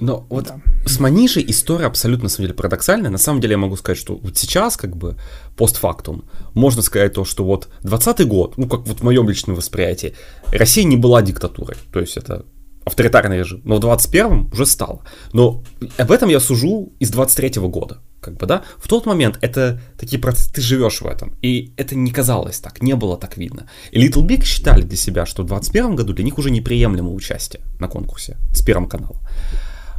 но 0.00 0.26
вот 0.28 0.44
да. 0.44 0.60
с 0.84 1.00
Манижей 1.00 1.44
история 1.48 1.86
абсолютно, 1.86 2.24
на 2.24 2.28
самом 2.28 2.46
деле, 2.46 2.54
парадоксальная. 2.54 3.10
На 3.10 3.18
самом 3.18 3.40
деле 3.40 3.52
я 3.52 3.58
могу 3.58 3.76
сказать, 3.76 3.98
что 3.98 4.16
вот 4.16 4.36
сейчас, 4.36 4.76
как 4.76 4.96
бы, 4.96 5.16
постфактум, 5.56 6.24
можно 6.54 6.82
сказать 6.82 7.14
то, 7.14 7.24
что 7.24 7.44
вот 7.44 7.68
20 7.82 8.26
год, 8.26 8.56
ну, 8.56 8.68
как 8.68 8.80
вот 8.86 9.00
в 9.00 9.02
моем 9.02 9.28
личном 9.28 9.56
восприятии, 9.56 10.14
Россия 10.52 10.84
не 10.84 10.96
была 10.96 11.22
диктатурой. 11.22 11.76
То 11.92 12.00
есть 12.00 12.16
это 12.16 12.44
авторитарный 12.86 13.38
режим. 13.38 13.60
Но 13.64 13.76
в 13.76 13.80
21-м 13.80 14.50
уже 14.52 14.64
стало. 14.64 15.02
Но 15.32 15.62
об 15.98 16.10
этом 16.10 16.30
я 16.30 16.40
сужу 16.40 16.92
из 17.00 17.10
23-го 17.10 17.68
года 17.68 17.98
как 18.26 18.38
бы, 18.38 18.46
да, 18.46 18.62
в 18.78 18.88
тот 18.88 19.06
момент 19.06 19.38
это 19.40 19.78
такие 19.96 20.18
процессы, 20.18 20.52
ты 20.52 20.60
живешь 20.60 21.00
в 21.00 21.06
этом, 21.06 21.34
и 21.42 21.72
это 21.76 21.94
не 21.94 22.10
казалось 22.10 22.58
так, 22.58 22.82
не 22.82 22.96
было 22.96 23.16
так 23.16 23.36
видно. 23.36 23.68
И 23.92 24.04
Little 24.04 24.26
Big 24.26 24.42
считали 24.42 24.82
для 24.82 24.96
себя, 24.96 25.26
что 25.26 25.42
в 25.42 25.46
2021 25.46 25.96
году 25.96 26.12
для 26.12 26.24
них 26.24 26.38
уже 26.38 26.50
неприемлемо 26.50 27.12
участие 27.12 27.62
на 27.78 27.88
конкурсе 27.88 28.36
с 28.52 28.62
Первым 28.62 28.88
каналом. 28.88 29.18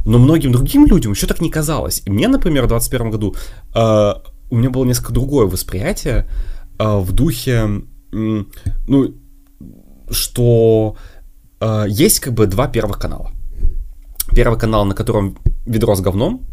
Но 0.04 0.18
многим 0.18 0.52
другим 0.52 0.86
людям 0.86 1.12
еще 1.12 1.26
так 1.26 1.40
не 1.40 1.50
казалось. 1.50 2.02
И 2.06 2.10
мне, 2.10 2.28
например, 2.28 2.64
в 2.64 2.68
2021 2.68 3.10
году 3.10 3.34
э, 3.74 4.12
у 4.50 4.56
меня 4.56 4.70
было 4.70 4.84
несколько 4.84 5.12
другое 5.12 5.46
восприятие 5.46 6.28
э, 6.78 6.98
в 6.98 7.12
духе, 7.12 7.82
э, 8.12 8.44
ну, 8.88 9.14
что 10.10 10.96
э, 11.60 11.86
есть 11.88 12.20
как 12.20 12.34
бы 12.34 12.46
два 12.46 12.68
первых 12.68 12.98
канала. 12.98 13.30
Первый 14.34 14.58
канал, 14.58 14.84
на 14.84 14.94
котором 14.94 15.38
ведро 15.66 15.94
с 15.94 16.00
говном, 16.00 16.46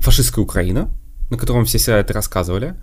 фашистская 0.00 0.44
Украина, 0.44 0.90
на 1.30 1.38
котором 1.38 1.64
все 1.64 1.78
себя 1.78 1.98
это 1.98 2.12
рассказывали. 2.12 2.74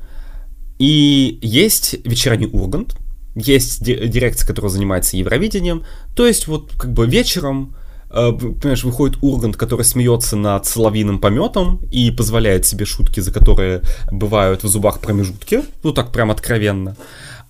И 0.80 1.40
есть 1.42 1.96
вечерний 2.06 2.48
Ургант, 2.48 2.96
есть 3.36 3.84
дирекция, 3.84 4.48
которая 4.48 4.72
занимается 4.72 5.18
Евровидением. 5.18 5.84
То 6.16 6.26
есть 6.26 6.48
вот 6.48 6.72
как 6.78 6.94
бы 6.94 7.06
вечером 7.06 7.76
э, 8.10 8.32
понимаешь, 8.32 8.84
выходит 8.84 9.18
Ургант, 9.22 9.56
который 9.56 9.86
смеется 9.86 10.36
над 10.36 10.66
соловиным 10.66 11.20
пометом 11.20 11.82
и 11.92 12.12
позволяет 12.12 12.66
себе 12.66 12.86
шутки, 12.86 13.20
за 13.20 13.32
которые 13.32 13.82
бывают 14.12 14.64
в 14.64 14.68
зубах 14.68 15.00
промежутки, 15.00 15.62
ну 15.84 15.94
так 15.94 16.12
прям 16.12 16.32
откровенно. 16.32 16.96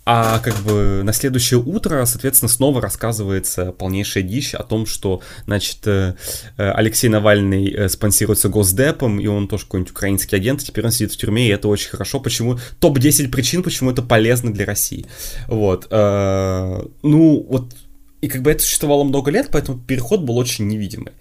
А 0.06 0.40
как 0.40 0.56
бы 0.64 1.02
на 1.04 1.14
следующее 1.14 1.60
утро, 1.60 2.04
соответственно, 2.06 2.50
снова 2.50 2.82
рассказывается 2.82 3.72
полнейшая 3.72 4.24
дичь 4.24 4.56
о 4.56 4.64
том, 4.64 4.86
что, 4.86 5.22
значит, 5.46 5.86
э, 5.86 6.16
э, 6.58 6.72
Алексей 6.72 7.10
Навальный 7.10 7.72
э, 7.72 7.90
спонсируется 7.90 8.50
Госдепом, 8.50 9.20
и 9.20 9.28
он 9.28 9.48
тоже 9.48 9.66
какой-нибудь 9.66 9.92
украинский 9.92 10.36
агент, 10.36 10.64
и 10.64 10.66
теперь 10.66 10.86
он 10.86 10.92
сидит 10.92 11.14
в 11.14 11.18
тюрьме, 11.18 11.48
и 11.48 11.52
это 11.52 11.68
очень 11.68 11.90
хорошо. 11.90 12.20
Почему? 12.20 12.58
Топ-10 12.80 13.30
причин, 13.30 13.62
почему 13.62 13.92
это 13.92 14.02
полезно 14.02 14.52
для 14.52 14.66
России. 14.66 15.06
Вот. 15.48 15.88
Ну, 15.92 17.46
вот 17.48 17.74
и 18.22 18.28
как 18.28 18.42
бы 18.42 18.52
это 18.52 18.64
существовало 18.64 19.04
много 19.04 19.32
лет, 19.32 19.50
поэтому 19.52 19.78
переход 19.78 20.22
был 20.22 20.38
очень 20.38 20.68
невидимый. 20.68 21.14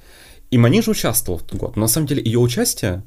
И 0.51 0.59
Манижа 0.59 0.91
участвовал 0.91 1.39
в 1.39 1.43
тот 1.43 1.59
год. 1.59 1.77
Но 1.77 1.83
на 1.83 1.89
самом 1.89 2.07
деле 2.07 2.23
ее 2.25 2.39
участие 2.39 3.03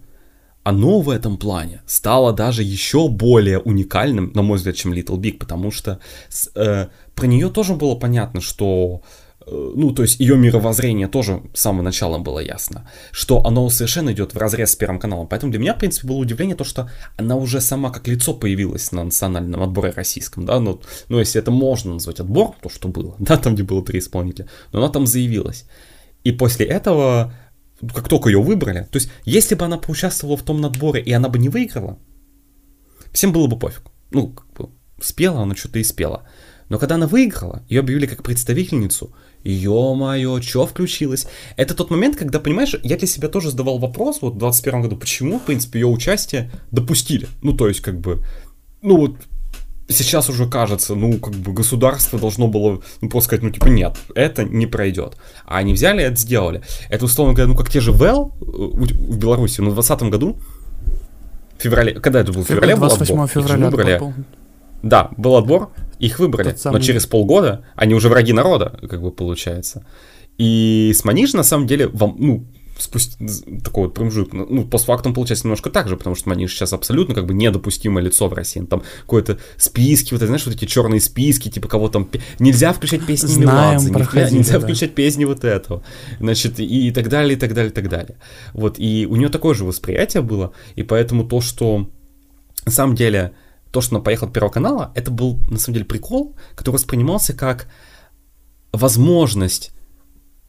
оно 0.63 1.01
в 1.01 1.09
этом 1.09 1.37
плане 1.37 1.81
стало 1.85 2.33
даже 2.33 2.63
еще 2.63 3.09
более 3.09 3.59
уникальным, 3.59 4.31
на 4.33 4.41
мой 4.41 4.57
взгляд, 4.57 4.75
чем 4.75 4.93
Little 4.93 5.17
Big, 5.17 5.37
потому 5.37 5.71
что 5.71 5.99
э, 6.55 6.87
про 7.15 7.27
нее 7.27 7.49
тоже 7.49 7.73
было 7.73 7.95
понятно, 7.95 8.41
что 8.41 9.01
э, 9.45 9.71
ну, 9.75 9.91
то 9.91 10.03
есть 10.03 10.19
ее 10.19 10.37
мировоззрение 10.37 11.07
тоже 11.07 11.41
с 11.53 11.61
самого 11.61 11.81
начала 11.81 12.19
было 12.19 12.39
ясно, 12.39 12.87
что 13.11 13.43
оно 13.43 13.69
совершенно 13.69 14.11
идет 14.11 14.35
в 14.35 14.37
разрез 14.37 14.71
с 14.71 14.75
Первым 14.75 14.99
каналом. 14.99 15.27
Поэтому 15.27 15.51
для 15.51 15.59
меня, 15.59 15.73
в 15.73 15.79
принципе, 15.79 16.07
было 16.07 16.17
удивление 16.17 16.55
то, 16.55 16.63
что 16.63 16.91
она 17.17 17.35
уже 17.35 17.59
сама 17.59 17.89
как 17.89 18.07
лицо 18.07 18.35
появилась 18.35 18.91
на 18.91 19.03
национальном 19.03 19.63
отборе 19.63 19.91
российском, 19.91 20.45
да, 20.45 20.59
ну, 20.59 20.79
ну 21.09 21.17
если 21.17 21.41
это 21.41 21.49
можно 21.49 21.93
назвать 21.93 22.19
отбор, 22.19 22.55
то, 22.61 22.69
что 22.69 22.87
было, 22.87 23.15
да, 23.19 23.37
там, 23.37 23.55
где 23.55 23.63
было 23.63 23.83
три 23.83 23.97
исполнителя, 23.97 24.47
но 24.73 24.79
она 24.79 24.89
там 24.89 25.07
заявилась. 25.07 25.65
И 26.23 26.31
после 26.31 26.67
этого 26.67 27.33
как 27.93 28.07
только 28.07 28.29
ее 28.29 28.41
выбрали, 28.41 28.87
то 28.91 28.97
есть 28.97 29.09
если 29.25 29.55
бы 29.55 29.65
она 29.65 29.77
поучаствовала 29.77 30.37
в 30.37 30.43
том 30.43 30.61
надборе 30.61 31.01
и 31.01 31.11
она 31.11 31.29
бы 31.29 31.39
не 31.39 31.49
выиграла, 31.49 31.97
всем 33.11 33.31
было 33.33 33.47
бы 33.47 33.57
пофиг. 33.57 33.83
Ну, 34.11 34.29
как 34.29 34.47
бы, 34.53 34.69
спела 35.01 35.41
она 35.41 35.55
что-то 35.55 35.79
и 35.79 35.83
спела. 35.83 36.23
Но 36.69 36.79
когда 36.79 36.95
она 36.95 37.07
выиграла, 37.07 37.63
ее 37.67 37.81
объявили 37.81 38.05
как 38.05 38.23
представительницу, 38.23 39.13
ё-моё, 39.43 40.39
чё 40.39 40.65
включилось? 40.65 41.27
Это 41.57 41.73
тот 41.73 41.89
момент, 41.89 42.15
когда, 42.15 42.39
понимаешь, 42.39 42.75
я 42.83 42.97
для 42.97 43.07
себя 43.07 43.27
тоже 43.27 43.51
задавал 43.51 43.77
вопрос, 43.77 44.21
вот 44.21 44.35
в 44.35 44.37
21 44.37 44.83
году, 44.83 44.95
почему, 44.95 45.39
в 45.39 45.43
принципе, 45.43 45.79
ее 45.79 45.87
участие 45.87 46.49
допустили? 46.71 47.27
Ну, 47.41 47.57
то 47.57 47.67
есть, 47.67 47.81
как 47.81 47.99
бы, 47.99 48.23
ну 48.81 48.97
вот, 48.97 49.17
сейчас 49.91 50.29
уже 50.29 50.47
кажется, 50.47 50.95
ну, 50.95 51.17
как 51.19 51.33
бы 51.33 51.53
государство 51.53 52.19
должно 52.19 52.47
было 52.47 52.81
ну, 53.01 53.09
просто 53.09 53.27
сказать, 53.27 53.43
ну, 53.43 53.49
типа, 53.49 53.67
нет, 53.67 53.97
это 54.15 54.43
не 54.43 54.67
пройдет. 54.67 55.17
А 55.45 55.57
они 55.57 55.73
взяли 55.73 56.01
и 56.01 56.05
это 56.05 56.15
сделали. 56.15 56.61
Это, 56.89 57.05
условно 57.05 57.33
говоря, 57.33 57.51
ну, 57.51 57.57
как 57.57 57.69
те 57.69 57.79
же 57.79 57.91
ВЭЛ 57.91 58.33
э, 58.41 58.43
в 58.43 59.17
Беларуси, 59.17 59.61
ну, 59.61 59.69
в 59.69 59.75
2020 59.75 60.09
году, 60.09 60.39
в 61.57 61.61
феврале, 61.61 61.93
когда 61.93 62.21
это 62.21 62.31
был? 62.31 62.43
В 62.43 62.47
феврале 62.47 62.75
28 62.75 63.15
был 63.15 63.23
отбор. 63.23 63.43
февраля 63.43 63.69
выбрали. 63.69 63.99
Был. 63.99 64.13
Да, 64.83 65.11
был 65.17 65.35
отбор, 65.35 65.69
их 65.99 66.17
выбрали, 66.19 66.55
самый... 66.55 66.79
но 66.79 66.83
через 66.83 67.05
полгода 67.05 67.65
они 67.75 67.93
уже 67.93 68.09
враги 68.09 68.33
народа, 68.33 68.79
как 68.89 69.01
бы 69.01 69.11
получается. 69.11 69.85
И 70.37 70.91
с 70.95 71.05
Маниж, 71.05 71.33
на 71.33 71.43
самом 71.43 71.67
деле, 71.67 71.87
вам, 71.87 72.15
ну, 72.17 72.45
спустя 72.77 73.15
такой 73.63 73.85
вот 73.85 73.93
промежуток, 73.93 74.33
ну, 74.33 74.47
ну, 74.49 74.65
постфактум 74.65 75.13
получается 75.13 75.45
немножко 75.45 75.69
так 75.69 75.87
же, 75.87 75.97
потому 75.97 76.15
что 76.15 76.29
Маниш 76.29 76.53
сейчас 76.53 76.73
абсолютно 76.73 77.13
как 77.13 77.25
бы 77.25 77.33
недопустимое 77.33 78.03
лицо 78.03 78.27
в 78.27 78.33
России. 78.33 78.61
Там 78.61 78.83
какое-то 79.01 79.39
списки, 79.57 80.13
вот, 80.13 80.23
знаешь, 80.23 80.45
вот 80.45 80.55
эти 80.55 80.65
черные 80.65 81.01
списки, 81.01 81.49
типа 81.49 81.67
кого 81.67 81.89
там... 81.89 82.09
Нельзя 82.39 82.73
включать 82.73 83.05
песни 83.05 83.27
Знаем, 83.27 83.81
Меладзе, 83.81 83.91
нельзя, 83.91 84.29
нельзя 84.29 84.53
да. 84.53 84.59
включать 84.61 84.95
песни 84.95 85.25
вот 85.25 85.43
этого. 85.43 85.83
Значит, 86.19 86.59
и, 86.59 86.87
и 86.87 86.91
так 86.91 87.09
далее, 87.09 87.35
и 87.35 87.39
так 87.39 87.53
далее, 87.53 87.71
и 87.71 87.73
так 87.73 87.89
далее. 87.89 88.17
Вот, 88.53 88.75
и 88.77 89.07
у 89.09 89.15
нее 89.15 89.29
такое 89.29 89.53
же 89.53 89.65
восприятие 89.65 90.23
было, 90.23 90.53
и 90.75 90.83
поэтому 90.83 91.23
то, 91.23 91.41
что 91.41 91.89
на 92.65 92.71
самом 92.71 92.95
деле 92.95 93.33
то, 93.71 93.81
что 93.81 93.95
она 93.95 94.03
поехала 94.03 94.27
от 94.27 94.33
Первого 94.33 94.51
канала, 94.51 94.91
это 94.95 95.11
был, 95.11 95.39
на 95.49 95.57
самом 95.57 95.75
деле, 95.75 95.85
прикол, 95.85 96.35
который 96.55 96.75
воспринимался 96.75 97.33
как 97.33 97.67
возможность 98.73 99.71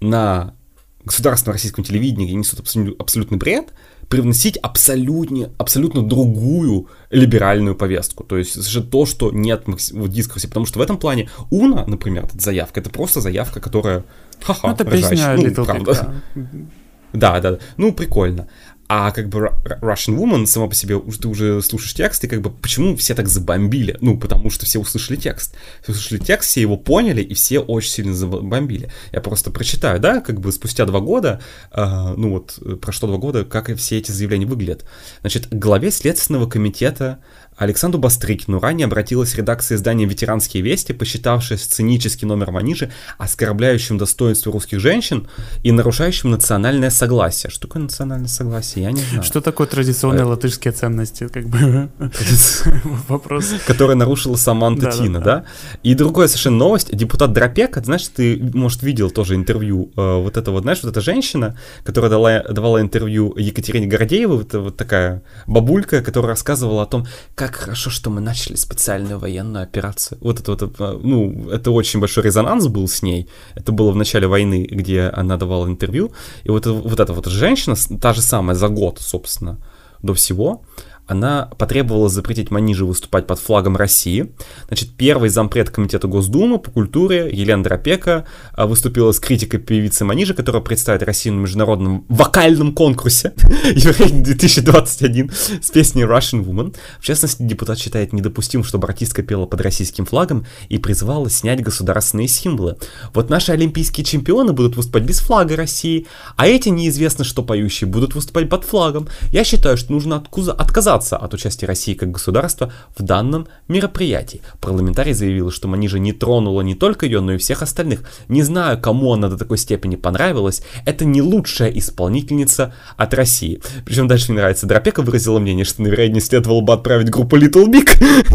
на 0.00 0.56
государственном 1.04 1.54
российском 1.54 1.84
телевидении 1.84 2.32
несут 2.32 2.60
абсолютно, 2.60 2.94
абсолютный 2.98 3.38
бред, 3.38 3.72
привносить 4.08 4.56
абсолютно, 4.58 5.50
абсолютно 5.58 6.02
другую 6.02 6.88
либеральную 7.10 7.74
повестку. 7.74 8.24
То 8.24 8.36
есть 8.36 8.62
же 8.66 8.82
то, 8.82 9.06
что 9.06 9.32
нет 9.32 9.64
в 9.66 10.08
дискурсе. 10.08 10.48
Потому 10.48 10.66
что 10.66 10.78
в 10.78 10.82
этом 10.82 10.98
плане 10.98 11.30
Уна, 11.50 11.84
например, 11.86 12.24
эта 12.24 12.38
заявка, 12.38 12.80
это 12.80 12.90
просто 12.90 13.20
заявка, 13.20 13.60
которая 13.60 14.04
ха-ха, 14.42 14.68
ну, 14.68 14.74
это 14.74 14.84
песня 14.84 15.34
ну, 15.34 15.42
Little 15.42 15.64
правда. 15.64 16.14
Big, 16.34 16.66
да. 17.12 17.40
да, 17.40 17.50
да, 17.52 17.58
ну 17.76 17.92
прикольно. 17.92 18.48
А 18.94 19.10
как 19.10 19.30
бы 19.30 19.50
Russian 19.80 20.18
Woman 20.18 20.44
сама 20.44 20.66
по 20.66 20.74
себе, 20.74 21.00
ты 21.00 21.26
уже 21.26 21.62
слушаешь 21.62 21.94
текст, 21.94 22.24
и 22.24 22.28
как 22.28 22.42
бы 22.42 22.50
почему 22.50 22.94
все 22.94 23.14
так 23.14 23.26
забомбили? 23.26 23.96
Ну, 24.02 24.18
потому 24.18 24.50
что 24.50 24.66
все 24.66 24.78
услышали 24.78 25.16
текст. 25.16 25.54
Все 25.82 25.92
услышали 25.92 26.18
текст, 26.18 26.50
все 26.50 26.60
его 26.60 26.76
поняли, 26.76 27.22
и 27.22 27.32
все 27.32 27.60
очень 27.60 27.90
сильно 27.90 28.14
забомбили. 28.14 28.92
Я 29.10 29.22
просто 29.22 29.50
прочитаю, 29.50 29.98
да, 29.98 30.20
как 30.20 30.40
бы 30.40 30.52
спустя 30.52 30.84
два 30.84 31.00
года, 31.00 31.40
э, 31.70 32.14
ну 32.18 32.32
вот, 32.32 32.58
прошло 32.82 33.08
два 33.08 33.16
года, 33.16 33.46
как 33.46 33.74
все 33.76 33.96
эти 33.96 34.10
заявления 34.10 34.44
выглядят. 34.44 34.84
Значит, 35.22 35.48
главе 35.50 35.90
Следственного 35.90 36.46
комитета 36.46 37.20
Александру 37.62 38.00
Бастрыкину 38.00 38.58
ранее 38.58 38.86
обратилась 38.86 39.36
редакция 39.36 39.76
издания 39.76 40.04
«Ветеранские 40.04 40.64
вести», 40.64 40.92
посчитавшая 40.92 41.58
сценический 41.58 42.26
номер 42.26 42.50
Манижи 42.50 42.90
оскорбляющим 43.18 43.98
достоинство 43.98 44.52
русских 44.52 44.80
женщин 44.80 45.28
и 45.62 45.70
нарушающим 45.70 46.30
национальное 46.30 46.90
согласие. 46.90 47.50
Что 47.50 47.68
такое 47.68 47.84
национальное 47.84 48.28
согласие? 48.28 48.84
Я 48.84 48.90
не 48.90 49.00
знаю. 49.02 49.22
Что 49.22 49.40
такое 49.40 49.68
традиционные 49.68 50.24
а... 50.24 50.26
латышские 50.26 50.72
ценности? 50.72 51.28
Как 51.28 51.46
бы 51.48 51.88
вопрос. 53.08 53.54
Который 53.64 53.94
нарушила 53.94 54.34
Саманта 54.34 54.90
Тина, 54.90 55.20
да? 55.20 55.44
И 55.84 55.94
другая 55.94 56.26
совершенно 56.26 56.56
новость. 56.56 56.94
Депутат 56.94 57.32
Дропек, 57.32 57.76
знаешь, 57.84 58.08
ты, 58.08 58.40
может, 58.54 58.82
видел 58.82 59.10
тоже 59.10 59.36
интервью 59.36 59.92
э, 59.96 60.16
вот 60.20 60.36
этого, 60.36 60.60
знаешь, 60.62 60.80
вот 60.82 60.90
эта 60.90 61.00
женщина, 61.00 61.56
которая 61.84 62.10
дала, 62.10 62.40
давала 62.40 62.80
интервью 62.80 63.34
Екатерине 63.36 63.86
Гордеевой, 63.86 64.38
вот, 64.38 64.52
вот 64.52 64.76
такая 64.76 65.22
бабулька, 65.46 66.02
которая 66.02 66.30
рассказывала 66.30 66.82
о 66.82 66.86
том, 66.86 67.06
как 67.36 67.51
как 67.52 67.62
хорошо, 67.62 67.90
что 67.90 68.10
мы 68.10 68.20
начали 68.20 68.56
специальную 68.56 69.18
военную 69.18 69.62
операцию. 69.62 70.18
Вот 70.20 70.40
это 70.40 70.50
вот, 70.50 70.62
это, 70.62 70.98
ну, 71.02 71.50
это 71.50 71.70
очень 71.70 72.00
большой 72.00 72.24
резонанс 72.24 72.66
был 72.66 72.88
с 72.88 73.02
ней. 73.02 73.28
Это 73.54 73.72
было 73.72 73.92
в 73.92 73.96
начале 73.96 74.26
войны, 74.26 74.66
где 74.70 75.02
она 75.02 75.36
давала 75.36 75.66
интервью. 75.66 76.12
И 76.44 76.50
вот, 76.50 76.66
вот 76.66 77.00
эта 77.00 77.12
вот 77.12 77.26
женщина, 77.26 77.76
та 78.00 78.12
же 78.12 78.22
самая 78.22 78.56
за 78.56 78.68
год, 78.68 78.98
собственно, 79.00 79.58
до 80.02 80.14
всего, 80.14 80.62
она 81.06 81.50
потребовала 81.58 82.08
запретить 82.08 82.50
Маниже 82.50 82.84
выступать 82.84 83.26
под 83.26 83.38
флагом 83.40 83.76
России. 83.76 84.32
Значит, 84.68 84.90
первый 84.96 85.30
зампред 85.30 85.70
комитета 85.70 86.06
Госдумы 86.06 86.58
по 86.58 86.70
культуре 86.70 87.28
Елена 87.32 87.64
Дропека 87.64 88.24
а, 88.52 88.66
выступила 88.66 89.10
с 89.10 89.18
критикой 89.18 89.58
певицы 89.58 90.04
Манижи, 90.04 90.32
которая 90.32 90.62
представит 90.62 91.02
Россию 91.02 91.34
на 91.34 91.40
международном 91.40 92.04
вокальном 92.08 92.72
конкурсе 92.72 93.32
2021 93.62 95.30
с 95.60 95.70
песней 95.70 96.04
Russian 96.04 96.44
Woman. 96.44 96.76
В 97.00 97.04
частности, 97.04 97.42
депутат 97.42 97.78
считает 97.78 98.12
недопустимым, 98.12 98.64
чтобы 98.64 98.86
артистка 98.86 99.22
пела 99.22 99.46
под 99.46 99.60
российским 99.60 100.06
флагом 100.06 100.46
и 100.68 100.78
призывала 100.78 101.28
снять 101.28 101.62
государственные 101.62 102.28
символы. 102.28 102.76
Вот 103.12 103.28
наши 103.28 103.50
олимпийские 103.50 104.04
чемпионы 104.04 104.52
будут 104.52 104.76
выступать 104.76 105.02
без 105.02 105.18
флага 105.18 105.56
России, 105.56 106.06
а 106.36 106.46
эти 106.46 106.68
неизвестно 106.68 107.24
что 107.24 107.42
поющие 107.42 107.88
будут 107.88 108.14
выступать 108.14 108.48
под 108.48 108.64
флагом. 108.64 109.08
Я 109.30 109.42
считаю, 109.42 109.76
что 109.76 109.92
нужно 109.92 110.16
отказаться 110.16 110.91
отказаться 110.92 111.16
от 111.16 111.34
участия 111.34 111.66
России 111.66 111.94
как 111.94 112.10
государства 112.10 112.72
в 112.96 113.02
данном 113.02 113.46
мероприятии. 113.68 114.42
Парламентарий 114.60 115.14
заявил, 115.14 115.50
что 115.50 115.68
Манижа 115.68 115.98
не 115.98 116.12
тронула 116.12 116.62
не 116.62 116.74
только 116.74 117.06
ее, 117.06 117.20
но 117.20 117.32
и 117.32 117.38
всех 117.38 117.62
остальных. 117.62 118.04
Не 118.28 118.42
знаю, 118.42 118.80
кому 118.80 119.12
она 119.12 119.28
до 119.28 119.36
такой 119.36 119.58
степени 119.58 119.96
понравилась, 119.96 120.62
это 120.84 121.04
не 121.04 121.22
лучшая 121.22 121.70
исполнительница 121.70 122.74
от 122.96 123.14
России. 123.14 123.60
Причем 123.84 124.08
дальше 124.08 124.32
мне 124.32 124.40
нравится, 124.40 124.66
Дропека 124.66 125.02
выразила 125.02 125.38
мнение, 125.38 125.64
что, 125.64 125.82
наверное, 125.82 126.08
не 126.08 126.20
следовало 126.20 126.60
бы 126.60 126.72
отправить 126.72 127.10
группу 127.10 127.36
Little 127.36 127.66
Big, 127.66 127.88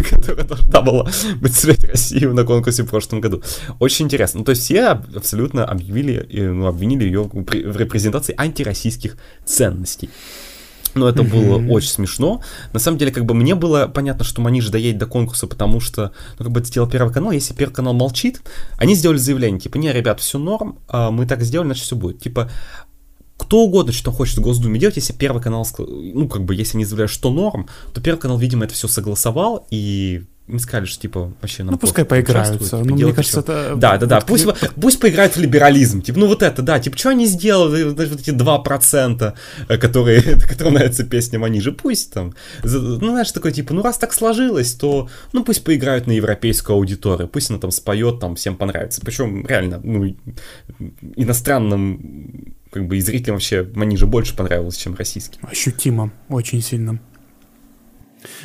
которая 0.10 0.46
должна 0.46 0.82
была 0.82 1.08
представлять 1.42 1.84
Россию 1.84 2.34
на 2.34 2.44
конкурсе 2.44 2.84
в 2.84 2.88
прошлом 2.88 3.22
году. 3.22 3.42
Очень 3.80 4.06
интересно. 4.06 4.40
Ну, 4.40 4.46
то 4.46 4.52
есть 4.52 4.64
все 4.64 5.00
абсолютно 5.16 5.66
объявили, 5.66 6.28
ну, 6.32 6.68
обвинили 6.68 7.06
ее 7.06 7.24
в 7.24 7.78
репрезентации 7.78 8.34
антироссийских 8.38 9.18
ценностей. 9.46 10.10
Но 10.96 11.08
это 11.08 11.24
было 11.24 11.58
очень 11.72 11.90
смешно. 11.90 12.42
На 12.74 12.80
самом 12.80 12.98
деле, 12.98 13.12
как 13.12 13.26
бы 13.26 13.34
мне 13.34 13.56
было 13.56 13.88
понятно, 13.88 14.24
что 14.24 14.42
Маниж 14.42 14.70
доедет 14.70 15.00
до 15.00 15.06
конкурса, 15.06 15.48
потому 15.48 15.80
что, 15.80 16.12
ну, 16.40 16.46
как 16.46 16.52
бы 16.52 16.60
это 16.60 16.70
сделал 16.70 16.90
Первый 16.90 17.14
канал. 17.14 17.32
Если 17.32 17.54
Первый 17.54 17.74
канал 17.74 17.94
молчит, 17.94 18.42
они 18.78 18.96
сделали 18.96 19.18
заявление, 19.18 19.60
типа, 19.60 19.78
не, 19.78 19.92
ребят, 19.92 20.20
все 20.20 20.40
норм, 20.40 20.80
а 20.88 21.12
мы 21.12 21.26
так 21.26 21.42
сделали, 21.44 21.68
значит 21.68 21.84
все 21.84 21.96
будет. 21.96 22.22
Типа, 22.22 22.50
кто 23.38 23.60
угодно 23.60 23.94
что 23.94 24.12
хочет 24.12 24.38
в 24.38 24.42
Госдуме 24.42 24.80
делать, 24.80 24.96
если 24.96 25.14
Первый 25.14 25.42
канал, 25.42 25.68
ну, 25.78 26.28
как 26.28 26.44
бы, 26.44 26.56
если 26.56 26.78
они 26.78 26.86
заявляют, 26.86 27.12
что 27.12 27.32
норм, 27.32 27.68
то 27.94 28.02
Первый 28.02 28.20
канал, 28.20 28.38
видимо, 28.38 28.66
это 28.66 28.74
все 28.74 28.88
согласовал, 28.88 29.68
и 29.70 30.24
им 30.48 30.60
сказали, 30.60 30.86
что 30.86 31.02
типа 31.02 31.34
вообще 31.42 31.64
Ну 31.64 31.78
пускай 31.78 32.06
поиграются. 32.06 32.78
Ну, 32.78 32.96
мне 32.96 33.14
кажется, 33.14 33.42
это. 33.42 33.74
Да, 33.76 33.98
да, 33.98 34.06
да. 34.06 34.22
Пусть, 34.22 34.48
пусть 34.80 35.00
поиграют 35.00 35.36
в 35.36 35.40
либерализм. 35.40 36.02
Типа, 36.02 36.20
ну 36.20 36.28
вот 36.28 36.42
это, 36.42 36.62
да, 36.62 36.80
типа, 36.80 36.98
что 36.98 37.10
они 37.10 37.26
сделали, 37.26 37.84
вот 37.84 38.00
эти 38.00 38.30
2%, 38.30 39.34
э, 39.68 39.78
которые, 39.78 40.22
которым 40.48 40.76
нравится 40.76 41.04
песня 41.04 41.38
Манижи, 41.38 41.72
пусть 41.72 42.14
там. 42.14 42.34
Ну, 42.64 42.98
знаешь, 43.00 43.32
такой, 43.32 43.52
типа, 43.52 43.74
ну 43.74 43.82
раз 43.82 43.98
так 43.98 44.14
сложилось, 44.14 44.74
то 44.74 45.10
ну 45.34 45.44
пусть 45.44 45.64
поиграют 45.64 46.08
на 46.08 46.12
европейскую 46.12 46.78
аудиторию, 46.78 47.28
пусть 47.28 47.50
она 47.50 47.60
там 47.60 47.72
споет, 47.72 48.20
там 48.20 48.36
всем 48.36 48.56
понравится. 48.56 49.02
Причем, 49.04 49.46
реально, 49.46 49.82
ну, 49.84 50.16
иностранным 51.16 52.54
как 52.72 52.88
бы 52.88 52.98
и 52.98 53.02
зрителям 53.02 53.36
вообще 53.36 53.68
Манижа 53.76 54.06
больше 54.06 54.36
понравилось, 54.36 54.78
чем 54.78 54.96
российским. 54.96 55.40
Ощутимо, 55.42 56.12
очень 56.30 56.62
сильно. 56.62 57.00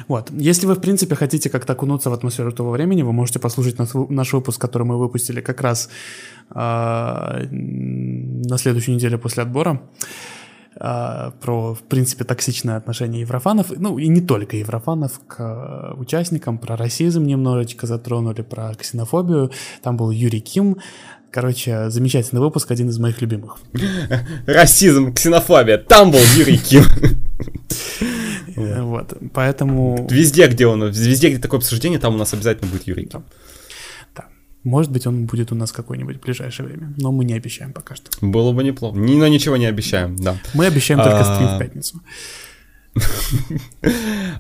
Вот. 0.09 0.31
Если 0.31 0.67
вы, 0.67 0.75
в 0.75 0.81
принципе, 0.81 1.15
хотите 1.15 1.51
как-то 1.51 1.73
окунуться 1.73 2.11
в 2.11 2.13
атмосферу 2.13 2.53
того 2.53 2.71
времени, 2.71 3.03
вы 3.03 3.13
можете 3.13 3.39
послушать 3.39 3.79
наш, 3.79 3.91
наш 4.09 4.33
выпуск, 4.33 4.61
который 4.61 4.85
мы 4.85 4.99
выпустили 4.99 5.41
как 5.41 5.61
раз 5.61 5.89
э, 6.55 6.55
на 7.51 8.59
следующей 8.59 8.95
неделе 8.95 9.19
после 9.19 9.43
отбора 9.43 9.81
э, 10.77 11.31
про, 11.41 11.75
в 11.75 11.83
принципе, 11.83 12.25
токсичное 12.25 12.77
отношение 12.77 13.23
еврофанов, 13.23 13.73
ну 13.77 13.99
и 13.99 14.09
не 14.09 14.21
только 14.21 14.57
еврофанов 14.57 15.21
к 15.27 15.95
участникам, 15.97 16.59
про 16.59 16.77
расизм 16.77 17.25
немножечко 17.25 17.87
затронули, 17.87 18.43
про 18.43 18.75
ксенофобию. 18.75 19.51
Там 19.83 19.97
был 19.97 20.11
Юрий 20.11 20.41
Ким, 20.41 20.77
Короче, 21.33 21.89
замечательный 21.89 22.41
выпуск, 22.41 22.71
один 22.71 22.91
из 22.91 22.99
моих 22.99 23.23
любимых. 23.23 23.57
Расизм, 24.47 25.15
ксенофобия. 25.15 25.79
Там 25.79 26.11
был 26.11 26.19
Юрий 26.37 26.59
Ким. 26.59 26.85
Вот, 28.57 29.15
поэтому... 29.33 30.07
Везде, 30.11 30.47
где 30.49 30.67
он, 30.67 30.85
везде, 30.85 31.31
где 31.31 31.39
такое 31.39 31.59
обсуждение, 31.59 31.99
там 31.99 32.15
у 32.15 32.19
нас 32.19 32.35
обязательно 32.35 32.71
будет 32.71 32.87
Юрий. 32.87 33.09
Да. 33.13 33.23
да. 34.15 34.25
Может 34.65 34.93
быть, 34.93 35.07
он 35.07 35.27
будет 35.27 35.53
у 35.53 35.55
нас 35.55 35.73
какое-нибудь 35.73 36.17
в 36.17 36.21
ближайшее 36.21 36.67
время, 36.67 36.95
но 36.97 37.13
мы 37.13 37.25
не 37.25 37.35
обещаем 37.35 37.73
пока 37.73 37.95
что. 37.95 38.11
Было 38.21 38.53
бы 38.53 38.65
неплохо. 38.65 38.99
Ни, 38.99 39.17
но 39.17 39.29
ничего 39.29 39.57
не 39.57 39.67
обещаем, 39.67 40.17
да. 40.17 40.37
Мы 40.55 40.67
обещаем 40.67 41.01
только 41.01 41.25
стрим 41.25 41.49
в 41.49 41.59
пятницу. 41.59 42.01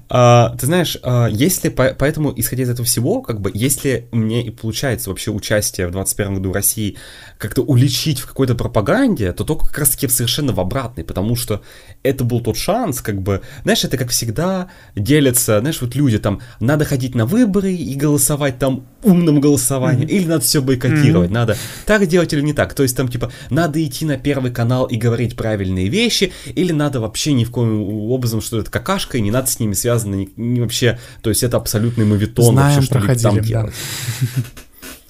А, 0.09 0.55
ты 0.59 0.67
знаешь, 0.67 0.99
а, 1.03 1.27
если 1.27 1.71
поэтому, 1.71 2.33
исходя 2.37 2.65
из 2.65 2.71
этого 2.71 2.85
всего, 2.85 3.23
как 3.23 3.41
бы, 3.41 3.51
если 3.55 4.09
мне 4.13 4.45
и 4.45 4.51
получается 4.51 5.09
вообще 5.09 5.31
участие 5.31 5.87
в 5.87 5.91
21 5.91 6.35
году 6.35 6.53
России 6.53 6.97
как-то 7.39 7.63
уличить 7.63 8.21
в 8.21 8.27
какой-то 8.27 8.55
пропаганде, 8.55 9.33
то 9.33 9.45
только 9.45 9.67
как 9.67 9.79
раз-таки 9.79 10.09
совершенно 10.09 10.53
в 10.53 10.61
обратной, 10.61 11.03
потому 11.03 11.35
что 11.35 11.63
это 12.03 12.25
был 12.25 12.41
тот 12.41 12.59
шанс, 12.59 13.01
как 13.01 13.23
бы, 13.23 13.41
знаешь, 13.63 13.85
это 13.85 13.97
как 13.97 14.11
всегда 14.11 14.69
делятся, 14.95 15.61
знаешь, 15.61 15.81
вот 15.81 15.95
люди 15.95 16.19
там, 16.19 16.41
надо 16.61 16.85
ходить 16.85 17.15
на 17.15 17.25
выборы 17.25 17.73
и 17.73 17.95
голосовать 17.95 18.59
там 18.59 18.87
умным 19.03 19.41
голосованием, 19.41 20.09
mm-hmm. 20.09 20.13
или 20.13 20.27
надо 20.27 20.45
все 20.45 20.61
бойкотировать, 20.61 21.31
mm-hmm. 21.31 21.35
надо 21.35 21.57
так 21.87 22.07
делать 22.07 22.33
или 22.35 22.43
не 22.43 22.53
так, 22.53 22.75
то 22.75 22.83
есть 22.83 22.97
там 22.97 23.09
типа, 23.09 23.33
надо 23.49 23.83
идти 23.83 24.05
на 24.05 24.19
первый 24.19 24.53
канал 24.53 24.85
и 24.85 24.97
говорить 24.97 25.37
правильные 25.37 25.89
вещи, 25.89 26.33
или 26.55 26.73
надо 26.73 27.01
вообще 27.01 27.33
ни 27.33 27.45
в 27.45 27.51
коем 27.51 27.83
образом 28.11 28.42
что 28.43 28.59
это 28.59 28.71
какашка, 28.71 29.19
и 29.19 29.21
не 29.21 29.31
надо 29.31 29.51
с 29.51 29.59
ними 29.59 29.75
связано 29.75 30.15
ни, 30.15 30.33
ни 30.37 30.61
вообще, 30.61 30.99
то 31.23 31.31
есть 31.31 31.43
это 31.43 31.57
абсолютный 31.57 32.05
мовитон 32.05 32.55
Знаем, 32.55 32.81
вообще, 32.81 32.87
что 32.87 33.23
там 33.23 33.37
да. 33.37 33.41
делать. 33.41 33.75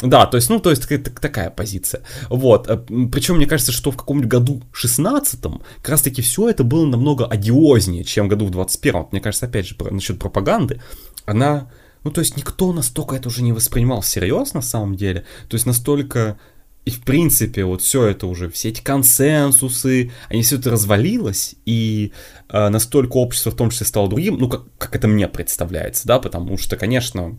Да, 0.03 0.27
то 0.27 0.37
есть, 0.37 0.51
ну, 0.51 0.59
то 0.59 0.71
есть 0.71 0.87
такая 1.21 1.51
позиция. 1.51 2.03
Вот. 2.29 2.69
Э, 2.69 2.77
Причем 2.77 3.37
мне 3.37 3.47
кажется, 3.47 3.71
что 3.71 3.93
в 3.93 3.97
каком-нибудь 3.97 4.29
году 4.29 4.63
16-м 4.73 5.63
как 5.81 5.89
раз-таки 5.89 6.23
все 6.23 6.49
это 6.51 6.65
было 6.65 6.85
намного 6.87 7.25
одиознее, 7.25 8.03
чем 8.03 8.27
году 8.27 8.47
в 8.47 8.51
21-м. 8.51 9.09
Мне 9.13 9.21
кажется, 9.21 9.47
опять 9.47 9.67
же, 9.67 9.77
насчет 9.91 10.19
пропаганды, 10.19 10.81
она... 11.25 11.71
Ну, 12.05 12.11
то 12.11 12.21
есть 12.21 12.37
никто 12.37 12.73
настолько 12.73 13.15
это 13.15 13.29
уже 13.29 13.45
не 13.45 13.53
воспринимал 13.53 14.01
всерьез 14.01 14.55
на 14.55 14.63
самом 14.63 14.97
деле. 14.97 15.25
То 15.49 15.55
есть 15.55 15.67
настолько 15.67 16.37
и 16.85 16.91
в 16.91 17.03
принципе, 17.03 17.65
вот 17.65 17.81
все 17.83 18.07
это 18.07 18.27
уже, 18.27 18.51
все 18.51 18.71
эти 18.71 18.81
консенсусы, 18.81 20.11
они 20.29 20.43
все 20.43 20.57
это 20.57 20.71
развалилось, 20.71 21.55
и 21.65 22.13
э, 22.49 22.69
настолько 22.69 23.19
общество 23.19 23.51
в 23.51 23.57
том 23.57 23.71
числе 23.71 23.87
стало 23.87 24.09
другим, 24.09 24.37
ну, 24.39 24.49
как, 24.49 24.65
как 24.79 24.97
это 24.97 25.07
мне 25.07 25.29
представляется, 25.29 26.09
да, 26.09 26.19
потому 26.19 26.59
что, 26.59 26.77
конечно, 26.77 27.39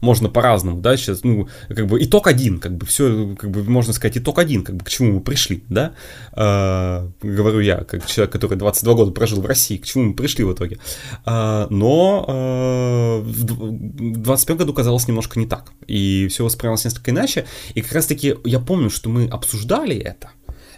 можно 0.00 0.28
по-разному, 0.28 0.80
да, 0.80 0.96
сейчас, 0.96 1.24
ну, 1.24 1.48
как 1.68 1.86
бы 1.86 2.02
итог 2.02 2.26
один, 2.26 2.58
как 2.58 2.76
бы 2.76 2.86
все, 2.86 3.34
как 3.38 3.50
бы 3.50 3.64
можно 3.64 3.92
сказать, 3.92 4.18
итог 4.18 4.38
один, 4.38 4.62
как 4.62 4.76
бы 4.76 4.84
к 4.84 4.88
чему 4.88 5.12
мы 5.12 5.20
пришли, 5.20 5.64
да, 5.68 5.94
э, 6.32 7.08
говорю 7.22 7.60
я, 7.60 7.78
как 7.78 8.06
человек, 8.06 8.32
который 8.32 8.56
22 8.56 8.94
года 8.94 9.10
прожил 9.12 9.40
в 9.40 9.46
России, 9.46 9.76
к 9.76 9.84
чему 9.84 10.04
мы 10.04 10.14
пришли 10.14 10.44
в 10.44 10.52
итоге, 10.52 10.78
э, 11.24 11.66
но 11.70 12.24
э, 12.28 13.20
в 13.24 14.20
25 14.20 14.56
году 14.56 14.72
казалось 14.72 15.08
немножко 15.08 15.38
не 15.38 15.46
так, 15.46 15.72
и 15.86 16.28
все 16.28 16.44
воспринималось 16.44 16.84
несколько 16.84 17.10
иначе, 17.10 17.46
и 17.74 17.82
как 17.82 17.92
раз-таки 17.92 18.34
я 18.44 18.60
помню, 18.60 18.90
что 18.90 19.08
мы 19.08 19.26
обсуждали 19.26 19.96
это, 19.96 20.30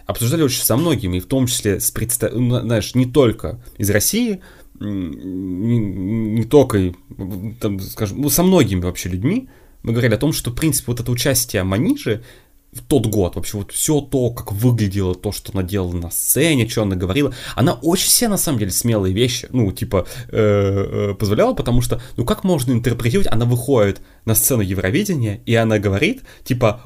обсуждали 0.09 0.41
очень 0.41 0.63
со 0.63 0.75
многими, 0.75 1.17
и 1.17 1.19
в 1.19 1.27
том 1.27 1.45
числе 1.45 1.79
с 1.79 1.91
представ... 1.91 2.33
Ну, 2.33 2.59
знаешь, 2.61 2.95
не 2.95 3.05
только 3.05 3.61
из 3.77 3.91
России, 3.91 4.41
не, 4.79 6.43
только, 6.45 6.93
там, 7.59 7.79
скажем, 7.79 8.21
ну, 8.21 8.29
со 8.29 8.43
многими 8.43 8.81
вообще 8.81 9.09
людьми, 9.09 9.49
мы 9.83 9.91
говорили 9.91 10.13
о 10.13 10.17
том, 10.17 10.33
что, 10.33 10.51
в 10.51 10.55
принципе, 10.55 10.91
вот 10.91 10.99
это 10.99 11.11
участие 11.11 11.63
Манижи 11.63 12.23
в 12.71 12.83
тот 12.83 13.07
год, 13.07 13.35
вообще 13.35 13.57
вот 13.57 13.71
все 13.71 13.99
то, 13.99 14.29
как 14.29 14.51
выглядело, 14.51 15.15
то, 15.15 15.31
что 15.31 15.51
она 15.53 15.63
делала 15.63 15.93
на 15.93 16.11
сцене, 16.11 16.67
что 16.67 16.83
она 16.83 16.95
говорила, 16.95 17.33
она 17.55 17.73
очень 17.73 18.07
все, 18.07 18.27
на 18.27 18.37
самом 18.37 18.59
деле, 18.59 18.71
смелые 18.71 19.13
вещи, 19.13 19.47
ну, 19.51 19.71
типа, 19.71 20.05
э, 20.27 21.09
э, 21.11 21.15
позволяла, 21.15 21.53
потому 21.55 21.81
что, 21.81 22.01
ну, 22.15 22.25
как 22.25 22.43
можно 22.43 22.71
интерпретировать, 22.71 23.31
она 23.31 23.45
выходит 23.45 24.01
на 24.25 24.35
сцену 24.35 24.61
Евровидения, 24.61 25.41
и 25.45 25.55
она 25.55 25.79
говорит, 25.79 26.21
типа, 26.43 26.81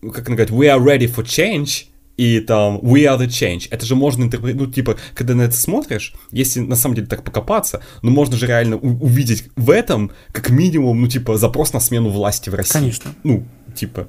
как 0.00 0.28
она 0.28 0.36
говорит, 0.36 0.54
we 0.54 0.66
are 0.66 0.82
ready 0.82 1.06
for 1.06 1.22
change, 1.24 1.89
и 2.20 2.40
там 2.40 2.80
We 2.80 3.06
are 3.06 3.18
the 3.18 3.28
change. 3.28 3.68
Это 3.70 3.86
же 3.86 3.96
можно 3.96 4.24
интерпретировать, 4.24 4.68
ну, 4.68 4.72
типа, 4.74 4.96
когда 5.14 5.34
на 5.34 5.42
это 5.42 5.56
смотришь, 5.56 6.12
если 6.30 6.60
на 6.60 6.76
самом 6.76 6.96
деле 6.96 7.06
так 7.06 7.24
покопаться, 7.24 7.80
ну, 8.02 8.10
можно 8.10 8.36
же 8.36 8.46
реально 8.46 8.76
увидеть 8.76 9.44
в 9.56 9.70
этом, 9.70 10.10
как 10.30 10.50
минимум, 10.50 11.00
ну, 11.00 11.08
типа, 11.08 11.38
запрос 11.38 11.72
на 11.72 11.80
смену 11.80 12.10
власти 12.10 12.50
в 12.50 12.54
России. 12.54 12.74
Конечно. 12.74 13.14
Ну, 13.24 13.46
типа, 13.74 14.08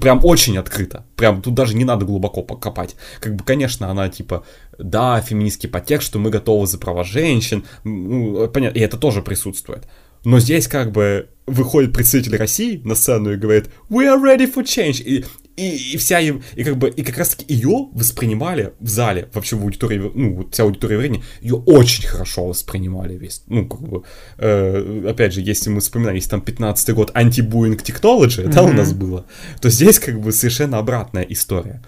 прям 0.00 0.24
очень 0.24 0.56
открыто. 0.56 1.04
Прям 1.16 1.42
тут 1.42 1.52
даже 1.52 1.76
не 1.76 1.84
надо 1.84 2.06
глубоко 2.06 2.42
покопать. 2.42 2.96
Как 3.20 3.36
бы, 3.36 3.44
конечно, 3.44 3.90
она 3.90 4.08
типа, 4.08 4.42
да, 4.78 5.20
феминистский 5.20 5.68
подтекст, 5.68 6.06
что 6.06 6.18
мы 6.18 6.30
готовы 6.30 6.66
за 6.66 6.78
права 6.78 7.04
женщин. 7.04 7.64
Ну, 7.84 8.48
понятно, 8.48 8.78
и 8.78 8.80
это 8.80 8.96
тоже 8.96 9.20
присутствует. 9.20 9.86
Но 10.24 10.40
здесь 10.40 10.68
как 10.68 10.92
бы 10.92 11.28
выходит 11.46 11.92
представитель 11.92 12.36
России 12.36 12.80
на 12.84 12.94
сцену 12.94 13.32
и 13.32 13.36
говорит 13.36 13.70
«We 13.88 14.06
are 14.06 14.22
ready 14.22 14.52
for 14.52 14.64
change». 14.64 15.02
И, 15.02 15.24
и, 15.56 15.94
и 15.94 15.96
вся 15.96 16.20
и 16.20 16.32
как 16.64 16.76
бы 16.78 16.88
и 16.88 17.02
как 17.02 17.18
раз 17.18 17.30
таки 17.30 17.52
ее 17.52 17.88
воспринимали 17.92 18.72
в 18.80 18.88
зале 18.88 19.28
вообще 19.34 19.56
в 19.56 19.62
аудитории 19.62 20.10
ну 20.14 20.36
вот 20.36 20.54
вся 20.54 20.62
аудитория 20.62 20.96
времени 20.96 21.22
ее 21.42 21.56
очень 21.56 22.06
хорошо 22.06 22.46
воспринимали 22.46 23.16
весь 23.16 23.42
ну 23.46 23.68
как 23.68 23.80
бы 23.80 24.04
э, 24.38 25.06
опять 25.08 25.34
же 25.34 25.42
если 25.42 25.68
мы 25.68 25.80
вспоминаем 25.80 26.16
если 26.16 26.30
там 26.30 26.40
15 26.40 26.94
год 26.94 27.10
антибуинг 27.14 27.82
технологии 27.82 28.44
mm-hmm. 28.44 28.52
да 28.52 28.62
у 28.62 28.72
нас 28.72 28.92
было 28.92 29.26
то 29.60 29.68
здесь 29.68 29.98
как 29.98 30.20
бы 30.20 30.32
совершенно 30.32 30.78
обратная 30.78 31.24
история 31.24 31.82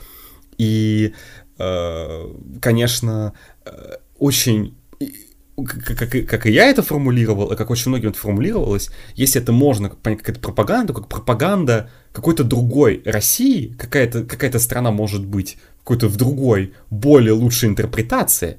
и 0.58 1.14
э, 1.58 2.34
конечно 2.60 3.32
э, 3.64 3.70
очень 4.18 4.76
как, 5.64 5.98
как, 5.98 6.26
как 6.26 6.46
и 6.46 6.52
я 6.52 6.66
это 6.66 6.82
формулировал, 6.82 7.52
и 7.52 7.56
как 7.56 7.70
очень 7.70 7.90
многим 7.90 8.10
это 8.10 8.18
формулировалось, 8.18 8.90
если 9.14 9.40
это 9.40 9.52
можно 9.52 9.90
понять 9.90 10.20
как 10.20 10.30
это 10.30 10.40
пропаганда, 10.40 10.92
как 10.92 11.08
пропаганда 11.08 11.90
какой-то 12.12 12.44
другой 12.44 13.02
России, 13.04 13.74
какая-то 13.78 14.24
какая 14.24 14.56
страна 14.58 14.90
может 14.90 15.26
быть 15.26 15.58
какой-то 15.78 16.08
в 16.08 16.16
другой, 16.16 16.74
более 16.90 17.32
лучшей 17.32 17.68
интерпретации, 17.68 18.58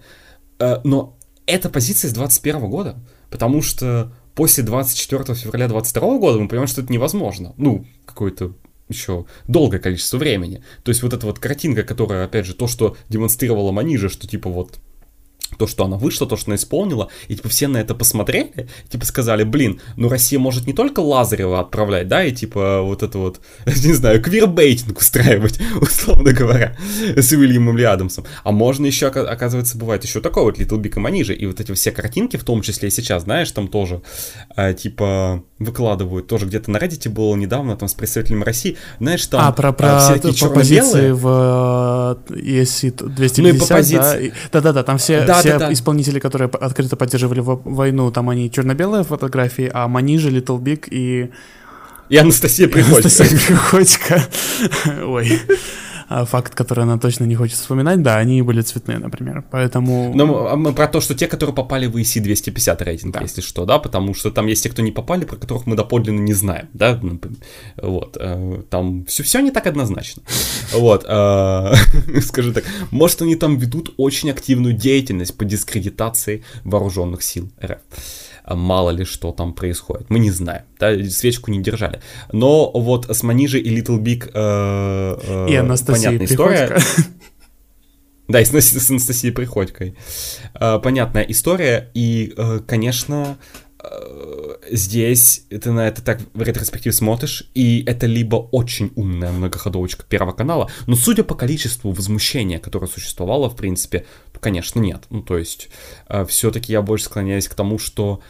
э, 0.59 0.77
но 0.83 1.17
это 1.45 1.69
позиция 1.69 2.09
с 2.09 2.13
21 2.13 2.69
года, 2.69 2.97
потому 3.29 3.61
что 3.61 4.11
после 4.35 4.63
24 4.63 5.35
февраля 5.35 5.67
22 5.67 6.17
года 6.17 6.39
мы 6.39 6.47
понимаем, 6.47 6.67
что 6.67 6.81
это 6.81 6.91
невозможно. 6.91 7.53
Ну, 7.57 7.85
какое-то 8.05 8.53
еще 8.89 9.25
долгое 9.47 9.79
количество 9.79 10.17
времени. 10.17 10.63
То 10.83 10.89
есть 10.89 11.03
вот 11.03 11.13
эта 11.13 11.25
вот 11.25 11.39
картинка, 11.39 11.83
которая, 11.83 12.25
опять 12.25 12.45
же, 12.45 12.53
то, 12.53 12.67
что 12.67 12.97
демонстрировала 13.09 13.71
Манижа, 13.71 14.09
что 14.09 14.27
типа 14.27 14.49
вот 14.49 14.79
то, 15.57 15.67
что 15.67 15.85
она 15.85 15.97
вышла, 15.97 16.27
то, 16.27 16.35
что 16.35 16.49
она 16.49 16.55
исполнила, 16.55 17.09
и 17.27 17.35
типа 17.35 17.49
все 17.49 17.67
на 17.67 17.77
это 17.77 17.95
посмотрели, 17.95 18.67
и, 18.85 18.89
типа 18.89 19.05
сказали, 19.05 19.43
блин, 19.43 19.81
ну 19.95 20.09
Россия 20.09 20.39
может 20.39 20.67
не 20.67 20.73
только 20.73 20.99
Лазарева 20.99 21.59
отправлять, 21.59 22.07
да, 22.07 22.23
и 22.23 22.31
типа 22.31 22.81
вот 22.81 23.03
это 23.03 23.17
вот, 23.17 23.41
не 23.65 23.93
знаю, 23.93 24.21
квирбейтинг 24.21 24.99
устраивать, 24.99 25.59
условно 25.81 26.33
говоря, 26.33 26.77
с 27.15 27.31
Уильямом 27.31 27.77
Ли 27.77 27.83
Адамсом, 27.83 28.25
а 28.43 28.51
можно 28.51 28.85
еще, 28.85 29.07
оказывается, 29.07 29.77
бывает 29.77 30.03
еще 30.03 30.21
такое 30.21 30.43
вот 30.43 30.59
Little 30.59 30.79
Big 30.79 30.95
и 30.95 30.99
Манижа, 30.99 31.33
и 31.33 31.45
вот 31.45 31.59
эти 31.59 31.73
все 31.73 31.91
картинки, 31.91 32.37
в 32.37 32.43
том 32.43 32.61
числе 32.61 32.89
и 32.89 32.91
сейчас, 32.91 33.23
знаешь, 33.23 33.51
там 33.51 33.67
тоже, 33.67 34.01
э, 34.55 34.73
типа, 34.73 35.43
выкладывают, 35.63 36.27
тоже 36.27 36.45
где-то 36.45 36.71
на 36.71 36.77
Reddit 36.77 37.09
было 37.09 37.35
недавно, 37.35 37.75
там, 37.75 37.87
с 37.87 37.93
представителем 37.93 38.43
России, 38.43 38.77
знаешь, 38.99 39.25
там... 39.27 39.41
А, 39.43 39.51
про, 39.51 39.73
про, 39.73 39.99
все 39.99 40.19
такие 40.19 40.49
позиции 40.51 41.11
в 41.11 42.19
ESC 42.29 43.03
250, 43.03 43.37
ну, 43.37 43.49
и 43.49 43.59
по 43.59 43.65
позиции... 43.67 44.29
да? 44.29 44.61
Да-да-да, 44.61 44.83
там 44.83 44.97
все, 44.97 45.25
да, 45.25 45.39
все 45.39 45.53
да, 45.53 45.59
да. 45.59 45.73
исполнители, 45.73 46.19
которые 46.19 46.49
открыто 46.49 46.95
поддерживали 46.95 47.41
войну, 47.43 48.11
там 48.11 48.29
они 48.29 48.51
черно-белые 48.51 49.03
фотографии, 49.03 49.69
а 49.73 49.87
Манижа, 49.87 50.29
Little 50.29 50.59
Big 50.59 50.87
и... 50.89 51.29
И 52.09 52.17
Анастасия 52.17 52.67
Приходько. 52.67 53.01
Анастасия 53.01 53.39
Приходько. 53.39 54.23
Ой. 55.05 55.39
А, 56.09 56.25
факт, 56.25 56.55
который 56.55 56.83
она 56.83 56.97
точно 56.97 57.25
не 57.25 57.35
хочет 57.35 57.57
вспоминать, 57.57 58.01
да, 58.01 58.17
они 58.17 58.41
были 58.41 58.61
цветные, 58.61 58.99
например, 58.99 59.43
поэтому... 59.51 60.11
Но 60.13 60.47
а 60.47 60.55
мы 60.55 60.73
про 60.73 60.87
то, 60.87 61.01
что 61.01 61.15
те, 61.15 61.27
которые 61.27 61.55
попали 61.55 61.87
в 61.87 61.95
EC 61.97 62.21
250 62.21 62.81
рейтинг, 62.81 63.13
да. 63.13 63.21
если 63.21 63.41
что, 63.41 63.65
да, 63.65 63.79
потому 63.79 64.13
что 64.13 64.31
там 64.31 64.47
есть 64.47 64.63
те, 64.63 64.69
кто 64.69 64.81
не 64.81 64.91
попали, 64.91 65.25
про 65.25 65.35
которых 65.35 65.65
мы 65.65 65.75
доподлинно 65.75 66.21
не 66.21 66.33
знаем, 66.33 66.69
да, 66.73 66.99
вот, 67.77 68.17
э, 68.19 68.61
там 68.69 69.05
все, 69.05 69.23
все 69.23 69.39
не 69.39 69.51
так 69.51 69.67
однозначно, 69.67 70.23
вот, 70.73 71.05
э, 71.07 71.73
скажи 72.21 72.53
так, 72.53 72.63
может 72.91 73.21
они 73.21 73.35
там 73.35 73.57
ведут 73.57 73.93
очень 73.97 74.31
активную 74.31 74.73
деятельность 74.73 75.37
по 75.37 75.45
дискредитации 75.45 76.43
вооруженных 76.63 77.23
сил 77.23 77.49
РФ, 77.63 77.79
мало 78.47 78.91
ли 78.91 79.05
что 79.05 79.31
там 79.31 79.53
происходит. 79.53 80.09
Мы 80.09 80.19
не 80.19 80.31
знаем, 80.31 80.63
да, 80.79 80.93
свечку 81.09 81.51
не 81.51 81.61
держали. 81.61 82.01
Но 82.31 82.71
вот 82.71 83.09
с 83.09 83.23
Манижи 83.23 83.59
и 83.59 83.75
Little 83.75 83.99
Big 83.99 84.29
э, 84.33 85.17
э, 85.21 85.51
и 85.51 85.55
Анастасия 85.55 86.09
понятная 86.09 86.27
история. 86.27 86.77
Да, 88.29 88.39
и 88.39 88.45
с, 88.45 88.51
с 88.51 88.89
Анастасией 88.89 89.33
Приходькой. 89.33 89.95
Э, 90.53 90.79
понятная 90.79 91.23
история, 91.23 91.91
и, 91.93 92.33
э, 92.35 92.59
конечно, 92.65 93.37
э, 93.53 93.62
здесь 94.69 95.45
ты 95.49 95.71
на 95.71 95.87
это 95.87 96.01
так 96.01 96.21
в 96.33 96.41
ретроспективе 96.41 96.93
смотришь, 96.93 97.49
и 97.53 97.83
это 97.85 98.05
либо 98.05 98.35
очень 98.35 98.91
умная 98.95 99.31
многоходовочка 99.31 100.05
Первого 100.05 100.33
канала, 100.33 100.69
но 100.87 100.95
судя 100.95 101.23
по 101.23 101.35
количеству 101.35 101.91
возмущения, 101.91 102.59
которое 102.59 102.87
существовало, 102.87 103.49
в 103.49 103.55
принципе, 103.55 104.05
конечно, 104.39 104.79
нет. 104.79 105.05
Ну, 105.09 105.21
то 105.21 105.37
есть, 105.37 105.69
э, 106.09 106.25
все-таки 106.25 106.71
я 106.71 106.81
больше 106.81 107.05
склоняюсь 107.05 107.47
к 107.47 107.55
тому, 107.55 107.79
что 107.79 108.21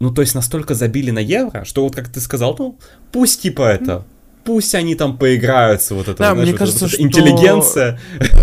ну, 0.00 0.12
то 0.12 0.22
есть 0.22 0.34
настолько 0.34 0.74
забили 0.74 1.10
на 1.10 1.20
евро, 1.20 1.64
что 1.64 1.84
вот 1.84 1.94
как 1.94 2.08
ты 2.08 2.20
сказал, 2.20 2.56
ну, 2.58 2.78
пусть 3.12 3.42
типа 3.42 3.62
это, 3.62 4.04
пусть 4.44 4.74
они 4.74 4.94
там 4.94 5.16
поиграются, 5.16 5.94
вот 5.94 6.08
это, 6.08 6.18
да, 6.18 6.32
знаешь, 6.32 6.42
мне 6.42 6.52
вот 6.52 6.58
кажется, 6.58 6.88
что... 6.88 7.02
интеллигенция. 7.02 7.98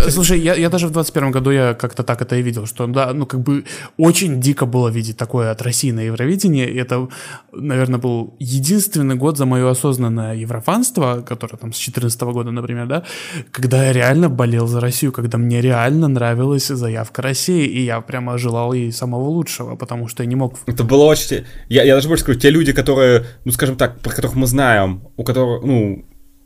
Слушай, 0.10 0.40
я, 0.40 0.56
я 0.56 0.70
даже 0.70 0.88
в 0.88 0.92
21 0.92 1.32
году 1.32 1.52
я 1.52 1.74
как-то 1.74 2.04
так 2.04 2.22
это 2.22 2.36
и 2.36 2.42
видел, 2.42 2.66
что, 2.66 2.88
да, 2.88 3.14
ну, 3.14 3.26
как 3.26 3.42
бы 3.42 3.66
очень 3.98 4.42
дико 4.42 4.66
было 4.66 4.90
видеть 4.90 5.18
такое 5.18 5.52
от 5.52 5.62
России 5.62 5.92
на 5.92 6.02
Евровидении, 6.02 6.66
и 6.66 6.76
это, 6.78 7.08
наверное, 7.52 8.00
был 8.00 8.36
единственный 8.40 9.16
год 9.16 9.38
за 9.38 9.46
мое 9.46 9.70
осознанное 9.70 10.36
еврофанство, 10.36 11.24
которое 11.28 11.58
там 11.58 11.72
с 11.72 11.78
14 11.78 12.22
года, 12.22 12.52
например, 12.52 12.88
да, 12.88 13.04
когда 13.52 13.86
я 13.86 13.94
реально 13.94 14.30
болел 14.30 14.68
за 14.68 14.80
Россию, 14.80 15.12
когда 15.12 15.38
мне 15.38 15.62
реально 15.62 16.08
нравилась 16.08 16.68
заявка 16.68 17.22
России, 17.22 17.66
и 17.66 17.86
я 17.86 18.02
прямо 18.02 18.38
желал 18.38 18.74
ей 18.74 18.92
самого 18.92 19.30
лучшего, 19.30 19.76
потому 19.76 20.08
что 20.08 20.24
я 20.24 20.30
не 20.30 20.36
мог... 20.36 20.56
Это 20.66 20.84
было 20.84 21.04
очень... 21.04 21.46
Я, 21.70 21.84
я 21.84 21.96
даже 21.96 22.08
больше 22.08 22.24
скажу, 22.24 22.40
те 22.40 22.50
люди, 22.50 22.74
которые, 22.74 23.26
ну, 23.46 23.52
скажем 23.52 23.76
так, 23.76 24.00
про 24.00 24.10
которых 24.10 24.36
мы 24.36 24.48
знаем, 24.48 25.04
у 25.18 25.24
которых, 25.24 25.64
ну, 25.64 25.91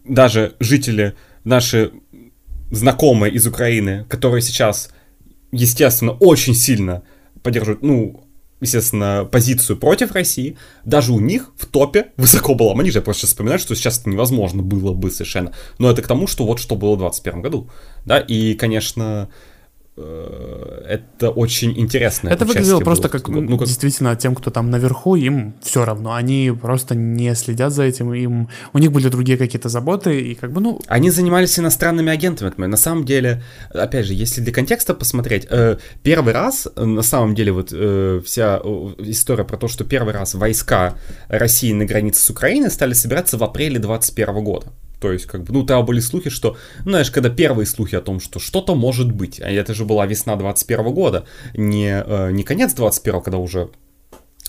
даже 0.07 0.55
жители, 0.59 1.15
наши 1.43 1.91
знакомые 2.71 3.33
из 3.33 3.45
Украины, 3.47 4.05
которые 4.09 4.41
сейчас, 4.41 4.89
естественно, 5.51 6.11
очень 6.11 6.55
сильно 6.55 7.03
поддерживают, 7.43 7.83
ну, 7.83 8.25
естественно, 8.61 9.27
позицию 9.29 9.77
против 9.77 10.13
России, 10.13 10.57
даже 10.83 11.13
у 11.13 11.19
них 11.19 11.51
в 11.57 11.65
топе 11.65 12.07
высоко 12.17 12.55
была 12.55 12.73
Манижа. 12.73 12.99
Я 12.99 13.03
просто 13.03 13.27
вспоминаю, 13.27 13.59
что 13.59 13.75
сейчас 13.75 13.99
это 13.99 14.09
невозможно 14.09 14.63
было 14.63 14.93
бы 14.93 15.11
совершенно. 15.11 15.53
Но 15.77 15.91
это 15.91 16.01
к 16.01 16.07
тому, 16.07 16.27
что 16.27 16.45
вот 16.45 16.59
что 16.59 16.75
было 16.75 16.95
в 16.95 16.99
2021 16.99 17.41
году. 17.41 17.69
Да, 18.05 18.19
и, 18.19 18.55
конечно, 18.55 19.29
это 19.97 21.29
очень 21.29 21.77
интересно. 21.79 22.27
Это 22.27 22.43
выглядело 22.45 22.81
просто 22.81 23.07
как, 23.07 23.29
ну, 23.29 23.57
как 23.57 23.67
действительно 23.67 24.15
тем, 24.15 24.35
кто 24.35 24.51
там 24.51 24.69
наверху, 24.69 25.15
им 25.15 25.55
все 25.61 25.85
равно. 25.85 26.13
Они 26.13 26.51
просто 26.61 26.95
не 26.95 27.33
следят 27.35 27.71
за 27.71 27.83
этим, 27.83 28.13
им 28.13 28.49
у 28.73 28.77
них 28.77 28.91
были 28.91 29.07
другие 29.07 29.37
какие-то 29.37 29.69
заботы 29.69 30.19
и 30.19 30.35
как 30.35 30.51
бы 30.51 30.59
ну. 30.59 30.81
Они 30.87 31.09
занимались 31.11 31.57
иностранными 31.57 32.11
агентами. 32.11 32.65
На 32.65 32.77
самом 32.77 33.05
деле, 33.05 33.41
опять 33.69 34.05
же, 34.05 34.13
если 34.13 34.41
для 34.41 34.51
контекста 34.51 34.93
посмотреть, 34.93 35.47
э, 35.49 35.77
первый 36.03 36.33
раз 36.33 36.67
на 36.75 37.01
самом 37.01 37.33
деле 37.33 37.53
вот 37.53 37.69
э, 37.71 38.21
вся 38.25 38.57
история 38.99 39.45
про 39.45 39.57
то, 39.57 39.67
что 39.67 39.85
первый 39.85 40.13
раз 40.13 40.35
войска 40.35 40.95
России 41.29 41.71
на 41.71 41.85
границе 41.85 42.21
с 42.21 42.29
Украиной 42.29 42.69
стали 42.69 42.93
собираться 42.93 43.37
в 43.37 43.43
апреле 43.43 43.79
2021 43.79 44.43
года. 44.43 44.67
То 44.99 45.11
есть, 45.11 45.25
как 45.25 45.43
бы, 45.43 45.53
ну, 45.53 45.65
тогда 45.65 45.81
были 45.81 45.99
слухи, 45.99 46.29
что, 46.29 46.57
ну, 46.83 46.91
знаешь, 46.91 47.11
когда 47.11 47.29
первые 47.29 47.65
слухи 47.65 47.95
о 47.95 48.01
том, 48.01 48.19
что 48.19 48.39
что-то 48.39 48.75
может 48.75 49.11
быть, 49.11 49.41
а 49.41 49.49
это 49.49 49.73
же 49.73 49.85
была 49.85 50.05
весна 50.05 50.35
21 50.35 50.93
года, 50.93 51.25
не, 51.53 52.03
э, 52.05 52.31
не 52.31 52.43
конец 52.43 52.73
21 52.73 53.21
когда 53.21 53.37
уже 53.37 53.69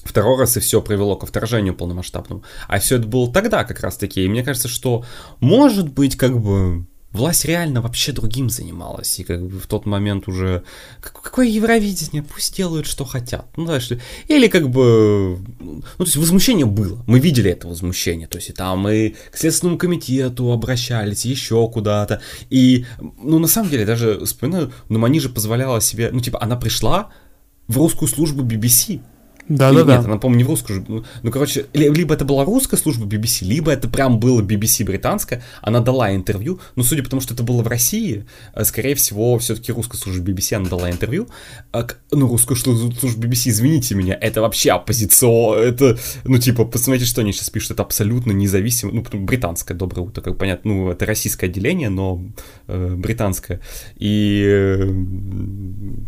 второй 0.05 0.39
раз 0.39 0.57
и 0.57 0.61
все 0.61 0.81
привело 0.81 1.17
ко 1.17 1.27
вторжению 1.27 1.75
полномасштабному, 1.75 2.45
а 2.69 2.79
все 2.79 2.97
это 2.97 3.07
было 3.07 3.33
тогда 3.33 3.65
как 3.65 3.81
раз 3.81 3.97
таки, 3.97 4.25
и 4.25 4.29
мне 4.29 4.43
кажется, 4.43 4.69
что, 4.69 5.05
может 5.41 5.93
быть, 5.93 6.17
как 6.17 6.41
бы, 6.41 6.87
власть 7.17 7.45
реально 7.45 7.81
вообще 7.81 8.13
другим 8.13 8.51
занималась, 8.51 9.19
и 9.19 9.25
как 9.25 9.45
бы 9.45 9.59
в 9.59 9.67
тот 9.67 9.87
момент 9.87 10.29
уже 10.29 10.63
какое 11.01 11.47
Евровидение, 11.47 12.23
пусть 12.23 12.57
делают, 12.57 12.87
что 12.87 13.05
хотят, 13.05 13.47
ну 13.57 13.65
знаешь, 13.65 13.91
или 14.29 14.47
как 14.49 14.71
бы, 14.71 15.39
ну 15.59 15.83
то 15.99 16.05
есть 16.05 16.17
возмущение 16.17 16.67
было, 16.67 17.03
мы 17.07 17.19
видели 17.19 17.51
это 17.51 17.67
возмущение, 17.69 18.29
то 18.29 18.37
есть 18.39 18.51
и 18.51 18.53
там 18.53 18.81
мы 18.81 19.17
к 19.31 19.37
Следственному 19.37 19.79
комитету 19.79 20.53
обращались, 20.53 21.25
еще 21.25 21.69
куда-то, 21.69 22.21
и, 22.51 22.87
ну 23.23 23.39
на 23.39 23.49
самом 23.49 23.71
деле, 23.71 23.85
даже 23.85 24.25
вспоминаю, 24.25 24.73
ну 24.89 25.05
они 25.05 25.21
же 25.21 25.29
позволяла 25.29 25.81
себе, 25.81 26.11
ну 26.13 26.21
типа 26.21 26.39
она 26.43 26.57
пришла 26.57 27.11
в 27.69 27.79
русскую 27.79 28.09
службу 28.09 28.43
BBC, 28.45 29.01
Да, 29.49 29.71
Или 29.71 29.83
да, 29.83 29.95
нет, 29.95 30.03
да. 30.03 30.09
она, 30.11 30.19
по-моему, 30.19 30.39
не 30.39 30.45
в 30.45 30.49
русскую. 30.49 30.85
Ну, 30.89 31.05
ну, 31.23 31.31
короче, 31.31 31.67
ли- 31.73 31.89
либо 31.89 32.15
это 32.15 32.25
была 32.25 32.45
русская 32.45 32.77
служба 32.77 33.07
BBC, 33.07 33.45
либо 33.45 33.71
это 33.71 33.89
прям 33.89 34.19
было 34.19 34.43
BBC 34.43 34.85
британская. 34.85 35.43
Она 35.63 35.81
дала 35.81 36.15
интервью. 36.15 36.59
Но 36.75 36.83
судя 36.83 37.03
по 37.05 37.11
тому, 37.11 37.21
что 37.23 37.35
это 37.35 37.45
было 37.45 37.63
в 37.63 37.69
России, 37.69 38.25
э, 38.55 38.65
скорее 38.65 38.97
всего, 38.97 39.39
все-таки 39.39 39.71
русская 39.73 39.99
служба 39.99 40.25
BBC 40.33 40.57
она 40.57 40.69
дала 40.69 40.91
интервью. 40.91 41.29
А 41.73 41.87
ну, 42.11 42.27
русская 42.27 42.57
служба 42.57 42.91
BBC, 42.93 43.51
извините 43.51 43.95
меня, 43.95 44.19
это 44.21 44.41
вообще 44.41 44.73
оппозицион. 44.73 45.59
Это, 45.59 45.97
ну, 46.25 46.39
типа, 46.39 46.65
посмотрите, 46.65 47.07
что 47.07 47.21
они 47.21 47.33
сейчас 47.33 47.51
пишут. 47.51 47.73
Это 47.73 47.83
абсолютно 47.83 48.33
независимо. 48.33 48.93
Ну, 48.93 49.05
британское 49.13 49.75
доброе 49.75 50.03
утро, 50.03 50.23
как 50.23 50.39
понятно. 50.39 50.73
Ну, 50.73 50.91
это 50.91 51.07
российское 51.07 51.47
отделение, 51.47 51.89
но 51.89 52.21
э, 52.67 52.95
британское. 52.97 53.61
И 53.97 54.43
э, 54.45 54.81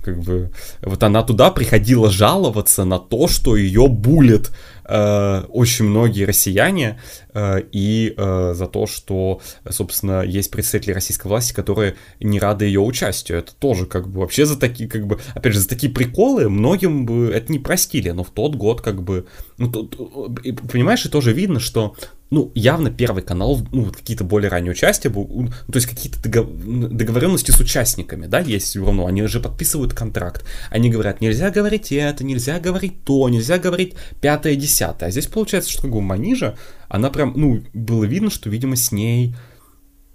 как 0.05 0.21
бы 0.23 0.51
вот 0.83 1.03
она 1.03 1.23
туда 1.23 1.51
приходила 1.51 2.11
жаловаться 2.11 2.85
на 2.85 2.99
то, 2.99 3.28
что 3.29 3.57
ее 3.57 3.89
булят 3.89 4.51
э, 4.85 5.43
очень 5.49 5.85
многие 5.85 6.25
россияне 6.25 7.01
э, 7.35 7.63
и 7.73 8.15
э, 8.17 8.53
за 8.55 8.67
то, 8.67 8.87
что, 8.87 9.41
собственно, 9.69 10.23
есть 10.23 10.51
представители 10.51 10.93
российской 10.93 11.29
власти, 11.29 11.53
которые 11.53 11.97
не 12.21 12.41
рады 12.41 12.65
ее 12.65 12.81
участию. 12.81 13.39
Это 13.39 13.55
тоже 13.55 13.87
как 13.87 14.09
бы 14.09 14.21
вообще 14.21 14.47
за 14.47 14.59
такие, 14.59 14.89
как 14.89 15.07
бы, 15.07 15.19
опять 15.35 15.53
же, 15.53 15.61
за 15.61 15.69
такие 15.69 15.93
приколы 15.93 16.49
многим 16.49 17.07
бы 17.07 17.31
это 17.33 17.53
не 17.53 17.59
простили, 17.59 18.11
но 18.11 18.25
в 18.25 18.31
тот 18.31 18.55
год 18.55 18.81
как 18.81 19.03
бы, 19.03 19.27
ну, 19.59 19.71
тут, 19.71 19.97
и, 20.45 20.53
понимаешь, 20.53 21.05
и 21.05 21.09
тоже 21.09 21.33
видно, 21.33 21.61
что 21.61 21.95
ну, 22.31 22.53
явно 22.55 22.91
Первый 22.91 23.23
канал, 23.23 23.61
ну, 23.73 23.91
какие-то 23.91 24.25
более 24.25 24.51
ранние 24.51 24.73
участия, 24.73 25.09
ну, 25.09 25.49
то 25.49 25.77
есть 25.77 25.87
какие-то 25.87 26.19
догов- 26.21 26.51
договоренности 26.91 27.51
с 27.51 27.61
участниками, 27.61 28.27
да, 28.27 28.41
есть 28.41 28.67
все 28.67 28.85
равно, 28.85 29.07
они 29.07 29.27
же 29.27 29.41
подписывают 29.41 29.95
контракт, 29.95 30.45
они 30.71 30.91
говорят, 30.91 31.21
нельзя 31.21 31.51
говорить 31.51 31.91
это, 31.93 32.25
нельзя 32.25 32.61
говорить 32.61 33.05
то, 33.05 33.29
нельзя 33.29 33.59
говорить 33.59 33.95
пятое, 34.21 34.57
десятое, 34.57 35.09
а 35.09 35.13
здесь 35.13 35.27
получается, 35.27 35.71
что 35.71 35.83
как 35.83 35.93
бы 35.93 36.03
Манижа, 36.03 36.57
она 36.89 37.11
прям, 37.11 37.33
ну, 37.37 37.63
было 37.73 38.05
видно, 38.05 38.31
что, 38.31 38.51
видимо, 38.51 38.77
с 38.77 38.93
ней 38.93 39.35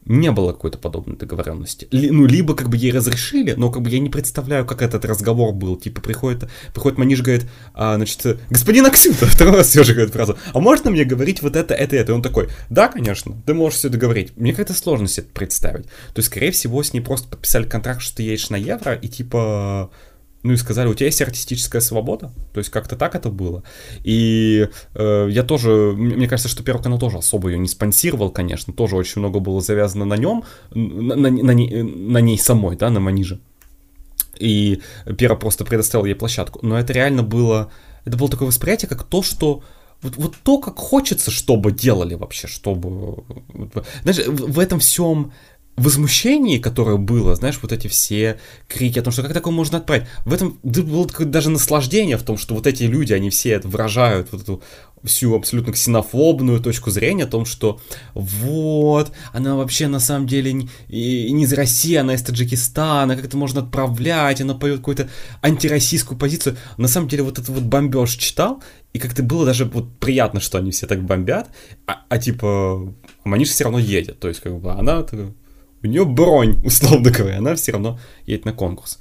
не 0.05 0.31
было 0.31 0.51
какой-то 0.51 0.77
подобной 0.77 1.17
договоренности. 1.17 1.87
Ли- 1.91 2.11
ну, 2.11 2.25
либо 2.25 2.55
как 2.55 2.69
бы 2.69 2.77
ей 2.77 2.91
разрешили, 2.91 3.53
но 3.53 3.71
как 3.71 3.81
бы 3.81 3.89
я 3.89 3.99
не 3.99 4.09
представляю, 4.09 4.65
как 4.65 4.81
этот 4.81 5.05
разговор 5.05 5.53
был. 5.53 5.77
Типа 5.77 6.01
приходит, 6.01 6.49
приходит 6.73 6.97
Маниш, 6.97 7.21
говорит, 7.21 7.45
а, 7.73 7.95
значит, 7.95 8.39
господин 8.49 8.85
Аксютов, 8.85 9.29
второй 9.33 9.57
раз 9.57 9.69
все 9.69 9.83
же 9.83 9.93
говорит 9.93 10.13
фразу, 10.13 10.37
а 10.53 10.59
можно 10.59 10.91
мне 10.91 11.05
говорить 11.05 11.41
вот 11.41 11.55
это, 11.55 11.73
это, 11.73 11.95
это? 11.95 12.11
И 12.11 12.15
он 12.15 12.21
такой, 12.21 12.49
да, 12.69 12.87
конечно, 12.87 13.35
ты 13.45 13.53
можешь 13.53 13.79
все 13.79 13.89
договорить. 13.89 14.35
Мне 14.37 14.53
как-то 14.53 14.73
сложно 14.73 15.07
себе 15.07 15.23
это 15.23 15.33
представить. 15.33 15.85
То 15.85 16.17
есть, 16.17 16.27
скорее 16.27 16.51
всего, 16.51 16.81
с 16.83 16.93
ней 16.93 17.01
просто 17.01 17.27
подписали 17.27 17.67
контракт, 17.67 18.01
что 18.01 18.17
ты 18.17 18.23
едешь 18.23 18.49
на 18.49 18.55
евро, 18.55 18.93
и 18.93 19.07
типа 19.07 19.91
ну 20.43 20.53
и 20.53 20.57
сказали, 20.57 20.87
у 20.87 20.93
тебя 20.93 21.07
есть 21.07 21.21
артистическая 21.21 21.81
свобода, 21.81 22.31
то 22.53 22.59
есть 22.59 22.69
как-то 22.69 22.95
так 22.95 23.15
это 23.15 23.29
было. 23.29 23.63
И 24.03 24.67
э, 24.93 25.27
я 25.31 25.43
тоже, 25.43 25.93
мне 25.95 26.27
кажется, 26.27 26.49
что 26.49 26.63
Первый 26.63 26.83
канал 26.83 26.99
тоже 26.99 27.17
особо 27.17 27.49
ее 27.49 27.57
не 27.57 27.67
спонсировал, 27.69 28.29
конечно, 28.29 28.73
тоже 28.73 28.97
очень 28.97 29.19
много 29.19 29.39
было 29.39 29.61
завязано 29.61 30.05
на 30.05 30.17
нем, 30.17 30.43
на, 30.71 31.15
на, 31.15 31.29
на 31.31 31.51
ней, 31.51 31.81
на 31.81 32.17
ней 32.19 32.37
самой, 32.37 32.75
да, 32.75 32.89
на 32.89 32.99
Маниже. 32.99 33.39
И 34.37 34.81
Пера 35.17 35.35
просто 35.35 35.63
предоставил 35.63 36.05
ей 36.05 36.15
площадку. 36.15 36.59
Но 36.61 36.77
это 36.77 36.91
реально 36.91 37.23
было, 37.23 37.71
это 38.03 38.17
было 38.17 38.29
такое 38.29 38.47
восприятие, 38.47 38.89
как 38.89 39.03
то, 39.03 39.23
что 39.23 39.63
вот, 40.01 40.17
вот 40.17 40.35
то, 40.43 40.57
как 40.57 40.77
хочется, 40.77 41.31
чтобы 41.31 41.71
делали 41.71 42.15
вообще, 42.15 42.47
чтобы... 42.47 43.23
вот, 43.53 43.85
Знаешь, 44.03 44.27
в, 44.27 44.53
в 44.53 44.59
этом 44.59 44.79
всем 44.79 45.31
возмущении, 45.75 46.59
которое 46.59 46.97
было, 46.97 47.35
знаешь, 47.35 47.59
вот 47.61 47.71
эти 47.71 47.87
все 47.87 48.39
крики 48.67 48.99
о 48.99 49.01
том, 49.01 49.11
что 49.11 49.23
как 49.23 49.33
такое 49.33 49.53
можно 49.53 49.79
отправить, 49.79 50.05
в 50.25 50.33
этом 50.33 50.59
было 50.61 51.07
даже 51.19 51.49
наслаждение 51.49 52.17
в 52.17 52.23
том, 52.23 52.37
что 52.37 52.55
вот 52.55 52.67
эти 52.67 52.83
люди, 52.83 53.13
они 53.13 53.29
все 53.29 53.59
выражают 53.59 54.29
вот 54.31 54.41
эту 54.41 54.63
всю 55.03 55.35
абсолютно 55.35 55.73
ксенофобную 55.73 56.61
точку 56.61 56.89
зрения 56.89 57.25
о 57.25 57.27
том, 57.27 57.45
что 57.45 57.81
вот, 58.13 59.11
она 59.33 59.55
вообще 59.55 59.87
на 59.87 59.99
самом 59.99 60.27
деле 60.27 60.53
не, 60.53 60.69
не 60.87 61.43
из 61.43 61.53
России, 61.53 61.95
она 61.95 62.15
из 62.15 62.21
Таджикистана, 62.21 63.15
как 63.15 63.25
это 63.25 63.35
можно 63.35 63.61
отправлять, 63.61 64.41
она 64.41 64.53
поет 64.53 64.77
какую-то 64.77 65.09
антироссийскую 65.41 66.17
позицию. 66.17 66.57
На 66.77 66.87
самом 66.87 67.09
деле 67.09 67.23
вот 67.23 67.39
этот 67.39 67.49
вот 67.49 67.63
бомбеж 67.63 68.11
читал, 68.11 68.63
и 68.93 68.99
как-то 68.99 69.23
было 69.23 69.45
даже 69.45 69.65
вот 69.65 69.91
приятно, 69.97 70.39
что 70.39 70.57
они 70.57 70.71
все 70.71 70.87
так 70.87 71.03
бомбят, 71.03 71.49
а, 71.85 72.03
а 72.07 72.17
типа 72.17 72.93
Маниш 73.25 73.49
все 73.49 73.65
равно 73.65 73.79
едет, 73.79 74.19
то 74.19 74.29
есть 74.29 74.39
как 74.39 74.57
бы 74.59 74.71
она 74.71 75.03
у 75.83 75.87
нее 75.87 76.05
бронь, 76.05 76.59
условно 76.63 77.11
говоря, 77.11 77.37
она 77.37 77.55
все 77.55 77.73
равно 77.73 77.99
едет 78.25 78.45
на 78.45 78.53
конкурс. 78.53 78.99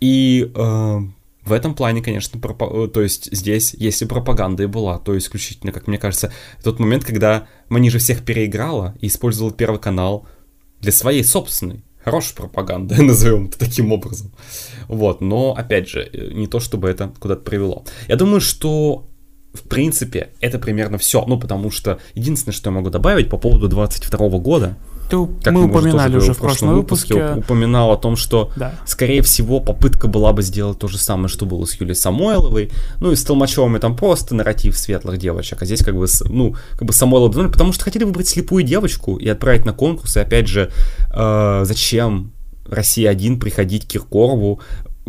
И 0.00 0.50
э, 0.54 0.98
в 1.44 1.52
этом 1.52 1.74
плане, 1.74 2.02
конечно, 2.02 2.38
пропа- 2.38 2.86
э, 2.86 2.88
то 2.88 3.00
есть 3.02 3.28
здесь, 3.32 3.74
если 3.78 4.04
пропаганда 4.04 4.64
и 4.64 4.66
была, 4.66 4.98
то 4.98 5.16
исключительно, 5.16 5.72
как 5.72 5.86
мне 5.86 5.98
кажется, 5.98 6.32
тот 6.62 6.78
момент, 6.78 7.04
когда 7.04 7.46
Манижа 7.68 7.98
всех 7.98 8.24
переиграла 8.24 8.94
и 9.00 9.06
использовала 9.06 9.52
Первый 9.52 9.80
канал 9.80 10.26
для 10.80 10.92
своей 10.92 11.24
собственной 11.24 11.84
хорошей 12.02 12.34
пропаганды, 12.34 13.00
назовем 13.02 13.46
это 13.46 13.58
таким 13.58 13.92
образом. 13.92 14.32
Вот, 14.88 15.20
но, 15.20 15.54
опять 15.54 15.88
же, 15.88 16.00
э, 16.00 16.32
не 16.32 16.46
то, 16.46 16.60
чтобы 16.60 16.88
это 16.88 17.12
куда-то 17.18 17.42
привело. 17.42 17.84
Я 18.08 18.16
думаю, 18.16 18.40
что 18.40 19.06
в 19.54 19.68
принципе, 19.68 20.30
это 20.40 20.58
примерно 20.58 20.98
все. 20.98 21.24
Ну, 21.24 21.38
потому 21.38 21.70
что 21.70 22.00
единственное, 22.14 22.52
что 22.52 22.70
я 22.70 22.74
могу 22.74 22.90
добавить 22.90 23.30
по 23.30 23.38
поводу 23.38 23.68
22 23.68 24.28
года, 24.40 24.76
Ты, 25.08 25.26
как 25.42 25.52
мы 25.52 25.62
мы 25.62 25.66
упоминали 25.68 26.16
уже 26.16 26.32
в 26.34 26.38
прошлом 26.38 26.74
выпуске. 26.74 27.14
уп- 27.14 27.38
упоминал 27.38 27.92
о 27.92 27.96
том, 27.96 28.16
что 28.16 28.50
Да. 28.56 28.74
скорее 28.86 29.22
всего 29.22 29.60
попытка 29.60 30.08
была 30.08 30.32
бы 30.32 30.42
сделать 30.42 30.78
то 30.78 30.88
же 30.88 30.98
самое, 30.98 31.28
что 31.28 31.46
было 31.46 31.64
с 31.64 31.74
Юлией 31.74 31.94
Самойловой. 31.96 32.70
Ну 33.00 33.12
и 33.12 33.16
с 33.16 33.22
Толмачевыми 33.24 33.78
там 33.78 33.96
просто 33.96 34.34
нарратив 34.34 34.76
светлых 34.78 35.18
девочек, 35.18 35.62
а 35.62 35.66
здесь 35.66 35.84
как 35.84 35.94
бы, 35.96 36.06
ну, 36.28 36.54
как 36.72 36.82
бы 36.86 36.92
Самойлова 36.92 37.30
двинули, 37.30 37.50
потому 37.52 37.72
что 37.72 37.84
хотели 37.84 38.04
выбрать 38.04 38.28
слепую 38.28 38.64
девочку 38.64 39.16
и 39.16 39.28
отправить 39.28 39.64
на 39.64 39.72
конкурс. 39.72 40.16
И 40.16 40.20
опять 40.20 40.48
же, 40.48 40.70
э, 41.14 41.62
зачем 41.64 42.32
Россия-1 42.66 43.38
приходить 43.38 43.84
к 43.86 43.88
Киркорову, 43.92 44.60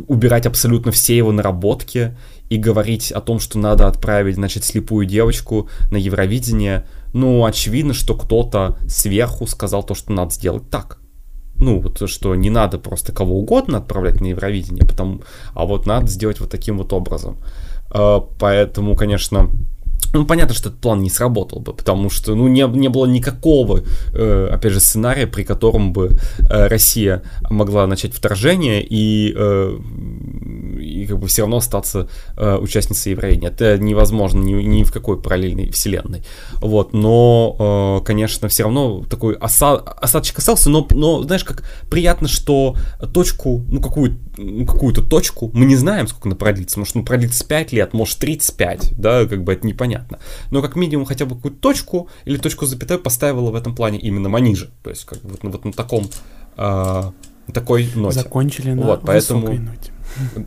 убирать 0.08 0.46
абсолютно 0.46 0.92
все 0.92 1.16
его 1.16 1.32
наработки 1.32 2.18
и 2.50 2.58
говорить 2.58 3.12
о 3.14 3.22
том, 3.22 3.40
что 3.40 3.58
надо 3.58 3.88
отправить, 3.88 4.36
значит, 4.36 4.64
слепую 4.66 5.06
девочку 5.06 5.70
на 5.90 5.96
Евровидение. 5.98 6.86
Ну, 7.16 7.46
очевидно, 7.46 7.94
что 7.94 8.14
кто-то 8.14 8.78
сверху 8.90 9.48
сказал 9.48 9.84
то, 9.84 9.94
что 9.96 10.12
надо 10.12 10.34
сделать 10.34 10.70
так. 10.70 11.00
Ну, 11.56 11.80
вот 11.80 12.10
что 12.10 12.36
не 12.36 12.50
надо 12.50 12.78
просто 12.78 13.14
кого 13.14 13.40
угодно 13.40 13.78
отправлять 13.78 14.20
на 14.20 14.26
Евровидение, 14.26 14.86
потому, 14.86 15.22
а 15.54 15.66
вот 15.66 15.86
надо 15.86 16.08
сделать 16.08 16.42
вот 16.42 16.50
таким 16.50 16.78
вот 16.78 16.92
образом. 16.92 17.38
Э, 17.94 18.20
Поэтому, 18.38 18.98
конечно, 18.98 19.50
ну, 20.20 20.26
понятно, 20.26 20.54
что 20.56 20.70
этот 20.70 20.82
план 20.82 21.02
не 21.02 21.10
сработал 21.10 21.60
бы, 21.60 21.74
потому 21.74 22.10
что, 22.10 22.36
ну, 22.36 22.48
не, 22.48 22.68
не 22.68 22.88
было 22.88 23.06
никакого, 23.06 23.84
э, 24.14 24.50
опять 24.52 24.72
же, 24.72 24.80
сценария, 24.80 25.28
при 25.28 25.44
котором 25.44 25.94
бы 25.94 26.18
э, 26.40 26.68
Россия 26.68 27.24
могла 27.50 27.88
начать 27.88 28.14
вторжение 28.14 28.86
и, 28.88 29.34
э, 29.36 29.78
и 30.80 31.06
как 31.06 31.20
бы 31.20 31.28
все 31.28 31.42
равно 31.44 31.58
остаться 31.58 32.08
э, 32.38 32.58
участницей 32.58 33.12
Евровидения. 33.12 33.50
Это 33.50 33.78
невозможно 33.78 34.42
ни, 34.42 34.54
ни 34.54 34.84
в 34.84 34.92
какой 34.92 35.22
параллельной 35.22 35.70
вселенной. 35.72 36.24
Вот, 36.62 36.94
но, 36.94 38.00
э, 38.02 38.06
конечно, 38.06 38.48
все 38.48 38.64
равно 38.64 39.04
такой 39.10 39.36
оса- 39.36 39.84
осадочек 40.02 40.40
остался, 40.40 40.70
но, 40.70 40.88
но, 40.92 41.24
знаешь, 41.24 41.44
как 41.44 41.64
приятно, 41.90 42.28
что 42.28 42.76
точку, 43.14 43.64
ну, 43.68 43.82
какую, 43.82 44.18
ну, 44.38 44.66
какую-то 44.66 45.02
точку, 45.02 45.52
мы 45.54 45.66
не 45.66 45.76
знаем, 45.76 46.08
сколько 46.08 46.30
она 46.30 46.36
продлится, 46.36 46.80
может, 46.80 46.96
ну, 46.96 47.04
продлится 47.04 47.46
5 47.46 47.72
лет, 47.74 47.94
может, 47.94 48.18
35, 48.20 48.94
да, 48.98 49.26
как 49.26 49.44
бы 49.44 49.54
это 49.54 49.68
непонятно. 49.68 50.05
Но 50.52 50.62
как 50.62 50.76
минимум 50.76 51.06
хотя 51.06 51.26
бы 51.26 51.36
какую-то 51.36 51.60
точку 51.60 52.10
или 52.26 52.38
точку 52.38 52.66
запятой 52.66 52.98
поставила 52.98 53.52
в 53.52 53.56
этом 53.56 53.76
плане 53.76 54.00
именно 54.00 54.30
Манижа. 54.30 54.70
То 54.84 54.90
есть, 54.90 55.06
как 55.06 55.22
бы 55.22 55.30
вот, 55.32 55.44
на- 55.44 55.50
вот 55.52 55.66
на 55.66 55.74
таком, 55.74 56.10
э, 56.58 57.04
такой 57.54 57.90
ноте. 57.96 58.20
Закончили 58.20 58.72
на 58.72 58.86
Вот, 58.86 59.02
поэтому- 59.06 59.48
ноте. 59.48 59.92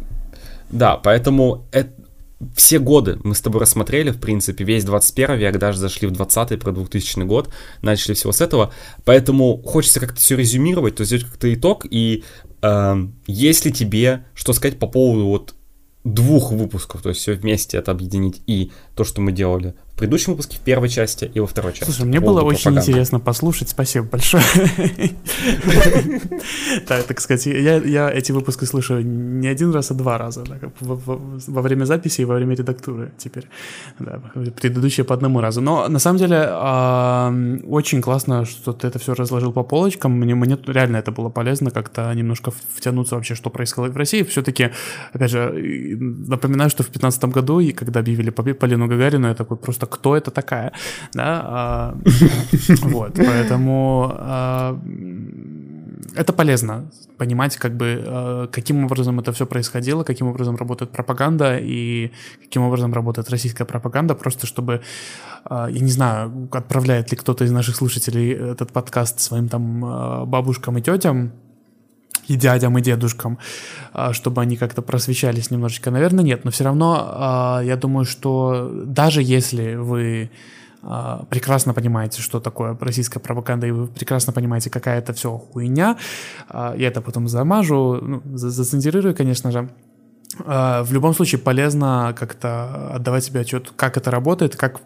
Да, 0.71 0.97
поэтому 0.97 1.67
это, 1.73 1.91
все 2.55 2.79
годы 2.79 3.19
мы 3.25 3.35
с 3.35 3.41
тобой 3.41 3.61
рассмотрели, 3.63 4.11
в 4.11 4.21
принципе, 4.21 4.65
весь 4.65 4.85
21 4.85 5.37
век, 5.37 5.59
даже 5.59 5.79
зашли 5.79 6.07
в 6.07 6.13
20 6.13 6.61
про 6.61 6.73
2000 6.73 7.21
год, 7.25 7.49
начали 7.83 8.15
всего 8.15 8.33
с 8.33 8.41
этого, 8.41 8.73
поэтому 9.05 9.61
хочется 9.63 9.99
как-то 9.99 10.21
все 10.21 10.37
резюмировать, 10.37 10.97
то 10.97 11.01
есть 11.03 11.09
сделать 11.11 11.25
как-то 11.27 11.53
итог, 11.53 11.87
и 11.91 12.23
э, 12.63 13.09
если 13.27 13.71
тебе 13.71 14.25
что 14.35 14.53
сказать 14.53 14.79
по 14.79 14.87
поводу 14.87 15.27
вот 15.27 15.55
двух 16.05 16.53
выпусков, 16.53 17.03
то 17.03 17.11
есть 17.11 17.21
все 17.21 17.35
вместе 17.35 17.79
это 17.79 17.91
объединить, 17.91 18.43
и 18.47 18.73
то, 18.95 19.05
что 19.05 19.21
мы 19.21 19.33
делали 19.33 19.75
в 19.99 20.01
предыдущем 20.01 20.35
выпуске, 20.35 20.59
в 20.59 20.61
первой 20.61 20.89
части 20.89 21.29
и 21.35 21.41
во 21.41 21.49
второй 21.49 21.73
части. 21.73 21.87
Слушай, 21.87 22.07
мне 22.07 22.21
было 22.21 22.43
очень 22.43 22.63
пропаганды. 22.63 22.93
интересно 22.93 23.19
послушать, 23.19 23.69
спасибо 23.71 24.07
большое. 24.07 24.45
Так 26.87 27.21
сказать, 27.21 27.47
я 27.47 28.09
эти 28.09 28.31
выпуски 28.31 28.65
слушаю 28.65 29.05
не 29.05 29.49
один 29.49 29.73
раз, 29.73 29.91
а 29.91 29.95
два 29.95 30.17
раза, 30.17 30.45
во 30.79 31.63
время 31.63 31.85
записи 31.85 32.21
и 32.21 32.25
во 32.25 32.37
время 32.37 32.55
редактуры 32.55 33.11
теперь. 33.19 33.49
Предыдущие 34.61 35.03
по 35.03 35.15
одному 35.15 35.41
разу. 35.41 35.61
Но 35.63 35.89
на 35.89 35.99
самом 35.99 36.19
деле 36.19 36.39
очень 37.67 38.01
классно, 38.01 38.45
что 38.45 38.73
ты 38.73 38.87
это 38.87 39.01
все 39.01 39.15
разложил 39.15 39.53
по 39.53 39.65
полочкам. 39.65 40.13
Мне, 40.13 40.37
мне 40.37 40.57
реально 40.69 40.99
это 40.99 41.11
было 41.11 41.29
полезно 41.29 41.73
как-то 41.73 42.15
немножко 42.15 42.53
втянуться 42.77 43.17
вообще, 43.17 43.35
что 43.35 43.51
происходит 43.51 43.95
в 43.95 43.97
России. 43.97 44.23
Все-таки, 44.23 44.71
опять 45.13 45.33
же, 45.33 45.99
напоминаю, 45.99 46.71
что 46.71 46.85
в 46.85 46.87
2015 46.87 47.25
году, 47.25 47.59
и 47.59 47.73
когда 47.73 47.99
объявили 47.99 48.31
Полину 48.31 48.87
Гагарину, 48.87 49.27
я 49.27 49.35
такой 49.35 49.57
просто, 49.57 49.88
кто 49.89 50.17
это 50.17 50.31
такая? 50.31 50.73
Да, 51.15 51.43
а, 51.45 51.99
вот, 52.83 53.15
поэтому 53.15 54.13
а, 54.15 54.81
это 56.15 56.33
полезно 56.33 56.91
понимать, 57.17 57.57
как 57.57 57.77
бы, 57.77 58.03
а, 58.05 58.47
каким 58.49 58.85
образом 58.85 59.21
это 59.21 59.33
все 59.33 59.47
происходило, 59.47 60.05
каким 60.05 60.29
образом 60.29 60.57
работает 60.57 60.91
пропаганда 60.91 61.59
и 61.59 62.13
каким 62.43 62.63
образом 62.63 62.93
работает 62.93 63.31
российская 63.31 63.65
пропаганда, 63.65 64.15
просто 64.15 64.47
чтобы, 64.47 64.83
я 65.51 65.69
не 65.69 65.91
знаю, 65.91 66.49
отправляет 66.53 67.11
ли 67.11 67.17
кто-то 67.17 67.45
из 67.45 67.53
наших 67.53 67.77
слушателей 67.77 68.33
этот 68.33 68.73
подкаст 68.73 69.21
своим 69.21 69.49
там 69.49 70.29
бабушкам 70.29 70.79
и 70.79 70.83
тетям, 70.83 71.33
и 72.29 72.37
дядям, 72.37 72.79
и 72.79 72.83
дедушкам, 72.83 73.39
а, 73.93 74.13
чтобы 74.13 74.43
они 74.43 74.57
как-то 74.57 74.83
просвещались 74.83 75.51
немножечко. 75.51 75.91
Наверное, 75.91 76.25
нет, 76.25 76.45
но 76.45 76.51
все 76.51 76.65
равно 76.65 77.09
а, 77.11 77.63
я 77.65 77.77
думаю, 77.77 78.05
что 78.05 78.71
даже 78.85 79.23
если 79.23 79.75
вы 79.75 80.31
а, 80.83 81.25
прекрасно 81.31 81.75
понимаете, 81.75 82.23
что 82.23 82.39
такое 82.39 82.77
российская 82.81 83.19
пропаганда, 83.19 83.67
и 83.67 83.71
вы 83.71 83.87
прекрасно 83.87 84.33
понимаете, 84.33 84.71
какая 84.71 84.99
это 84.99 85.13
все 85.13 85.37
хуйня, 85.37 85.97
я 86.53 86.89
это 86.89 87.01
потом 87.01 87.29
замажу, 87.29 87.99
ну, 88.01 88.23
зацензурирую, 88.37 89.15
конечно 89.15 89.51
же, 89.51 89.71
в 90.39 90.89
любом 90.93 91.15
случае 91.15 91.41
полезно 91.41 92.15
как-то 92.17 92.93
отдавать 92.95 93.25
себе 93.25 93.41
отчет, 93.41 93.73
как 93.75 93.97
это 93.97 94.11
работает, 94.11 94.55
как 94.55 94.81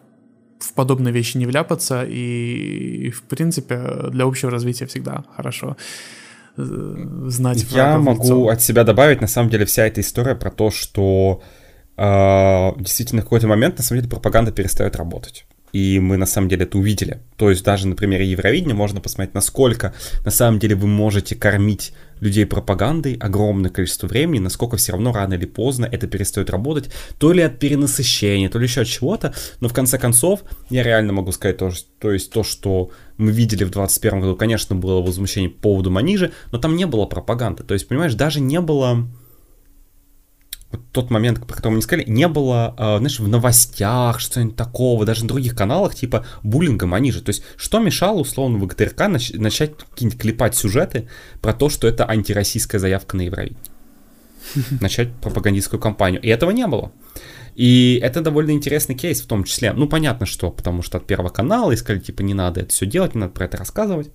в 0.60 0.72
подобные 0.72 1.12
вещи 1.12 1.36
не 1.36 1.44
вляпаться, 1.44 2.04
и, 2.04 3.10
в 3.10 3.22
принципе, 3.24 4.08
для 4.10 4.24
общего 4.24 4.50
развития 4.50 4.86
всегда 4.86 5.24
хорошо 5.36 5.76
знать 6.56 7.66
Я 7.70 7.98
могу 7.98 8.48
от 8.48 8.62
себя 8.62 8.84
добавить, 8.84 9.20
на 9.20 9.26
самом 9.26 9.50
деле, 9.50 9.64
вся 9.64 9.86
эта 9.86 10.00
история 10.00 10.34
про 10.34 10.50
то, 10.50 10.70
что 10.70 11.42
э, 11.96 12.72
действительно 12.78 13.22
в 13.22 13.24
какой-то 13.24 13.46
момент, 13.46 13.78
на 13.78 13.84
самом 13.84 14.00
деле, 14.00 14.10
пропаганда 14.10 14.52
перестает 14.52 14.96
работать. 14.96 15.46
И 15.72 15.98
мы 16.00 16.18
на 16.18 16.26
самом 16.26 16.48
деле 16.48 16.64
это 16.64 16.76
увидели. 16.76 17.20
То 17.36 17.48
есть 17.48 17.64
даже 17.64 17.88
на 17.88 17.96
примере 17.96 18.26
Евровидения 18.26 18.74
можно 18.74 19.00
посмотреть, 19.00 19.34
насколько 19.34 19.94
на 20.24 20.30
самом 20.30 20.58
деле 20.58 20.74
вы 20.74 20.86
можете 20.86 21.34
кормить 21.34 21.94
людей 22.22 22.46
пропагандой 22.46 23.14
огромное 23.14 23.70
количество 23.70 24.06
времени, 24.06 24.38
насколько 24.38 24.76
все 24.76 24.92
равно 24.92 25.12
рано 25.12 25.34
или 25.34 25.44
поздно 25.44 25.86
это 25.90 26.06
перестает 26.06 26.50
работать, 26.50 26.88
то 27.18 27.32
ли 27.32 27.42
от 27.42 27.58
перенасыщения, 27.58 28.48
то 28.48 28.60
ли 28.60 28.64
еще 28.64 28.82
от 28.82 28.86
чего-то, 28.86 29.34
но 29.60 29.68
в 29.68 29.72
конце 29.72 29.98
концов 29.98 30.44
я 30.70 30.84
реально 30.84 31.12
могу 31.12 31.32
сказать 31.32 31.56
то, 31.56 31.72
то 31.98 32.12
есть 32.12 32.30
то, 32.30 32.44
что 32.44 32.90
мы 33.16 33.32
видели 33.32 33.64
в 33.64 33.70
2021 33.70 34.20
году, 34.20 34.36
конечно, 34.36 34.76
было 34.76 35.02
возмущение 35.02 35.50
по 35.50 35.62
поводу 35.62 35.90
Манижи, 35.90 36.32
но 36.52 36.58
там 36.58 36.76
не 36.76 36.86
было 36.86 37.06
пропаганды, 37.06 37.64
то 37.64 37.74
есть, 37.74 37.88
понимаешь, 37.88 38.14
даже 38.14 38.40
не 38.40 38.60
было 38.60 39.08
тот 40.78 41.10
момент, 41.10 41.46
про 41.46 41.56
который 41.56 41.72
мы 41.72 41.76
не 41.76 41.82
сказали, 41.82 42.04
не 42.08 42.28
было, 42.28 42.74
э, 42.78 42.98
знаешь, 42.98 43.20
в 43.20 43.28
новостях 43.28 44.20
что-нибудь 44.20 44.56
такого, 44.56 45.04
даже 45.04 45.22
на 45.22 45.28
других 45.28 45.54
каналах, 45.54 45.94
типа 45.94 46.26
буллингом 46.42 46.94
они 46.94 47.12
же. 47.12 47.22
То 47.22 47.30
есть, 47.30 47.42
что 47.56 47.78
мешало, 47.78 48.20
условно, 48.20 48.58
в 48.58 48.66
ГТРК 48.66 49.02
нач- 49.02 49.38
начать 49.38 49.76
какие-нибудь 49.76 50.20
клепать 50.20 50.54
сюжеты 50.54 51.08
про 51.40 51.52
то, 51.52 51.68
что 51.68 51.88
это 51.88 52.08
антироссийская 52.08 52.80
заявка 52.80 53.16
на 53.16 53.22
Евровидение? 53.22 53.62
Начать 54.80 55.12
пропагандистскую 55.14 55.80
кампанию. 55.80 56.20
И 56.20 56.28
этого 56.28 56.50
не 56.50 56.66
было. 56.66 56.92
И 57.54 58.00
это 58.02 58.22
довольно 58.22 58.52
интересный 58.52 58.94
кейс 58.94 59.20
в 59.20 59.26
том 59.26 59.44
числе. 59.44 59.72
Ну, 59.72 59.88
понятно, 59.88 60.26
что, 60.26 60.50
потому 60.50 60.82
что 60.82 60.98
от 60.98 61.06
Первого 61.06 61.28
канала 61.28 61.74
искали, 61.74 61.98
типа, 61.98 62.22
не 62.22 62.34
надо 62.34 62.60
это 62.60 62.70
все 62.70 62.86
делать, 62.86 63.14
не 63.14 63.20
надо 63.20 63.32
про 63.32 63.44
это 63.44 63.58
рассказывать. 63.58 64.10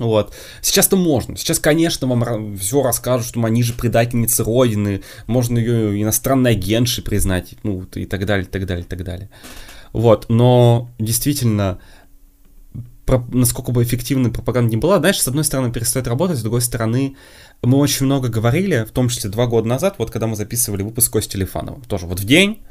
Вот. 0.00 0.34
Сейчас-то 0.62 0.96
можно. 0.96 1.36
Сейчас, 1.36 1.60
конечно, 1.60 2.08
вам 2.08 2.56
все 2.56 2.82
расскажут, 2.82 3.28
что 3.28 3.44
они 3.44 3.62
же 3.62 3.74
предательницы 3.74 4.42
Родины, 4.42 5.02
можно 5.26 5.58
ее 5.58 6.02
иностранной 6.02 6.52
агентшей 6.52 7.04
признать, 7.04 7.54
ну, 7.62 7.86
и 7.94 8.06
так 8.06 8.24
далее, 8.24 8.46
и 8.46 8.48
так 8.48 8.66
далее, 8.66 8.84
и 8.84 8.88
так 8.88 9.04
далее. 9.04 9.30
Вот, 9.92 10.26
но 10.28 10.88
действительно, 10.98 11.80
про, 13.04 13.22
насколько 13.30 13.72
бы 13.72 13.82
эффективной 13.82 14.30
пропаганда 14.30 14.70
не 14.70 14.76
была, 14.76 14.98
знаешь, 14.98 15.20
с 15.20 15.28
одной 15.28 15.44
стороны 15.44 15.70
перестает 15.70 16.06
работать, 16.08 16.38
с 16.38 16.42
другой 16.42 16.62
стороны, 16.62 17.16
мы 17.62 17.76
очень 17.76 18.06
много 18.06 18.28
говорили, 18.28 18.86
в 18.88 18.92
том 18.92 19.10
числе 19.10 19.28
два 19.28 19.46
года 19.46 19.68
назад, 19.68 19.96
вот 19.98 20.10
когда 20.10 20.26
мы 20.26 20.36
записывали 20.36 20.82
выпуск 20.82 21.12
Кости 21.12 21.32
Телефанова, 21.32 21.82
тоже 21.88 22.06
вот 22.06 22.20
в 22.20 22.24
день, 22.24 22.62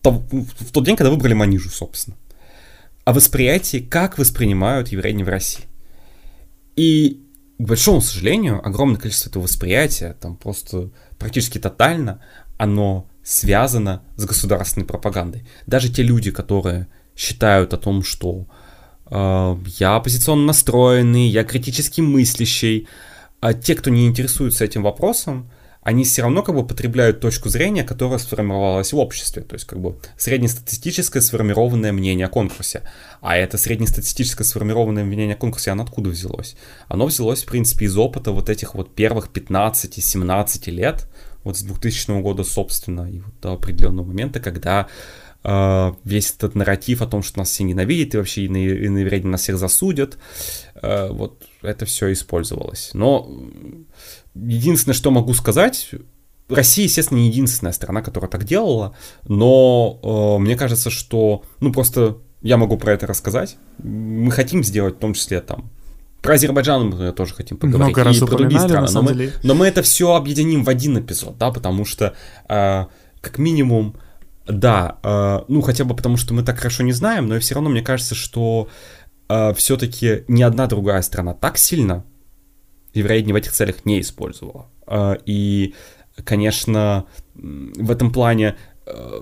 то, 0.00 0.12
в 0.12 0.72
тот 0.72 0.86
день, 0.86 0.96
когда 0.96 1.10
выбрали 1.10 1.34
Манижу, 1.34 1.68
собственно, 1.68 2.16
о 3.04 3.12
восприятии, 3.12 3.78
как 3.78 4.16
воспринимают 4.16 4.88
евреи 4.88 5.22
в 5.22 5.28
России. 5.28 5.64
И, 6.76 7.22
к 7.58 7.62
большому 7.62 8.00
сожалению, 8.00 8.66
огромное 8.66 9.00
количество 9.00 9.28
этого 9.30 9.42
восприятия, 9.44 10.16
там 10.20 10.36
просто 10.36 10.90
практически 11.18 11.58
тотально, 11.58 12.22
оно 12.58 13.08
связано 13.22 14.02
с 14.16 14.24
государственной 14.24 14.86
пропагандой. 14.86 15.46
Даже 15.66 15.92
те 15.92 16.02
люди, 16.02 16.30
которые 16.30 16.88
считают 17.16 17.74
о 17.74 17.78
том, 17.78 18.02
что 18.02 18.46
э, 19.10 19.56
я 19.78 19.96
оппозиционно 19.96 20.46
настроенный, 20.46 21.28
я 21.28 21.44
критически 21.44 22.00
мыслящий, 22.00 22.88
а 23.40 23.54
те, 23.54 23.74
кто 23.74 23.90
не 23.90 24.06
интересуется 24.06 24.64
этим 24.64 24.82
вопросом, 24.82 25.50
они 25.82 26.04
все 26.04 26.22
равно 26.22 26.42
как 26.42 26.54
бы 26.54 26.66
потребляют 26.66 27.20
точку 27.20 27.48
зрения, 27.48 27.84
которая 27.84 28.18
сформировалась 28.18 28.92
в 28.92 28.98
обществе, 28.98 29.42
то 29.42 29.54
есть 29.54 29.66
как 29.66 29.80
бы 29.80 29.98
среднестатистическое 30.18 31.22
сформированное 31.22 31.92
мнение 31.92 32.26
о 32.26 32.30
конкурсе. 32.30 32.82
А 33.20 33.36
это 33.36 33.56
среднестатистическое 33.56 34.44
сформированное 34.44 35.04
мнение 35.04 35.34
о 35.34 35.38
конкурсе, 35.38 35.70
оно 35.70 35.84
откуда 35.84 36.10
взялось? 36.10 36.56
Оно 36.88 37.06
взялось, 37.06 37.42
в 37.42 37.46
принципе, 37.46 37.86
из 37.86 37.96
опыта 37.96 38.32
вот 38.32 38.50
этих 38.50 38.74
вот 38.74 38.94
первых 38.94 39.28
15-17 39.32 40.70
лет, 40.70 41.08
вот 41.44 41.56
с 41.56 41.62
2000 41.62 42.20
года, 42.20 42.44
собственно, 42.44 43.10
и 43.10 43.20
вот 43.20 43.32
до 43.40 43.54
определенного 43.54 44.06
момента, 44.06 44.40
когда 44.40 44.86
э, 45.42 45.92
весь 46.04 46.30
этот 46.32 46.54
нарратив 46.54 47.00
о 47.00 47.06
том, 47.06 47.22
что 47.22 47.38
нас 47.38 47.50
все 47.50 47.64
ненавидят 47.64 48.14
и 48.14 48.18
вообще 48.18 48.42
и 48.44 48.48
на, 48.48 48.58
и 48.58 48.88
на 48.88 49.28
нас 49.30 49.42
всех 49.42 49.56
засудят, 49.56 50.18
э, 50.74 51.08
вот 51.10 51.42
это 51.62 51.86
все 51.86 52.12
использовалось. 52.12 52.90
Но 52.92 53.30
единственное, 54.34 54.94
что 54.94 55.10
могу 55.10 55.34
сказать, 55.34 55.90
Россия, 56.48 56.84
естественно, 56.84 57.18
не 57.18 57.28
единственная 57.28 57.72
страна, 57.72 58.02
которая 58.02 58.30
так 58.30 58.44
делала, 58.44 58.96
но 59.24 60.00
э, 60.02 60.42
мне 60.42 60.56
кажется, 60.56 60.90
что, 60.90 61.44
ну, 61.60 61.72
просто 61.72 62.18
я 62.42 62.56
могу 62.56 62.76
про 62.76 62.92
это 62.92 63.06
рассказать. 63.06 63.56
Мы 63.78 64.30
хотим 64.30 64.64
сделать, 64.64 64.96
в 64.96 64.98
том 64.98 65.14
числе, 65.14 65.40
там, 65.40 65.70
про 66.22 66.34
Азербайджан 66.34 66.90
мы 66.90 67.12
тоже 67.12 67.34
хотим 67.34 67.56
поговорить, 67.56 67.96
Много 67.96 68.10
и 68.10 68.18
про 68.18 68.36
другие 68.36 68.60
страны, 68.60 68.88
но 68.92 69.02
мы, 69.02 69.32
но 69.42 69.54
мы 69.54 69.66
это 69.66 69.82
все 69.82 70.14
объединим 70.14 70.64
в 70.64 70.68
один 70.68 70.98
эпизод, 70.98 71.38
да, 71.38 71.50
потому 71.50 71.84
что, 71.84 72.14
э, 72.48 72.84
как 73.20 73.38
минимум, 73.38 73.96
да, 74.46 74.98
э, 75.02 75.40
ну, 75.48 75.62
хотя 75.62 75.84
бы 75.84 75.94
потому, 75.94 76.16
что 76.16 76.34
мы 76.34 76.42
так 76.42 76.58
хорошо 76.58 76.82
не 76.82 76.92
знаем, 76.92 77.26
но 77.26 77.38
все 77.38 77.54
равно 77.54 77.70
мне 77.70 77.82
кажется, 77.82 78.14
что 78.14 78.68
э, 79.28 79.54
все-таки 79.54 80.24
ни 80.28 80.42
одна 80.42 80.66
другая 80.66 81.00
страна 81.02 81.32
так 81.32 81.56
сильно 81.56 82.04
евреи 82.94 83.22
в 83.22 83.34
этих 83.34 83.52
целях 83.52 83.84
не 83.84 84.00
использовала. 84.00 84.70
А, 84.86 85.16
и, 85.24 85.74
конечно, 86.24 87.06
в 87.34 87.90
этом 87.90 88.12
плане 88.12 88.56
э, 88.86 89.20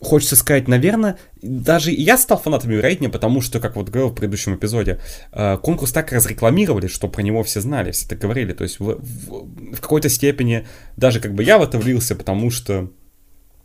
хочется 0.00 0.36
сказать, 0.36 0.68
наверное, 0.68 1.18
даже 1.42 1.90
я 1.90 2.16
стал 2.18 2.38
фанатом 2.38 2.70
Евровидения, 2.70 3.10
потому 3.10 3.40
что, 3.40 3.60
как 3.60 3.76
вот 3.76 3.88
говорил 3.88 4.10
в 4.10 4.14
предыдущем 4.14 4.54
эпизоде, 4.54 5.00
э, 5.32 5.58
конкурс 5.58 5.92
так 5.92 6.12
разрекламировали, 6.12 6.86
что 6.86 7.08
про 7.08 7.22
него 7.22 7.42
все 7.42 7.60
знали, 7.60 7.92
все 7.92 8.08
так 8.08 8.18
говорили. 8.18 8.52
То 8.52 8.64
есть 8.64 8.80
в, 8.80 8.98
в, 8.98 9.74
в 9.76 9.80
какой-то 9.80 10.08
степени 10.08 10.66
даже 10.96 11.20
как 11.20 11.34
бы 11.34 11.42
я 11.42 11.58
в 11.58 11.62
это 11.62 11.78
влился, 11.78 12.14
потому 12.14 12.50
что 12.50 12.90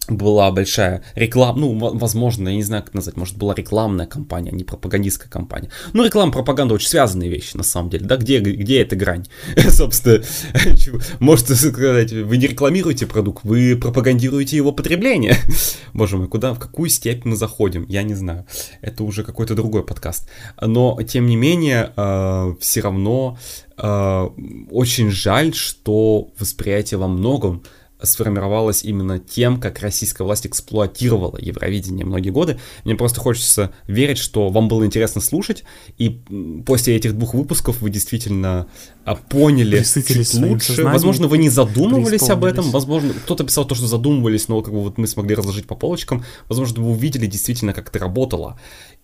была 0.09 0.51
большая 0.51 1.03
реклама, 1.15 1.59
ну, 1.59 1.77
возможно, 1.97 2.49
я 2.49 2.55
не 2.55 2.63
знаю, 2.63 2.83
как 2.83 2.93
назвать, 2.93 3.17
может, 3.17 3.37
была 3.37 3.53
рекламная 3.53 4.05
кампания, 4.05 4.51
а 4.51 4.55
не 4.55 4.63
пропагандистская 4.63 5.29
кампания. 5.29 5.69
Ну, 5.93 6.03
реклама, 6.03 6.31
пропаганда 6.31 6.73
очень 6.73 6.89
связанные 6.89 7.29
вещи, 7.29 7.55
на 7.55 7.63
самом 7.63 7.89
деле, 7.89 8.05
да, 8.05 8.17
где, 8.17 8.39
где 8.39 8.81
эта 8.81 8.95
грань? 8.95 9.25
Собственно, 9.69 10.23
можете 11.19 11.55
сказать, 11.55 12.11
вы 12.11 12.37
не 12.37 12.47
рекламируете 12.47 13.07
продукт, 13.07 13.43
вы 13.43 13.77
пропагандируете 13.77 14.57
его 14.57 14.71
потребление. 14.71 15.37
Боже 15.93 16.17
мой, 16.17 16.27
куда, 16.27 16.53
в 16.53 16.59
какую 16.59 16.89
степь 16.89 17.25
мы 17.25 17.35
заходим, 17.35 17.85
я 17.87 18.03
не 18.03 18.15
знаю. 18.15 18.45
Это 18.81 19.03
уже 19.03 19.23
какой-то 19.23 19.55
другой 19.55 19.83
подкаст. 19.83 20.29
Но, 20.59 20.99
тем 21.03 21.27
не 21.27 21.35
менее, 21.35 21.93
э, 21.95 22.55
все 22.59 22.81
равно 22.81 23.37
э, 23.77 24.29
очень 24.71 25.11
жаль, 25.11 25.53
что 25.53 26.29
восприятие 26.39 26.97
во 26.97 27.07
многом 27.07 27.63
сформировалась 28.03 28.83
именно 28.83 29.19
тем, 29.19 29.59
как 29.59 29.79
российская 29.79 30.23
власть 30.23 30.45
эксплуатировала 30.45 31.37
Евровидение 31.39 32.05
многие 32.05 32.29
годы. 32.29 32.59
Мне 32.83 32.95
просто 32.95 33.19
хочется 33.19 33.73
верить, 33.87 34.17
что 34.17 34.49
вам 34.49 34.67
было 34.67 34.85
интересно 34.85 35.21
слушать, 35.21 35.63
и 35.97 36.21
после 36.65 36.95
этих 36.95 37.17
двух 37.17 37.33
выпусков 37.33 37.81
вы 37.81 37.89
действительно 37.89 38.67
а, 39.05 39.15
поняли 39.15 39.83
чуть 39.83 40.33
лучше. 40.33 40.83
Возможно, 40.83 41.27
вы 41.27 41.37
не 41.37 41.49
задумывались 41.49 42.29
об 42.29 42.43
этом, 42.43 42.71
возможно, 42.71 43.13
кто-то 43.13 43.43
писал 43.43 43.65
то, 43.65 43.75
что 43.75 43.87
задумывались, 43.87 44.47
но 44.47 44.61
как 44.61 44.73
бы 44.73 44.81
вот 44.81 44.97
мы 44.97 45.07
смогли 45.07 45.35
разложить 45.35 45.67
по 45.67 45.75
полочкам. 45.75 46.23
Возможно, 46.49 46.83
вы 46.83 46.91
увидели 46.91 47.25
действительно, 47.25 47.73
как 47.73 47.89
это 47.89 47.99
работало. 47.99 48.59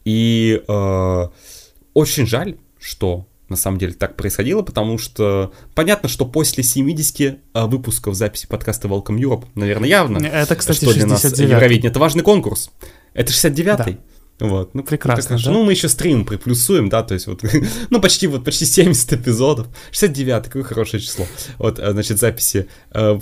И 0.05 0.61
э, 0.67 1.27
очень 1.93 2.27
жаль, 2.27 2.57
что 2.79 3.28
на 3.49 3.55
самом 3.55 3.77
деле 3.77 3.93
так 3.93 4.15
происходило, 4.15 4.61
потому 4.61 4.97
что 4.97 5.53
понятно, 5.75 6.09
что 6.09 6.25
после 6.25 6.63
70 6.63 7.39
а, 7.53 7.67
выпусков 7.67 8.15
записи 8.15 8.47
подкаста 8.47 8.87
Welcome 8.87 9.17
Europe, 9.17 9.45
наверное, 9.55 9.89
явно, 9.89 10.17
это, 10.17 10.55
кстати, 10.55 10.77
что 10.77 10.93
для 10.93 11.07
нас 11.07 11.23
Евровидение, 11.23 11.89
это 11.89 11.99
важный 11.99 12.23
конкурс. 12.23 12.71
Это 13.13 13.31
69-й. 13.31 13.93
Да. 13.93 13.99
Вот, 14.39 14.73
ну, 14.73 14.83
прекрасно. 14.83 15.37
Да? 15.37 15.51
Ну, 15.51 15.65
мы 15.65 15.73
еще 15.73 15.89
стрим 15.89 16.23
приплюсуем, 16.23 16.87
да, 16.87 17.03
то 17.03 17.13
есть 17.13 17.27
вот, 17.27 17.43
ну, 17.89 17.99
почти 17.99 18.27
вот, 18.27 18.45
почти 18.45 18.65
70 18.65 19.13
эпизодов. 19.13 19.67
69 19.91 20.45
какое 20.45 20.63
хорошее 20.63 21.03
число. 21.03 21.25
Вот, 21.57 21.77
а, 21.79 21.91
значит, 21.91 22.19
записи 22.19 22.67
э, 22.91 23.19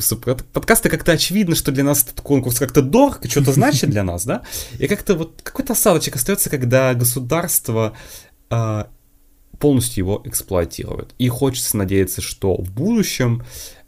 подкаста 0.54 0.90
как-то 0.90 1.14
очевидно, 1.14 1.56
что 1.56 1.72
для 1.72 1.84
нас 1.84 2.04
этот 2.04 2.22
конкурс 2.22 2.60
как-то 2.60 2.84
дорог, 2.84 3.20
что-то 3.28 3.52
значит 3.52 3.90
для 3.90 4.04
нас, 4.04 4.26
да, 4.26 4.44
и 4.78 4.88
как-то 4.88 5.16
вот 5.16 5.41
какой-то 5.41 5.74
осадочек 5.74 6.16
остается, 6.16 6.52
когда 6.52 6.94
государство 6.94 7.94
э, 8.52 8.84
полностью 9.59 10.03
его 10.03 10.21
эксплуатируют. 10.25 11.13
И 11.17 11.27
хочется 11.29 11.77
надеяться, 11.77 12.21
что 12.21 12.55
в 12.55 12.71
будущем, 12.71 13.43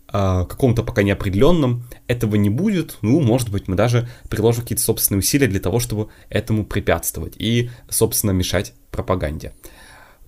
э, 0.07 0.45
каком-то 0.49 0.83
пока 0.83 1.03
неопределенном, 1.03 1.83
этого 2.07 2.35
не 2.35 2.49
будет. 2.49 2.97
Ну, 3.01 3.19
может 3.21 3.49
быть, 3.49 3.67
мы 3.67 3.75
даже 3.75 4.07
приложим 4.29 4.63
какие-то 4.63 4.83
собственные 4.83 5.19
усилия 5.19 5.47
для 5.47 5.59
того, 5.59 5.79
чтобы 5.79 6.09
этому 6.29 6.65
препятствовать 6.65 7.35
и, 7.37 7.69
собственно, 7.89 8.31
мешать 8.31 8.73
пропаганде. 8.91 9.53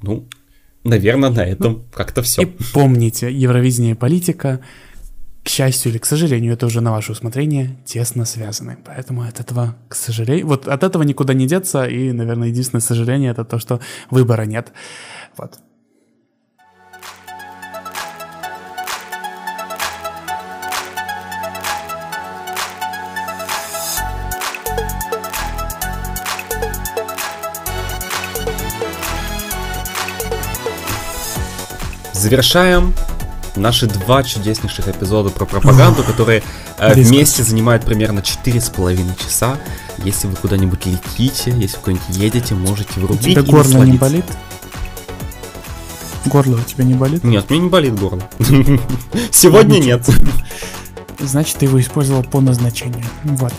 Ну, 0.02 0.28
наверное, 0.84 1.30
на 1.30 1.46
этом 1.46 1.74
ну, 1.74 1.84
как-то 1.92 2.22
все. 2.22 2.44
И 2.44 2.46
помните, 2.74 3.32
Евровидение 3.32 3.96
политика, 3.96 4.62
к 5.44 5.50
счастью 5.50 5.92
или 5.92 5.98
к 5.98 6.06
сожалению, 6.06 6.54
это 6.54 6.66
уже 6.66 6.82
на 6.82 6.92
ваше 6.92 7.14
усмотрение, 7.14 7.78
тесно 7.86 8.26
связаны. 8.26 8.78
Поэтому 8.86 9.24
от 9.24 9.40
этого, 9.40 9.76
к 9.88 9.96
сожалению, 9.96 10.48
вот 10.48 10.68
от 10.68 10.84
этого 10.84 11.04
никуда 11.04 11.34
не 11.34 11.48
деться, 11.48 11.86
и, 11.86 12.12
наверное, 12.12 12.50
единственное 12.50 12.82
сожаление 12.82 13.32
это 13.32 13.44
то, 13.44 13.58
что 13.58 13.80
выбора 14.10 14.44
нет. 14.44 14.72
Вот. 15.38 15.60
Завершаем 32.14 32.94
наши 33.56 33.88
два 33.88 34.24
чудеснейших 34.24 34.88
эпизода 34.88 35.30
про 35.30 35.46
пропаганду, 35.46 36.04
которые 36.08 36.44
э, 36.78 36.94
вместе 36.94 37.44
занимают 37.44 37.86
примерно 37.86 38.20
4,5 38.20 39.24
часа. 39.24 39.58
Если 40.04 40.28
вы 40.28 40.36
куда-нибудь 40.36 40.86
летите, 40.86 41.52
если 41.52 41.78
вы 41.78 41.84
куда-нибудь 41.84 42.10
едете, 42.10 42.56
можете 42.56 43.00
врубить 43.00 43.28
У 43.28 43.32
тебя 43.32 43.44
горло 43.44 43.84
не 43.84 43.98
болит? 43.98 44.26
Горло 46.26 46.58
у 46.58 46.64
тебя 46.64 46.84
не 46.84 46.94
болит? 46.94 47.24
Нет, 47.24 47.50
мне 47.50 47.60
не 47.60 47.70
болит 47.70 48.00
горло. 48.00 48.22
Сегодня 49.32 49.80
нет. 49.80 50.08
Значит, 51.22 51.58
ты 51.58 51.66
его 51.66 51.80
использовал 51.80 52.24
по 52.24 52.42
назначению. 52.42 53.04
Вот. 53.24 53.54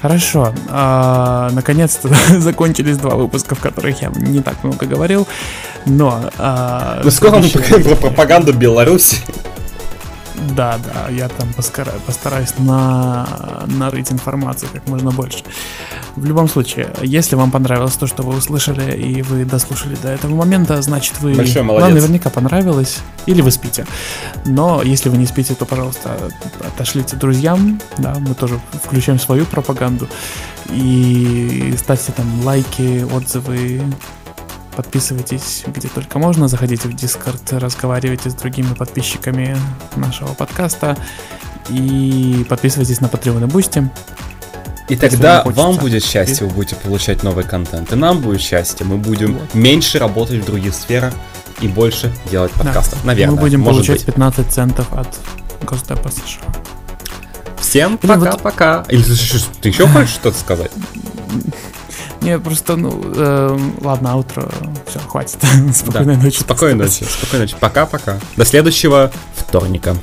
Хорошо. 0.00 0.52
А, 0.68 1.50
наконец-то 1.52 2.08
закончились 2.38 2.96
два 2.96 3.14
выпуска, 3.14 3.54
в 3.54 3.60
которых 3.60 4.02
я 4.02 4.10
не 4.16 4.40
так 4.40 4.62
много 4.64 4.86
говорил. 4.86 5.26
Но... 5.86 6.30
А, 6.38 7.00
ну, 7.04 7.10
скоро 7.10 7.38
мы 7.38 7.48
поговорим 7.48 7.84
про 7.84 7.96
пропаганду 7.96 8.52
Беларуси. 8.52 9.18
Да, 10.50 10.78
да, 10.78 11.08
я 11.10 11.28
там 11.28 11.52
постараюсь, 11.54 12.02
постараюсь 12.02 12.54
на, 12.58 13.26
нарыть 13.66 14.12
информацию 14.12 14.68
как 14.72 14.88
можно 14.88 15.10
больше. 15.10 15.44
В 16.16 16.24
любом 16.24 16.48
случае, 16.48 16.92
если 17.02 17.36
вам 17.36 17.50
понравилось 17.50 17.94
то, 17.94 18.06
что 18.06 18.22
вы 18.22 18.36
услышали, 18.36 18.96
и 18.96 19.22
вы 19.22 19.44
дослушали 19.44 19.96
до 19.96 20.08
этого 20.08 20.34
момента, 20.34 20.80
значит 20.82 21.20
вы... 21.20 21.34
Большой 21.34 21.62
молодец. 21.62 21.86
Вам 21.86 21.94
наверняка 21.94 22.30
понравилось, 22.30 22.98
или 23.26 23.40
вы 23.40 23.50
спите. 23.50 23.86
Но 24.44 24.82
если 24.82 25.08
вы 25.08 25.16
не 25.16 25.26
спите, 25.26 25.54
то, 25.54 25.64
пожалуйста, 25.64 26.16
отошлите 26.60 27.16
друзьям, 27.16 27.80
да, 27.98 28.16
мы 28.18 28.34
тоже 28.34 28.60
включаем 28.84 29.18
свою 29.18 29.46
пропаганду. 29.46 30.08
И 30.70 31.74
ставьте 31.78 32.12
там 32.12 32.26
лайки, 32.44 33.06
отзывы, 33.12 33.82
Подписывайтесь 34.76 35.64
где 35.66 35.88
только 35.88 36.18
можно, 36.18 36.48
заходите 36.48 36.88
в 36.88 36.94
Discord, 36.94 37.58
разговаривайте 37.58 38.30
с 38.30 38.34
другими 38.34 38.72
подписчиками 38.74 39.56
нашего 39.96 40.32
подкаста 40.34 40.96
и 41.68 42.46
подписывайтесь 42.48 43.00
на 43.00 43.06
Patreon 43.06 43.44
и 43.44 43.50
Boosty. 43.50 43.88
И 44.88 44.96
тогда 44.96 45.42
вам, 45.44 45.54
вам 45.54 45.76
будет 45.76 46.04
счастье, 46.04 46.46
вы 46.46 46.54
будете 46.54 46.76
получать 46.76 47.22
новый 47.22 47.44
контент. 47.44 47.92
И 47.92 47.96
нам 47.96 48.20
будет 48.20 48.40
счастье, 48.40 48.84
мы 48.84 48.96
будем 48.96 49.38
вот. 49.38 49.54
меньше 49.54 49.98
работать 49.98 50.42
в 50.42 50.46
других 50.46 50.74
сферах 50.74 51.14
и 51.60 51.68
больше 51.68 52.12
делать 52.30 52.50
подкастов. 52.52 53.00
Да. 53.02 53.08
Наверное. 53.08 53.34
Мы 53.34 53.40
будем 53.40 53.64
получать 53.64 53.98
быть. 53.98 54.06
15 54.06 54.50
центов 54.50 54.92
от 54.92 55.08
Госдепа 55.62 56.10
США. 56.10 56.42
Всем 57.60 57.96
пока-пока. 57.98 58.84
Или, 58.88 59.02
вот... 59.02 59.08
Или 59.08 59.16
ты, 59.16 59.38
ты 59.60 59.68
еще 59.68 59.86
хочешь 59.86 60.10
что-то 60.10 60.38
сказать? 60.38 60.72
Не, 62.22 62.38
просто, 62.38 62.76
ну, 62.76 63.02
э, 63.16 63.58
ладно, 63.80 64.16
утро, 64.16 64.48
все, 64.86 65.00
хватит. 65.00 65.38
Спокойной 65.74 66.16
да. 66.16 66.22
ночи. 66.22 66.38
Спокойной 66.38 66.84
ночи, 66.84 67.04
спокойной 67.04 67.46
ночи. 67.46 67.56
Пока-пока. 67.58 68.18
До 68.36 68.44
следующего 68.44 69.10
вторника. 69.34 69.96